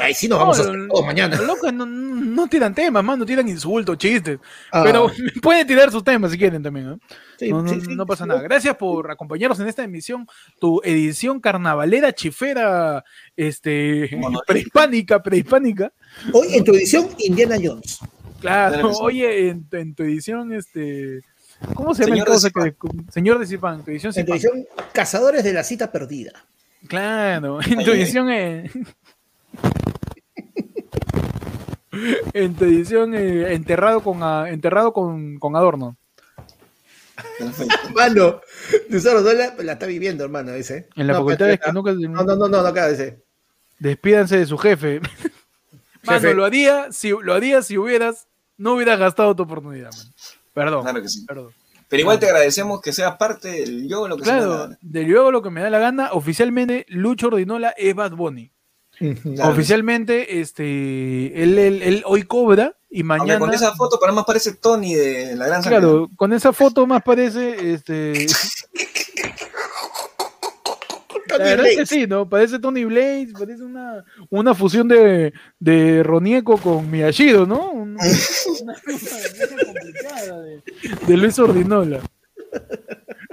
ahí 0.00 0.14
sí 0.14 0.28
nos 0.28 0.38
vamos 0.38 0.58
a 0.58 0.62
hacer 0.62 0.88
todos 0.88 1.04
mañana. 1.04 1.36
Los 1.36 1.46
locos 1.46 1.72
no, 1.72 2.46
tiran 2.48 2.74
temas, 2.74 3.04
más 3.04 3.18
no 3.18 3.26
tiran 3.26 3.48
insultos, 3.48 3.98
chistes, 3.98 4.38
ah. 4.72 4.82
pero 4.84 5.10
pueden 5.42 5.66
tirar 5.66 5.90
sus 5.90 6.02
temas 6.02 6.30
si 6.30 6.38
quieren 6.38 6.62
también, 6.62 7.00
no, 7.40 8.06
pasa 8.06 8.24
nada. 8.26 8.42
Gracias 8.42 8.76
por 8.76 9.10
acompañarnos 9.10 9.58
en 9.60 9.68
esta 9.68 9.82
emisión, 9.82 10.26
tu 10.60 10.80
edición 10.84 11.40
carnavalera, 11.40 12.12
chifera, 12.12 13.04
este, 13.36 14.10
prehispánica, 14.46 15.22
prehispánica. 15.22 15.92
Hoy 16.32 16.54
en 16.54 16.64
tu 16.64 16.72
edición, 16.72 17.08
Indiana 17.18 17.56
Jones. 17.62 17.98
Claro, 18.40 18.90
oye, 18.98 19.48
en, 19.48 19.66
en, 19.70 19.94
tu 19.94 20.02
edición, 20.02 20.52
este, 20.52 21.20
¿cómo 21.74 21.94
se 21.94 22.04
llama 22.04 22.16
el 22.16 22.24
cosa 22.24 22.50
que, 22.50 22.74
señor 23.10 23.38
de 23.38 23.46
Cipán, 23.46 23.84
tu 23.84 23.92
edición 23.92 24.12
En 24.16 24.26
tu 24.26 24.32
edición, 24.32 24.66
Cazadores 24.92 25.44
de 25.44 25.52
la 25.52 25.62
Cita 25.62 25.92
Perdida. 25.92 26.32
Claro, 26.88 27.60
en 27.66 27.84
tu 27.84 27.92
edición, 27.92 28.28
En 32.32 32.56
edición, 32.60 33.14
eh, 33.14 33.52
enterrado, 33.52 34.00
con, 34.00 34.22
enterrado 34.48 34.92
con, 34.92 35.38
con 35.38 35.56
adorno. 35.56 35.96
Mano, 37.94 38.40
Luzaro 38.88 39.20
no 39.20 39.32
la, 39.32 39.54
la, 39.58 39.72
está 39.72 39.86
viviendo, 39.86 40.24
hermano, 40.24 40.52
dice. 40.52 40.88
En 40.96 41.06
la 41.06 41.14
facultad 41.14 41.50
es 41.50 41.60
que 41.60 41.72
nunca. 41.72 41.92
No, 41.92 42.24
no, 42.24 42.36
no, 42.36 42.48
no, 42.48 42.58
acá 42.58 42.88
dice. 42.88 43.22
Despídanse 43.78 44.38
de 44.38 44.46
su 44.46 44.56
jefe. 44.58 45.00
Mano, 46.04 46.32
lo 46.32 46.44
haría, 46.44 46.90
si, 46.90 47.10
lo 47.10 47.34
haría 47.34 47.62
si 47.62 47.78
hubieras, 47.78 48.26
no 48.56 48.74
hubieras 48.74 48.98
gastado 48.98 49.36
tu 49.36 49.44
oportunidad, 49.44 49.92
man. 49.92 50.14
Perdón. 50.52 50.82
Claro 50.82 51.02
que 51.02 51.08
sí. 51.08 51.24
Perdón. 51.26 51.52
Pero 51.88 52.00
igual 52.00 52.18
te 52.18 52.26
agradecemos 52.26 52.80
que 52.80 52.92
seas 52.92 53.16
parte 53.16 53.48
del 53.48 53.86
yo 53.86 54.08
lo 54.08 54.16
que 54.16 54.22
claro, 54.22 54.70
del 54.80 55.06
yo 55.06 55.30
lo 55.30 55.42
que 55.42 55.50
me 55.50 55.60
da 55.60 55.68
la 55.68 55.78
gana. 55.78 56.12
Oficialmente, 56.12 56.86
Lucho 56.88 57.26
Ordinola 57.28 57.74
es 57.76 57.94
Bad 57.94 58.12
Bunny. 58.12 58.50
Oficialmente, 59.42 60.40
este, 60.40 61.42
él, 61.42 61.58
él, 61.58 62.02
hoy 62.06 62.22
cobra 62.22 62.76
y 62.90 63.02
mañana. 63.02 63.38
con 63.38 63.52
esa 63.52 63.74
foto 63.74 63.98
para 63.98 64.12
más 64.12 64.24
parece 64.24 64.54
Tony 64.54 64.94
de 64.94 65.34
la 65.34 65.46
gran 65.46 65.62
Claro, 65.62 66.10
con 66.16 66.32
esa 66.32 66.52
foto 66.52 66.86
más 66.86 67.02
parece 67.02 67.72
este. 67.72 68.26
La 71.38 71.38
verdad 71.38 71.66
es 71.66 71.78
que 71.78 71.86
sí, 71.86 72.06
¿no? 72.06 72.28
Parece 72.28 72.58
Tony 72.58 72.84
Blaze, 72.84 73.32
parece 73.32 73.62
una, 73.62 74.04
una 74.28 74.54
fusión 74.54 74.86
de, 74.86 75.32
de 75.58 76.02
Ronieco 76.02 76.58
con 76.58 76.90
Miyashido, 76.90 77.46
¿no? 77.46 77.70
Una, 77.70 77.98
una, 78.62 78.74
complicada 78.74 80.42
de, 80.42 80.62
de 81.06 81.16
Luis 81.16 81.38
Ordinola. 81.38 82.00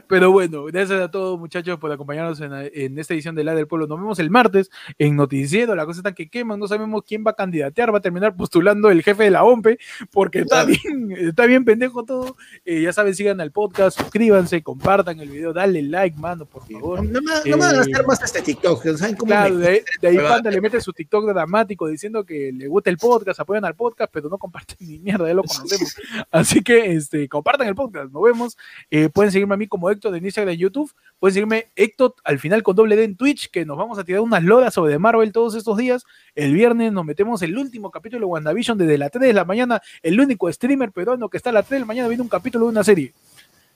Pero 0.09 0.31
bueno, 0.31 0.63
gracias 0.65 0.99
a 0.99 1.11
todos 1.11 1.37
muchachos 1.37 1.77
por 1.77 1.91
acompañarnos 1.91 2.41
en, 2.41 2.97
esta 2.97 3.13
edición 3.13 3.35
de 3.35 3.43
La 3.43 3.53
del 3.53 3.67
Pueblo. 3.67 3.85
Nos 3.85 3.99
vemos 3.99 4.17
el 4.17 4.31
martes 4.31 4.71
en 4.97 5.15
Noticiero. 5.15 5.75
La 5.75 5.85
cosa 5.85 5.99
está 5.99 6.15
que 6.15 6.31
queman, 6.31 6.57
no 6.57 6.67
sabemos 6.67 7.03
quién 7.07 7.23
va 7.23 7.29
a 7.31 7.35
candidatear, 7.35 7.93
va 7.93 7.99
a 7.99 8.01
terminar 8.01 8.35
postulando 8.35 8.89
el 8.89 9.03
jefe 9.03 9.25
de 9.25 9.29
la 9.29 9.43
OMPE, 9.43 9.77
porque 10.11 10.39
está 10.39 10.65
bien, 10.65 11.11
está 11.15 11.45
bien 11.45 11.63
pendejo 11.63 12.05
todo. 12.05 12.37
Eh, 12.65 12.81
ya 12.81 12.91
saben, 12.91 13.13
sigan 13.13 13.39
al 13.39 13.51
podcast, 13.51 13.99
suscríbanse, 13.99 14.63
compartan 14.63 15.19
el 15.19 15.29
video, 15.29 15.53
dale 15.53 15.83
like, 15.83 16.17
mano, 16.19 16.47
por 16.47 16.65
favor. 16.65 17.05
No, 17.05 17.21
me 17.21 17.55
van 17.55 17.75
a 17.75 17.81
hacer 17.81 18.03
más 18.07 18.23
este 18.23 18.41
TikTok, 18.41 18.83
¿saben 18.97 19.15
cómo 19.15 19.29
Claro, 19.29 19.57
de, 19.57 19.83
ahí 20.01 20.17
Panda 20.17 20.49
le 20.49 20.59
mete 20.61 20.81
su 20.81 20.91
TikTok 20.91 21.27
dramático 21.27 21.85
diciendo 21.87 22.25
que 22.25 22.51
le 22.51 22.67
gusta 22.67 22.89
el 22.89 22.97
podcast, 22.97 23.41
apoyan 23.41 23.63
al 23.63 23.75
podcast, 23.75 24.11
pero 24.11 24.27
no 24.27 24.39
comparten 24.39 24.75
ni 24.79 24.97
mierda, 24.97 25.27
ya 25.27 25.35
lo 25.35 25.43
conocemos. 25.43 25.95
Así 26.31 26.63
que 26.63 26.93
este, 26.93 27.29
compartan 27.29 27.67
el 27.67 27.75
podcast, 27.75 28.11
nos 28.11 28.23
vemos. 28.23 28.57
Eh, 28.89 29.09
pueden 29.09 29.31
seguirme 29.31 29.53
a 29.53 29.57
mí 29.57 29.67
como 29.67 29.87
De 29.99 30.17
Instagram 30.17 30.53
de 30.53 30.57
YouTube. 30.57 30.91
Pueden 31.19 31.33
seguirme 31.33 31.67
Héctor 31.75 32.15
al 32.23 32.39
final 32.39 32.63
con 32.63 32.75
doble 32.75 32.95
D 32.95 33.03
en 33.03 33.17
Twitch, 33.17 33.49
que 33.51 33.65
nos 33.65 33.77
vamos 33.77 33.99
a 33.99 34.05
tirar 34.05 34.21
unas 34.21 34.43
loras 34.43 34.73
sobre 34.73 34.97
Marvel 34.97 35.33
todos 35.33 35.55
estos 35.55 35.77
días. 35.77 36.05
El 36.35 36.53
viernes 36.53 36.93
nos 36.93 37.05
metemos 37.05 37.41
el 37.41 37.57
último 37.57 37.91
capítulo 37.91 38.21
de 38.21 38.31
WandaVision 38.31 38.77
desde 38.77 38.97
las 38.97 39.11
3 39.11 39.27
de 39.27 39.33
la 39.33 39.43
mañana. 39.43 39.81
El 40.01 40.19
único 40.19 40.51
streamer 40.51 40.91
peruano 40.91 41.27
que 41.27 41.37
está 41.37 41.49
a 41.49 41.53
las 41.53 41.65
3 41.65 41.75
de 41.75 41.79
la 41.81 41.85
mañana 41.85 42.07
viendo 42.07 42.23
un 42.23 42.29
capítulo 42.29 42.65
de 42.65 42.71
una 42.71 42.83
serie. 42.83 43.13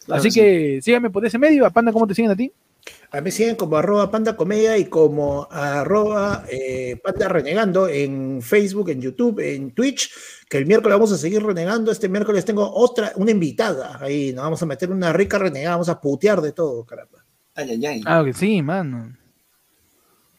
Así 0.10 0.32
que 0.32 0.80
síganme 0.82 1.10
por 1.10 1.26
ese 1.26 1.38
medio. 1.38 1.70
Panda, 1.72 1.92
¿cómo 1.92 2.08
te 2.08 2.16
siguen 2.16 2.32
a 2.32 2.36
ti? 2.36 2.52
A 3.14 3.22
mí 3.22 3.30
siguen 3.30 3.56
como 3.56 3.78
arroba 3.78 4.10
panda 4.10 4.36
comedia 4.36 4.76
y 4.76 4.86
como 4.86 5.48
arroba 5.52 6.46
eh, 6.50 7.00
panda 7.04 7.28
renegando 7.28 7.88
en 7.88 8.42
Facebook, 8.42 8.90
en 8.90 9.02
YouTube, 9.02 9.40
en 9.40 9.70
Twitch, 9.70 10.12
que 10.50 10.58
el 10.58 10.66
miércoles 10.66 10.96
vamos 10.96 11.12
a 11.12 11.18
seguir 11.20 11.44
renegando. 11.44 11.92
Este 11.92 12.10
miércoles 12.10 12.44
tengo 12.44 12.68
otra, 12.74 13.14
una 13.18 13.30
invitada 13.30 14.00
ahí, 14.02 14.34
nos 14.34 14.46
vamos 14.46 14.64
a 14.64 14.66
meter 14.66 14.90
una 14.90 15.14
rica 15.14 15.38
renegada, 15.38 15.76
vamos 15.76 15.90
a 15.90 16.02
putear 16.02 16.42
de 16.42 16.54
todo, 16.54 16.84
caramba. 16.86 17.24
Ay, 17.54 17.70
ay, 17.70 17.86
ay. 17.86 18.04
Ah, 18.08 18.24
que 18.26 18.34
sí, 18.34 18.64
mano. 18.64 19.16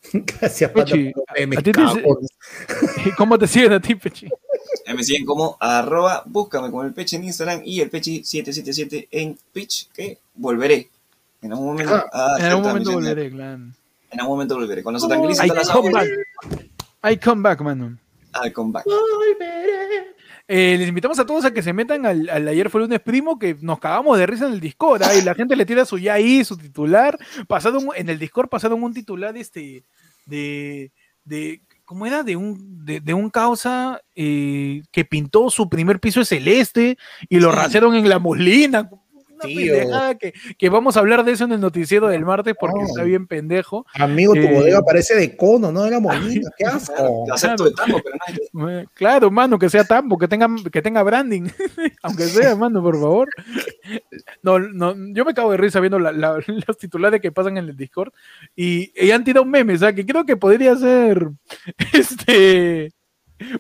Gracias, 0.13 0.69
Panda. 0.73 0.97
¿Cómo 3.17 3.39
te 3.39 3.47
siguen 3.47 3.75
a 3.75 3.81
ti, 3.81 3.95
Pechi? 3.95 4.29
Me 4.93 5.05
siguen 5.05 5.25
como 5.25 5.57
arroba, 5.61 6.25
búscame 6.27 6.73
con 6.73 6.85
el 6.85 6.93
Pechi 6.93 7.15
en 7.15 7.23
Instagram 7.23 7.63
y 7.65 7.81
el 7.81 7.89
Pechi777 7.89 9.07
en 9.13 9.39
Twitch, 9.53 9.93
que 9.93 10.19
volveré 10.35 10.91
en 11.45 11.53
algún 11.53 11.67
momento. 11.67 12.05
Ah, 12.11 12.37
en 12.39 12.47
algún 12.47 12.65
momento 12.65 12.93
volveré, 12.93 13.31
claro. 13.31 13.65
En 14.11 14.21
algún 14.21 14.37
momento 14.37 14.55
volveré. 14.55 14.83
Cuando 14.83 14.99
se 14.99 15.09
tranquilice 15.09 15.47
I 15.47 15.51
come 15.71 15.91
back. 15.91 16.09
I 17.05 17.17
come 17.19 17.43
back, 17.43 17.61
mano. 17.61 17.99
I 18.43 18.51
come 18.51 18.73
back. 18.73 18.87
Eh, 20.47 20.77
les 20.79 20.89
invitamos 20.89 21.19
a 21.19 21.27
todos 21.27 21.45
a 21.45 21.53
que 21.53 21.63
se 21.63 21.73
metan 21.73 22.05
al, 22.05 22.29
ayer 22.49 22.69
fue 22.69 22.81
lunes 22.81 23.01
primo, 23.01 23.39
que 23.39 23.57
nos 23.61 23.79
cagamos 23.79 24.19
de 24.19 24.27
risa 24.27 24.47
en 24.47 24.55
el 24.55 24.61
Discord. 24.61 25.03
y 25.19 25.23
la 25.23 25.35
gente 25.35 25.55
le 25.55 25.67
tira 25.67 25.85
su 25.85 25.99
ya 25.99 26.15
ahí, 26.15 26.43
su 26.45 26.57
titular. 26.57 27.19
Pasado 27.47 27.79
en 27.95 28.09
el 28.09 28.19
Discord 28.19 28.49
pasaron 28.49 28.83
un 28.83 28.95
titular 28.95 29.37
este 29.37 29.85
de, 30.25 30.93
de 31.25 31.61
¿cómo 31.85 32.07
era? 32.07 32.23
De 32.23 32.37
un, 32.37 32.85
de, 32.87 33.15
un 33.15 33.29
causa 33.29 34.01
eh, 34.15 34.83
que 34.91 35.05
pintó 35.05 35.51
su 35.51 35.69
primer 35.69 36.01
piso 36.01 36.21
de 36.21 36.27
celeste 36.27 36.99
y 37.29 37.39
lo 37.39 37.53
sí. 37.69 37.79
en 37.79 38.09
la 38.09 38.19
molina 38.19 38.89
que, 39.45 40.33
que, 40.59 40.69
vamos 40.69 40.97
a 40.97 41.01
hablar 41.01 41.25
de 41.25 41.33
eso 41.33 41.45
en 41.45 41.53
el 41.53 41.61
noticiero 41.61 42.09
del 42.09 42.25
martes 42.25 42.55
porque 42.59 42.85
está 42.85 43.03
bien 43.03 43.27
pendejo. 43.27 43.87
Amigo, 43.95 44.35
tu 44.35 44.41
eh, 44.41 44.55
bodega 44.55 44.83
parece 44.83 45.15
de 45.15 45.37
cono, 45.37 45.71
no 45.71 45.83
de 45.83 45.91
la 45.91 46.01
molina, 46.01 46.51
qué 46.57 46.65
asco. 46.65 47.25
Claro, 48.95 49.31
mano, 49.31 49.59
que 49.59 49.69
sea 49.69 49.85
tambo, 49.85 50.19
que 50.19 50.29
tenga, 50.29 50.49
que 50.71 50.83
tenga 50.83 51.03
branding, 51.03 51.49
aunque 52.03 52.25
sea, 52.25 52.55
mano, 52.57 52.83
por 52.83 52.95
favor. 52.95 53.29
No, 54.43 54.59
no, 54.59 54.95
yo 55.13 55.25
me 55.25 55.33
acabo 55.33 55.51
de 55.51 55.57
risa 55.57 55.81
viendo 55.81 55.99
la, 55.99 56.13
los 56.13 56.79
titulares 56.79 57.21
que 57.21 57.33
pasan 57.33 57.59
en 57.59 57.69
el 57.69 57.77
Discord 57.77 58.13
y, 58.55 58.93
y 58.97 59.11
han 59.11 59.25
tirado 59.25 59.45
un 59.45 59.51
meme, 59.51 59.75
o 59.75 59.79
sea, 59.79 59.93
que 59.93 60.07
creo 60.07 60.25
que 60.25 60.37
podría 60.37 60.77
ser, 60.77 61.31
este, 61.93 62.93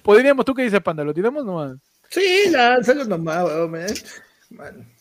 podríamos, 0.02 0.44
¿tú 0.44 0.54
qué 0.54 0.62
dices, 0.62 0.80
Panda? 0.80 1.04
¿Lo 1.04 1.14
tiramos 1.14 1.44
nomás? 1.44 1.76
Sí, 2.08 2.50
lánzalo 2.50 3.04
nomás, 3.04 3.46
man. 4.50 4.93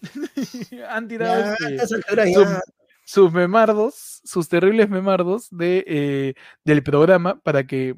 han 0.88 1.08
tirado 1.08 1.54
este, 1.60 2.60
sus 3.04 3.32
memardos, 3.32 4.20
sus 4.24 4.48
terribles 4.48 4.88
memardos 4.90 5.48
de, 5.50 5.84
eh, 5.86 6.34
del 6.64 6.82
programa 6.82 7.40
para 7.40 7.66
que 7.66 7.96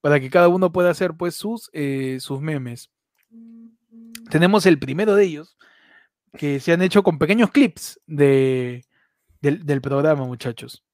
para 0.00 0.20
que 0.20 0.30
cada 0.30 0.48
uno 0.48 0.72
pueda 0.72 0.90
hacer 0.90 1.14
pues 1.14 1.34
sus, 1.34 1.70
eh, 1.72 2.18
sus 2.20 2.40
memes. 2.40 2.90
Tenemos 4.30 4.66
el 4.66 4.78
primero 4.78 5.14
de 5.14 5.24
ellos, 5.24 5.56
que 6.36 6.60
se 6.60 6.72
han 6.72 6.82
hecho 6.82 7.02
con 7.02 7.18
pequeños 7.18 7.50
clips 7.50 8.00
de, 8.06 8.84
del, 9.40 9.80
programa, 9.80 10.24
muchachos. 10.26 10.84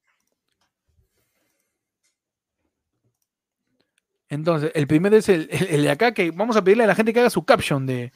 Entonces, 4.28 4.72
el 4.74 4.86
primero 4.86 5.16
es 5.16 5.28
el, 5.30 5.48
el, 5.50 5.82
de 5.84 5.90
acá, 5.90 6.12
que 6.12 6.30
vamos 6.30 6.56
a 6.56 6.62
pedirle 6.62 6.84
a 6.84 6.88
la 6.88 6.94
gente 6.94 7.14
que 7.14 7.20
haga 7.20 7.30
su 7.30 7.44
caption 7.44 7.86
de, 7.86 8.12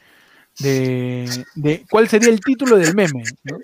de, 0.59 1.45
de 1.55 1.85
cuál 1.91 2.09
sería 2.09 2.29
el 2.29 2.41
título 2.41 2.77
del 2.77 2.95
meme. 2.95 3.23
¿no? 3.45 3.59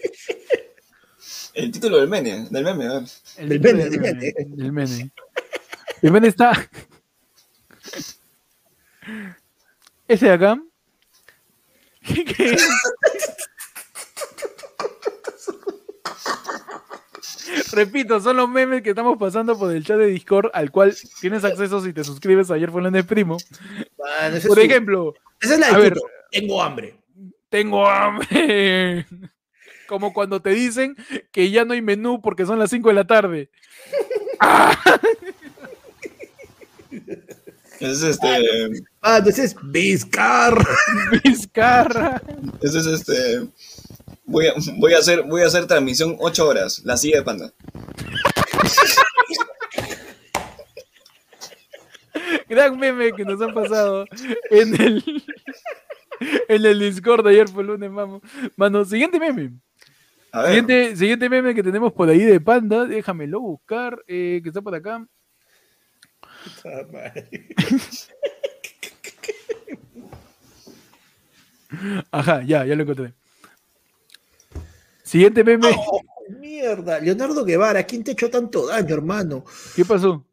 El 1.54 1.72
título 1.72 1.98
del 1.98 2.08
meme, 2.08 2.46
del 2.50 2.64
meme, 2.64 2.86
a 2.86 3.00
ver. 3.00 3.02
El 3.36 3.48
del 3.48 3.60
meme, 3.60 3.90
del 3.90 4.00
meme, 4.00 4.34
del 4.46 4.72
meme. 4.72 5.10
El 6.02 6.12
meme 6.12 6.28
está. 6.28 6.70
Ese 10.06 10.26
de 10.26 10.32
acá. 10.32 10.62
¿Qué, 12.02 12.56
Repito, 17.72 18.20
son 18.20 18.36
los 18.36 18.48
memes 18.48 18.82
que 18.82 18.90
estamos 18.90 19.18
pasando 19.18 19.58
por 19.58 19.72
el 19.72 19.84
chat 19.84 19.98
de 19.98 20.06
Discord 20.06 20.50
al 20.52 20.70
cual 20.70 20.96
tienes 21.20 21.44
acceso 21.44 21.80
si 21.80 21.92
te 21.92 22.04
suscribes 22.04 22.50
ayer 22.50 22.70
fue 22.70 22.86
el 22.86 23.04
primo. 23.04 23.36
por 24.46 24.58
ejemplo, 24.58 25.14
esa 25.40 25.54
es 25.54 25.60
la 25.60 25.68
a 25.68 25.78
ver, 25.78 25.94
tengo 26.30 26.62
hambre. 26.62 26.98
Tengo 27.48 27.86
hambre. 27.88 29.06
Como 29.88 30.12
cuando 30.12 30.42
te 30.42 30.50
dicen 30.50 30.96
que 31.32 31.50
ya 31.50 31.64
no 31.64 31.72
hay 31.72 31.80
menú 31.80 32.20
porque 32.20 32.44
son 32.44 32.58
las 32.58 32.70
5 32.70 32.88
de 32.88 32.94
la 32.94 33.06
tarde. 33.06 33.50
Ese 37.80 37.90
es 37.92 38.02
este. 38.02 38.28
Ah, 39.00 39.22
ese 39.26 39.44
es 39.44 39.56
Vizcarra. 39.62 40.76
Vizcarra. 41.24 42.20
Ese 42.60 42.78
es 42.80 42.86
este. 42.86 43.48
Voy 44.26 44.48
a, 44.48 44.54
voy 44.76 44.92
a, 44.92 44.98
hacer, 44.98 45.22
voy 45.22 45.40
a 45.40 45.46
hacer 45.46 45.66
transmisión 45.66 46.16
8 46.18 46.46
horas. 46.46 46.82
La 46.84 46.98
silla 46.98 47.18
de 47.18 47.22
panda. 47.22 47.52
Gran 52.46 52.78
meme 52.78 53.12
que 53.12 53.24
nos 53.24 53.40
han 53.40 53.54
pasado 53.54 54.04
en 54.50 54.80
el, 54.80 55.04
en 56.48 56.64
el 56.64 56.78
Discord 56.78 57.24
de 57.24 57.30
ayer 57.30 57.48
fue 57.48 57.64
lunes, 57.64 57.92
vamos. 57.92 58.22
Mano, 58.56 58.84
siguiente 58.84 59.18
meme. 59.18 59.52
Siguiente, 60.46 60.96
siguiente 60.96 61.28
meme 61.28 61.54
que 61.54 61.62
tenemos 61.62 61.92
por 61.92 62.08
ahí 62.08 62.20
de 62.20 62.40
Panda, 62.40 62.84
déjamelo 62.84 63.40
buscar, 63.40 64.02
eh, 64.06 64.40
que 64.42 64.48
está 64.50 64.60
por 64.60 64.74
acá. 64.74 65.06
Ajá, 72.10 72.42
ya, 72.42 72.64
ya 72.64 72.74
lo 72.74 72.82
encontré. 72.82 73.14
Siguiente 75.02 75.42
meme. 75.42 75.70
Oh, 75.74 76.02
mierda, 76.38 77.00
Leonardo 77.00 77.44
Guevara, 77.44 77.82
¿quién 77.84 78.04
te 78.04 78.12
hecho 78.12 78.28
tanto 78.30 78.66
daño, 78.66 78.94
hermano? 78.94 79.44
¿Qué 79.74 79.84
pasó? 79.84 80.27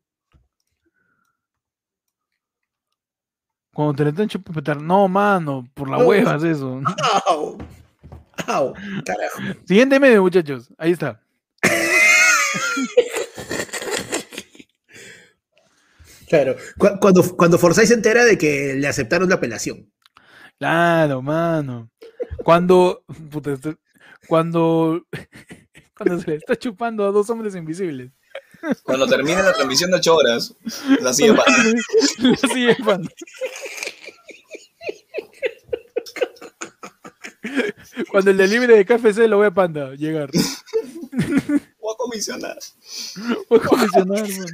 Cuando 3.75 3.93
te 3.93 4.03
le 4.05 4.11
están 4.11 4.29
chupando, 4.29 4.75
no, 4.75 5.09
mano, 5.09 5.69
por 5.73 5.89
la 5.89 5.97
hueva 5.97 6.37
es 6.37 6.43
eso. 6.43 6.79
Au. 7.27 7.57
Au, 8.47 8.73
carajo. 9.03 9.37
Siguiente 9.65 9.99
medio, 9.99 10.21
muchachos. 10.21 10.73
Ahí 10.77 10.93
está. 10.93 11.21
Claro, 16.29 16.55
cuando, 16.77 17.35
cuando 17.35 17.57
Forsyth 17.57 17.87
se 17.87 17.93
entera 17.95 18.23
de 18.23 18.37
que 18.37 18.75
le 18.75 18.87
aceptaron 18.87 19.27
la 19.27 19.35
apelación. 19.35 19.91
Claro, 20.57 21.21
mano. 21.21 21.91
Cuando, 22.45 23.03
cuando, 24.29 25.05
cuando 25.97 26.19
se 26.21 26.29
le 26.29 26.35
está 26.37 26.55
chupando 26.55 27.05
a 27.05 27.11
dos 27.11 27.29
hombres 27.29 27.55
invisibles. 27.55 28.13
Cuando 28.83 29.07
termine 29.07 29.43
la 29.43 29.53
transmisión 29.53 29.91
de 29.91 29.97
8 29.97 30.15
horas, 30.15 30.55
la 31.01 31.13
sigue 31.13 31.33
Panda. 31.33 31.73
La 32.19 32.49
sigue 32.49 32.75
Panda. 32.83 33.09
Cuando 38.11 38.31
el 38.31 38.37
delivery 38.37 38.73
de 38.75 38.85
KFC 38.85 39.27
lo 39.27 39.39
ve 39.39 39.47
a 39.47 39.53
Panda 39.53 39.93
llegar. 39.95 40.29
Voy 40.31 41.93
a 41.93 41.97
comisionar. 41.97 42.57
Voy 43.49 43.59
a 43.59 43.67
comisionar, 43.67 44.21
man. 44.21 44.47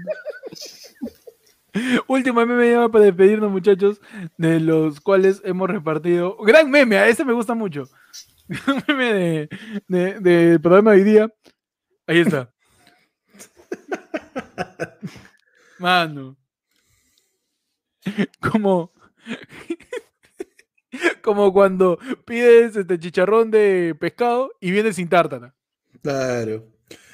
Último 2.07 2.45
meme 2.45 2.89
para 2.89 3.05
despedirnos, 3.05 3.49
muchachos, 3.49 4.01
de 4.37 4.59
los 4.59 4.99
cuales 4.99 5.41
hemos 5.45 5.69
repartido. 5.69 6.35
Gran 6.37 6.69
meme, 6.69 6.97
a 6.97 7.07
ese 7.07 7.23
me 7.23 7.33
gusta 7.33 7.53
mucho. 7.53 7.89
Gran 8.47 8.83
meme 8.87 9.13
de, 9.13 9.49
de, 9.87 10.19
del 10.19 10.61
programa 10.61 10.91
de 10.91 10.97
hoy 10.97 11.03
día. 11.03 11.33
Ahí 12.07 12.19
está. 12.19 12.50
Mano. 15.79 16.37
Como. 18.39 18.91
Como 21.23 21.53
cuando 21.53 21.97
pides 22.25 22.75
este 22.75 22.99
chicharrón 22.99 23.49
de 23.51 23.95
pescado 23.99 24.51
y 24.59 24.71
viene 24.71 24.93
sin 24.93 25.09
tártara. 25.09 25.55
Claro. 26.01 26.67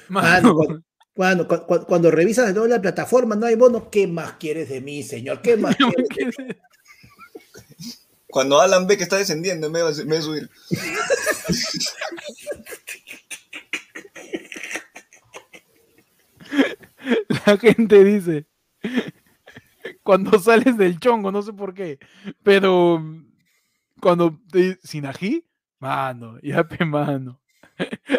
Mano. 0.08 0.82
Cuando, 1.14 1.48
cuando, 1.48 2.10
revisas 2.10 2.46
de 2.46 2.52
nuevo 2.52 2.68
la 2.68 2.80
plataforma, 2.80 3.34
no 3.34 3.46
hay 3.46 3.56
bono. 3.56 3.90
¿Qué 3.90 4.06
más 4.06 4.34
quieres 4.34 4.68
de 4.68 4.80
mí, 4.80 5.02
señor? 5.02 5.42
¿Qué 5.42 5.56
más 5.56 5.76
quieres? 6.10 6.36
Cuando 8.28 8.60
Alan 8.60 8.86
ve 8.86 8.96
que 8.96 9.02
está 9.04 9.16
descendiendo 9.16 9.66
en 9.66 9.72
vez 9.72 10.06
de 10.06 10.22
subir. 10.22 10.50
La 17.46 17.56
gente 17.56 18.04
dice, 18.04 18.46
cuando 20.02 20.38
sales 20.38 20.76
del 20.76 20.98
chongo, 20.98 21.32
no 21.32 21.42
sé 21.42 21.52
por 21.52 21.74
qué, 21.74 21.98
pero 22.42 23.02
cuando 24.00 24.38
te, 24.50 24.78
sin 24.82 25.06
ají, 25.06 25.44
mano, 25.78 26.38
ya 26.42 26.66
pe 26.66 26.84
mano. 26.84 27.40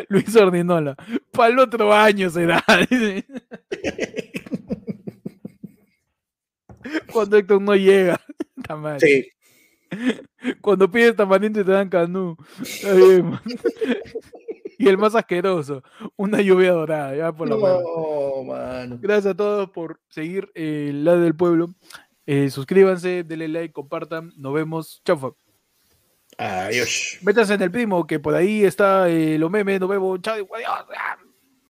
Luis 0.07 0.33
Ordinola, 0.37 0.95
para 1.31 1.51
el 1.51 1.59
otro 1.59 1.93
año 1.93 2.29
será. 2.29 2.63
Cuando 7.11 7.37
Héctor 7.37 7.61
no 7.61 7.75
llega. 7.75 8.19
Sí. 8.99 9.29
Cuando 10.61 10.89
pides 10.89 11.15
tamarindo 11.15 11.59
y 11.59 11.65
te 11.65 11.71
dan 11.71 11.89
canú. 11.89 12.37
Y 14.79 14.87
el 14.87 14.97
más 14.97 15.13
asqueroso, 15.13 15.83
una 16.15 16.41
lluvia 16.41 16.71
dorada, 16.71 17.13
ya 17.13 17.33
por 17.33 17.49
no, 17.49 17.57
Gracias 19.01 19.33
a 19.33 19.35
todos 19.35 19.69
por 19.71 19.99
seguir 20.07 20.49
el 20.55 21.03
lado 21.03 21.19
del 21.19 21.35
pueblo. 21.35 21.75
Eh, 22.25 22.49
suscríbanse, 22.49 23.23
denle 23.25 23.49
like, 23.49 23.73
compartan. 23.73 24.31
Nos 24.37 24.53
vemos. 24.53 25.01
Chau. 25.03 25.35
Adiós. 26.37 27.17
Métanse 27.21 27.55
en 27.55 27.61
el 27.61 27.71
primo, 27.71 28.07
que 28.07 28.19
por 28.19 28.35
ahí 28.35 28.63
está 28.63 29.09
eh, 29.09 29.37
lo 29.37 29.49
memes. 29.49 29.81
Nos 29.81 29.89
vemos. 29.89 30.21
Chao. 30.21 30.35
Adiós. 30.35 31.28